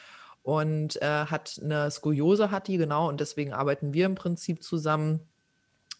und 0.41 1.01
äh, 1.01 1.25
hat 1.25 1.59
eine 1.61 1.89
Skoliose 1.91 2.51
hat 2.51 2.67
die 2.67 2.77
genau 2.77 3.09
und 3.09 3.19
deswegen 3.19 3.53
arbeiten 3.53 3.93
wir 3.93 4.05
im 4.05 4.15
Prinzip 4.15 4.63
zusammen 4.63 5.21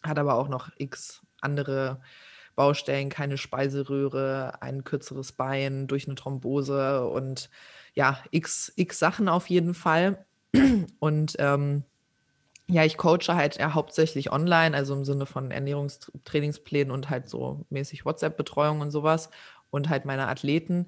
hat 0.02 0.18
aber 0.18 0.34
auch 0.34 0.48
noch 0.48 0.70
x 0.78 1.22
andere 1.40 2.00
Baustellen, 2.56 3.10
keine 3.10 3.38
Speiseröhre, 3.38 4.62
ein 4.62 4.82
kürzeres 4.82 5.32
Bein 5.32 5.86
durch 5.86 6.06
eine 6.06 6.16
Thrombose 6.16 7.06
und 7.06 7.50
ja, 7.94 8.18
x, 8.30 8.72
x 8.76 8.98
Sachen 8.98 9.28
auf 9.28 9.48
jeden 9.48 9.74
Fall. 9.74 10.24
Und 10.98 11.36
ähm, 11.38 11.84
ja, 12.68 12.84
ich 12.84 12.96
coache 12.96 13.34
halt 13.34 13.58
eher 13.58 13.74
hauptsächlich 13.74 14.32
online, 14.32 14.76
also 14.76 14.94
im 14.94 15.04
Sinne 15.04 15.26
von 15.26 15.50
Ernährungstrainingsplänen 15.50 16.90
und 16.90 17.10
halt 17.10 17.28
so 17.28 17.64
mäßig 17.70 18.04
WhatsApp-Betreuung 18.04 18.80
und 18.80 18.90
sowas 18.90 19.30
und 19.70 19.88
halt 19.88 20.04
meine 20.04 20.26
Athleten. 20.26 20.86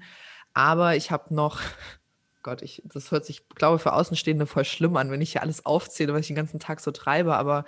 Aber 0.53 0.95
ich 0.95 1.11
habe 1.11 1.33
noch, 1.33 1.61
Gott, 2.43 2.61
ich, 2.63 2.81
das 2.85 3.11
hört 3.11 3.25
sich, 3.25 3.47
glaube 3.49 3.79
für 3.79 3.93
Außenstehende 3.93 4.45
voll 4.45 4.65
schlimm 4.65 4.97
an, 4.97 5.11
wenn 5.11 5.21
ich 5.21 5.33
hier 5.33 5.43
alles 5.43 5.65
aufzähle, 5.65 6.13
was 6.13 6.21
ich 6.21 6.27
den 6.27 6.35
ganzen 6.35 6.59
Tag 6.59 6.79
so 6.79 6.91
treibe. 6.91 7.35
Aber 7.35 7.63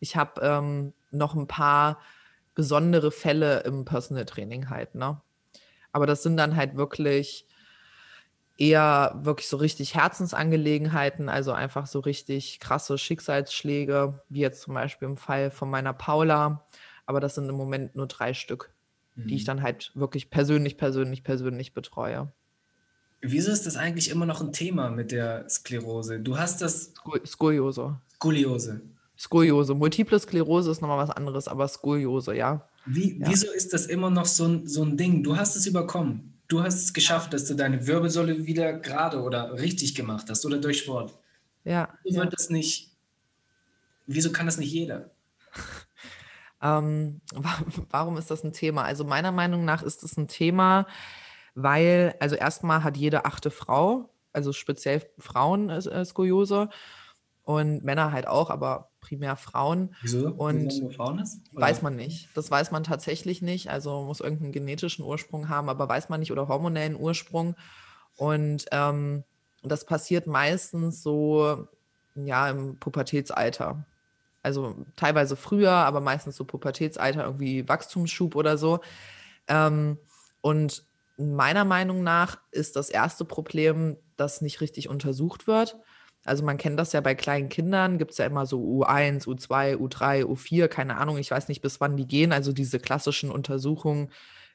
ich 0.00 0.16
habe 0.16 0.40
ähm, 0.42 0.92
noch 1.10 1.34
ein 1.34 1.46
paar 1.46 1.98
besondere 2.54 3.10
Fälle 3.10 3.60
im 3.60 3.84
Personal 3.84 4.24
Training 4.24 4.70
halt, 4.70 4.94
ne? 4.94 5.20
Aber 5.92 6.06
das 6.06 6.22
sind 6.22 6.36
dann 6.36 6.56
halt 6.56 6.76
wirklich 6.76 7.46
eher 8.56 9.18
wirklich 9.22 9.48
so 9.48 9.56
richtig 9.56 9.94
Herzensangelegenheiten, 9.94 11.28
also 11.28 11.52
einfach 11.52 11.86
so 11.86 12.00
richtig 12.00 12.60
krasse 12.60 12.98
Schicksalsschläge, 12.98 14.20
wie 14.28 14.40
jetzt 14.40 14.62
zum 14.62 14.74
Beispiel 14.74 15.08
im 15.08 15.16
Fall 15.16 15.50
von 15.50 15.70
meiner 15.70 15.92
Paula. 15.92 16.66
Aber 17.06 17.20
das 17.20 17.34
sind 17.34 17.48
im 17.48 17.56
Moment 17.56 17.96
nur 17.96 18.06
drei 18.06 18.34
Stück, 18.34 18.72
mhm. 19.14 19.28
die 19.28 19.36
ich 19.36 19.42
mhm. 19.42 19.46
dann 19.46 19.62
halt 19.62 19.92
wirklich 19.94 20.30
persönlich, 20.30 20.76
persönlich, 20.76 21.24
persönlich 21.24 21.74
betreue. 21.74 22.32
Wieso 23.20 23.50
ist 23.50 23.66
das 23.66 23.76
eigentlich 23.76 24.10
immer 24.10 24.26
noch 24.26 24.42
ein 24.42 24.52
Thema 24.52 24.90
mit 24.90 25.10
der 25.10 25.48
Sklerose? 25.48 26.20
Du 26.20 26.38
hast 26.38 26.60
das. 26.60 26.92
Skoliose. 27.24 27.98
Skoliose. 28.16 28.82
Skoliose. 29.24 29.74
Multiple 29.74 30.20
Sklerose 30.20 30.70
ist 30.70 30.82
nochmal 30.82 30.98
was 30.98 31.10
anderes, 31.10 31.48
aber 31.48 31.66
Skoliose, 31.66 32.36
ja. 32.36 32.68
Wie, 32.84 33.18
ja. 33.18 33.26
Wieso 33.26 33.50
ist 33.50 33.72
das 33.72 33.86
immer 33.86 34.10
noch 34.10 34.26
so 34.26 34.44
ein, 34.44 34.66
so 34.66 34.84
ein 34.84 34.98
Ding? 34.98 35.22
Du 35.22 35.36
hast 35.36 35.56
es 35.56 35.66
überkommen. 35.66 36.38
Du 36.46 36.62
hast 36.62 36.82
es 36.82 36.92
geschafft, 36.92 37.32
dass 37.32 37.46
du 37.46 37.54
deine 37.54 37.86
Wirbelsäule 37.86 38.44
wieder 38.46 38.74
gerade 38.74 39.22
oder 39.22 39.54
richtig 39.54 39.94
gemacht 39.94 40.26
hast 40.28 40.44
oder 40.44 40.58
durch 40.58 40.80
Sport. 40.80 41.18
Ja. 41.64 41.88
Wieso 42.02 42.22
ja. 42.22 42.26
das 42.26 42.50
nicht? 42.50 42.92
Wieso 44.06 44.30
kann 44.30 44.44
das 44.44 44.58
nicht 44.58 44.70
jeder? 44.70 45.10
ähm, 46.62 47.22
warum 47.90 48.18
ist 48.18 48.30
das 48.30 48.44
ein 48.44 48.52
Thema? 48.52 48.82
Also 48.84 49.04
meiner 49.04 49.32
Meinung 49.32 49.64
nach 49.64 49.82
ist 49.82 50.02
es 50.02 50.18
ein 50.18 50.28
Thema, 50.28 50.86
weil, 51.54 52.14
also 52.20 52.36
erstmal 52.36 52.84
hat 52.84 52.98
jede 52.98 53.24
achte 53.24 53.50
Frau, 53.50 54.10
also 54.34 54.52
speziell 54.52 55.02
Frauen 55.18 55.70
äh, 55.70 56.04
Skoliose 56.04 56.68
und 57.44 57.84
Männer 57.84 58.12
halt 58.12 58.26
auch, 58.26 58.50
aber 58.50 58.90
primär 59.04 59.36
Frauen. 59.36 59.94
Wieso? 60.00 60.28
Und 60.28 60.66
Wieso 60.66 60.88
Frauen 60.88 61.18
ist? 61.18 61.40
weiß 61.52 61.82
man 61.82 61.94
nicht. 61.94 62.30
Das 62.34 62.50
weiß 62.50 62.70
man 62.70 62.84
tatsächlich 62.84 63.42
nicht. 63.42 63.68
Also 63.68 64.02
muss 64.04 64.20
irgendeinen 64.20 64.52
genetischen 64.52 65.04
Ursprung 65.04 65.50
haben, 65.50 65.68
aber 65.68 65.88
weiß 65.88 66.08
man 66.08 66.20
nicht 66.20 66.32
oder 66.32 66.48
hormonellen 66.48 66.96
Ursprung. 66.96 67.54
Und 68.16 68.64
ähm, 68.72 69.24
das 69.62 69.84
passiert 69.84 70.26
meistens 70.26 71.02
so 71.02 71.68
ja 72.14 72.48
im 72.48 72.78
Pubertätsalter. 72.78 73.84
Also 74.42 74.74
teilweise 74.96 75.36
früher, 75.36 75.72
aber 75.72 76.00
meistens 76.00 76.36
so 76.36 76.44
Pubertätsalter, 76.44 77.24
irgendwie 77.24 77.68
Wachstumsschub 77.68 78.36
oder 78.36 78.56
so. 78.56 78.80
Ähm, 79.48 79.98
und 80.40 80.84
meiner 81.18 81.64
Meinung 81.64 82.02
nach 82.02 82.38
ist 82.50 82.76
das 82.76 82.88
erste 82.88 83.24
Problem, 83.26 83.96
dass 84.16 84.40
nicht 84.40 84.62
richtig 84.62 84.88
untersucht 84.88 85.46
wird. 85.46 85.76
Also 86.24 86.44
man 86.44 86.56
kennt 86.56 86.78
das 86.78 86.92
ja 86.92 87.00
bei 87.00 87.14
kleinen 87.14 87.48
Kindern, 87.48 87.98
gibt 87.98 88.12
es 88.12 88.18
ja 88.18 88.26
immer 88.26 88.46
so 88.46 88.60
U1, 88.60 89.26
U2, 89.26 89.76
U3, 89.76 90.24
U4, 90.24 90.68
keine 90.68 90.96
Ahnung, 90.96 91.18
ich 91.18 91.30
weiß 91.30 91.48
nicht, 91.48 91.60
bis 91.60 91.80
wann 91.80 91.96
die 91.96 92.06
gehen. 92.06 92.32
Also 92.32 92.52
diese 92.52 92.80
klassischen 92.80 93.30
Untersuchungen, 93.30 94.10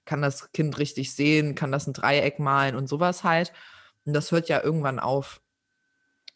kann 0.06 0.22
das 0.24 0.52
Kind 0.52 0.78
richtig 0.80 1.14
sehen, 1.14 1.54
kann 1.54 1.72
das 1.72 1.86
ein 1.86 1.94
Dreieck 1.94 2.40
malen 2.40 2.76
und 2.76 2.90
sowas 2.90 3.24
halt. 3.24 3.54
Und 4.06 4.14
das 4.14 4.32
hört 4.32 4.50
ja 4.50 4.64
irgendwann 4.64 5.00
auf. 5.00 5.42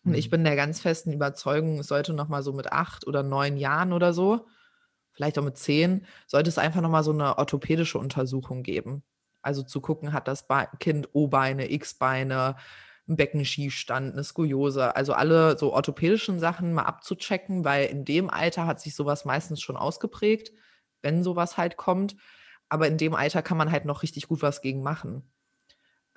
Und 0.06 0.14
ich 0.14 0.28
mhm. 0.28 0.32
bin 0.32 0.44
der 0.44 0.56
ganz 0.56 0.80
festen 0.80 1.12
Überzeugung, 1.12 1.80
es 1.80 1.88
sollte 1.88 2.14
nochmal 2.14 2.44
so 2.44 2.54
mit 2.54 2.72
acht 2.72 3.08
oder 3.08 3.24
neun 3.24 3.58
Jahren 3.58 3.94
oder 3.94 4.14
so, 4.14 4.46
vielleicht 5.12 5.40
auch 5.40 5.44
mit 5.44 5.58
zehn, 5.58 6.06
sollte 6.28 6.50
es 6.50 6.60
einfach 6.60 6.82
nochmal 6.82 7.04
so 7.04 7.12
eine 7.12 7.38
orthopädische 7.38 7.98
Untersuchung 7.98 8.62
geben. 8.64 9.02
Also 9.42 9.64
zu 9.64 9.82
gucken, 9.82 10.14
hat 10.14 10.28
das 10.28 10.46
Kind 10.80 11.10
O-Beine, 11.14 11.72
X-Beine, 11.72 12.56
ein 13.08 13.18
Beckenschiefstand, 13.18 14.14
eine 14.14 14.24
Skoliose, 14.24 14.96
also 14.96 15.14
alle 15.14 15.58
so 15.58 15.74
orthopädischen 15.74 16.40
Sachen 16.40 16.74
mal 16.74 16.84
abzuchecken, 16.84 17.66
weil 17.66 17.86
in 17.88 18.06
dem 18.06 18.30
Alter 18.30 18.66
hat 18.66 18.80
sich 18.80 18.96
sowas 18.96 19.26
meistens 19.26 19.62
schon 19.62 19.76
ausgeprägt, 19.76 20.54
wenn 21.02 21.24
sowas 21.24 21.58
halt 21.58 21.76
kommt. 21.76 22.16
Aber 22.70 22.88
in 22.88 22.98
dem 22.98 23.14
Alter 23.14 23.42
kann 23.42 23.58
man 23.58 23.72
halt 23.72 23.86
noch 23.86 24.04
richtig 24.04 24.28
gut 24.28 24.42
was 24.42 24.62
gegen 24.62 24.82
machen, 24.82 25.24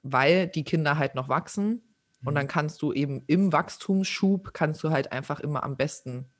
weil 0.02 0.46
die 0.46 0.64
Kinder 0.64 0.96
halt 0.96 1.14
noch 1.14 1.28
wachsen 1.28 1.82
und 2.24 2.34
dann 2.34 2.46
mhm. 2.46 2.50
kannst 2.50 2.82
du 2.82 2.92
eben 2.92 3.22
im 3.26 3.52
Wachstumsschub 3.52 4.54
kannst 4.54 4.82
du 4.82 4.90
halt 4.90 5.12
einfach 5.12 5.40
immer 5.40 5.64
am 5.64 5.76
besten 5.76 6.30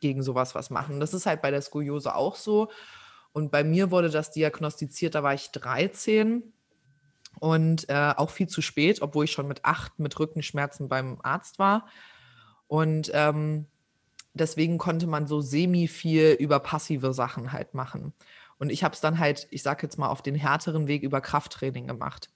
gegen 0.00 0.22
sowas 0.22 0.54
was 0.54 0.70
machen. 0.70 1.00
Das 1.00 1.14
ist 1.14 1.26
halt 1.26 1.42
bei 1.42 1.50
der 1.50 1.62
Skoliose 1.62 2.14
auch 2.14 2.36
so. 2.36 2.70
Und 3.32 3.50
bei 3.50 3.64
mir 3.64 3.90
wurde 3.90 4.10
das 4.10 4.30
diagnostiziert, 4.30 5.14
da 5.14 5.22
war 5.22 5.34
ich 5.34 5.50
13 5.50 6.52
und 7.38 7.88
äh, 7.88 8.14
auch 8.16 8.30
viel 8.30 8.48
zu 8.48 8.62
spät, 8.62 9.02
obwohl 9.02 9.26
ich 9.26 9.32
schon 9.32 9.48
mit 9.48 9.64
acht 9.64 9.98
mit 9.98 10.18
Rückenschmerzen 10.18 10.88
beim 10.88 11.18
Arzt 11.22 11.58
war. 11.58 11.86
Und 12.66 13.10
ähm, 13.14 13.66
deswegen 14.34 14.78
konnte 14.78 15.06
man 15.06 15.26
so 15.26 15.40
semi 15.40 15.88
viel 15.88 16.32
über 16.32 16.60
passive 16.60 17.12
Sachen 17.12 17.52
halt 17.52 17.74
machen. 17.74 18.12
Und 18.58 18.70
ich 18.70 18.82
habe 18.82 18.94
es 18.94 19.00
dann 19.00 19.18
halt, 19.18 19.46
ich 19.50 19.62
sage 19.62 19.82
jetzt 19.82 19.98
mal, 19.98 20.08
auf 20.08 20.22
den 20.22 20.34
härteren 20.34 20.86
Weg 20.86 21.02
über 21.02 21.20
Krafttraining 21.20 21.86
gemacht. 21.86 22.30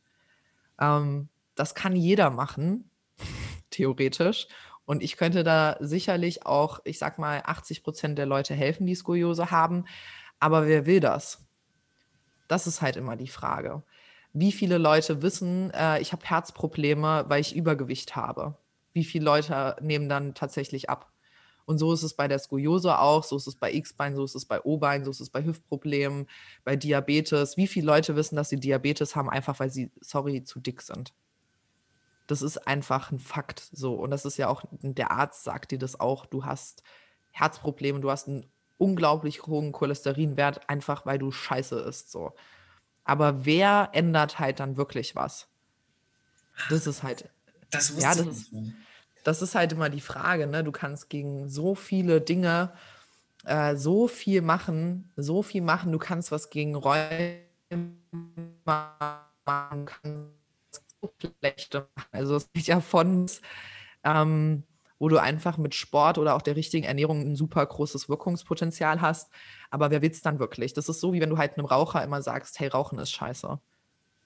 Ähm, 0.79 1.29
das 1.55 1.75
kann 1.75 1.97
jeder 1.97 2.31
machen, 2.31 2.91
theoretisch. 3.71 4.49
Und 4.85 5.03
ich 5.03 5.17
könnte 5.17 5.45
da 5.45 5.77
sicherlich 5.81 6.45
auch, 6.47 6.81
ich 6.85 6.99
sag 6.99 7.19
mal, 7.19 7.43
80 7.45 7.83
Prozent 7.83 8.19
der 8.19 8.27
Leute 8.27 8.55
helfen, 8.55 8.87
die 8.87 8.95
Skoliose 8.95 9.51
haben. 9.51 9.85
Aber 10.41 10.67
wer 10.67 10.85
will 10.85 11.01
das? 11.01 11.47
Das 12.49 12.67
ist 12.67 12.83
halt 12.83 12.97
immer 12.97 13.17
die 13.17 13.29
Frage 13.29 13.83
wie 14.33 14.53
viele 14.53 14.79
Leute 14.79 15.23
wissen, 15.23 15.71
äh, 15.73 16.01
ich 16.01 16.13
habe 16.13 16.25
Herzprobleme, 16.25 17.25
weil 17.29 17.41
ich 17.41 17.57
Übergewicht 17.57 18.17
habe. 18.17 18.57
Wie 18.93 19.05
viele 19.05 19.25
Leute 19.25 19.77
nehmen 19.81 20.09
dann 20.09 20.35
tatsächlich 20.35 20.91
ab? 20.91 21.13
Und 21.67 21.79
so 21.79 21.93
ist 21.93 22.03
es 22.03 22.15
bei 22.15 22.27
der 22.27 22.39
Skoliose 22.39 22.99
auch, 22.99 23.23
so 23.23 23.37
ist 23.37 23.47
es 23.47 23.55
bei 23.55 23.73
X-Bein, 23.73 24.17
so 24.17 24.25
ist 24.25 24.35
es 24.35 24.45
bei 24.45 24.61
O-Bein, 24.63 25.05
so 25.05 25.11
ist 25.13 25.21
es 25.21 25.31
bei 25.31 25.45
Hüftproblemen, 25.45 26.27
bei 26.65 26.75
Diabetes. 26.75 27.57
Wie 27.57 27.69
viele 27.69 27.87
Leute 27.87 28.17
wissen, 28.17 28.35
dass 28.35 28.49
sie 28.49 28.59
Diabetes 28.59 29.15
haben, 29.15 29.31
einfach 29.31 29.61
weil 29.61 29.71
sie, 29.71 29.91
sorry, 30.01 30.43
zu 30.43 30.59
dick 30.59 30.83
sind? 30.83 31.13
Das 32.27 32.43
ist 32.43 32.67
einfach 32.67 33.13
ein 33.13 33.21
Fakt 33.21 33.69
so. 33.73 33.95
Und 33.95 34.11
das 34.11 34.25
ist 34.25 34.37
ja 34.37 34.49
auch, 34.49 34.65
der 34.71 35.13
Arzt 35.13 35.45
sagt 35.45 35.71
dir 35.71 35.79
das 35.79 36.01
auch, 36.01 36.27
du 36.27 36.45
hast 36.45 36.83
Herzprobleme, 37.31 38.01
du 38.01 38.11
hast 38.11 38.29
einen 38.29 38.47
unglaublich 38.79 39.47
hohen 39.47 39.73
Cholesterinwert, 39.73 40.69
einfach 40.69 41.07
weil 41.07 41.19
du 41.19 41.31
scheiße 41.31 41.79
isst 41.81 42.11
so. 42.11 42.33
Aber 43.05 43.45
wer 43.45 43.91
ändert 43.93 44.39
halt 44.39 44.61
dann 44.61 44.77
wirklich 44.77 45.17
was? 45.17 45.49
Das 46.69 46.87
ist 46.87 47.03
halt. 47.03 47.29
Das 47.71 48.01
ja, 48.01 48.15
das 48.15 48.27
ist, 48.27 48.53
das 49.25 49.43
ist 49.43 49.55
halt 49.55 49.73
immer 49.73 49.89
die 49.89 50.01
Frage, 50.01 50.47
ne? 50.47 50.65
Du 50.65 50.73
kannst 50.73 51.09
gegen 51.09 51.49
so 51.49 51.75
viele 51.75 52.21
Dinge 52.21 52.73
äh, 53.45 53.77
so 53.77 54.09
viel 54.09 54.43
machen, 54.43 55.11
so 55.17 55.43
viel 55.43 55.63
machen. 55.63 55.93
Du 55.93 55.99
kannst 55.99 56.33
was 56.33 56.51
gegen 56.51 56.75
Räume 56.75 57.41
machen, 58.65 59.87
kannst 59.87 60.83
so 61.01 61.13
schlechte 61.19 61.89
machen. 61.95 62.09
Also 62.13 62.37
es 62.37 62.49
ist 62.53 62.69
ja 62.69 62.81
von 62.81 63.27
ähm, 64.05 64.65
wo 64.99 65.09
du 65.09 65.17
einfach 65.17 65.57
mit 65.57 65.75
Sport 65.75 66.19
oder 66.19 66.35
auch 66.37 66.43
der 66.43 66.57
richtigen 66.57 66.85
Ernährung 66.87 67.23
ein 67.23 67.35
super 67.35 67.65
großes 67.65 68.09
Wirkungspotenzial 68.09 69.01
hast. 69.01 69.31
Aber 69.71 69.91
wer 69.91 70.03
will 70.03 70.11
es 70.11 70.23
dann 70.23 70.39
wirklich? 70.39 70.75
Das 70.75 70.89
ist 70.89 71.01
so, 71.01 71.13
wie 71.13 71.21
wenn 71.21 71.31
du 71.31 71.39
halt 71.39 71.57
einem 71.57 71.67
Raucher 71.67 72.03
immer 72.03 72.23
sagst, 72.23 72.59
hey, 72.59 72.69
Rauchen 72.69 72.99
ist 72.99 73.11
scheiße. 73.11 73.59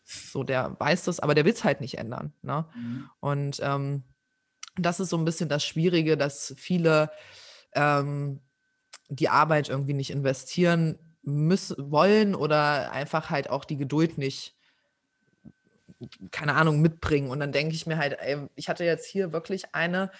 So, 0.05 0.43
der 0.43 0.77
weiß 0.79 1.05
das, 1.05 1.21
aber 1.21 1.35
der 1.35 1.45
will 1.45 1.53
es 1.53 1.65
halt 1.65 1.81
nicht 1.81 1.99
ändern. 1.99 2.33
Ne? 2.43 2.67
Mhm. 2.75 3.11
Und 3.21 3.61
ähm, 3.63 4.03
das 4.77 5.01
ist 5.01 5.11
so 5.11 5.17
ein 5.17 5.25
bisschen 5.25 5.49
das 5.49 5.65
Schwierige, 5.65 6.17
dass 6.17 6.55
viele 6.57 7.11
ähm, 7.73 8.41
die 9.09 9.29
Arbeit 9.29 9.69
irgendwie 9.69 9.95
nicht 9.95 10.11
investieren 10.11 10.99
müssen, 11.23 11.91
wollen 11.91 12.35
oder 12.35 12.93
einfach 12.93 13.31
halt 13.31 13.49
auch 13.51 13.65
die 13.65 13.77
Geduld 13.77 14.19
nicht, 14.19 14.55
keine 16.31 16.55
Ahnung, 16.55 16.81
mitbringen. 16.81 17.31
Und 17.31 17.41
dann 17.41 17.53
denke 17.53 17.75
ich 17.75 17.87
mir 17.87 17.99
halt, 17.99 18.19
ey, 18.19 18.49
ich 18.57 18.69
hatte 18.69 18.85
jetzt 18.85 19.07
hier 19.07 19.33
wirklich 19.33 19.75
eine, 19.75 20.11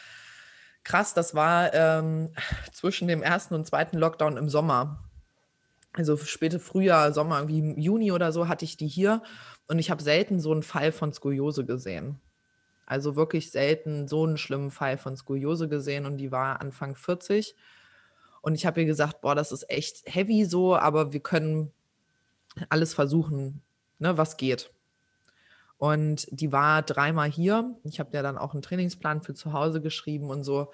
krass, 0.83 1.15
das 1.15 1.35
war 1.35 1.75
ähm, 1.75 2.33
zwischen 2.73 3.09
dem 3.09 3.23
ersten 3.23 3.55
und 3.55 3.67
zweiten 3.67 3.99
Lockdown 3.99 4.37
im 4.37 4.49
Sommer. 4.49 5.11
Also 5.95 6.17
späte 6.17 6.59
Frühjahr, 6.59 7.13
Sommer, 7.13 7.39
irgendwie 7.39 7.81
Juni 7.81 8.11
oder 8.11 8.33
so 8.33 8.49
hatte 8.49 8.65
ich 8.65 8.77
die 8.77 8.89
hier 8.89 9.23
und 9.69 9.79
ich 9.79 9.91
habe 9.91 10.03
selten 10.03 10.41
so 10.41 10.51
einen 10.51 10.65
Fall 10.65 10.91
von 10.91 11.13
Skoliose 11.13 11.65
gesehen. 11.65 12.21
Also 12.85 13.17
wirklich 13.17 13.51
selten 13.51 14.09
so 14.09 14.25
einen 14.25 14.37
schlimmen 14.37 14.73
Fall 14.73 14.99
von 14.99 15.17
Skoliose 15.17 15.69
gesehen 15.69 16.05
und 16.05 16.19
die 16.19 16.33
war 16.33 16.61
Anfang 16.61 16.97
40. 16.97 17.55
Und 18.43 18.57
ich 18.57 18.67
habe 18.67 18.81
ihr 18.81 18.87
gesagt, 18.87 19.21
boah, 19.23 19.35
das 19.35 19.53
ist 19.53 19.71
echt 19.71 20.03
heavy 20.05 20.45
so, 20.45 20.77
aber 20.77 21.13
wir 21.13 21.21
können 21.21 21.73
alles 22.69 22.93
versuchen, 22.93 23.63
ne, 23.99 24.19
was 24.19 24.37
geht. 24.37 24.71
Und 25.79 26.27
die 26.31 26.53
war 26.53 26.83
dreimal 26.83 27.31
hier. 27.31 27.75
Ich 27.85 28.01
habe 28.01 28.11
ja 28.13 28.23
dann 28.23 28.37
auch 28.37 28.53
einen 28.53 28.63
Trainingsplan 28.63 29.23
für 29.23 29.35
zu 29.35 29.53
Hause 29.53 29.81
geschrieben 29.81 30.31
und 30.31 30.45
so. 30.45 30.73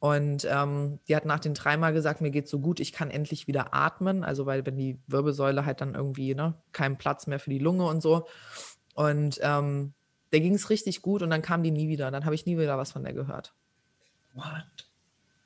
Und 0.00 0.48
ähm, 0.50 0.98
die 1.06 1.14
hat 1.14 1.26
nach 1.26 1.40
den 1.40 1.52
dreimal 1.52 1.92
gesagt, 1.92 2.22
mir 2.22 2.30
geht 2.30 2.48
so 2.48 2.58
gut, 2.58 2.80
ich 2.80 2.92
kann 2.92 3.10
endlich 3.10 3.46
wieder 3.46 3.74
atmen. 3.74 4.24
Also 4.24 4.46
weil 4.46 4.64
wenn 4.64 4.78
die 4.78 4.98
Wirbelsäule 5.06 5.66
halt 5.66 5.82
dann 5.82 5.94
irgendwie, 5.94 6.34
ne, 6.34 6.54
keinen 6.72 6.96
Platz 6.96 7.26
mehr 7.26 7.38
für 7.38 7.50
die 7.50 7.58
Lunge 7.58 7.84
und 7.84 8.00
so. 8.00 8.26
Und 8.94 9.38
ähm, 9.42 9.92
der 10.32 10.40
ging 10.40 10.54
es 10.54 10.70
richtig 10.70 11.02
gut 11.02 11.22
und 11.22 11.30
dann 11.30 11.42
kam 11.42 11.62
die 11.62 11.70
nie 11.70 11.88
wieder. 11.88 12.10
Dann 12.10 12.24
habe 12.24 12.34
ich 12.34 12.46
nie 12.46 12.56
wieder 12.56 12.78
was 12.78 12.92
von 12.92 13.04
der 13.04 13.12
gehört. 13.12 13.52
What? 14.32 14.88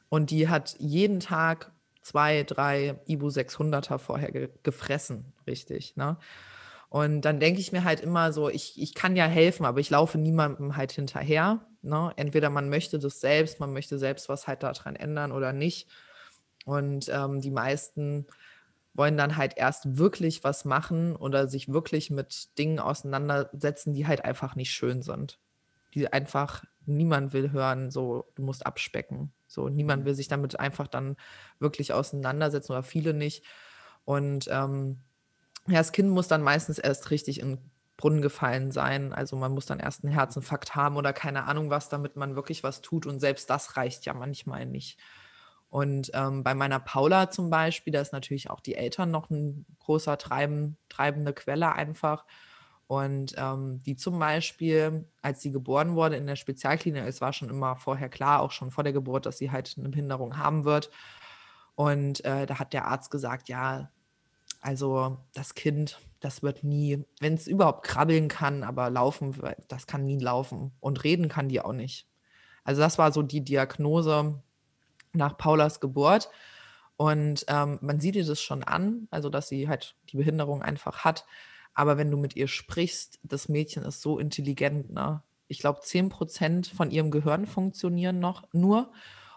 Und 0.08 0.30
die 0.30 0.48
hat 0.48 0.76
jeden 0.78 1.18
Tag 1.18 1.72
zwei, 2.00 2.44
drei 2.44 3.00
Ibu 3.06 3.28
600er 3.28 3.98
vorher 3.98 4.30
ge 4.30 4.50
gefressen, 4.62 5.32
richtig. 5.48 5.96
Ne? 5.96 6.16
Und 6.90 7.22
dann 7.22 7.40
denke 7.40 7.60
ich 7.60 7.72
mir 7.72 7.82
halt 7.82 8.00
immer 8.00 8.32
so, 8.32 8.48
ich, 8.48 8.80
ich 8.80 8.94
kann 8.94 9.16
ja 9.16 9.24
helfen, 9.24 9.66
aber 9.66 9.80
ich 9.80 9.90
laufe 9.90 10.16
niemandem 10.16 10.76
halt 10.76 10.92
hinterher. 10.92 11.66
Ne? 11.84 12.12
Entweder 12.16 12.50
man 12.50 12.68
möchte 12.68 12.98
das 12.98 13.20
selbst, 13.20 13.60
man 13.60 13.72
möchte 13.72 13.98
selbst 13.98 14.28
was 14.28 14.46
halt 14.46 14.62
daran 14.62 14.96
ändern 14.96 15.32
oder 15.32 15.52
nicht. 15.52 15.88
Und 16.64 17.10
ähm, 17.12 17.40
die 17.40 17.50
meisten 17.50 18.26
wollen 18.94 19.16
dann 19.16 19.36
halt 19.36 19.56
erst 19.56 19.98
wirklich 19.98 20.44
was 20.44 20.64
machen 20.64 21.14
oder 21.16 21.48
sich 21.48 21.72
wirklich 21.72 22.10
mit 22.10 22.58
Dingen 22.58 22.78
auseinandersetzen, 22.78 23.92
die 23.92 24.06
halt 24.06 24.24
einfach 24.24 24.56
nicht 24.56 24.70
schön 24.70 25.02
sind. 25.02 25.38
Die 25.94 26.12
einfach 26.12 26.64
niemand 26.86 27.32
will 27.32 27.52
hören, 27.52 27.90
so 27.90 28.24
du 28.34 28.42
musst 28.42 28.64
abspecken. 28.66 29.32
So 29.46 29.68
niemand 29.68 30.02
mhm. 30.02 30.06
will 30.06 30.14
sich 30.14 30.28
damit 30.28 30.58
einfach 30.58 30.86
dann 30.86 31.16
wirklich 31.58 31.92
auseinandersetzen 31.92 32.72
oder 32.72 32.82
viele 32.82 33.14
nicht. 33.14 33.44
Und 34.04 34.48
ähm, 34.50 35.00
ja, 35.66 35.78
das 35.78 35.92
Kind 35.92 36.10
muss 36.10 36.28
dann 36.28 36.42
meistens 36.42 36.78
erst 36.78 37.10
richtig 37.10 37.40
in 37.40 37.58
Brunnen 37.96 38.22
gefallen 38.22 38.70
sein. 38.70 39.12
Also 39.12 39.36
man 39.36 39.52
muss 39.52 39.66
dann 39.66 39.80
erst 39.80 40.04
einen 40.04 40.12
Herzinfarkt 40.12 40.74
haben 40.74 40.96
oder 40.96 41.12
keine 41.12 41.44
Ahnung 41.44 41.70
was, 41.70 41.88
damit 41.88 42.16
man 42.16 42.36
wirklich 42.36 42.62
was 42.62 42.80
tut. 42.80 43.06
Und 43.06 43.20
selbst 43.20 43.48
das 43.50 43.76
reicht 43.76 44.04
ja 44.06 44.14
manchmal 44.14 44.66
nicht. 44.66 44.98
Und 45.70 46.10
ähm, 46.14 46.44
bei 46.44 46.54
meiner 46.54 46.78
Paula 46.78 47.30
zum 47.30 47.50
Beispiel, 47.50 47.92
da 47.92 48.00
ist 48.00 48.12
natürlich 48.12 48.50
auch 48.50 48.60
die 48.60 48.76
Eltern 48.76 49.10
noch 49.10 49.30
ein 49.30 49.66
großer 49.80 50.18
treiben, 50.18 50.76
treibende 50.88 51.32
Quelle 51.32 51.72
einfach. 51.72 52.24
Und 52.86 53.34
ähm, 53.38 53.82
die 53.82 53.96
zum 53.96 54.18
Beispiel, 54.18 55.08
als 55.22 55.40
sie 55.40 55.50
geboren 55.50 55.94
wurde 55.96 56.16
in 56.16 56.26
der 56.26 56.36
Spezialklinik, 56.36 57.04
es 57.04 57.20
war 57.20 57.32
schon 57.32 57.48
immer 57.48 57.76
vorher 57.76 58.08
klar, 58.08 58.40
auch 58.40 58.52
schon 58.52 58.70
vor 58.70 58.84
der 58.84 58.92
Geburt, 58.92 59.26
dass 59.26 59.38
sie 59.38 59.50
halt 59.50 59.74
eine 59.78 59.88
Behinderung 59.88 60.36
haben 60.36 60.64
wird. 60.64 60.90
Und 61.74 62.24
äh, 62.24 62.46
da 62.46 62.58
hat 62.58 62.72
der 62.72 62.86
Arzt 62.86 63.10
gesagt, 63.10 63.48
ja, 63.48 63.90
also 64.60 65.18
das 65.32 65.54
Kind, 65.54 65.98
das 66.24 66.42
wird 66.42 66.64
nie, 66.64 67.04
wenn 67.20 67.34
es 67.34 67.46
überhaupt 67.46 67.84
krabbeln 67.84 68.28
kann, 68.28 68.62
aber 68.62 68.88
laufen, 68.88 69.36
das 69.68 69.86
kann 69.86 70.06
nie 70.06 70.18
laufen. 70.18 70.72
Und 70.80 71.04
reden 71.04 71.28
kann 71.28 71.50
die 71.50 71.60
auch 71.60 71.74
nicht. 71.74 72.08
Also 72.64 72.80
das 72.80 72.96
war 72.96 73.12
so 73.12 73.22
die 73.22 73.44
Diagnose, 73.44 74.42
nach 75.12 75.36
Paulas 75.36 75.80
Geburt. 75.80 76.30
Und 76.96 77.44
ähm, 77.48 77.78
man 77.82 78.00
sieht 78.00 78.16
ihr 78.16 78.24
das 78.24 78.40
schon 78.40 78.62
an, 78.62 79.06
also 79.10 79.28
dass 79.28 79.48
sie 79.48 79.68
halt 79.68 79.96
die 80.08 80.16
Behinderung 80.16 80.62
einfach 80.62 81.04
hat. 81.04 81.26
Aber 81.74 81.98
wenn 81.98 82.10
du 82.10 82.16
mit 82.16 82.36
ihr 82.36 82.48
sprichst, 82.48 83.18
das 83.22 83.50
Mädchen 83.50 83.82
ist 83.82 84.00
so 84.00 84.18
intelligent, 84.18 84.90
ne? 84.90 85.22
Ich 85.46 85.58
glaube, 85.58 85.80
10 85.80 86.08
Prozent 86.08 86.68
von 86.68 86.90
ihrem 86.90 87.10
Gehirn 87.10 87.46
funktionieren 87.46 88.18
noch 88.18 88.44
nur. 88.52 88.92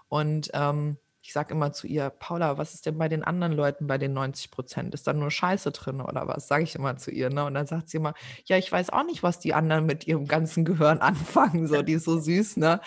Und 0.08 0.50
ähm, 0.54 0.98
ich 1.28 1.34
sage 1.34 1.54
immer 1.54 1.74
zu 1.74 1.88
ihr, 1.88 2.10
Paula, 2.10 2.58
was 2.58 2.74
ist 2.74 2.86
denn 2.86 2.98
bei 2.98 3.10
den 3.10 3.22
anderen 3.22 3.52
Leuten 3.52 3.86
bei 3.86 3.98
den 3.98 4.14
90 4.14 4.49
Prozent? 4.49 4.94
Ist 4.94 5.08
da 5.08 5.12
nur 5.12 5.30
Scheiße 5.30 5.72
drin 5.72 5.99
oder 5.99 6.26
was? 6.26 6.48
Sage 6.48 6.64
ich 6.64 6.74
immer 6.74 6.95
zu 6.95 7.12
ihr. 7.12 7.30
Ne? 7.30 7.44
Und 7.44 7.54
dann 7.54 7.68
sagt 7.68 7.90
sie 7.90 7.98
immer, 7.98 8.14
ja, 8.45 8.56
ich 8.56 8.72
weiß 8.72 8.91
auch 8.91 9.04
nicht, 9.04 9.24
was 9.24 9.38
die 9.38 9.54
anderen 9.54 9.86
mit 9.86 10.08
ihrem 10.08 10.26
ganzen 10.26 10.64
Gehirn 10.64 10.99
anfangen. 11.02 11.68
So, 11.68 11.82
die 11.82 11.94
ist 11.94 12.06
so 12.06 12.18
süß, 12.18 12.56
ne? 12.56 12.80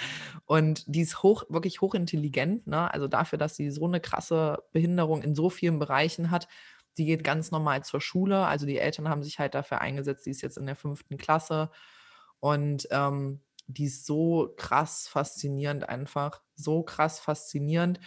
Und 0.47 0.85
die 0.87 1.03
ist 1.03 1.23
hoch, 1.23 1.45
wirklich 1.51 1.83
hochintelligent, 1.83 2.67
ne? 2.67 2.91
Also 2.91 3.09
dafür, 3.09 3.39
dass 3.39 3.57
sie 3.57 3.71
so 3.71 3.85
eine 3.85 4.01
krasse 4.01 4.63
Behinderung 4.73 5.21
in 5.21 5.35
so 5.35 5.51
vielen 5.51 5.79
Bereichen 5.79 6.31
hat. 6.31 6.49
Die 6.97 7.05
geht 7.05 7.23
ganz 7.23 7.51
normal 7.51 7.85
zur 7.85 8.01
Schule. 8.01 8.47
Also 8.47 8.65
die 8.65 8.79
Eltern 8.79 9.11
haben 9.11 9.23
sich 9.23 9.39
halt 9.39 9.55
dafür 9.55 9.83
eingesetzt, 9.83 10.25
die 10.25 10.31
ist 10.31 10.41
jetzt 10.41 10.57
in 10.57 10.65
der 10.65 10.77
fünften 10.77 11.19
Klasse. 11.19 11.71
Und 12.39 12.89
ähm, 12.91 13.43
die 13.67 13.85
ist 13.85 14.07
so 14.07 14.55
krass 14.57 15.09
faszinierend 15.09 15.91
einfach. 15.91 16.41
So 16.55 16.83
krass 16.83 17.21
faszinierend. 17.21 18.01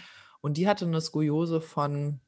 Und 0.43 0.57
die 0.57 0.67
hatte 0.67 0.83
eine 0.83 0.99
Skoliose 0.99 1.61
von, 1.61 2.19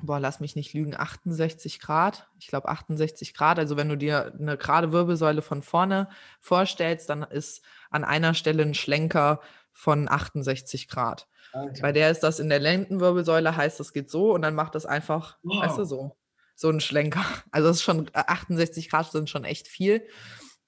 boah, 0.00 0.20
lass 0.20 0.38
mich 0.38 0.54
nicht 0.54 0.74
lügen, 0.74 0.94
68 0.96 1.80
Grad. 1.80 2.28
Ich 2.38 2.46
glaube 2.46 2.68
68 2.68 3.34
Grad. 3.34 3.58
Also 3.58 3.76
wenn 3.76 3.88
du 3.88 3.96
dir 3.96 4.32
eine 4.38 4.56
gerade 4.56 4.92
Wirbelsäule 4.92 5.42
von 5.42 5.64
vorne 5.64 6.08
vorstellst, 6.38 7.10
dann 7.10 7.24
ist 7.24 7.62
an 7.90 8.04
einer 8.04 8.34
Stelle 8.34 8.62
ein 8.62 8.74
Schlenker 8.74 9.40
von 9.72 10.08
68 10.08 10.86
Grad. 10.86 11.26
Okay. 11.52 11.80
Bei 11.82 11.90
der 11.90 12.12
ist 12.12 12.20
das 12.20 12.38
in 12.38 12.48
der 12.48 12.60
Lendenwirbelsäule, 12.60 13.56
heißt 13.56 13.80
das 13.80 13.92
geht 13.92 14.08
so 14.08 14.32
und 14.32 14.42
dann 14.42 14.54
macht 14.54 14.76
das 14.76 14.86
einfach, 14.86 15.38
wow. 15.42 15.64
weißt 15.64 15.78
du, 15.78 15.84
so, 15.84 16.16
so 16.54 16.68
ein 16.68 16.78
Schlenker. 16.78 17.24
Also 17.50 17.66
das 17.66 17.78
ist 17.78 17.82
schon 17.82 18.08
68 18.14 18.88
Grad 18.88 19.10
sind 19.10 19.28
schon 19.28 19.44
echt 19.44 19.66
viel. 19.66 20.06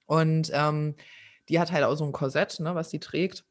Und 0.07 0.51
ähm, 0.53 0.97
die 1.49 1.61
hat 1.61 1.71
halt 1.71 1.85
auch 1.85 1.95
so 1.95 2.05
ein 2.05 2.11
Korsett, 2.11 2.59
ne, 2.59 2.75
was 2.75 2.91
sie 2.91 2.99
trägt. 2.99 3.45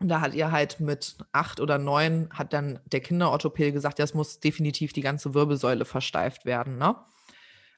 Und 0.00 0.08
da 0.08 0.20
hat 0.20 0.34
ihr 0.34 0.52
halt 0.52 0.78
mit 0.80 1.16
acht 1.32 1.58
oder 1.60 1.78
neun, 1.78 2.28
hat 2.30 2.52
dann 2.52 2.80
der 2.84 3.00
Kinderorthopäde 3.00 3.72
gesagt, 3.72 3.98
ja, 3.98 4.04
es 4.04 4.14
muss 4.14 4.40
definitiv 4.40 4.92
die 4.92 5.00
ganze 5.00 5.34
Wirbelsäule 5.34 5.84
versteift 5.84 6.44
werden, 6.44 6.76
ne? 6.76 6.96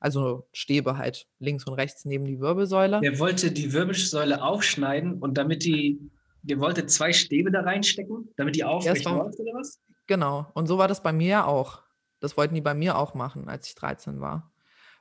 Also 0.01 0.49
Stäbe 0.53 0.97
halt 0.97 1.27
links 1.39 1.67
und 1.67 1.75
rechts 1.75 2.05
neben 2.05 2.25
die 2.25 2.41
Wirbelsäule. 2.41 3.01
Der 3.01 3.19
wollte 3.19 3.51
die 3.51 3.73
Wirbelsäule 3.73 4.43
aufschneiden 4.43 5.15
und 5.15 5.39
damit 5.39 5.65
die, 5.65 5.99
der 6.43 6.61
wollte 6.61 6.87
zwei 6.87 7.13
Stäbe 7.13 7.51
da 7.51 7.63
reinstecken, 7.63 8.29
damit 8.37 8.55
die 8.55 8.65
aufrecht 8.65 9.05
ja, 9.05 9.11
läuft 9.11 9.41
oder 9.41 9.55
was? 9.55 9.81
Genau. 10.07 10.47
Und 10.55 10.67
so 10.67 10.79
war 10.79 10.89
das 10.89 11.03
bei 11.03 11.13
mir 11.13 11.29
ja 11.29 11.45
auch. 11.47 11.83
Das 12.21 12.37
wollten 12.37 12.55
die 12.55 12.61
bei 12.61 12.75
mir 12.75 12.97
auch 12.97 13.15
machen, 13.15 13.49
als 13.49 13.69
ich 13.69 13.75
13 13.75 14.21
war. 14.21 14.53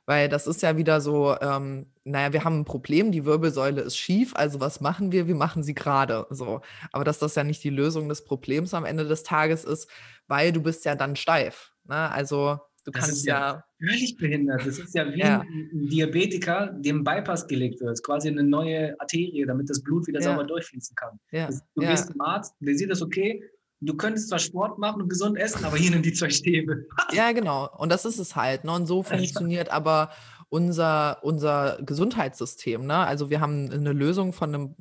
Weil 0.08 0.30
das 0.30 0.46
ist 0.46 0.62
ja 0.62 0.78
wieder 0.78 1.02
so, 1.02 1.36
ähm, 1.38 1.84
naja, 2.02 2.32
wir 2.32 2.42
haben 2.42 2.60
ein 2.60 2.64
Problem, 2.64 3.12
die 3.12 3.26
Wirbelsäule 3.26 3.82
ist 3.82 3.98
schief, 3.98 4.34
also 4.34 4.58
was 4.58 4.80
machen 4.80 5.12
wir? 5.12 5.28
Wir 5.28 5.34
machen 5.34 5.62
sie 5.62 5.74
gerade. 5.74 6.26
So. 6.30 6.62
Aber 6.92 7.04
dass 7.04 7.18
das 7.18 7.34
ja 7.34 7.44
nicht 7.44 7.62
die 7.62 7.68
Lösung 7.68 8.08
des 8.08 8.24
Problems 8.24 8.72
am 8.72 8.86
Ende 8.86 9.06
des 9.06 9.22
Tages 9.22 9.64
ist, 9.64 9.86
weil 10.26 10.50
du 10.50 10.62
bist 10.62 10.86
ja 10.86 10.94
dann 10.94 11.14
steif. 11.14 11.74
Ne? 11.86 12.10
Also 12.10 12.58
du 12.86 12.90
das 12.90 13.04
kannst 13.04 13.26
ja, 13.26 13.38
ja. 13.38 13.64
Völlig 13.86 14.16
behindert. 14.16 14.66
Das 14.66 14.78
ist 14.78 14.94
ja 14.94 15.12
wie 15.12 15.18
ja. 15.18 15.42
ein 15.42 15.88
Diabetiker, 15.90 16.68
dem 16.78 17.04
Bypass 17.04 17.46
gelegt 17.46 17.82
wird. 17.82 18.02
Quasi 18.02 18.28
eine 18.28 18.44
neue 18.44 18.98
Arterie, 18.98 19.44
damit 19.44 19.68
das 19.68 19.82
Blut 19.82 20.06
wieder 20.06 20.20
ja. 20.20 20.30
sauber 20.30 20.44
durchfließen 20.44 20.96
kann. 20.96 21.20
Ja. 21.32 21.50
Du 21.74 21.82
gehst 21.82 22.10
zum 22.10 22.20
Arzt, 22.22 22.54
der 22.60 22.74
sieht 22.76 22.90
das 22.90 23.02
okay, 23.02 23.44
du 23.80 23.94
könntest 23.94 24.28
zwar 24.28 24.38
Sport 24.38 24.78
machen 24.78 25.02
und 25.02 25.08
gesund 25.08 25.38
essen, 25.38 25.64
aber 25.64 25.76
hier 25.76 25.90
nimm 25.90 26.02
die 26.02 26.12
zwei 26.12 26.30
Stäbe. 26.30 26.86
ja, 27.12 27.32
genau. 27.32 27.68
Und 27.76 27.90
das 27.90 28.04
ist 28.04 28.18
es 28.18 28.36
halt. 28.36 28.64
Ne? 28.64 28.72
Und 28.72 28.86
so 28.86 29.02
funktioniert 29.02 29.70
aber 29.70 30.10
unser, 30.48 31.22
unser 31.22 31.78
Gesundheitssystem. 31.82 32.86
Ne? 32.86 32.96
Also 32.96 33.30
wir 33.30 33.40
haben 33.40 33.70
eine 33.70 33.92
Lösung 33.92 34.32
von 34.32 34.54
einem, 34.54 34.76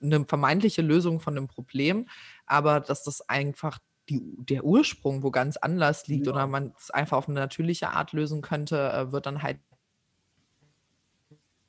eine 0.00 0.24
vermeintliche 0.24 0.82
Lösung 0.82 1.20
von 1.20 1.36
einem 1.36 1.48
Problem, 1.48 2.08
aber 2.46 2.80
dass 2.80 3.02
das 3.04 3.28
einfach 3.28 3.78
die, 4.08 4.22
der 4.38 4.64
Ursprung 4.64 5.22
wo 5.22 5.30
ganz 5.30 5.56
anders 5.56 6.06
liegt 6.06 6.26
ja. 6.26 6.32
oder 6.32 6.46
man 6.46 6.72
es 6.78 6.90
einfach 6.90 7.18
auf 7.18 7.28
eine 7.28 7.40
natürliche 7.40 7.90
Art 7.90 8.12
lösen 8.12 8.40
könnte, 8.40 8.90
äh, 8.90 9.12
wird 9.12 9.26
dann 9.26 9.42
halt 9.42 9.58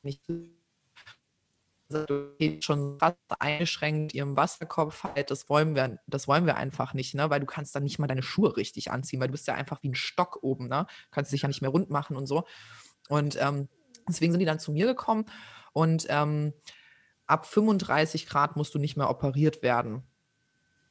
nicht 0.04 0.22
schon 2.62 2.98
eingeschränkt 3.40 4.14
ihrem 4.14 4.38
Wasserkopf 4.38 5.04
halt, 5.04 5.32
das 5.32 5.50
wollen 5.50 5.76
wir, 5.76 6.00
das 6.08 6.28
wollen 6.28 6.46
wir 6.46 6.56
einfach 6.56 6.94
nicht, 6.94 7.16
ne? 7.16 7.30
Weil 7.30 7.40
du 7.40 7.46
kannst 7.46 7.76
dann 7.76 7.84
nicht 7.84 8.00
mal 8.00 8.08
deine 8.08 8.24
Schuhe 8.24 8.56
richtig 8.58 8.92
anziehen, 8.92 9.20
weil 9.20 9.28
du 9.28 9.34
bist 9.34 9.48
ja 9.48 9.56
einfach 9.56 9.82
wie 9.84 9.90
ein 9.90 9.96
Stock 9.96 10.40
oben, 10.42 10.68
ne? 10.68 10.86
Du 10.88 11.10
kannst 11.12 11.32
dich 11.32 11.42
ja 11.42 11.48
nicht 11.48 11.62
mehr 11.62 11.72
rund 11.72 11.90
machen 11.90 12.16
und 12.16 12.28
so. 12.28 12.46
Und 13.10 13.38
ähm, 13.42 13.70
Deswegen 14.10 14.34
sind 14.34 14.40
die 14.40 14.46
dann 14.46 14.60
zu 14.60 14.72
mir 14.72 14.88
gekommen 14.88 15.26
und 15.72 16.08
ähm, 16.10 16.54
ab 17.28 17.46
35 17.46 18.26
Grad 18.28 18.56
musst 18.56 18.74
du 18.74 18.80
nicht 18.80 18.98
mehr 18.98 19.10
operiert 19.10 19.62
werden. 19.62 20.04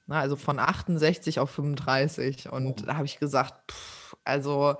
Na, 0.06 0.20
also 0.20 0.36
von 0.36 0.58
68 0.58 1.40
auf 1.40 1.50
35. 1.50 2.50
Und 2.50 2.88
da 2.88 2.94
habe 2.94 3.04
ich 3.04 3.18
gesagt, 3.18 3.72
pff, 3.72 4.16
also 4.24 4.76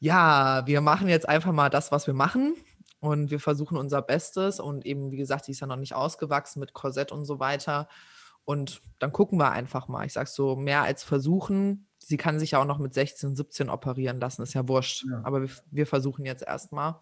ja, 0.00 0.66
wir 0.66 0.80
machen 0.80 1.08
jetzt 1.08 1.28
einfach 1.28 1.52
mal 1.52 1.70
das, 1.70 1.92
was 1.92 2.06
wir 2.06 2.14
machen. 2.14 2.54
Und 3.02 3.32
wir 3.32 3.40
versuchen 3.40 3.76
unser 3.76 4.00
Bestes. 4.00 4.60
Und 4.60 4.86
eben, 4.86 5.10
wie 5.10 5.16
gesagt, 5.16 5.46
sie 5.46 5.50
ist 5.50 5.58
ja 5.58 5.66
noch 5.66 5.74
nicht 5.74 5.92
ausgewachsen 5.92 6.60
mit 6.60 6.72
Korsett 6.72 7.10
und 7.10 7.24
so 7.24 7.40
weiter. 7.40 7.88
Und 8.44 8.80
dann 9.00 9.10
gucken 9.10 9.40
wir 9.40 9.50
einfach 9.50 9.88
mal. 9.88 10.06
Ich 10.06 10.12
sage 10.12 10.30
so, 10.30 10.54
mehr 10.54 10.82
als 10.82 11.02
versuchen. 11.02 11.88
Sie 11.98 12.16
kann 12.16 12.38
sich 12.38 12.52
ja 12.52 12.60
auch 12.60 12.64
noch 12.64 12.78
mit 12.78 12.94
16, 12.94 13.34
17 13.34 13.70
operieren 13.70 14.20
lassen, 14.20 14.42
ist 14.42 14.54
ja 14.54 14.68
wurscht. 14.68 15.04
Ja. 15.10 15.20
Aber 15.24 15.42
wir, 15.42 15.50
wir 15.72 15.88
versuchen 15.88 16.24
jetzt 16.24 16.44
erstmal. 16.44 17.00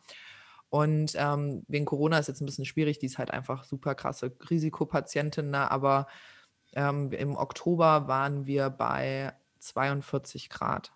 Und 0.70 1.12
ähm, 1.16 1.64
wegen 1.68 1.84
Corona 1.84 2.18
ist 2.18 2.28
jetzt 2.28 2.40
ein 2.40 2.46
bisschen 2.46 2.64
schwierig, 2.64 2.98
die 2.98 3.06
ist 3.06 3.18
halt 3.18 3.30
einfach 3.30 3.64
super 3.64 3.94
krasse 3.94 4.32
Risikopatientin, 4.48 5.50
ne? 5.50 5.70
aber 5.70 6.06
ähm, 6.72 7.12
im 7.12 7.36
Oktober 7.36 8.08
waren 8.08 8.46
wir 8.46 8.70
bei 8.70 9.34
42 9.58 10.48
Grad. 10.48 10.92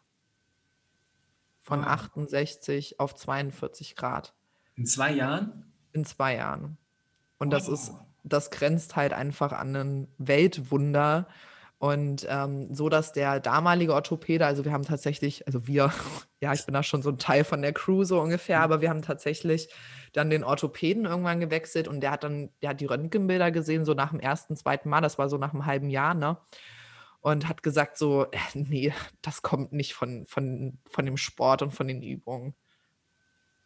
Von 1.61 1.81
wow. 1.81 1.89
68 1.89 3.01
auf 3.01 3.15
42 3.15 3.97
Grad. 3.97 4.33
In 4.77 4.87
zwei 4.87 5.13
Jahren? 5.13 5.73
In 5.93 6.05
zwei 6.05 6.37
Jahren. 6.37 6.77
Und 7.39 7.53
wow. 7.53 7.59
das 7.59 7.69
ist, 7.69 7.93
das 8.25 8.51
grenzt 8.51 8.97
halt 8.97 9.13
einfach 9.13 9.53
an 9.53 9.77
ein 9.77 10.09
Weltwunder. 10.19 11.29
Und 11.79 12.27
ähm, 12.31 12.75
so, 12.75 12.89
dass 12.89 13.13
der 13.13 13.41
damalige 13.41 13.93
Orthopäde, 13.93 14.47
also 14.47 14.65
wir 14.65 14.73
haben 14.73 14.85
tatsächlich, 14.85 15.47
also 15.47 15.67
wir, 15.67 15.93
ja, 16.41 16.53
ich 16.53 16.65
bin 16.65 16.73
da 16.73 16.83
schon 16.83 17.03
so 17.03 17.11
ein 17.11 17.19
Teil 17.19 17.45
von 17.45 17.63
der 17.63 17.73
Crew 17.73 18.05
so 18.05 18.21
ungefähr, 18.21 18.59
mhm. 18.59 18.65
aber 18.65 18.81
wir 18.81 18.91
haben 18.91 19.03
tatsächlich 19.03 19.69
dann 20.13 20.31
den 20.31 20.45
Orthopäden 20.45 21.05
irgendwann 21.05 21.41
gewechselt 21.41 21.89
und 21.89 22.01
der 22.01 22.13
hat 22.13 22.25
dann, 22.25 22.51
der 22.63 22.71
hat 22.71 22.81
die 22.81 22.87
Röntgenbilder 22.87 23.51
gesehen, 23.51 23.85
so 23.85 23.95
nach 23.95 24.11
dem 24.11 24.21
ersten, 24.21 24.57
zweiten 24.57 24.89
Mal, 24.89 25.01
das 25.01 25.19
war 25.19 25.29
so 25.29 25.37
nach 25.37 25.53
einem 25.53 25.67
halben 25.67 25.91
Jahr, 25.91 26.15
ne? 26.15 26.39
Und 27.21 27.49
hat 27.49 27.63
gesagt 27.63 27.99
so, 27.99 28.27
nee, 28.55 28.93
das 29.23 29.43
kommt 29.43 29.73
nicht 29.73 29.95
von, 29.95 30.27
von, 30.27 30.79
von 30.89 31.05
dem 31.05 31.17
Sport 31.17 31.63
und 31.63 31.73
von 31.73 31.89
den 31.89 32.03
Übungen. 32.03 32.55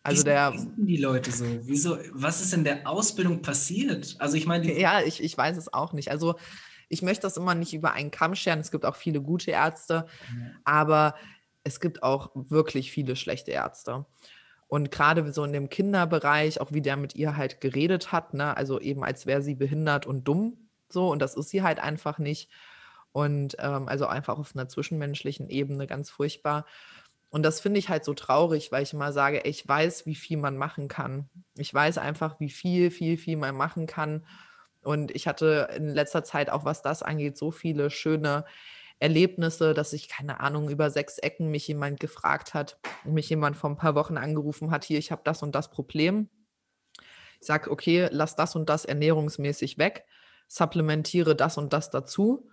Also 0.03 0.23
der. 0.23 0.55
die 0.77 0.97
Leute 0.97 1.31
so? 1.31 1.45
Wieso? 1.63 1.99
Was 2.13 2.41
ist 2.41 2.55
in 2.55 2.65
der 2.65 2.89
Ausbildung 2.89 3.43
passiert? 3.43 4.17
Also 4.19 4.37
ich 4.37 4.47
meine. 4.47 4.79
Ja, 4.79 5.01
ich, 5.03 5.23
ich 5.23 5.37
weiß 5.37 5.57
es 5.57 5.73
auch 5.73 5.93
nicht. 5.93 6.11
Also 6.11 6.37
ich 6.89 7.03
möchte 7.03 7.23
das 7.23 7.37
immer 7.37 7.55
nicht 7.55 7.75
über 7.75 7.93
einen 7.93 8.11
Kamm 8.11 8.35
scheren. 8.35 8.61
Es 8.61 8.71
gibt 8.71 8.85
auch 8.85 8.97
viele 8.97 9.21
gute 9.21 9.51
Ärzte, 9.51 10.07
ja. 10.29 10.51
aber 10.65 11.15
es 11.65 11.81
gibt 11.81 12.03
auch 12.03 12.31
wirklich 12.35 12.91
viele 12.91 13.17
schlechte 13.17 13.51
Ärzte. 13.51 14.07
Und 14.69 14.91
gerade 14.91 15.33
so 15.33 15.45
in 15.45 15.53
dem 15.53 15.71
Kinderbereich, 15.71 16.61
auch 16.61 16.73
wie 16.73 16.83
der 16.83 16.97
mit 16.97 17.15
ihr 17.15 17.37
halt 17.37 17.61
geredet 17.61 18.13
hat, 18.13 18.35
ne? 18.35 18.57
also 18.57 18.81
eben 18.81 19.03
als 19.03 19.27
wäre 19.27 19.43
sie 19.43 19.55
behindert 19.55 20.07
und 20.07 20.25
dumm, 20.25 20.69
so, 20.91 21.11
und 21.11 21.21
das 21.21 21.35
ist 21.35 21.51
sie 21.51 21.63
halt 21.63 21.81
einfach 21.81 22.19
nicht. 22.19 22.51
Und 23.13 23.57
ähm, 23.59 23.89
also 23.89 24.07
einfach 24.07 24.39
auf 24.39 24.55
einer 24.55 24.69
zwischenmenschlichen 24.69 25.49
Ebene 25.49 25.87
ganz 25.87 26.11
furchtbar. 26.11 26.67
Und 27.31 27.43
das 27.43 27.61
finde 27.61 27.79
ich 27.79 27.89
halt 27.89 28.05
so 28.05 28.15
traurig, 28.15 28.73
weil 28.73 28.83
ich 28.83 28.95
immer 28.95 29.13
sage, 29.13 29.43
ich 29.45 29.67
weiß, 29.67 30.07
wie 30.07 30.15
viel 30.15 30.39
man 30.39 30.57
machen 30.57 30.89
kann. 30.89 31.29
Ich 31.57 31.73
weiß 31.73 31.99
einfach, 31.99 32.41
wie 32.41 32.49
viel, 32.49 32.91
viel, 32.91 33.19
viel 33.19 33.37
man 33.37 33.55
machen 33.55 33.87
kann. 33.87 34.25
Und 34.83 35.11
ich 35.15 35.27
hatte 35.27 35.69
in 35.77 35.89
letzter 35.89 36.25
Zeit 36.25 36.49
auch, 36.49 36.65
was 36.65 36.81
das 36.81 37.03
angeht, 37.03 37.37
so 37.37 37.51
viele 37.51 37.91
schöne 37.91 38.45
Erlebnisse, 39.01 39.75
dass 39.75 39.93
ich, 39.93 40.09
keine 40.09 40.41
Ahnung, 40.41 40.71
über 40.71 40.91
sechs 40.91 41.19
Ecken 41.19 41.51
mich 41.51 41.69
jemand 41.69 42.01
gefragt 42.01 42.55
hat, 42.55 42.79
mich 43.05 43.29
jemand 43.29 43.57
vor 43.57 43.71
ein 43.71 43.77
paar 43.77 43.95
Wochen 43.95 44.17
angerufen 44.17 44.71
hat, 44.71 44.85
hier, 44.85 44.99
ich 44.99 45.13
habe 45.13 45.23
das 45.25 45.43
und 45.43 45.55
das 45.55 45.71
Problem. 45.71 46.29
Ich 47.41 47.47
sage, 47.47 47.71
okay, 47.71 48.09
lass 48.11 48.35
das 48.35 48.57
und 48.57 48.69
das 48.69 48.85
ernährungsmäßig 48.85 49.79
weg, 49.79 50.05
supplementiere 50.49 51.37
das 51.37 51.59
und 51.59 51.73
das 51.73 51.91
dazu. 51.91 52.48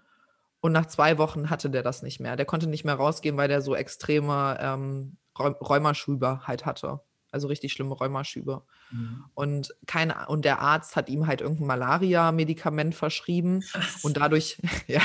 Und 0.66 0.72
nach 0.72 0.88
zwei 0.88 1.20
Wochen 1.20 1.52
hatte 1.52 1.70
der 1.70 1.84
das 1.84 2.02
nicht 2.02 2.20
mehr. 2.20 2.36
Der 2.36 2.46
konnte 2.46 2.66
nicht 2.68 2.86
mehr 2.86 2.96
rausgehen, 2.96 3.38
weil 3.38 3.48
der 3.48 3.62
so 3.62 3.76
extreme 3.76 4.58
ähm, 4.60 5.18
Rheumaschübe 5.38 6.48
halt 6.48 6.66
hatte 6.66 7.02
also 7.36 7.48
richtig 7.50 7.74
schlimme 7.74 7.94
Rheumaschübe. 7.94 8.64
Mhm. 8.92 9.26
Und, 9.34 9.76
kein, 9.86 10.12
und 10.12 10.46
der 10.46 10.60
Arzt 10.60 10.96
hat 10.96 11.10
ihm 11.10 11.28
halt 11.28 11.42
irgendein 11.42 11.68
Malaria-Medikament 11.68 12.96
verschrieben 12.96 13.62
Was? 13.74 14.04
und 14.04 14.18
dadurch, 14.18 14.58
ja, 14.88 15.02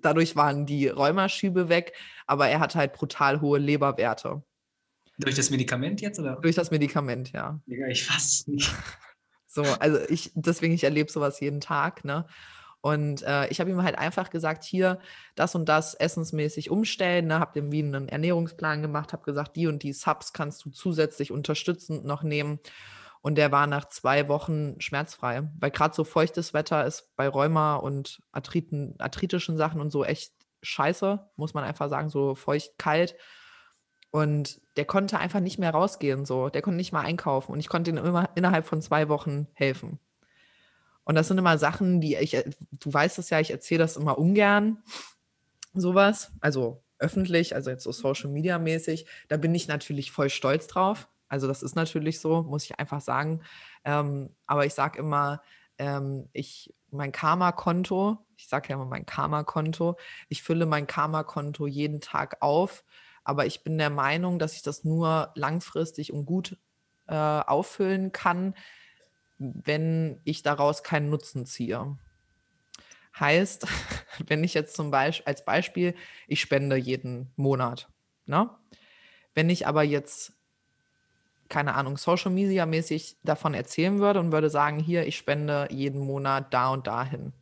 dadurch 0.00 0.34
waren 0.34 0.64
die 0.66 0.88
Rheumaschübe 0.88 1.68
weg, 1.68 1.92
aber 2.26 2.48
er 2.48 2.58
hatte 2.58 2.78
halt 2.78 2.94
brutal 2.94 3.42
hohe 3.42 3.58
Leberwerte. 3.58 4.42
Durch 5.18 5.36
das 5.36 5.50
Medikament 5.50 6.00
jetzt, 6.00 6.18
oder? 6.18 6.36
Durch 6.36 6.56
das 6.56 6.70
Medikament, 6.70 7.32
ja. 7.32 7.60
Digga, 7.66 7.86
ich 7.86 8.04
fass 8.04 8.46
nicht. 8.48 8.72
So, 9.46 9.62
also 9.62 10.00
ich, 10.08 10.32
deswegen, 10.34 10.74
ich 10.74 10.82
erlebe 10.82 11.12
sowas 11.12 11.38
jeden 11.38 11.60
Tag, 11.60 12.04
ne? 12.04 12.26
Und 12.84 13.22
äh, 13.22 13.48
ich 13.48 13.60
habe 13.60 13.70
ihm 13.70 13.82
halt 13.82 13.96
einfach 13.96 14.28
gesagt, 14.28 14.62
hier 14.62 14.98
das 15.36 15.54
und 15.54 15.70
das 15.70 15.94
essensmäßig 15.94 16.68
umstellen. 16.68 17.28
Ne? 17.28 17.40
Habe 17.40 17.54
dem 17.54 17.72
wie 17.72 17.82
einen 17.82 18.10
Ernährungsplan 18.10 18.82
gemacht, 18.82 19.14
habe 19.14 19.24
gesagt, 19.24 19.56
die 19.56 19.68
und 19.68 19.82
die 19.82 19.94
Subs 19.94 20.34
kannst 20.34 20.66
du 20.66 20.70
zusätzlich 20.70 21.32
unterstützend 21.32 22.04
noch 22.04 22.22
nehmen. 22.22 22.60
Und 23.22 23.36
der 23.36 23.50
war 23.50 23.66
nach 23.66 23.86
zwei 23.86 24.28
Wochen 24.28 24.78
schmerzfrei, 24.82 25.48
weil 25.58 25.70
gerade 25.70 25.94
so 25.94 26.04
feuchtes 26.04 26.52
Wetter 26.52 26.84
ist 26.84 27.16
bei 27.16 27.26
Rheuma 27.26 27.76
und 27.76 28.20
Arthriten, 28.32 28.96
arthritischen 28.98 29.56
Sachen 29.56 29.80
und 29.80 29.90
so 29.90 30.04
echt 30.04 30.34
scheiße, 30.60 31.26
muss 31.36 31.54
man 31.54 31.64
einfach 31.64 31.88
sagen, 31.88 32.10
so 32.10 32.34
feucht, 32.34 32.76
kalt. 32.76 33.16
Und 34.10 34.60
der 34.76 34.84
konnte 34.84 35.18
einfach 35.18 35.40
nicht 35.40 35.58
mehr 35.58 35.70
rausgehen, 35.70 36.26
so. 36.26 36.50
Der 36.50 36.60
konnte 36.60 36.76
nicht 36.76 36.92
mal 36.92 37.00
einkaufen. 37.00 37.52
Und 37.52 37.60
ich 37.60 37.70
konnte 37.70 37.90
ihm 37.90 37.96
immer 37.96 38.28
innerhalb 38.34 38.66
von 38.66 38.82
zwei 38.82 39.08
Wochen 39.08 39.48
helfen. 39.54 40.00
Und 41.04 41.14
das 41.14 41.28
sind 41.28 41.38
immer 41.38 41.58
Sachen, 41.58 42.00
die 42.00 42.16
ich, 42.16 42.34
äh, 42.34 42.50
du 42.72 42.92
weißt 42.92 43.18
es 43.18 43.30
ja, 43.30 43.40
ich 43.40 43.50
erzähle 43.50 43.80
das 43.80 43.96
immer 43.96 44.18
ungern, 44.18 44.82
sowas, 45.74 46.32
also 46.40 46.82
öffentlich, 46.98 47.54
also 47.54 47.70
jetzt 47.70 47.84
so 47.84 47.92
Social 47.92 48.30
Media 48.30 48.58
mäßig. 48.58 49.06
Da 49.28 49.36
bin 49.36 49.54
ich 49.54 49.68
natürlich 49.68 50.10
voll 50.10 50.30
stolz 50.30 50.66
drauf. 50.66 51.08
Also 51.28 51.48
das 51.48 51.62
ist 51.62 51.74
natürlich 51.74 52.20
so, 52.20 52.42
muss 52.42 52.64
ich 52.64 52.78
einfach 52.78 53.00
sagen. 53.00 53.42
Ähm, 53.84 54.30
aber 54.46 54.66
ich 54.66 54.74
sage 54.74 54.98
immer, 54.98 55.42
ähm, 55.78 56.28
ich, 56.32 56.74
mein 56.90 57.12
Karma-Konto, 57.12 58.18
ich 58.36 58.48
sage 58.48 58.68
ja 58.68 58.76
immer 58.76 58.84
mein 58.84 59.06
Karma-Konto, 59.06 59.96
ich 60.28 60.42
fülle 60.42 60.66
mein 60.66 60.86
Karma-Konto 60.86 61.66
jeden 61.66 62.00
Tag 62.00 62.36
auf, 62.40 62.84
aber 63.24 63.46
ich 63.46 63.64
bin 63.64 63.78
der 63.78 63.90
Meinung, 63.90 64.38
dass 64.38 64.54
ich 64.54 64.62
das 64.62 64.84
nur 64.84 65.32
langfristig 65.34 66.12
und 66.12 66.24
gut 66.24 66.56
äh, 67.08 67.14
auffüllen 67.14 68.12
kann, 68.12 68.54
wenn 69.54 70.20
ich 70.24 70.42
daraus 70.42 70.82
keinen 70.82 71.10
Nutzen 71.10 71.46
ziehe. 71.46 71.96
Heißt, 73.18 73.66
wenn 74.26 74.44
ich 74.44 74.54
jetzt 74.54 74.74
zum 74.74 74.90
Beispiel 74.90 75.26
als 75.26 75.44
Beispiel, 75.44 75.94
ich 76.26 76.40
spende 76.40 76.76
jeden 76.76 77.32
Monat. 77.36 77.88
Ne? 78.26 78.50
Wenn 79.34 79.50
ich 79.50 79.66
aber 79.66 79.82
jetzt, 79.82 80.32
keine 81.48 81.74
Ahnung, 81.74 81.96
Social 81.96 82.30
Media 82.30 82.66
mäßig 82.66 83.18
davon 83.22 83.54
erzählen 83.54 83.98
würde 83.98 84.20
und 84.20 84.32
würde 84.32 84.50
sagen, 84.50 84.78
hier, 84.78 85.06
ich 85.06 85.16
spende 85.16 85.68
jeden 85.70 86.00
Monat 86.00 86.52
da 86.54 86.70
und 86.70 86.86
dahin, 86.86 87.32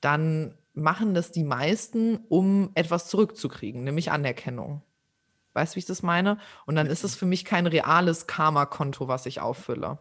dann 0.00 0.56
machen 0.74 1.14
das 1.14 1.32
die 1.32 1.44
meisten, 1.44 2.18
um 2.28 2.70
etwas 2.74 3.08
zurückzukriegen, 3.08 3.84
nämlich 3.84 4.10
Anerkennung. 4.10 4.82
Weißt 5.54 5.72
du, 5.72 5.76
wie 5.76 5.80
ich 5.80 5.86
das 5.86 6.02
meine? 6.02 6.38
Und 6.66 6.76
dann 6.76 6.86
ist 6.86 7.04
es 7.04 7.16
für 7.16 7.26
mich 7.26 7.44
kein 7.44 7.66
reales 7.66 8.26
Karma-Konto, 8.26 9.08
was 9.08 9.26
ich 9.26 9.40
auffülle. 9.40 9.98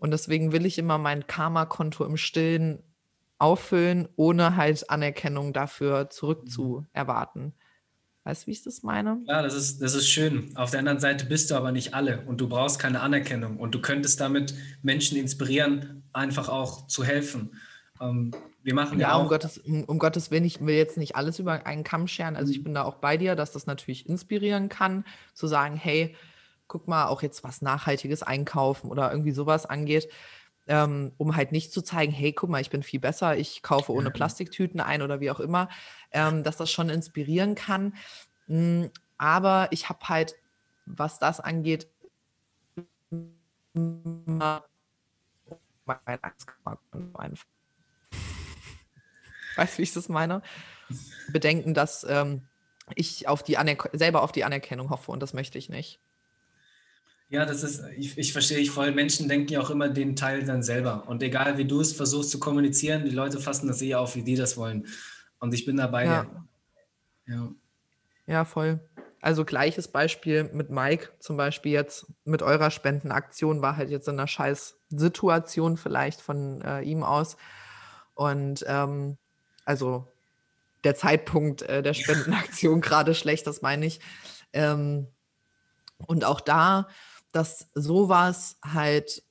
Und 0.00 0.10
deswegen 0.10 0.50
will 0.50 0.66
ich 0.66 0.78
immer 0.78 0.98
mein 0.98 1.26
Karma-Konto 1.26 2.04
im 2.04 2.16
Stillen 2.16 2.82
auffüllen, 3.38 4.08
ohne 4.16 4.56
halt 4.56 4.90
Anerkennung 4.90 5.52
dafür 5.52 6.10
zurückzuerwarten. 6.10 7.54
Weißt 8.24 8.42
du, 8.42 8.46
wie 8.48 8.52
ich 8.52 8.62
das 8.62 8.82
meine? 8.82 9.22
Ja, 9.26 9.42
das 9.42 9.54
ist, 9.54 9.80
das 9.80 9.94
ist 9.94 10.08
schön. 10.08 10.56
Auf 10.56 10.70
der 10.70 10.80
anderen 10.80 11.00
Seite 11.00 11.26
bist 11.26 11.50
du 11.50 11.54
aber 11.54 11.70
nicht 11.70 11.94
alle 11.94 12.22
und 12.26 12.40
du 12.40 12.48
brauchst 12.48 12.78
keine 12.78 13.00
Anerkennung 13.00 13.58
und 13.58 13.74
du 13.74 13.80
könntest 13.80 14.20
damit 14.20 14.54
Menschen 14.82 15.18
inspirieren, 15.18 16.02
einfach 16.12 16.48
auch 16.48 16.86
zu 16.86 17.04
helfen. 17.04 17.54
Ähm, 18.00 18.32
wir 18.62 18.74
machen 18.74 19.00
ja, 19.00 19.08
ja 19.08 19.14
auch. 19.14 19.22
Um 19.22 19.28
Gottes, 19.28 19.58
um 19.58 19.98
Gottes 19.98 20.30
Willen, 20.30 20.44
ich 20.44 20.60
will 20.60 20.74
jetzt 20.74 20.98
nicht 20.98 21.16
alles 21.16 21.38
über 21.38 21.66
einen 21.66 21.84
Kamm 21.84 22.06
scheren. 22.08 22.36
Also 22.36 22.52
ich 22.52 22.62
bin 22.62 22.74
da 22.74 22.84
auch 22.84 22.96
bei 22.96 23.16
dir, 23.16 23.36
dass 23.36 23.52
das 23.52 23.66
natürlich 23.66 24.08
inspirieren 24.08 24.68
kann, 24.68 25.04
zu 25.34 25.46
sagen, 25.46 25.76
hey, 25.76 26.14
guck 26.70 26.88
mal, 26.88 27.08
auch 27.08 27.20
jetzt 27.20 27.42
was 27.44 27.60
nachhaltiges 27.62 28.22
einkaufen 28.22 28.90
oder 28.90 29.10
irgendwie 29.10 29.32
sowas 29.32 29.66
angeht, 29.66 30.08
ähm, 30.68 31.12
um 31.18 31.34
halt 31.34 31.50
nicht 31.50 31.72
zu 31.72 31.82
zeigen, 31.82 32.12
hey, 32.12 32.32
guck 32.32 32.48
mal, 32.48 32.60
ich 32.60 32.70
bin 32.70 32.84
viel 32.84 33.00
besser, 33.00 33.36
ich 33.36 33.62
kaufe 33.62 33.92
ohne 33.92 34.12
Plastiktüten 34.12 34.80
ein 34.80 35.02
oder 35.02 35.18
wie 35.20 35.32
auch 35.32 35.40
immer, 35.40 35.68
ähm, 36.12 36.44
dass 36.44 36.56
das 36.56 36.70
schon 36.70 36.88
inspirieren 36.88 37.56
kann. 37.56 37.96
Mhm, 38.46 38.90
aber 39.18 39.66
ich 39.72 39.88
habe 39.88 40.08
halt, 40.08 40.36
was 40.86 41.18
das 41.18 41.40
angeht, 41.40 41.88
mein 43.10 44.60
Weißt 49.56 49.74
du, 49.74 49.78
wie 49.78 49.82
ich 49.82 49.92
das 49.92 50.08
meine? 50.08 50.40
Bedenken, 51.32 51.74
dass 51.74 52.04
ähm, 52.04 52.42
ich 52.94 53.26
auf 53.26 53.42
die 53.42 53.58
selber 53.92 54.22
auf 54.22 54.30
die 54.30 54.44
Anerkennung 54.44 54.90
hoffe 54.90 55.10
und 55.10 55.20
das 55.20 55.34
möchte 55.34 55.58
ich 55.58 55.68
nicht. 55.68 55.98
Ja, 57.30 57.46
das 57.46 57.62
ist, 57.62 57.84
ich, 57.96 58.18
ich 58.18 58.32
verstehe 58.32 58.58
ich 58.58 58.72
voll. 58.72 58.90
Menschen 58.90 59.28
denken 59.28 59.52
ja 59.52 59.60
auch 59.60 59.70
immer 59.70 59.88
den 59.88 60.16
Teil 60.16 60.44
dann 60.44 60.64
selber. 60.64 61.04
Und 61.06 61.22
egal 61.22 61.58
wie 61.58 61.64
du 61.64 61.80
es 61.80 61.92
versuchst 61.92 62.30
zu 62.30 62.40
kommunizieren, 62.40 63.04
die 63.04 63.10
Leute 63.10 63.38
fassen 63.38 63.68
das 63.68 63.80
eh 63.82 63.94
auf, 63.94 64.16
wie 64.16 64.24
die 64.24 64.34
das 64.34 64.56
wollen. 64.56 64.88
Und 65.38 65.54
ich 65.54 65.64
bin 65.64 65.76
dabei. 65.76 66.06
Ja. 66.06 66.26
Ja. 67.26 67.48
Ja, 68.26 68.44
voll. 68.44 68.80
Also 69.20 69.44
gleiches 69.44 69.86
Beispiel 69.86 70.44
mit 70.52 70.70
Mike 70.70 71.10
zum 71.20 71.36
Beispiel 71.36 71.70
jetzt 71.70 72.06
mit 72.24 72.42
eurer 72.42 72.72
Spendenaktion 72.72 73.62
war 73.62 73.76
halt 73.76 73.90
jetzt 73.90 74.08
in 74.08 74.14
einer 74.14 74.26
scheiß 74.26 74.78
Situation 74.88 75.76
vielleicht 75.76 76.20
von 76.20 76.62
äh, 76.62 76.80
ihm 76.80 77.04
aus. 77.04 77.36
Und 78.14 78.64
ähm, 78.66 79.18
also 79.64 80.08
der 80.82 80.96
Zeitpunkt 80.96 81.62
äh, 81.62 81.80
der 81.82 81.94
Spendenaktion 81.94 82.80
gerade 82.80 83.14
schlecht, 83.14 83.46
das 83.46 83.62
meine 83.62 83.86
ich. 83.86 84.00
Ähm, 84.52 85.06
und 86.06 86.24
auch 86.24 86.40
da, 86.40 86.88
dass 87.32 87.70
sowas 87.74 88.58
halt, 88.64 89.22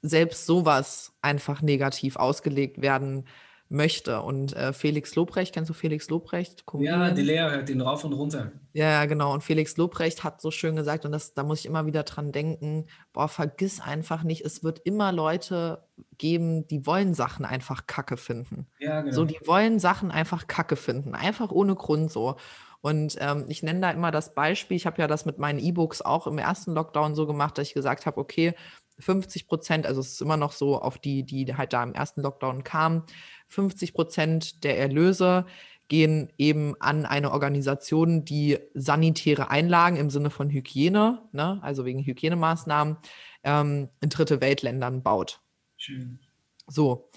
selbst 0.00 0.46
sowas 0.46 1.12
einfach 1.20 1.60
negativ 1.60 2.16
ausgelegt 2.16 2.80
werden 2.80 3.26
möchte. 3.72 4.20
Und 4.20 4.54
äh, 4.54 4.72
Felix 4.72 5.14
Lobrecht, 5.16 5.54
kennst 5.54 5.70
du 5.70 5.74
Felix 5.74 6.08
Lobrecht? 6.08 6.64
Ja, 6.78 7.10
die 7.10 7.22
Lea 7.22 7.50
hört 7.50 7.70
ihn 7.70 7.80
rauf 7.80 8.04
und 8.04 8.12
runter. 8.12 8.52
Ja, 8.74 8.90
ja, 8.90 9.06
genau. 9.06 9.32
Und 9.32 9.42
Felix 9.42 9.76
Lobrecht 9.76 10.22
hat 10.22 10.40
so 10.40 10.50
schön 10.50 10.76
gesagt, 10.76 11.04
und 11.04 11.12
das, 11.12 11.34
da 11.34 11.42
muss 11.42 11.60
ich 11.60 11.66
immer 11.66 11.86
wieder 11.86 12.02
dran 12.04 12.32
denken, 12.32 12.86
boah, 13.12 13.28
vergiss 13.28 13.80
einfach 13.80 14.22
nicht, 14.22 14.44
es 14.44 14.62
wird 14.62 14.80
immer 14.84 15.10
Leute 15.10 15.84
geben, 16.18 16.66
die 16.68 16.86
wollen 16.86 17.14
Sachen 17.14 17.44
einfach 17.44 17.86
kacke 17.86 18.16
finden. 18.16 18.66
Ja, 18.78 19.00
genau. 19.00 19.14
So, 19.14 19.24
die 19.24 19.40
wollen 19.46 19.78
Sachen 19.78 20.10
einfach 20.10 20.46
kacke 20.46 20.76
finden, 20.76 21.14
einfach 21.14 21.50
ohne 21.50 21.74
Grund 21.74 22.12
so. 22.12 22.36
Und 22.82 23.16
ähm, 23.20 23.46
ich 23.48 23.62
nenne 23.62 23.80
da 23.80 23.90
immer 23.92 24.10
das 24.10 24.34
Beispiel, 24.34 24.76
ich 24.76 24.86
habe 24.86 25.00
ja 25.00 25.06
das 25.06 25.24
mit 25.24 25.38
meinen 25.38 25.60
E-Books 25.60 26.02
auch 26.02 26.26
im 26.26 26.36
ersten 26.38 26.72
Lockdown 26.72 27.14
so 27.14 27.26
gemacht, 27.26 27.56
dass 27.56 27.68
ich 27.68 27.74
gesagt 27.74 28.06
habe, 28.06 28.20
okay, 28.20 28.54
50 28.98 29.46
Prozent, 29.46 29.86
also 29.86 30.00
es 30.00 30.12
ist 30.12 30.20
immer 30.20 30.36
noch 30.36 30.52
so 30.52 30.80
auf 30.80 30.98
die, 30.98 31.22
die 31.22 31.56
halt 31.56 31.72
da 31.72 31.82
im 31.82 31.94
ersten 31.94 32.22
Lockdown 32.22 32.64
kamen, 32.64 33.04
50 33.48 33.94
Prozent 33.94 34.64
der 34.64 34.78
Erlöse 34.78 35.46
gehen 35.88 36.32
eben 36.38 36.74
an 36.80 37.06
eine 37.06 37.32
Organisation, 37.32 38.24
die 38.24 38.58
sanitäre 38.74 39.50
Einlagen 39.50 39.96
im 39.96 40.10
Sinne 40.10 40.30
von 40.30 40.50
Hygiene, 40.50 41.22
ne, 41.32 41.60
also 41.62 41.84
wegen 41.84 42.04
Hygienemaßnahmen, 42.04 42.96
ähm, 43.44 43.90
in 44.00 44.08
dritte 44.08 44.40
Weltländern 44.40 45.02
baut. 45.02 45.40
Schön. 45.76 46.18
So, 46.66 47.10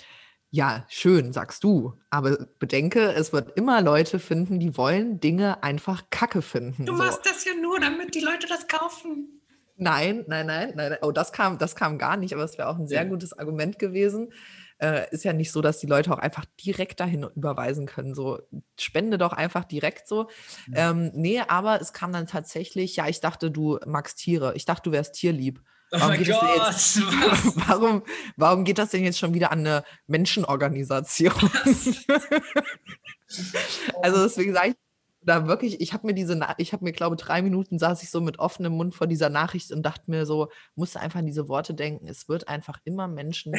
ja, 0.55 0.85
schön, 0.87 1.33
sagst 1.33 1.65
du. 1.65 1.99
Aber 2.09 2.47
bedenke, 2.59 3.11
es 3.11 3.33
wird 3.33 3.57
immer 3.57 3.81
Leute 3.81 4.19
finden, 4.19 4.57
die 4.57 4.77
wollen 4.77 5.19
Dinge 5.19 5.61
einfach 5.63 6.03
Kacke 6.11 6.41
finden. 6.41 6.85
Du 6.85 6.93
so. 6.95 7.03
machst 7.03 7.25
das 7.25 7.43
ja 7.43 7.51
nur, 7.61 7.77
damit 7.79 8.15
die 8.15 8.21
Leute 8.21 8.47
das 8.47 8.65
kaufen. 8.67 9.41
Nein, 9.75 10.23
nein, 10.27 10.45
nein, 10.47 10.71
nein. 10.73 10.97
Oh, 11.01 11.11
das 11.11 11.33
kam, 11.33 11.57
das 11.57 11.75
kam 11.75 11.97
gar 11.97 12.15
nicht, 12.15 12.33
aber 12.33 12.43
es 12.45 12.57
wäre 12.57 12.69
auch 12.69 12.77
ein 12.77 12.87
sehr 12.87 13.03
Ja. 13.03 13.09
gutes 13.09 13.37
Argument 13.37 13.77
gewesen. 13.79 14.31
Äh, 14.77 15.09
ist 15.11 15.25
ja 15.25 15.33
nicht 15.33 15.51
so, 15.51 15.61
dass 15.61 15.79
die 15.79 15.87
Leute 15.87 16.13
auch 16.13 16.19
einfach 16.19 16.45
direkt 16.65 17.01
dahin 17.01 17.27
überweisen 17.35 17.85
können. 17.85 18.15
So, 18.15 18.39
spende 18.79 19.17
doch 19.17 19.33
einfach 19.33 19.65
direkt 19.65 20.07
so. 20.07 20.29
Ähm, 20.73 21.11
nee, 21.13 21.41
aber 21.41 21.81
es 21.81 21.91
kam 21.91 22.13
dann 22.13 22.27
tatsächlich, 22.27 22.95
ja, 22.95 23.07
ich 23.09 23.19
dachte, 23.19 23.51
du 23.51 23.77
magst 23.85 24.19
Tiere. 24.19 24.53
Ich 24.55 24.63
dachte, 24.63 24.89
du 24.89 24.91
wärst 24.93 25.15
tierlieb. 25.15 25.61
Oh 25.91 25.97
Warum 25.99 26.07
mein 26.09 26.23
geht 26.23 26.29
es 26.29 26.39
denn 26.39 26.47
Gott, 26.47 26.67
jetzt- 26.67 27.01
was? 27.55 27.67
Warum, 27.67 28.03
warum 28.37 28.63
geht 28.63 28.77
das 28.77 28.89
denn 28.89 29.03
jetzt 29.03 29.19
schon 29.19 29.33
wieder 29.33 29.51
an 29.51 29.59
eine 29.59 29.83
Menschenorganisation? 30.07 31.33
also 34.01 34.23
deswegen 34.23 34.53
sage 34.53 34.69
ich 34.69 34.75
da 35.21 35.47
wirklich, 35.47 35.81
ich 35.81 35.91
habe 35.93 36.05
mir 36.07 36.13
diese, 36.13 36.39
ich 36.57 36.71
habe 36.71 36.83
mir, 36.83 36.91
glaube 36.91 37.15
drei 37.15 37.41
Minuten 37.41 37.79
saß 37.79 38.03
ich 38.03 38.11
so 38.11 38.21
mit 38.21 38.37
offenem 38.37 38.73
Mund 38.73 38.93
vor 38.93 39.07
dieser 39.07 39.29
Nachricht 39.29 39.71
und 39.71 39.81
dachte 39.83 40.03
mir 40.05 40.25
so, 40.25 40.49
musste 40.75 40.99
einfach 40.99 41.19
an 41.19 41.25
diese 41.25 41.47
Worte 41.49 41.73
denken. 41.73 42.07
Es 42.07 42.29
wird 42.29 42.47
einfach 42.47 42.79
immer 42.83 43.07
Menschen 43.07 43.55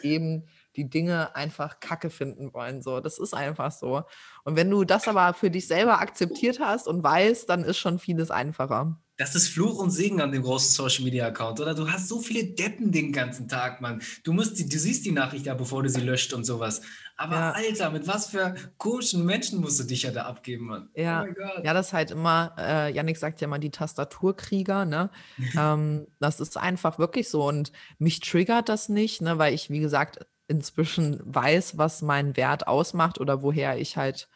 geben, 0.00 0.46
die 0.78 0.88
Dinge 0.88 1.34
einfach 1.34 1.80
Kacke 1.80 2.08
finden 2.08 2.54
wollen. 2.54 2.80
So, 2.82 3.00
das 3.00 3.18
ist 3.18 3.34
einfach 3.34 3.72
so. 3.72 4.04
Und 4.44 4.56
wenn 4.56 4.70
du 4.70 4.84
das 4.84 5.08
aber 5.08 5.34
für 5.34 5.50
dich 5.50 5.66
selber 5.66 6.00
akzeptiert 6.00 6.60
hast 6.60 6.86
und 6.86 7.02
weißt, 7.02 7.50
dann 7.50 7.64
ist 7.64 7.78
schon 7.78 7.98
vieles 7.98 8.30
einfacher. 8.30 8.98
Das 9.18 9.34
ist 9.34 9.48
Fluch 9.48 9.80
und 9.80 9.90
Segen 9.90 10.20
an 10.20 10.30
dem 10.30 10.44
großen 10.44 10.70
Social 10.70 11.04
Media 11.04 11.26
Account, 11.26 11.58
oder? 11.58 11.74
Du 11.74 11.90
hast 11.90 12.06
so 12.06 12.20
viele 12.20 12.44
Deppen 12.44 12.92
den 12.92 13.12
ganzen 13.12 13.48
Tag, 13.48 13.80
Mann. 13.80 14.00
Du 14.22 14.32
musst 14.32 14.60
die, 14.60 14.68
du 14.68 14.78
siehst 14.78 15.04
die 15.04 15.10
Nachricht 15.10 15.46
ja, 15.46 15.54
bevor 15.54 15.82
du 15.82 15.88
sie 15.88 16.02
löscht 16.02 16.32
und 16.32 16.44
sowas. 16.44 16.82
Aber 17.16 17.34
Ja. 17.34 17.50
Alter, 17.50 17.90
mit 17.90 18.06
was 18.06 18.28
für 18.28 18.54
komischen 18.76 19.26
Menschen 19.26 19.60
musst 19.60 19.80
du 19.80 19.84
dich 19.84 20.04
ja 20.04 20.12
da 20.12 20.26
abgeben, 20.26 20.66
Mann? 20.66 20.88
Ja. 20.94 21.22
Oh 21.22 21.24
mein 21.24 21.34
Gott. 21.34 21.64
Ja, 21.64 21.74
das 21.74 21.88
ist 21.88 21.92
halt 21.94 22.12
immer, 22.12 22.54
äh, 22.56 22.92
Yannick 22.94 23.16
sagt 23.16 23.40
ja 23.40 23.48
mal 23.48 23.58
die 23.58 23.72
Tastaturkrieger, 23.72 24.84
ne? 24.84 25.10
ähm, 25.58 26.06
das 26.20 26.38
ist 26.38 26.56
einfach 26.56 27.00
wirklich 27.00 27.28
so. 27.28 27.44
Und 27.44 27.72
mich 27.98 28.20
triggert 28.20 28.68
das 28.68 28.88
nicht, 28.88 29.20
ne, 29.20 29.36
weil 29.36 29.52
ich, 29.52 29.68
wie 29.68 29.80
gesagt, 29.80 30.26
inzwischen 30.48 31.20
weiß, 31.24 31.78
was 31.78 32.02
meinen 32.02 32.36
Wert 32.36 32.66
ausmacht 32.66 33.20
oder 33.20 33.42
woher 33.42 33.78
ich 33.78 33.96
halt 33.96 34.28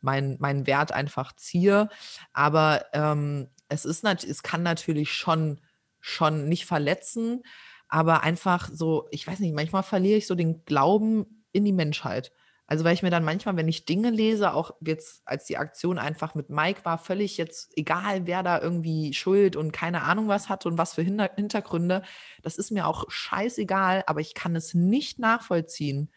mein, 0.00 0.36
meinen 0.40 0.66
Wert 0.66 0.92
einfach 0.92 1.34
ziehe. 1.36 1.88
Aber 2.32 2.86
ähm, 2.92 3.48
es 3.68 3.84
ist 3.84 4.02
nat 4.02 4.24
es 4.24 4.42
kann 4.42 4.62
natürlich 4.62 5.12
schon, 5.12 5.60
schon 6.00 6.48
nicht 6.48 6.66
verletzen, 6.66 7.42
aber 7.88 8.22
einfach 8.22 8.70
so, 8.72 9.06
ich 9.10 9.26
weiß 9.26 9.40
nicht, 9.40 9.54
manchmal 9.54 9.82
verliere 9.82 10.18
ich 10.18 10.26
so 10.26 10.34
den 10.34 10.64
Glauben 10.64 11.44
in 11.52 11.64
die 11.64 11.72
Menschheit. 11.72 12.32
Also 12.70 12.84
weil 12.84 12.92
ich 12.92 13.02
mir 13.02 13.10
dann 13.10 13.24
manchmal, 13.24 13.56
wenn 13.56 13.66
ich 13.66 13.86
Dinge 13.86 14.10
lese, 14.10 14.52
auch 14.52 14.72
jetzt 14.82 15.22
als 15.24 15.46
die 15.46 15.56
Aktion 15.56 15.98
einfach 15.98 16.34
mit 16.34 16.50
Mike 16.50 16.84
war, 16.84 16.98
völlig 16.98 17.38
jetzt 17.38 17.72
egal, 17.76 18.26
wer 18.26 18.42
da 18.42 18.60
irgendwie 18.60 19.14
Schuld 19.14 19.56
und 19.56 19.72
keine 19.72 20.02
Ahnung 20.02 20.28
was 20.28 20.50
hat 20.50 20.66
und 20.66 20.76
was 20.76 20.92
für 20.92 21.02
Hinter 21.02 21.30
Hintergründe, 21.34 22.02
das 22.42 22.58
ist 22.58 22.70
mir 22.70 22.86
auch 22.86 23.06
scheißegal, 23.08 24.04
aber 24.06 24.20
ich 24.20 24.34
kann 24.34 24.54
es 24.54 24.74
nicht 24.74 25.18
nachvollziehen, 25.18 26.12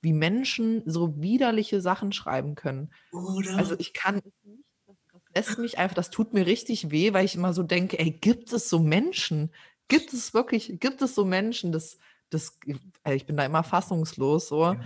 wie 0.00 0.12
Menschen 0.12 0.84
so 0.86 1.20
widerliche 1.20 1.80
Sachen 1.80 2.12
schreiben 2.12 2.54
können. 2.54 2.92
Oder? 3.10 3.56
Also 3.56 3.74
ich 3.76 3.92
kann 3.92 4.22
es 5.34 5.48
lässt 5.48 5.58
mich 5.58 5.78
einfach, 5.78 5.96
das 5.96 6.10
tut 6.10 6.32
mir 6.32 6.46
richtig 6.46 6.92
weh, 6.92 7.12
weil 7.12 7.24
ich 7.24 7.34
immer 7.34 7.52
so 7.52 7.64
denke, 7.64 7.98
ey, 7.98 8.12
gibt 8.12 8.52
es 8.52 8.68
so 8.70 8.78
Menschen? 8.78 9.52
Gibt 9.88 10.12
es 10.12 10.34
wirklich, 10.34 10.78
gibt 10.78 11.02
es 11.02 11.16
so 11.16 11.24
Menschen, 11.24 11.72
das, 11.72 11.98
das, 12.30 12.58
also 13.02 13.16
ich 13.16 13.26
bin 13.26 13.36
da 13.36 13.44
immer 13.44 13.64
fassungslos 13.64 14.48
so. 14.48 14.76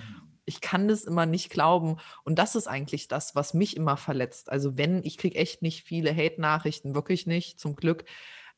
Ich 0.51 0.61
kann 0.61 0.89
das 0.89 1.05
immer 1.05 1.27
nicht 1.27 1.49
glauben. 1.49 1.99
Und 2.25 2.41
das 2.41 2.57
ist 2.57 2.67
eigentlich 2.67 3.07
das, 3.07 3.37
was 3.37 3.55
mich 3.55 3.77
immer 3.77 3.97
verletzt. 3.97 4.51
Also 4.51 4.77
wenn, 4.77 5.05
ich 5.05 5.17
kriege 5.17 5.39
echt 5.39 5.63
nicht 5.63 5.85
viele 5.85 6.15
Hate-Nachrichten, 6.15 6.95
wirklich 6.95 7.29
nicht, 7.29 7.61
zum 7.61 7.77
Glück. 7.77 8.05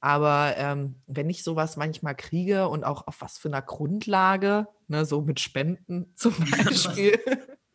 Aber 0.01 0.55
ähm, 0.57 1.03
wenn 1.07 1.29
ich 1.29 1.45
sowas 1.45 1.77
manchmal 1.77 2.17
kriege 2.17 2.69
und 2.69 2.83
auch 2.83 3.07
auf 3.07 3.21
was 3.21 3.37
für 3.37 3.49
einer 3.49 3.61
Grundlage, 3.61 4.67
ne, 4.89 5.05
so 5.05 5.21
mit 5.21 5.39
Spenden 5.39 6.13
zum 6.17 6.35
Beispiel, 6.51 7.21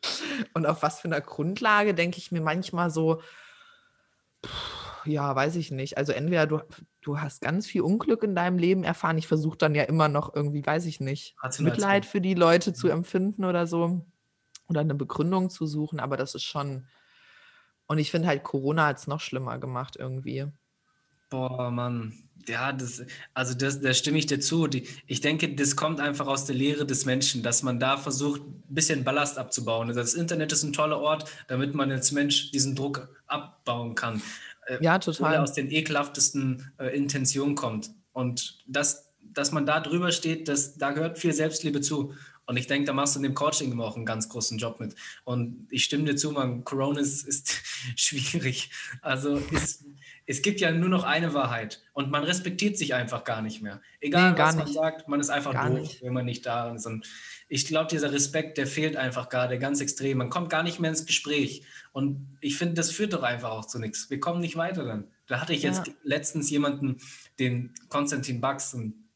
und 0.56 0.66
auf 0.66 0.82
was 0.82 1.00
für 1.00 1.08
einer 1.08 1.22
Grundlage 1.22 1.94
denke 1.94 2.18
ich 2.18 2.32
mir 2.32 2.42
manchmal 2.42 2.90
so, 2.90 3.22
pff, 4.44 5.06
ja, 5.06 5.36
weiß 5.36 5.56
ich 5.58 5.70
nicht. 5.70 5.98
Also 5.98 6.12
entweder 6.12 6.48
du, 6.48 6.62
du 7.08 7.20
hast 7.20 7.42
ganz 7.42 7.68
viel 7.68 7.82
Unglück 7.82 8.24
in 8.24 8.36
deinem 8.36 8.58
Leben 8.58 8.84
erfahren. 8.84 9.18
Ich 9.18 9.28
versuche 9.28 9.58
dann 9.58 9.76
ja 9.76 9.84
immer 9.84 10.10
noch 10.10 10.36
irgendwie, 10.36 10.66
weiß 10.66 10.86
ich 10.86 11.00
nicht. 11.00 11.36
Mitleid 11.60 12.06
für 12.06 12.22
die 12.22 12.34
Leute 12.34 12.74
zu 12.74 12.90
empfinden 12.90 13.46
oder 13.46 13.66
so. 13.66 14.06
Oder 14.68 14.82
eine 14.82 14.96
Begründung 14.96 15.50
zu 15.50 15.66
suchen, 15.66 16.02
aber 16.02 16.18
das 16.18 16.36
ist 16.36 16.44
schon. 16.44 16.86
Und 17.88 18.00
ich 18.00 18.12
finde 18.12 18.28
halt, 18.28 18.44
Corona 18.44 18.88
hat 18.88 18.98
es 18.98 19.08
noch 19.08 19.22
schlimmer 19.22 19.58
gemacht 19.60 19.96
irgendwie. 19.98 20.48
Boah, 21.30 21.72
Mann. 21.72 22.14
Ja, 22.48 22.74
das, 22.74 23.04
also 23.34 23.54
das, 23.54 23.82
da 23.82 23.94
stimme 23.94 24.18
ich 24.18 24.26
dir 24.26 24.42
zu. 24.42 24.68
Die, 24.68 24.88
ich 25.06 25.22
denke, 25.22 25.56
das 25.56 25.78
kommt 25.78 26.02
einfach 26.02 26.28
aus 26.28 26.46
der 26.46 26.56
Lehre 26.56 26.86
des 26.86 27.06
Menschen, 27.06 27.44
dass 27.44 27.64
man 27.64 27.80
da 27.80 27.96
versucht, 27.96 28.42
ein 28.42 28.64
bisschen 28.68 29.06
Ballast 29.06 29.38
abzubauen. 29.38 29.94
Das 29.94 30.14
Internet 30.14 30.52
ist 30.52 30.64
ein 30.64 30.74
toller 30.74 31.00
Ort, 31.00 31.30
damit 31.48 31.74
man 31.74 31.92
als 31.92 32.12
Mensch 32.12 32.52
diesen 32.52 32.76
Druck 32.76 33.10
abbauen 33.28 33.96
kann. 33.96 34.22
Äh, 34.68 34.78
Ja, 34.82 35.00
total. 35.00 35.38
aus 35.38 35.54
den 35.54 35.72
ekelhaftesten 35.72 36.72
äh, 36.78 36.96
Intentionen 36.96 37.56
kommt. 37.56 37.92
Und 38.12 38.60
das, 38.68 39.14
dass 39.22 39.52
man 39.52 39.66
da 39.66 39.80
drüber 39.80 40.12
steht, 40.12 40.48
das, 40.48 40.78
da 40.78 40.92
gehört 40.92 41.18
viel 41.18 41.34
Selbstliebe 41.34 41.82
zu. 41.82 42.14
Und 42.48 42.58
ich 42.58 42.66
denke, 42.68 42.88
da 42.88 42.94
machst 42.94 43.14
du 43.16 43.20
in 43.20 43.24
dem 43.24 43.34
Coaching 43.36 43.72
immer 43.72 43.86
auch 43.86 43.96
einen 43.98 44.06
ganz 44.06 44.30
großen 44.30 44.58
Job 44.58 44.80
mit. 44.80 44.96
Und 45.26 45.68
ich 45.70 45.84
stimme 45.84 46.06
dir 46.06 46.16
zu, 46.16 46.32
man, 46.32 46.64
Corona 46.64 47.00
ist, 47.00 47.28
ist 47.28 47.52
schwierig. 47.96 48.72
Also 49.02 49.42
es, 49.54 49.86
es 50.26 50.42
gibt 50.42 50.60
ja 50.62 50.72
nur 50.72 50.90
noch 50.90 51.04
eine 51.04 51.34
Wahrheit. 51.34 51.84
Und 51.94 52.10
man 52.10 52.24
respektiert 52.24 52.78
sich 52.78 52.94
einfach 52.94 53.24
gar 53.26 53.42
nicht 53.42 53.62
mehr. 53.62 53.82
Egal, 54.00 54.32
Nee, 54.32 54.40
was 54.40 54.56
man 54.56 54.66
nicht. 54.66 54.74
sagt, 54.76 55.08
man 55.08 55.20
ist 55.20 55.30
einfach 55.30 55.54
Gar 55.54 55.70
doof, 55.70 55.80
nicht. 55.80 56.02
wenn 56.02 56.14
man 56.14 56.26
nicht 56.26 56.46
da 56.46 56.74
ist. 56.74 56.86
Und 56.86 57.06
ich 57.50 57.66
glaube, 57.68 57.88
dieser 57.90 58.12
Respekt, 58.12 58.58
der 58.58 58.68
fehlt 58.68 58.96
einfach 58.98 59.30
gerade 59.30 59.60
ganz 59.60 59.80
extrem. 59.82 60.18
Man 60.18 60.30
kommt 60.30 60.50
gar 60.50 60.64
nicht 60.64 60.80
mehr 60.80 60.90
ins 60.90 61.06
Gespräch. 61.06 61.64
Und 61.92 62.38
ich 62.42 62.58
finde, 62.58 62.76
das 62.76 62.92
führt 62.92 63.14
doch 63.14 63.24
einfach 63.24 63.50
auch 63.52 63.66
zu 63.66 63.80
nichts. 63.80 64.10
Wir 64.10 64.20
kommen 64.20 64.40
nicht 64.42 64.56
weiter 64.56 64.86
dann. 64.86 65.08
Da 65.28 65.42
hatte 65.42 65.54
ich 65.54 65.64
jetzt 65.64 65.88
Ja. 65.88 65.94
letztens 66.04 66.50
jemanden, 66.50 66.98
den 67.40 67.74
Konstantin 67.90 68.40
Bax, 68.40 68.74
ein, 68.74 68.84
ein 68.84 69.07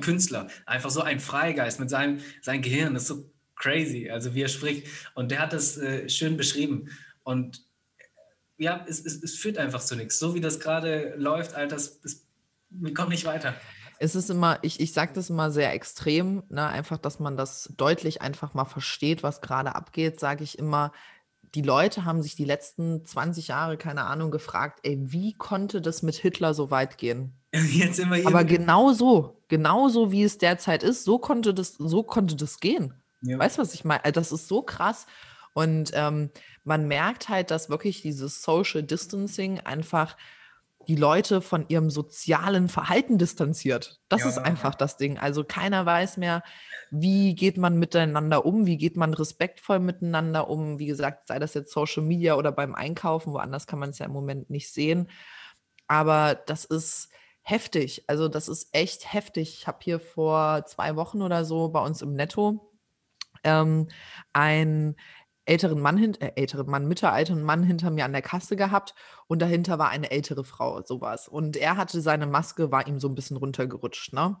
Künstler, 0.00 0.48
einfach 0.66 0.90
so 0.90 1.02
ein 1.02 1.20
Freigeist 1.20 1.80
mit 1.80 1.90
seinem 1.90 2.20
sein 2.42 2.62
Gehirn, 2.62 2.94
das 2.94 3.04
ist 3.04 3.08
so 3.08 3.30
crazy, 3.56 4.10
also 4.10 4.34
wie 4.34 4.42
er 4.42 4.48
spricht. 4.48 4.86
Und 5.14 5.30
der 5.30 5.40
hat 5.40 5.52
das 5.52 5.76
äh, 5.76 6.08
schön 6.08 6.36
beschrieben. 6.36 6.90
Und 7.22 7.64
ja, 8.56 8.84
es, 8.88 9.04
es, 9.04 9.22
es 9.22 9.36
führt 9.36 9.58
einfach 9.58 9.80
zu 9.80 9.96
nichts. 9.96 10.18
So 10.18 10.34
wie 10.34 10.40
das 10.40 10.60
gerade 10.60 11.14
läuft, 11.16 11.54
Alter, 11.54 11.76
es, 11.76 12.00
es 12.04 12.26
wir 12.70 12.94
kommen 12.94 13.10
nicht 13.10 13.24
weiter. 13.24 13.54
Es 13.98 14.14
ist 14.14 14.30
immer, 14.30 14.58
ich, 14.62 14.80
ich 14.80 14.92
sage 14.92 15.12
das 15.12 15.28
immer 15.28 15.50
sehr 15.50 15.74
extrem, 15.74 16.42
ne? 16.48 16.66
einfach, 16.66 16.96
dass 16.96 17.18
man 17.18 17.36
das 17.36 17.70
deutlich 17.76 18.22
einfach 18.22 18.54
mal 18.54 18.64
versteht, 18.64 19.22
was 19.22 19.42
gerade 19.42 19.74
abgeht, 19.74 20.20
sage 20.20 20.42
ich 20.42 20.58
immer, 20.58 20.92
die 21.54 21.62
Leute 21.62 22.04
haben 22.04 22.22
sich 22.22 22.36
die 22.36 22.44
letzten 22.44 23.04
20 23.04 23.48
Jahre, 23.48 23.76
keine 23.76 24.04
Ahnung, 24.04 24.30
gefragt, 24.30 24.80
ey, 24.84 24.98
wie 25.00 25.34
konnte 25.34 25.82
das 25.82 26.02
mit 26.02 26.14
Hitler 26.14 26.54
so 26.54 26.70
weit 26.70 26.96
gehen? 26.96 27.34
Jetzt 27.52 27.96
sind 27.96 28.10
wir 28.10 28.16
hier 28.16 28.26
Aber 28.26 28.44
genau 28.44 28.92
so, 28.92 29.42
genau 29.48 29.88
so 29.88 30.12
wie 30.12 30.22
es 30.22 30.38
derzeit 30.38 30.82
ist, 30.82 31.04
so 31.04 31.18
konnte 31.18 31.52
das, 31.52 31.74
so 31.74 32.02
konnte 32.02 32.36
das 32.36 32.60
gehen. 32.60 32.94
Ja. 33.22 33.38
Weißt 33.38 33.58
du, 33.58 33.62
was 33.62 33.74
ich 33.74 33.84
meine? 33.84 34.12
Das 34.12 34.32
ist 34.32 34.48
so 34.48 34.62
krass. 34.62 35.06
Und 35.52 35.90
ähm, 35.94 36.30
man 36.64 36.86
merkt 36.86 37.28
halt, 37.28 37.50
dass 37.50 37.68
wirklich 37.68 38.02
dieses 38.02 38.42
Social 38.42 38.82
Distancing 38.82 39.60
einfach 39.60 40.16
die 40.88 40.96
Leute 40.96 41.42
von 41.42 41.66
ihrem 41.68 41.90
sozialen 41.90 42.68
Verhalten 42.68 43.18
distanziert. 43.18 44.00
Das 44.08 44.22
ja. 44.22 44.28
ist 44.28 44.38
einfach 44.38 44.74
das 44.74 44.96
Ding. 44.96 45.18
Also 45.18 45.44
keiner 45.44 45.84
weiß 45.84 46.16
mehr, 46.16 46.42
wie 46.90 47.34
geht 47.34 47.58
man 47.58 47.78
miteinander 47.78 48.46
um, 48.46 48.66
wie 48.66 48.78
geht 48.78 48.96
man 48.96 49.12
respektvoll 49.12 49.78
miteinander 49.78 50.48
um. 50.48 50.78
Wie 50.78 50.86
gesagt, 50.86 51.28
sei 51.28 51.38
das 51.38 51.54
jetzt 51.54 51.72
Social 51.72 52.02
Media 52.02 52.36
oder 52.36 52.50
beim 52.50 52.74
Einkaufen, 52.74 53.32
woanders 53.32 53.66
kann 53.66 53.78
man 53.78 53.90
es 53.90 53.98
ja 53.98 54.06
im 54.06 54.12
Moment 54.12 54.48
nicht 54.48 54.72
sehen. 54.72 55.10
Aber 55.86 56.34
das 56.34 56.64
ist 56.64 57.10
heftig. 57.42 58.04
Also 58.06 58.28
das 58.28 58.48
ist 58.48 58.68
echt 58.72 59.12
heftig. 59.12 59.54
Ich 59.60 59.66
habe 59.66 59.78
hier 59.82 60.00
vor 60.00 60.64
zwei 60.66 60.96
Wochen 60.96 61.22
oder 61.22 61.44
so 61.44 61.68
bei 61.68 61.80
uns 61.80 62.02
im 62.02 62.14
Netto 62.14 62.70
ähm, 63.44 63.88
ein 64.32 64.96
älteren 65.44 65.80
Mann, 65.80 66.14
äh, 66.20 66.32
älteren 66.36 66.66
Mann, 66.66 66.86
mittelalteren 66.86 67.42
Mann 67.42 67.62
hinter 67.62 67.90
mir 67.90 68.04
an 68.04 68.12
der 68.12 68.22
Kasse 68.22 68.56
gehabt 68.56 68.94
und 69.26 69.42
dahinter 69.42 69.78
war 69.78 69.88
eine 69.88 70.10
ältere 70.10 70.44
Frau, 70.44 70.82
sowas. 70.84 71.28
Und 71.28 71.56
er 71.56 71.76
hatte 71.76 72.00
seine 72.00 72.26
Maske, 72.26 72.70
war 72.70 72.86
ihm 72.86 73.00
so 73.00 73.08
ein 73.08 73.14
bisschen 73.14 73.36
runtergerutscht, 73.36 74.12
ne? 74.12 74.36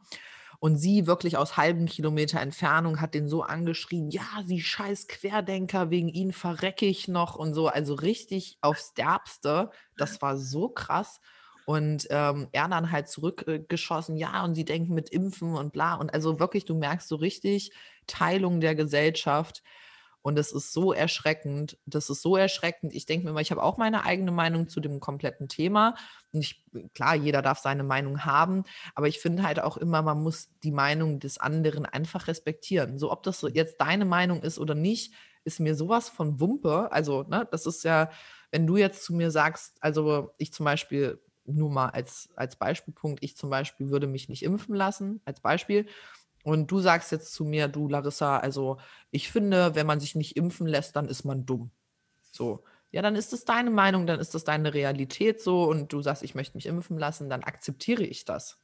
Und 0.60 0.76
sie 0.76 1.06
wirklich 1.06 1.38
aus 1.38 1.56
halben 1.56 1.86
Kilometer 1.86 2.38
Entfernung 2.40 3.00
hat 3.00 3.14
den 3.14 3.28
so 3.28 3.42
angeschrien, 3.42 4.10
ja, 4.10 4.22
sie 4.44 4.60
scheiß 4.60 5.08
Querdenker, 5.08 5.88
wegen 5.88 6.08
ihnen 6.08 6.32
verrecke 6.32 6.84
ich 6.84 7.08
noch 7.08 7.34
und 7.34 7.54
so. 7.54 7.68
Also 7.68 7.94
richtig 7.94 8.58
aufs 8.60 8.92
Derbste. 8.92 9.70
Das 9.96 10.20
war 10.20 10.36
so 10.36 10.68
krass. 10.68 11.20
Und 11.66 12.06
ähm, 12.10 12.48
er 12.52 12.68
dann 12.68 12.90
halt 12.90 13.08
zurückgeschossen, 13.08 14.16
ja, 14.16 14.44
und 14.44 14.54
sie 14.54 14.64
denken 14.64 14.94
mit 14.94 15.10
Impfen 15.10 15.54
und 15.54 15.72
bla. 15.72 15.94
Und 15.94 16.12
also 16.12 16.40
wirklich, 16.40 16.64
du 16.64 16.74
merkst 16.74 17.08
so 17.08 17.16
richtig 17.16 17.72
Teilung 18.06 18.60
der 18.60 18.74
Gesellschaft. 18.74 19.62
Und 20.22 20.36
das 20.36 20.52
ist 20.52 20.72
so 20.72 20.92
erschreckend. 20.92 21.78
Das 21.86 22.10
ist 22.10 22.20
so 22.22 22.36
erschreckend. 22.36 22.92
Ich 22.94 23.06
denke 23.06 23.24
mir 23.24 23.30
immer, 23.30 23.40
ich 23.40 23.50
habe 23.50 23.62
auch 23.62 23.78
meine 23.78 24.04
eigene 24.04 24.32
Meinung 24.32 24.68
zu 24.68 24.80
dem 24.80 25.00
kompletten 25.00 25.48
Thema. 25.48 25.94
Und 26.32 26.40
ich, 26.40 26.64
klar, 26.94 27.14
jeder 27.14 27.40
darf 27.40 27.58
seine 27.58 27.84
Meinung 27.84 28.24
haben, 28.24 28.64
aber 28.94 29.08
ich 29.08 29.18
finde 29.18 29.42
halt 29.44 29.60
auch 29.60 29.76
immer, 29.76 30.02
man 30.02 30.22
muss 30.22 30.50
die 30.62 30.72
Meinung 30.72 31.20
des 31.20 31.38
anderen 31.38 31.86
einfach 31.86 32.28
respektieren. 32.28 32.98
So, 32.98 33.10
ob 33.10 33.22
das 33.22 33.44
jetzt 33.54 33.80
deine 33.80 34.04
Meinung 34.04 34.42
ist 34.42 34.58
oder 34.58 34.74
nicht, 34.74 35.14
ist 35.44 35.60
mir 35.60 35.74
sowas 35.74 36.08
von 36.10 36.38
Wumpe. 36.38 36.92
Also, 36.92 37.22
ne, 37.22 37.48
das 37.50 37.64
ist 37.64 37.82
ja, 37.84 38.10
wenn 38.50 38.66
du 38.66 38.76
jetzt 38.76 39.04
zu 39.04 39.14
mir 39.14 39.30
sagst, 39.30 39.76
also 39.80 40.34
ich 40.36 40.52
zum 40.52 40.64
Beispiel, 40.64 41.20
nur 41.52 41.70
mal 41.70 41.88
als, 41.90 42.30
als 42.36 42.56
Beispielpunkt, 42.56 43.22
ich 43.22 43.36
zum 43.36 43.50
Beispiel 43.50 43.90
würde 43.90 44.06
mich 44.06 44.28
nicht 44.28 44.42
impfen 44.42 44.74
lassen, 44.74 45.20
als 45.24 45.40
Beispiel. 45.40 45.86
Und 46.44 46.70
du 46.70 46.80
sagst 46.80 47.12
jetzt 47.12 47.34
zu 47.34 47.44
mir, 47.44 47.68
du 47.68 47.88
Larissa, 47.88 48.38
also 48.38 48.78
ich 49.10 49.30
finde, 49.30 49.74
wenn 49.74 49.86
man 49.86 50.00
sich 50.00 50.14
nicht 50.14 50.36
impfen 50.36 50.66
lässt, 50.66 50.96
dann 50.96 51.08
ist 51.08 51.24
man 51.24 51.46
dumm. 51.46 51.70
So. 52.32 52.64
Ja, 52.92 53.02
dann 53.02 53.16
ist 53.16 53.32
es 53.32 53.44
deine 53.44 53.70
Meinung, 53.70 54.06
dann 54.06 54.20
ist 54.20 54.34
das 54.34 54.44
deine 54.44 54.74
Realität 54.74 55.40
so 55.40 55.64
und 55.64 55.92
du 55.92 56.02
sagst, 56.02 56.22
ich 56.24 56.34
möchte 56.34 56.56
mich 56.56 56.66
impfen 56.66 56.98
lassen, 56.98 57.30
dann 57.30 57.44
akzeptiere 57.44 58.04
ich 58.04 58.24
das. 58.24 58.60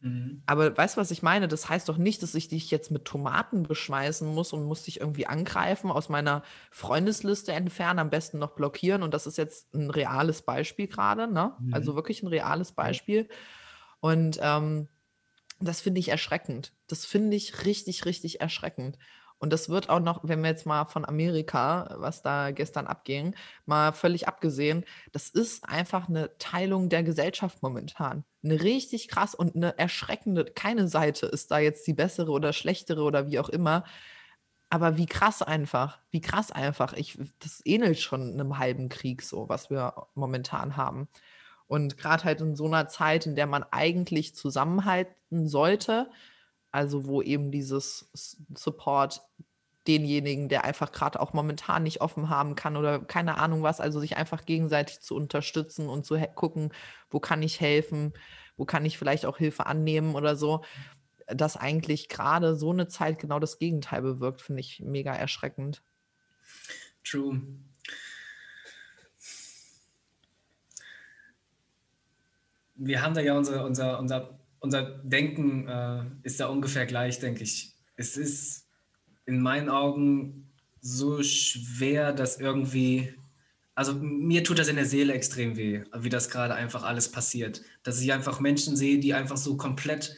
Mhm. 0.00 0.42
Aber 0.46 0.76
weißt 0.76 0.96
du, 0.96 1.00
was 1.00 1.10
ich 1.10 1.22
meine? 1.22 1.48
Das 1.48 1.68
heißt 1.68 1.88
doch 1.88 1.96
nicht, 1.96 2.22
dass 2.22 2.34
ich 2.34 2.48
dich 2.48 2.70
jetzt 2.70 2.90
mit 2.90 3.04
Tomaten 3.04 3.62
beschmeißen 3.62 4.26
muss 4.26 4.52
und 4.52 4.64
muss 4.64 4.82
dich 4.84 5.00
irgendwie 5.00 5.26
angreifen, 5.26 5.90
aus 5.90 6.08
meiner 6.08 6.42
Freundesliste 6.70 7.52
entfernen, 7.52 7.98
am 7.98 8.10
besten 8.10 8.38
noch 8.38 8.54
blockieren. 8.54 9.02
Und 9.02 9.14
das 9.14 9.26
ist 9.26 9.38
jetzt 9.38 9.74
ein 9.74 9.90
reales 9.90 10.42
Beispiel 10.42 10.86
gerade, 10.86 11.32
ne? 11.32 11.54
Mhm. 11.58 11.74
Also 11.74 11.94
wirklich 11.94 12.22
ein 12.22 12.28
reales 12.28 12.72
Beispiel. 12.72 13.28
Und 14.00 14.38
ähm, 14.42 14.88
das 15.60 15.80
finde 15.80 16.00
ich 16.00 16.08
erschreckend. 16.08 16.74
Das 16.86 17.06
finde 17.06 17.36
ich 17.36 17.64
richtig, 17.64 18.04
richtig 18.04 18.40
erschreckend. 18.40 18.98
Und 19.38 19.52
das 19.52 19.68
wird 19.68 19.90
auch 19.90 20.00
noch, 20.00 20.20
wenn 20.22 20.40
wir 20.42 20.48
jetzt 20.48 20.64
mal 20.64 20.86
von 20.86 21.04
Amerika, 21.04 21.94
was 21.98 22.22
da 22.22 22.52
gestern 22.52 22.86
abging, 22.86 23.34
mal 23.66 23.92
völlig 23.92 24.28
abgesehen, 24.28 24.84
das 25.12 25.28
ist 25.28 25.68
einfach 25.68 26.08
eine 26.08 26.36
Teilung 26.38 26.88
der 26.88 27.02
Gesellschaft 27.02 27.62
momentan. 27.62 28.24
Eine 28.42 28.62
richtig 28.62 29.08
krass 29.08 29.34
und 29.34 29.54
eine 29.54 29.78
erschreckende, 29.78 30.44
keine 30.46 30.88
Seite 30.88 31.26
ist 31.26 31.50
da 31.50 31.58
jetzt 31.58 31.86
die 31.86 31.92
bessere 31.92 32.30
oder 32.30 32.52
schlechtere 32.52 33.02
oder 33.02 33.30
wie 33.30 33.38
auch 33.38 33.50
immer. 33.50 33.84
Aber 34.70 34.96
wie 34.96 35.06
krass 35.06 35.42
einfach, 35.42 35.98
wie 36.10 36.20
krass 36.20 36.50
einfach. 36.50 36.94
Ich, 36.94 37.18
das 37.38 37.60
ähnelt 37.64 38.00
schon 38.00 38.32
einem 38.32 38.58
halben 38.58 38.88
Krieg 38.88 39.22
so, 39.22 39.48
was 39.48 39.70
wir 39.70 40.06
momentan 40.14 40.76
haben. 40.76 41.08
Und 41.68 41.98
gerade 41.98 42.24
halt 42.24 42.40
in 42.40 42.56
so 42.56 42.66
einer 42.66 42.88
Zeit, 42.88 43.26
in 43.26 43.36
der 43.36 43.46
man 43.46 43.64
eigentlich 43.70 44.34
zusammenhalten 44.34 45.46
sollte, 45.46 46.08
also 46.70 47.06
wo 47.06 47.22
eben 47.22 47.50
dieses 47.50 48.10
Support 48.54 49.22
denjenigen, 49.86 50.48
der 50.48 50.64
einfach 50.64 50.90
gerade 50.90 51.20
auch 51.20 51.32
momentan 51.32 51.84
nicht 51.84 52.00
offen 52.00 52.28
haben 52.28 52.56
kann 52.56 52.76
oder 52.76 52.98
keine 52.98 53.38
Ahnung 53.38 53.62
was, 53.62 53.80
also 53.80 54.00
sich 54.00 54.16
einfach 54.16 54.44
gegenseitig 54.44 55.00
zu 55.00 55.14
unterstützen 55.14 55.88
und 55.88 56.04
zu 56.04 56.18
gucken, 56.34 56.72
wo 57.08 57.20
kann 57.20 57.42
ich 57.42 57.60
helfen, 57.60 58.12
wo 58.56 58.64
kann 58.64 58.84
ich 58.84 58.98
vielleicht 58.98 59.26
auch 59.26 59.38
Hilfe 59.38 59.66
annehmen 59.66 60.14
oder 60.16 60.34
so, 60.34 60.64
dass 61.28 61.56
eigentlich 61.56 62.08
gerade 62.08 62.56
so 62.56 62.70
eine 62.72 62.88
Zeit 62.88 63.18
genau 63.18 63.38
das 63.38 63.58
Gegenteil 63.58 64.02
bewirkt, 64.02 64.42
finde 64.42 64.60
ich 64.60 64.80
mega 64.80 65.14
erschreckend. 65.14 65.82
True. 67.04 67.40
wir 72.76 73.02
haben 73.02 73.14
da 73.14 73.20
ja 73.20 73.36
unser, 73.36 73.64
unser, 73.64 73.98
unser, 73.98 74.38
unser 74.66 74.82
Denken 74.82 75.68
äh, 75.68 76.02
ist 76.24 76.40
da 76.40 76.48
ungefähr 76.48 76.86
gleich, 76.86 77.20
denke 77.20 77.44
ich. 77.44 77.72
Es 77.94 78.16
ist 78.16 78.66
in 79.24 79.40
meinen 79.40 79.68
Augen 79.68 80.50
so 80.80 81.22
schwer, 81.22 82.12
dass 82.12 82.40
irgendwie, 82.40 83.14
also 83.76 83.94
mir 83.94 84.42
tut 84.42 84.58
das 84.58 84.66
in 84.66 84.74
der 84.74 84.86
Seele 84.86 85.12
extrem 85.12 85.56
weh, 85.56 85.84
wie 85.96 86.08
das 86.08 86.30
gerade 86.30 86.54
einfach 86.54 86.82
alles 86.82 87.12
passiert. 87.12 87.62
Dass 87.84 88.00
ich 88.00 88.12
einfach 88.12 88.40
Menschen 88.40 88.76
sehe, 88.76 88.98
die 88.98 89.14
einfach 89.14 89.36
so 89.36 89.56
komplett 89.56 90.16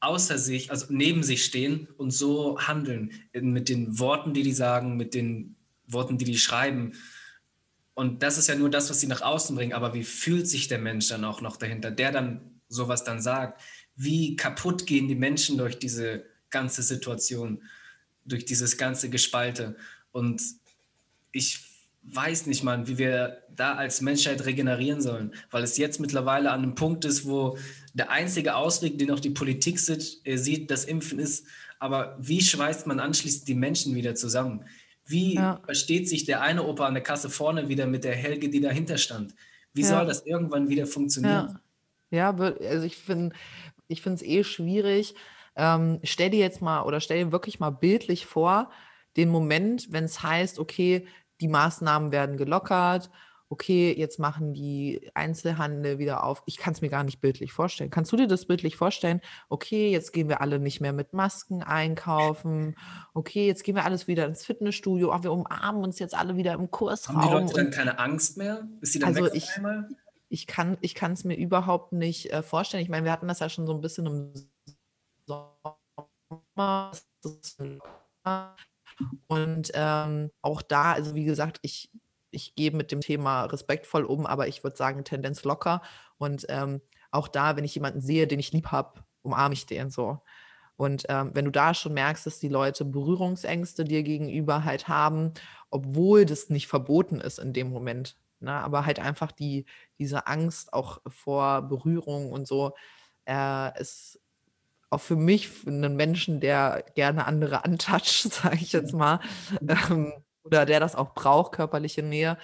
außer 0.00 0.38
sich, 0.38 0.72
also 0.72 0.86
neben 0.90 1.22
sich 1.22 1.44
stehen 1.44 1.86
und 1.96 2.10
so 2.10 2.58
handeln, 2.58 3.12
mit 3.32 3.68
den 3.68 4.00
Worten, 4.00 4.34
die 4.34 4.42
die 4.42 4.52
sagen, 4.52 4.96
mit 4.96 5.14
den 5.14 5.54
Worten, 5.86 6.18
die 6.18 6.24
die 6.24 6.38
schreiben. 6.38 6.94
Und 7.94 8.24
das 8.24 8.38
ist 8.38 8.48
ja 8.48 8.56
nur 8.56 8.70
das, 8.70 8.90
was 8.90 9.00
sie 9.00 9.06
nach 9.06 9.22
außen 9.22 9.54
bringen. 9.54 9.72
Aber 9.72 9.94
wie 9.94 10.04
fühlt 10.04 10.48
sich 10.48 10.66
der 10.66 10.78
Mensch 10.78 11.08
dann 11.08 11.24
auch 11.24 11.40
noch 11.40 11.56
dahinter, 11.56 11.92
der 11.92 12.10
dann 12.10 12.57
sowas 12.68 13.04
dann 13.04 13.20
sagt? 13.20 13.60
Wie 13.96 14.36
kaputt 14.36 14.86
gehen 14.86 15.08
die 15.08 15.14
Menschen 15.14 15.58
durch 15.58 15.78
diese 15.78 16.24
ganze 16.50 16.82
Situation, 16.82 17.62
durch 18.24 18.44
dieses 18.44 18.76
ganze 18.76 19.10
Gespalte? 19.10 19.76
Und 20.12 20.42
ich 21.32 21.60
weiß 22.02 22.46
nicht, 22.46 22.62
mal, 22.64 22.86
wie 22.88 22.98
wir 22.98 23.42
da 23.54 23.74
als 23.74 24.00
Menschheit 24.00 24.44
regenerieren 24.44 25.00
sollen, 25.00 25.34
weil 25.50 25.62
es 25.62 25.76
jetzt 25.76 26.00
mittlerweile 26.00 26.50
an 26.50 26.62
einem 26.62 26.74
Punkt 26.74 27.04
ist, 27.04 27.26
wo 27.26 27.58
der 27.92 28.10
einzige 28.10 28.54
Ausweg, 28.54 28.98
den 28.98 29.10
auch 29.10 29.20
die 29.20 29.30
Politik 29.30 29.78
sieht, 29.78 30.20
sieht 30.24 30.70
das 30.70 30.84
Impfen 30.84 31.18
ist. 31.18 31.46
Aber 31.78 32.16
wie 32.20 32.40
schweißt 32.40 32.86
man 32.86 33.00
anschließend 33.00 33.48
die 33.48 33.54
Menschen 33.54 33.94
wieder 33.94 34.14
zusammen? 34.14 34.64
Wie 35.04 35.34
ja. 35.34 35.60
versteht 35.64 36.08
sich 36.08 36.24
der 36.24 36.42
eine 36.42 36.64
Opa 36.64 36.86
an 36.86 36.94
der 36.94 37.02
Kasse 37.02 37.30
vorne 37.30 37.68
wieder 37.68 37.86
mit 37.86 38.04
der 38.04 38.14
Helge, 38.14 38.48
die 38.48 38.60
dahinter 38.60 38.98
stand? 38.98 39.34
Wie 39.72 39.82
ja. 39.82 39.88
soll 39.88 40.06
das 40.06 40.24
irgendwann 40.26 40.68
wieder 40.68 40.86
funktionieren? 40.86 41.48
Ja, 41.48 41.60
ja 42.10 42.34
also 42.34 42.84
ich 42.84 42.96
finde 42.96 43.34
ich 43.88 44.06
es 44.06 44.22
eh 44.22 44.44
schwierig. 44.44 45.14
Ähm, 45.56 45.98
stell 46.04 46.30
dir 46.30 46.38
jetzt 46.38 46.62
mal 46.62 46.82
oder 46.82 47.00
stell 47.00 47.24
dir 47.24 47.32
wirklich 47.32 47.58
mal 47.58 47.70
bildlich 47.70 48.26
vor, 48.26 48.70
den 49.16 49.28
Moment, 49.28 49.88
wenn 49.90 50.04
es 50.04 50.22
heißt, 50.22 50.58
okay, 50.58 51.06
die 51.40 51.48
Maßnahmen 51.48 52.12
werden 52.12 52.36
gelockert, 52.36 53.10
okay, 53.50 53.94
jetzt 53.96 54.18
machen 54.18 54.52
die 54.52 55.10
Einzelhandel 55.14 55.98
wieder 55.98 56.22
auf. 56.22 56.42
Ich 56.46 56.58
kann 56.58 56.74
es 56.74 56.80
mir 56.80 56.90
gar 56.90 57.02
nicht 57.02 57.20
bildlich 57.20 57.52
vorstellen. 57.52 57.90
Kannst 57.90 58.12
du 58.12 58.16
dir 58.16 58.26
das 58.26 58.46
bildlich 58.46 58.76
vorstellen? 58.76 59.20
Okay, 59.48 59.90
jetzt 59.90 60.12
gehen 60.12 60.28
wir 60.28 60.40
alle 60.42 60.58
nicht 60.58 60.80
mehr 60.80 60.92
mit 60.92 61.14
Masken 61.14 61.62
einkaufen. 61.62 62.76
Okay, 63.14 63.46
jetzt 63.46 63.64
gehen 63.64 63.74
wir 63.74 63.84
alles 63.84 64.06
wieder 64.06 64.26
ins 64.26 64.44
Fitnessstudio. 64.44 65.12
Ach, 65.12 65.22
wir 65.22 65.32
umarmen 65.32 65.82
uns 65.82 65.98
jetzt 65.98 66.14
alle 66.14 66.36
wieder 66.36 66.52
im 66.52 66.70
Kursraum. 66.70 67.22
Haben 67.22 67.46
die 67.46 67.52
Leute 67.52 67.54
dann 67.54 67.70
keine 67.70 67.98
Angst 67.98 68.36
mehr? 68.36 68.68
Ist 68.82 68.94
die 68.94 68.98
dann 68.98 69.08
also 69.08 69.24
weg 69.24 69.32
ich, 69.34 69.48
einmal? 69.56 69.88
Ich 70.28 70.46
kann 70.46 70.78
es 70.82 71.24
mir 71.24 71.36
überhaupt 71.36 71.92
nicht 71.92 72.32
äh, 72.32 72.42
vorstellen. 72.42 72.82
Ich 72.82 72.88
meine, 72.90 73.04
wir 73.04 73.12
hatten 73.12 73.28
das 73.28 73.40
ja 73.40 73.48
schon 73.48 73.66
so 73.66 73.74
ein 73.74 73.80
bisschen 73.80 74.06
im 74.06 74.32
Sommer. 75.26 75.78
Und 79.28 79.70
ähm, 79.74 80.30
auch 80.42 80.62
da, 80.62 80.92
also 80.92 81.14
wie 81.14 81.24
gesagt, 81.24 81.58
ich 81.62 81.90
ich 82.30 82.54
gehe 82.54 82.70
mit 82.70 82.92
dem 82.92 83.00
Thema 83.00 83.44
respektvoll 83.44 84.04
um, 84.04 84.26
aber 84.26 84.48
ich 84.48 84.62
würde 84.62 84.76
sagen, 84.76 85.04
Tendenz 85.04 85.44
locker. 85.44 85.82
Und 86.18 86.46
ähm, 86.48 86.80
auch 87.10 87.28
da, 87.28 87.56
wenn 87.56 87.64
ich 87.64 87.74
jemanden 87.74 88.00
sehe, 88.00 88.26
den 88.26 88.38
ich 88.38 88.52
lieb 88.52 88.68
habe, 88.68 89.04
umarme 89.22 89.54
ich 89.54 89.66
den 89.66 89.90
so. 89.90 90.20
Und 90.76 91.04
ähm, 91.08 91.30
wenn 91.34 91.44
du 91.44 91.50
da 91.50 91.74
schon 91.74 91.94
merkst, 91.94 92.26
dass 92.26 92.38
die 92.38 92.48
Leute 92.48 92.84
Berührungsängste 92.84 93.84
dir 93.84 94.02
gegenüber 94.02 94.64
halt 94.64 94.88
haben, 94.88 95.32
obwohl 95.70 96.24
das 96.24 96.50
nicht 96.50 96.68
verboten 96.68 97.20
ist 97.20 97.38
in 97.38 97.52
dem 97.52 97.70
Moment, 97.70 98.16
ne? 98.40 98.52
aber 98.52 98.86
halt 98.86 98.98
einfach 99.00 99.32
die, 99.32 99.66
diese 99.98 100.26
Angst 100.26 100.72
auch 100.72 101.00
vor 101.08 101.62
Berührung 101.62 102.32
und 102.32 102.46
so, 102.46 102.74
äh, 103.26 103.80
ist 103.80 104.20
auch 104.90 105.00
für 105.00 105.16
mich, 105.16 105.48
für 105.48 105.68
einen 105.68 105.96
Menschen, 105.96 106.40
der 106.40 106.84
gerne 106.94 107.26
andere 107.26 107.64
antatscht, 107.64 108.32
sage 108.32 108.56
ich 108.56 108.72
jetzt 108.72 108.94
mal, 108.94 109.20
ähm, 109.60 110.12
oder 110.44 110.64
der 110.64 110.80
das 110.80 110.96
auch 110.96 111.14
braucht, 111.14 111.52
körperliche 111.52 112.02
Nähe, 112.02 112.38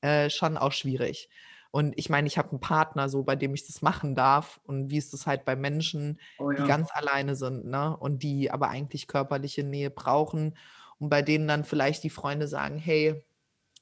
äh, 0.00 0.30
schon 0.30 0.56
auch 0.56 0.72
schwierig. 0.72 1.28
Und 1.70 1.92
ich 1.98 2.08
meine, 2.08 2.26
ich 2.26 2.38
habe 2.38 2.50
einen 2.50 2.60
Partner, 2.60 3.08
so 3.10 3.22
bei 3.22 3.36
dem 3.36 3.52
ich 3.52 3.66
das 3.66 3.82
machen 3.82 4.14
darf. 4.14 4.60
Und 4.64 4.90
wie 4.90 4.96
ist 4.96 5.12
das 5.12 5.26
halt 5.26 5.44
bei 5.44 5.56
Menschen, 5.56 6.18
oh 6.38 6.50
ja. 6.50 6.62
die 6.62 6.66
ganz 6.66 6.88
alleine 6.90 7.36
sind, 7.36 7.66
ne? 7.66 7.94
Und 7.94 8.22
die 8.22 8.50
aber 8.50 8.70
eigentlich 8.70 9.06
körperliche 9.06 9.62
Nähe 9.62 9.90
brauchen. 9.90 10.56
Und 10.98 11.10
bei 11.10 11.20
denen 11.20 11.46
dann 11.46 11.64
vielleicht 11.64 12.02
die 12.02 12.10
Freunde 12.10 12.48
sagen, 12.48 12.78
hey, 12.78 13.22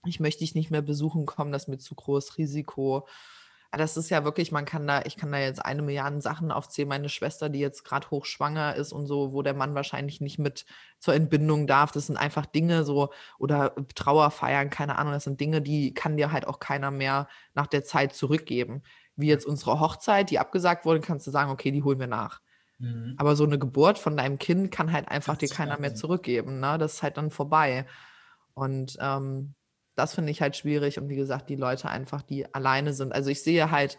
ich 0.06 0.20
möchte 0.20 0.40
dich 0.40 0.54
nicht 0.54 0.70
mehr 0.70 0.82
besuchen 0.82 1.26
kommen, 1.26 1.52
das 1.52 1.62
ist 1.62 1.68
mir 1.68 1.78
zu 1.78 1.94
groß 1.94 2.38
Risiko 2.38 3.06
das 3.78 3.96
ist 3.96 4.10
ja 4.10 4.24
wirklich, 4.24 4.52
man 4.52 4.64
kann 4.64 4.86
da, 4.86 5.02
ich 5.04 5.16
kann 5.16 5.32
da 5.32 5.38
jetzt 5.38 5.64
eine 5.64 5.82
Milliarde 5.82 6.20
Sachen 6.20 6.50
aufzählen. 6.50 6.88
Meine 6.88 7.08
Schwester, 7.08 7.48
die 7.48 7.58
jetzt 7.58 7.84
gerade 7.84 8.10
hochschwanger 8.10 8.74
ist 8.74 8.92
und 8.92 9.06
so, 9.06 9.32
wo 9.32 9.42
der 9.42 9.54
Mann 9.54 9.74
wahrscheinlich 9.74 10.20
nicht 10.20 10.38
mit 10.38 10.64
zur 10.98 11.14
Entbindung 11.14 11.66
darf. 11.66 11.92
Das 11.92 12.06
sind 12.06 12.16
einfach 12.16 12.46
Dinge 12.46 12.84
so, 12.84 13.10
oder 13.38 13.74
Trauerfeiern, 13.94 14.70
keine 14.70 14.98
Ahnung, 14.98 15.12
das 15.12 15.24
sind 15.24 15.40
Dinge, 15.40 15.62
die 15.62 15.94
kann 15.94 16.16
dir 16.16 16.32
halt 16.32 16.46
auch 16.46 16.58
keiner 16.58 16.90
mehr 16.90 17.28
nach 17.54 17.66
der 17.66 17.84
Zeit 17.84 18.14
zurückgeben. 18.14 18.82
Wie 19.16 19.28
jetzt 19.28 19.46
unsere 19.46 19.80
Hochzeit, 19.80 20.30
die 20.30 20.38
abgesagt 20.38 20.84
wurde, 20.84 21.00
kannst 21.00 21.26
du 21.26 21.30
sagen, 21.30 21.50
okay, 21.50 21.70
die 21.70 21.82
holen 21.82 22.00
wir 22.00 22.06
nach. 22.06 22.40
Mhm. 22.78 23.14
Aber 23.16 23.36
so 23.36 23.44
eine 23.44 23.58
Geburt 23.58 23.98
von 23.98 24.16
deinem 24.16 24.38
Kind 24.38 24.72
kann 24.72 24.92
halt 24.92 25.08
einfach 25.08 25.36
dir 25.36 25.48
keiner 25.48 25.78
mehr 25.78 25.94
zurückgeben. 25.94 26.60
Ne? 26.60 26.78
Das 26.78 26.94
ist 26.94 27.02
halt 27.02 27.16
dann 27.16 27.30
vorbei. 27.30 27.86
Und 28.54 28.96
ähm, 29.00 29.54
das 29.94 30.14
finde 30.14 30.30
ich 30.30 30.40
halt 30.40 30.56
schwierig 30.56 30.98
und 30.98 31.08
wie 31.08 31.16
gesagt, 31.16 31.48
die 31.48 31.56
Leute 31.56 31.88
einfach, 31.88 32.22
die 32.22 32.52
alleine 32.54 32.92
sind. 32.92 33.12
Also 33.12 33.30
ich 33.30 33.42
sehe 33.42 33.70
halt 33.70 33.98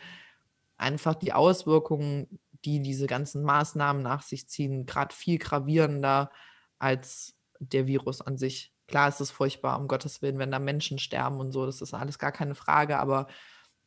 einfach 0.77 1.15
die 1.15 1.34
Auswirkungen, 1.34 2.39
die 2.65 2.81
diese 2.81 3.07
ganzen 3.07 3.43
Maßnahmen 3.43 4.01
nach 4.01 4.22
sich 4.22 4.49
ziehen, 4.49 4.85
gerade 4.85 5.15
viel 5.15 5.38
gravierender 5.38 6.31
als 6.80 7.38
der 7.59 7.88
Virus 7.88 8.22
an 8.22 8.38
sich. 8.38 8.73
Klar 8.88 9.07
ist 9.07 9.22
es 9.22 9.31
furchtbar, 9.31 9.80
um 9.80 9.88
Gottes 9.88 10.22
Willen, 10.22 10.39
wenn 10.39 10.51
da 10.51 10.59
Menschen 10.59 10.99
sterben 10.99 11.39
und 11.39 11.51
so, 11.51 11.65
das 11.65 11.81
ist 11.81 11.93
alles 11.93 12.19
gar 12.19 12.31
keine 12.31 12.55
Frage, 12.55 12.99
aber 12.99 13.27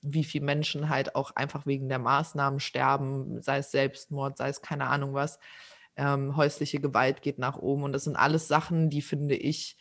wie 0.01 0.25
viele 0.25 0.45
Menschen 0.45 0.89
halt 0.89 1.17
auch 1.17 1.33
einfach 1.37 1.67
wegen 1.67 1.89
der 1.89 1.99
Maßnahmen 1.99 2.61
sterben, 2.61 3.43
sei 3.43 3.59
es 3.59 3.71
Selbstmord, 3.71 4.37
sei 4.37 4.49
es 4.49 4.63
keine 4.63 4.87
Ahnung 4.87 5.13
was, 5.13 5.39
ähm, 5.97 6.37
häusliche 6.37 6.81
Gewalt 6.81 7.23
geht 7.23 7.39
nach 7.39 7.57
oben 7.57 7.83
und 7.83 7.93
das 7.93 8.05
sind 8.05 8.17
alles 8.17 8.49
Sachen, 8.49 8.91
die 8.91 9.03
finde 9.03 9.35
ich, 9.35 9.77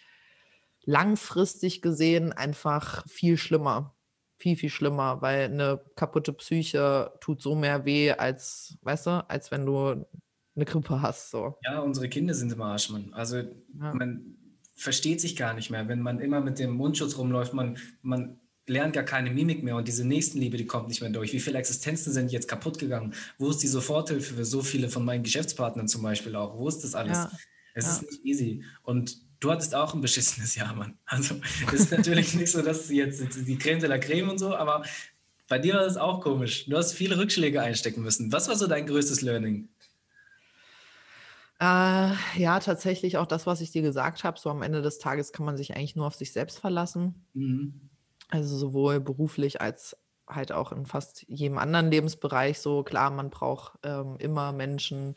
langfristig 0.87 1.81
gesehen 1.81 2.31
einfach 2.31 3.05
viel 3.07 3.37
schlimmer. 3.37 3.93
Viel, 4.39 4.55
viel 4.55 4.69
schlimmer, 4.69 5.21
weil 5.21 5.45
eine 5.45 5.83
kaputte 5.95 6.31
Psyche 6.31 7.11
tut 7.19 7.41
so 7.41 7.55
mehr 7.55 7.85
weh, 7.85 8.11
als, 8.11 8.77
weißt 8.81 9.07
du, 9.07 9.29
als 9.29 9.51
wenn 9.51 9.65
du 9.65 10.05
eine 10.55 10.65
Grippe 10.65 11.01
hast. 11.01 11.31
So. 11.31 11.55
Ja, 11.63 11.79
unsere 11.79 12.07
Kinder 12.07 12.33
sind 12.33 12.53
im 12.53 12.61
Arsch, 12.61 12.89
man. 12.89 13.13
Also 13.13 13.37
ja. 13.37 13.93
man 13.93 14.37
versteht 14.75 15.19
sich 15.19 15.35
gar 15.35 15.53
nicht 15.53 15.71
mehr. 15.71 15.87
Wenn 15.87 16.01
man 16.01 16.19
immer 16.19 16.39
mit 16.39 16.59
dem 16.59 16.71
Mundschutz 16.71 17.17
rumläuft, 17.17 17.53
man, 17.53 17.77
man 18.01 18.39
lernt 18.65 18.93
gar 18.93 19.03
keine 19.03 19.31
Mimik 19.31 19.63
mehr 19.63 19.75
und 19.75 19.87
diese 19.87 20.05
Nächstenliebe, 20.05 20.55
die 20.55 20.67
kommt 20.67 20.87
nicht 20.87 21.01
mehr 21.01 21.09
durch. 21.09 21.33
Wie 21.33 21.39
viele 21.39 21.57
Existenzen 21.57 22.13
sind 22.13 22.31
jetzt 22.31 22.47
kaputt 22.47 22.79
gegangen? 22.79 23.13
Wo 23.39 23.49
ist 23.49 23.57
die 23.57 23.67
Soforthilfe 23.67 24.35
für 24.35 24.45
so 24.45 24.61
viele 24.61 24.89
von 24.89 25.03
meinen 25.03 25.23
Geschäftspartnern 25.23 25.87
zum 25.87 26.03
Beispiel 26.03 26.35
auch? 26.35 26.57
Wo 26.57 26.67
ist 26.67 26.83
das 26.83 26.95
alles? 26.95 27.17
Ja. 27.17 27.31
Es 27.73 27.85
ja. 27.85 27.91
ist 27.91 28.01
nicht 28.03 28.25
easy. 28.25 28.63
Und 28.83 29.26
du 29.39 29.51
hattest 29.51 29.75
auch 29.75 29.93
ein 29.93 30.01
beschissenes 30.01 30.55
Jahr, 30.55 30.73
Mann. 30.73 30.97
Also 31.05 31.35
es 31.67 31.73
ist 31.73 31.91
natürlich 31.91 32.33
nicht 32.33 32.51
so, 32.51 32.61
dass 32.61 32.89
jetzt 32.89 33.21
die 33.47 33.57
Creme 33.57 33.79
de 33.79 33.89
la 33.89 33.97
Creme 33.97 34.29
und 34.29 34.37
so, 34.37 34.55
aber 34.55 34.83
bei 35.47 35.59
dir 35.59 35.75
war 35.75 35.83
das 35.83 35.97
auch 35.97 36.21
komisch. 36.21 36.65
Du 36.65 36.77
hast 36.77 36.93
viele 36.93 37.17
Rückschläge 37.17 37.61
einstecken 37.61 38.01
müssen. 38.01 38.31
Was 38.31 38.49
war 38.49 38.55
so 38.55 38.67
dein 38.67 38.85
größtes 38.85 39.21
Learning? 39.21 39.69
Äh, 41.59 42.11
ja, 42.35 42.59
tatsächlich 42.59 43.17
auch 43.17 43.25
das, 43.25 43.47
was 43.47 43.61
ich 43.61 43.71
dir 43.71 43.81
gesagt 43.81 44.23
habe. 44.23 44.37
So 44.37 44.49
am 44.49 44.61
Ende 44.61 44.81
des 44.81 44.99
Tages 44.99 45.31
kann 45.31 45.45
man 45.45 45.57
sich 45.57 45.75
eigentlich 45.75 45.95
nur 45.95 46.05
auf 46.05 46.15
sich 46.15 46.31
selbst 46.31 46.59
verlassen. 46.59 47.25
Mhm. 47.33 47.89
Also 48.29 48.57
sowohl 48.57 48.99
beruflich 48.99 49.61
als 49.61 49.97
halt 50.27 50.51
auch 50.51 50.71
in 50.71 50.85
fast 50.85 51.23
jedem 51.27 51.57
anderen 51.57 51.89
Lebensbereich. 51.89 52.59
So 52.59 52.83
klar, 52.83 53.09
man 53.09 53.29
braucht 53.29 53.79
ähm, 53.83 54.17
immer 54.19 54.51
Menschen, 54.51 55.15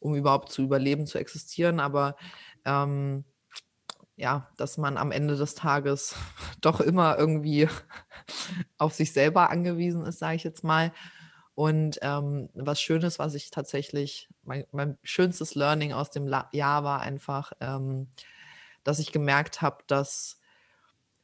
um 0.00 0.14
überhaupt 0.16 0.50
zu 0.50 0.62
überleben, 0.62 1.06
zu 1.06 1.18
existieren. 1.18 1.80
Aber 1.80 2.16
ähm, 2.64 3.24
ja, 4.20 4.48
dass 4.58 4.76
man 4.76 4.98
am 4.98 5.12
Ende 5.12 5.36
des 5.36 5.54
Tages 5.54 6.14
doch 6.60 6.80
immer 6.80 7.18
irgendwie 7.18 7.68
auf 8.78 8.94
sich 8.94 9.12
selber 9.12 9.50
angewiesen 9.50 10.04
ist, 10.04 10.18
sage 10.18 10.36
ich 10.36 10.44
jetzt 10.44 10.62
mal. 10.62 10.92
Und 11.54 11.98
ähm, 12.02 12.48
was 12.54 12.80
Schönes, 12.80 13.18
was 13.18 13.34
ich 13.34 13.50
tatsächlich, 13.50 14.28
mein, 14.44 14.64
mein 14.72 14.98
schönstes 15.02 15.54
Learning 15.54 15.92
aus 15.92 16.10
dem 16.10 16.26
La 16.26 16.48
Jahr 16.52 16.84
war 16.84 17.00
einfach, 17.00 17.52
ähm, 17.60 18.08
dass 18.84 18.98
ich 18.98 19.12
gemerkt 19.12 19.62
habe, 19.62 19.78
dass 19.86 20.38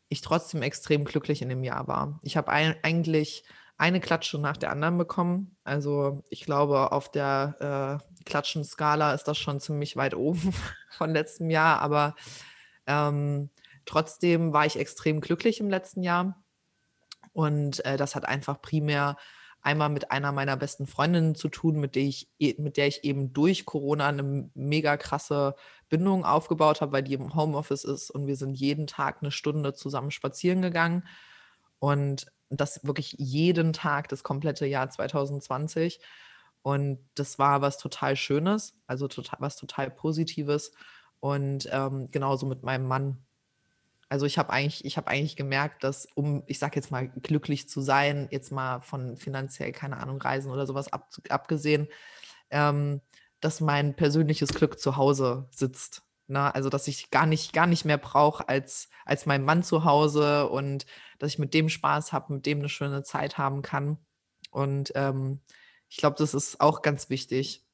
ich 0.09 0.20
trotzdem 0.20 0.62
extrem 0.62 1.05
glücklich 1.05 1.43
in 1.43 1.48
dem 1.48 1.64
Jahr 1.64 1.89
war. 1.89 2.18
Ich 2.23 2.36
habe 2.36 2.51
ein, 2.51 2.77
eigentlich 2.82 3.44
eine 3.78 4.01
Klatsche 4.01 4.39
nach 4.39 4.56
der 4.56 4.70
anderen 4.70 4.97
bekommen. 4.97 5.56
Also 5.64 6.23
ich 6.31 6.43
glaube, 6.44 6.93
auf 6.93 7.10
der 7.10 8.01
äh, 8.01 8.24
Klatschenskala 8.24 9.12
ist 9.12 9.24
das 9.24 9.36
schon 9.36 9.60
ziemlich 9.60 9.97
weit 9.97 10.14
oben 10.14 10.55
von 10.90 11.10
letztem 11.10 11.51
Jahr, 11.51 11.81
aber 11.81 12.14
ähm, 12.87 13.51
trotzdem 13.85 14.53
war 14.53 14.67
ich 14.67 14.79
extrem 14.79 15.21
glücklich 15.21 15.61
im 15.61 15.71
letzten 15.71 16.03
Jahr. 16.03 16.43
Und 17.33 17.85
äh, 17.85 17.97
das 17.97 18.15
hat 18.15 18.27
einfach 18.27 18.63
primär 18.63 19.17
einmal 19.67 19.89
mit 19.89 20.13
einer 20.13 20.31
meiner 20.31 20.57
besten 20.57 20.87
Freundinnen 20.87 21.35
zu 21.35 21.49
tun, 21.49 21.81
mit 21.81 21.97
der 21.97 22.05
ich, 22.05 22.29
e, 22.39 22.55
mit 22.59 22.77
der 22.77 22.87
ich 22.87 23.03
eben 23.03 23.33
durch 23.33 23.67
Corona 23.67 24.09
eine 24.09 24.49
mega 24.55 24.97
krasse 24.97 25.57
Bindung 25.89 26.25
aufgebaut 26.25 26.81
habe, 26.81 26.93
weil 26.93 27.03
die 27.03 27.15
im 27.15 27.35
Homeoffice 27.35 27.85
ist 27.85 28.11
und 28.11 28.29
wir 28.29 28.37
sind 28.37 28.55
jeden 28.55 28.87
Tag 28.87 29.19
eine 29.21 29.33
Stunde 29.33 29.75
zusammen 29.75 30.13
spazieren 30.13 30.63
gegangen. 30.63 31.07
Und 31.81 32.27
das 32.49 32.85
wirklich 32.85 33.17
jeden 33.19 33.73
Tag, 33.73 34.09
das 34.09 34.23
komplette 34.23 34.67
Jahr 34.67 34.89
2020. 34.89 36.01
Und 36.63 36.99
das 37.15 37.39
war 37.39 37.61
was 37.61 37.79
total 37.79 38.17
Schönes, 38.17 38.75
also 38.87 39.09
total, 39.09 39.41
was 39.41 39.57
total 39.57 39.91
Positives. 39.91 40.73
Und 41.21 41.69
ähm, 41.73 42.11
genauso 42.11 42.47
mit 42.47 42.63
meinem 42.63 42.87
Mann. 42.87 43.19
Also 44.09 44.27
ich 44.27 44.39
habe 44.39 44.51
eigentlich, 44.51 44.85
ich 44.85 44.97
habe 44.97 45.09
eigentlich 45.09 45.37
gemerkt, 45.37 45.83
dass 45.83 46.07
um, 46.15 46.45
ich 46.47 46.59
sage 46.59 46.77
jetzt 46.77 46.91
mal, 46.91 47.09
glücklich 47.09 47.69
zu 47.69 47.81
sein, 47.81 48.29
jetzt 48.31 48.53
mal 48.53 48.81
von 48.81 49.17
finanziell, 49.17 49.73
keine 49.73 49.97
Ahnung, 49.97 50.21
Reisen 50.21 50.53
oder 50.53 50.67
sowas 50.67 50.93
ab, 50.93 51.09
abgesehen, 51.29 51.89
ähm, 52.51 53.01
dass 53.41 53.61
mein 53.61 53.97
persönliches 53.97 54.51
Glück 54.51 54.79
zu 54.79 54.97
Hause 54.97 55.49
sitzt. 55.51 56.03
Ne? 56.29 56.55
Also 56.55 56.69
dass 56.69 56.89
ich 56.89 57.11
gar 57.11 57.27
nicht, 57.27 57.53
gar 57.53 57.67
nicht 57.67 57.85
mehr 57.85 57.99
brauche 57.99 58.49
als, 58.49 58.89
als 59.05 59.27
mein 59.27 59.45
Mann 59.45 59.63
zu 59.63 59.85
Hause 59.85 60.49
und 60.49 60.87
dass 61.19 61.33
ich 61.33 61.39
mit 61.39 61.55
dem 61.55 61.69
Spaß 61.69 62.13
habe, 62.13 62.35
mit 62.35 62.47
dem 62.47 62.61
eine 62.61 62.69
schöne 62.69 63.03
Zeit 63.03 63.39
haben 63.39 63.63
kann. 63.63 63.99
Und 64.51 64.93
ähm, 64.95 65.41
ich 65.89 65.97
glaube, 65.99 66.17
das 66.19 66.35
ist 66.35 66.61
auch 66.61 66.83
ganz 66.83 67.11
wichtig, 67.11 67.66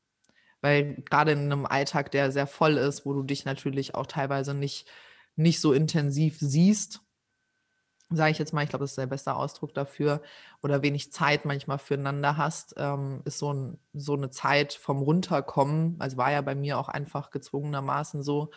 weil 0.62 1.02
gerade 1.04 1.32
in 1.32 1.40
einem 1.40 1.66
Alltag, 1.66 2.10
der 2.10 2.32
sehr 2.32 2.46
voll 2.46 2.78
ist, 2.78 3.04
wo 3.04 3.12
du 3.12 3.22
dich 3.22 3.44
natürlich 3.44 3.94
auch 3.94 4.06
teilweise 4.06 4.54
nicht, 4.54 4.88
nicht 5.36 5.60
so 5.60 5.74
intensiv 5.74 6.38
siehst, 6.40 7.02
sage 8.08 8.30
ich 8.30 8.38
jetzt 8.38 8.52
mal, 8.52 8.62
ich 8.62 8.70
glaube, 8.70 8.84
das 8.84 8.92
ist 8.92 8.98
der 8.98 9.06
beste 9.06 9.34
Ausdruck 9.34 9.74
dafür, 9.74 10.22
oder 10.62 10.82
wenig 10.82 11.12
Zeit 11.12 11.44
manchmal 11.44 11.78
füreinander 11.78 12.36
hast, 12.36 12.74
ähm, 12.76 13.22
ist 13.24 13.38
so, 13.38 13.52
ein, 13.52 13.78
so 13.92 14.14
eine 14.14 14.30
Zeit 14.30 14.72
vom 14.72 15.02
Runterkommen, 15.02 15.96
also 15.98 16.16
war 16.16 16.30
ja 16.30 16.40
bei 16.40 16.54
mir 16.54 16.78
auch 16.78 16.88
einfach 16.88 17.30
gezwungenermaßen 17.30 18.22
so, 18.22 18.50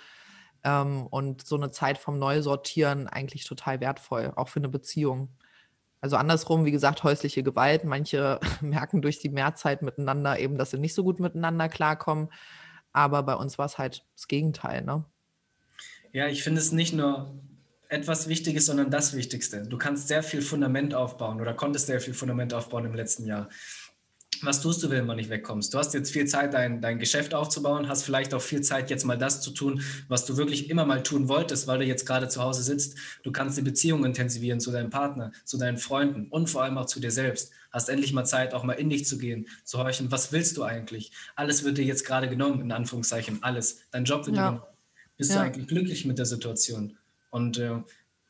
ähm, 0.64 1.08
und 1.08 1.46
so 1.46 1.56
eine 1.56 1.72
Zeit 1.72 1.98
vom 1.98 2.20
Neusortieren 2.20 3.08
eigentlich 3.08 3.46
total 3.46 3.80
wertvoll, 3.80 4.34
auch 4.36 4.50
für 4.50 4.60
eine 4.60 4.70
Beziehung. 4.70 5.30
Also 6.06 6.18
andersrum, 6.18 6.66
wie 6.66 6.72
gesagt, 6.72 7.02
häusliche 7.04 7.42
Gewalt. 7.42 7.84
Manche 7.84 8.40
merken 8.62 9.02
durch 9.02 9.18
die 9.18 9.30
Mehrzeit 9.30 9.82
miteinander 9.82 10.38
eben, 10.38 10.56
dass 10.56 10.70
sie 10.70 10.78
nicht 10.78 10.94
so 10.94 11.04
gut 11.04 11.20
miteinander 11.20 11.68
klarkommen. 11.68 12.30
Aber 12.92 13.24
bei 13.24 13.34
uns 13.34 13.58
war 13.58 13.66
es 13.66 13.80
halt 13.80 14.06
das 14.16 14.28
Gegenteil. 14.28 14.84
Ne? 14.84 15.04
Ja, 16.12 16.28
ich 16.28 16.44
finde 16.44 16.62
es 16.62 16.72
nicht 16.72 16.94
nur 16.94 17.34
etwas 17.90 18.30
Wichtiges, 18.30 18.68
sondern 18.68 18.92
das 18.92 19.16
Wichtigste. 19.16 19.64
Du 19.64 19.80
kannst 19.80 20.08
sehr 20.08 20.22
viel 20.22 20.44
Fundament 20.44 20.94
aufbauen 20.94 21.42
oder 21.42 21.56
konntest 21.56 21.88
sehr 21.88 22.00
viel 22.00 22.14
Fundament 22.14 22.54
aufbauen 22.54 22.86
im 22.86 22.94
letzten 22.94 23.26
Jahr. 23.26 23.50
Was 24.42 24.62
tust 24.62 24.84
du, 24.84 24.90
wenn 24.90 25.06
man 25.06 25.18
nicht 25.18 25.30
wegkommst? 25.30 25.74
Du 25.74 25.78
hast 25.78 25.94
jetzt 25.94 26.12
viel 26.12 26.26
Zeit, 26.26 26.54
dein, 26.54 26.82
dein 26.82 27.00
Geschäft 27.00 27.34
aufzubauen, 27.34 27.88
hast 27.88 28.04
vielleicht 28.04 28.34
auch 28.34 28.42
viel 28.42 28.62
Zeit, 28.62 28.90
jetzt 28.90 29.06
mal 29.06 29.18
das 29.18 29.42
zu 29.42 29.52
tun, 29.52 29.82
was 30.08 30.26
du 30.26 30.38
wirklich 30.38 30.70
immer 30.70 30.86
mal 30.86 31.04
tun 31.04 31.28
wolltest, 31.28 31.68
weil 31.68 31.80
du 31.80 31.86
jetzt 31.86 32.06
gerade 32.06 32.28
zu 32.28 32.42
Hause 32.42 32.64
sitzt. 32.64 32.98
Du 33.24 33.32
kannst 33.32 33.58
die 33.58 33.62
Beziehung 33.62 34.06
intensivieren 34.06 34.60
zu 34.60 34.72
deinem 34.72 34.90
Partner, 34.90 35.32
zu 35.44 35.58
deinen 35.58 35.78
Freunden 35.78 36.28
und 36.30 36.50
vor 36.50 36.64
allem 36.64 36.78
auch 36.78 36.86
zu 36.86 37.00
dir 37.00 37.12
selbst. 37.12 37.52
Hast 37.72 37.90
endlich 37.90 38.14
mal 38.14 38.26
Zeit, 38.26 38.54
auch 38.54 38.64
mal 38.64 38.74
in 38.74 38.90
dich 38.90 39.06
zu 39.06 39.18
gehen, 39.18 39.48
zu 39.64 39.80
horchen, 39.80 40.12
was 40.12 40.32
willst 40.32 40.58
du 40.58 40.64
eigentlich? 40.64 41.12
Alles 41.36 41.64
wird 41.64 41.78
dir 41.78 41.86
jetzt 41.86 42.06
gerade 42.06 42.30
genommen, 42.30 42.62
in 42.62 42.72
Anführungszeichen, 42.72 43.44
alles. 43.44 43.82
Dein 43.92 44.06
Job 44.06 44.26
wird 44.26 44.38
ja. 44.38 44.52
dir 44.52 44.58
genommen. 44.58 44.76
Bist 45.18 45.32
ja. 45.32 45.38
du 45.38 45.42
eigentlich 45.44 45.68
glücklich 45.68 46.06
mit 46.06 46.18
der 46.18 46.26
Situation? 46.26 46.98
Und 47.30 47.58
äh, 47.58 47.82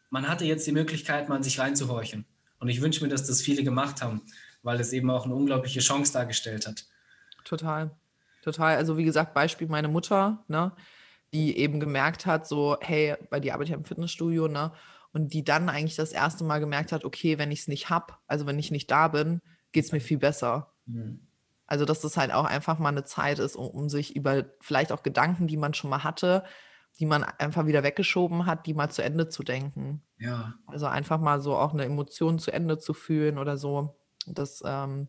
man 0.10 0.28
hatte 0.28 0.46
jetzt 0.46 0.66
die 0.68 0.72
Möglichkeit, 0.72 1.30
mal 1.30 1.38
in 1.38 1.44
sich 1.44 1.60
reinzuhorchen. 1.60 2.26
Und 2.60 2.70
ich 2.70 2.82
wünsche 2.82 3.04
mir, 3.04 3.10
dass 3.10 3.26
das 3.26 3.42
viele 3.42 3.64
gemacht 3.64 4.02
haben 4.02 4.22
weil 4.66 4.80
es 4.80 4.92
eben 4.92 5.10
auch 5.10 5.26
eine 5.26 5.36
unglaubliche 5.36 5.80
Chance 5.80 6.12
dargestellt 6.12 6.68
hat. 6.68 6.86
Total, 7.46 7.92
total. 8.42 8.76
Also 8.76 8.98
wie 8.98 9.06
gesagt, 9.06 9.34
Beispiel 9.34 9.68
meine 9.68 9.88
Mutter, 9.88 10.44
ne, 10.48 10.74
die 11.34 11.58
eben 11.58 11.80
gemerkt 11.80 12.26
hat, 12.26 12.48
so, 12.48 12.78
hey, 12.82 13.16
bei 13.30 13.40
die 13.40 13.52
arbeitet 13.52 13.72
ja 13.72 13.78
im 13.78 13.86
Fitnessstudio, 13.86 14.48
ne, 14.48 14.72
und 15.14 15.34
die 15.34 15.46
dann 15.46 15.70
eigentlich 15.70 15.96
das 15.96 16.12
erste 16.12 16.44
Mal 16.44 16.60
gemerkt 16.60 16.92
hat, 16.92 17.06
okay, 17.06 17.38
wenn 17.38 17.52
ich 17.52 17.62
es 17.62 17.68
nicht 17.68 17.90
habe, 17.90 18.16
also 18.28 18.46
wenn 18.48 18.60
ich 18.60 18.72
nicht 18.72 18.92
da 18.92 19.08
bin, 19.08 19.42
geht 19.72 19.86
es 19.86 19.92
mir 19.92 20.02
viel 20.02 20.18
besser. 20.18 20.74
Mhm. 20.86 21.28
Also, 21.68 21.86
dass 21.86 22.02
das 22.02 22.18
halt 22.18 22.32
auch 22.32 22.46
einfach 22.46 22.80
mal 22.80 22.90
eine 22.90 23.06
Zeit 23.06 23.40
ist, 23.40 23.56
um, 23.56 23.68
um, 23.68 23.90
sich 23.90 24.16
über 24.16 24.46
vielleicht 24.60 24.92
auch 24.92 25.04
Gedanken, 25.04 25.48
die 25.48 25.58
man 25.58 25.74
schon 25.74 25.90
mal 25.90 26.04
hatte, 26.04 26.44
die 27.00 27.06
man 27.06 27.24
einfach 27.24 27.66
wieder 27.66 27.84
weggeschoben 27.84 28.46
hat, 28.46 28.66
die 28.66 28.74
mal 28.74 28.90
zu 28.90 29.04
Ende 29.04 29.30
zu 29.30 29.44
denken. 29.44 30.04
Ja. 30.18 30.54
Also 30.68 30.86
einfach 30.86 31.20
mal 31.20 31.42
so 31.42 31.56
auch 31.56 31.74
eine 31.74 31.86
Emotion 31.86 32.38
zu 32.40 32.52
Ende 32.52 32.78
zu 32.78 32.94
fühlen 32.94 33.38
oder 33.38 33.58
so. 33.58 33.98
Das 34.28 34.64
ähm, 34.66 35.08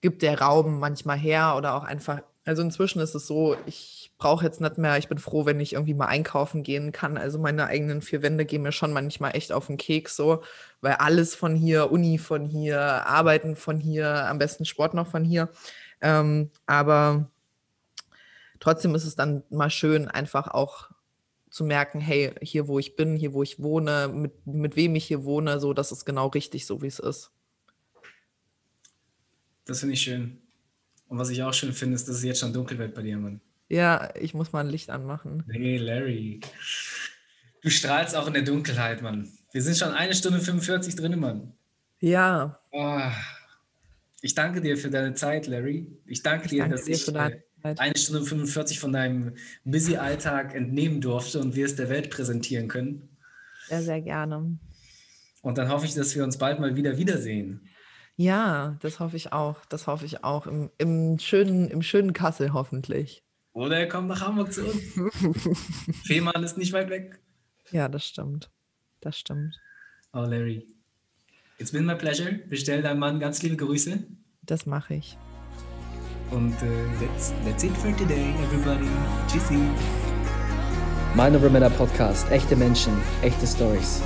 gibt 0.00 0.22
der 0.22 0.40
Raum 0.40 0.78
manchmal 0.78 1.18
her 1.18 1.54
oder 1.56 1.74
auch 1.74 1.84
einfach, 1.84 2.22
also 2.44 2.62
inzwischen 2.62 3.00
ist 3.00 3.14
es 3.14 3.26
so, 3.26 3.56
ich 3.66 4.12
brauche 4.18 4.44
jetzt 4.44 4.60
nicht 4.60 4.78
mehr, 4.78 4.98
ich 4.98 5.08
bin 5.08 5.18
froh, 5.18 5.46
wenn 5.46 5.60
ich 5.60 5.74
irgendwie 5.74 5.94
mal 5.94 6.06
einkaufen 6.06 6.62
gehen 6.62 6.92
kann. 6.92 7.16
Also 7.16 7.38
meine 7.38 7.66
eigenen 7.66 8.02
vier 8.02 8.22
Wände 8.22 8.44
gehen 8.44 8.62
mir 8.62 8.72
schon 8.72 8.92
manchmal 8.92 9.36
echt 9.36 9.52
auf 9.52 9.66
den 9.66 9.76
Keks 9.76 10.16
so, 10.16 10.42
weil 10.80 10.94
alles 10.94 11.34
von 11.34 11.54
hier, 11.54 11.90
Uni 11.90 12.18
von 12.18 12.46
hier, 12.46 12.80
Arbeiten 12.80 13.56
von 13.56 13.78
hier, 13.78 14.26
am 14.26 14.38
besten 14.38 14.64
Sport 14.64 14.94
noch 14.94 15.06
von 15.06 15.24
hier. 15.24 15.48
Ähm, 16.00 16.50
aber 16.66 17.30
trotzdem 18.58 18.94
ist 18.94 19.04
es 19.04 19.16
dann 19.16 19.42
mal 19.50 19.70
schön, 19.70 20.08
einfach 20.08 20.48
auch 20.48 20.90
zu 21.50 21.64
merken, 21.64 22.00
hey, 22.00 22.32
hier 22.42 22.68
wo 22.68 22.78
ich 22.78 22.96
bin, 22.96 23.16
hier 23.16 23.34
wo 23.34 23.42
ich 23.42 23.60
wohne, 23.60 24.08
mit, 24.08 24.46
mit 24.46 24.76
wem 24.76 24.94
ich 24.94 25.04
hier 25.04 25.24
wohne, 25.24 25.60
so, 25.60 25.72
das 25.72 25.92
ist 25.92 26.04
genau 26.04 26.28
richtig, 26.28 26.64
so 26.64 26.80
wie 26.80 26.86
es 26.86 27.00
ist. 27.00 27.32
Das 29.70 29.78
finde 29.78 29.92
ich 29.94 30.02
schön. 30.02 30.36
Und 31.06 31.18
was 31.18 31.30
ich 31.30 31.44
auch 31.44 31.54
schön 31.54 31.72
finde, 31.72 31.94
ist, 31.94 32.08
dass 32.08 32.16
es 32.16 32.24
jetzt 32.24 32.40
schon 32.40 32.52
dunkel 32.52 32.76
wird 32.76 32.92
bei 32.92 33.02
dir, 33.02 33.16
Mann. 33.16 33.40
Ja, 33.68 34.12
ich 34.16 34.34
muss 34.34 34.52
mal 34.52 34.64
ein 34.64 34.68
Licht 34.68 34.90
anmachen. 34.90 35.44
Hey, 35.48 35.76
Larry. 35.76 36.40
Du 37.62 37.70
strahlst 37.70 38.16
auch 38.16 38.26
in 38.26 38.32
der 38.32 38.42
Dunkelheit, 38.42 39.00
Mann. 39.00 39.30
Wir 39.52 39.62
sind 39.62 39.78
schon 39.78 39.92
eine 39.92 40.12
Stunde 40.12 40.40
45 40.40 40.96
drin, 40.96 41.20
Mann. 41.20 41.52
Ja. 42.00 42.58
Oh. 42.72 43.00
Ich 44.22 44.34
danke 44.34 44.60
dir 44.60 44.76
für 44.76 44.90
deine 44.90 45.14
Zeit, 45.14 45.46
Larry. 45.46 45.86
Ich 46.04 46.24
danke 46.24 46.46
ich 46.46 46.50
dir, 46.50 46.62
danke 46.62 46.74
dass 46.74 46.86
dir 46.86 46.96
ich 46.96 47.08
äh, 47.62 47.76
eine 47.78 47.96
Stunde 47.96 48.24
45 48.24 48.80
von 48.80 48.92
deinem 48.92 49.36
busy 49.62 49.98
Alltag 49.98 50.52
entnehmen 50.56 51.00
durfte 51.00 51.38
und 51.38 51.54
wir 51.54 51.66
es 51.66 51.76
der 51.76 51.88
Welt 51.88 52.10
präsentieren 52.10 52.66
können. 52.66 53.08
Sehr, 53.68 53.82
sehr 53.82 54.00
gerne. 54.00 54.58
Und 55.42 55.58
dann 55.58 55.68
hoffe 55.68 55.86
ich, 55.86 55.94
dass 55.94 56.16
wir 56.16 56.24
uns 56.24 56.38
bald 56.38 56.58
mal 56.58 56.74
wieder 56.74 56.98
wiedersehen. 56.98 57.68
Ja, 58.20 58.76
das 58.82 59.00
hoffe 59.00 59.16
ich 59.16 59.32
auch. 59.32 59.64
Das 59.70 59.86
hoffe 59.86 60.04
ich 60.04 60.24
auch. 60.24 60.46
Im, 60.46 60.68
im, 60.76 61.18
schönen, 61.18 61.68
im 61.70 61.80
schönen 61.80 62.12
Kassel 62.12 62.52
hoffentlich. 62.52 63.22
Oder 63.54 63.78
er 63.78 63.88
kommt 63.88 64.08
nach 64.08 64.20
Hamburg 64.20 64.52
zu 64.52 64.66
uns. 64.66 64.78
Fehmarn 66.04 66.44
ist 66.44 66.58
nicht 66.58 66.74
weit 66.74 66.90
weg. 66.90 67.18
Ja, 67.70 67.88
das 67.88 68.04
stimmt. 68.04 68.50
Das 69.00 69.18
stimmt. 69.18 69.58
Oh, 70.12 70.18
Larry. 70.18 70.66
It's 71.56 71.72
been 71.72 71.86
my 71.86 71.94
pleasure. 71.94 72.30
Bestell 72.46 72.82
deinem 72.82 72.98
Mann 72.98 73.20
ganz 73.20 73.42
liebe 73.42 73.56
Grüße. 73.56 74.04
Das 74.42 74.66
mache 74.66 74.96
ich. 74.96 75.16
Und 76.30 76.52
uh, 76.62 76.66
that's, 77.00 77.32
that's 77.46 77.64
it 77.64 77.74
for 77.78 77.96
today, 77.96 78.34
everybody. 78.42 78.86
Tschüssi. 79.28 79.56
Mind 81.14 81.34
Over 81.34 81.48
Matter 81.48 81.70
Podcast. 81.70 82.30
Echte 82.30 82.54
Menschen, 82.54 82.92
echte 83.22 83.46
Stories. 83.46 84.02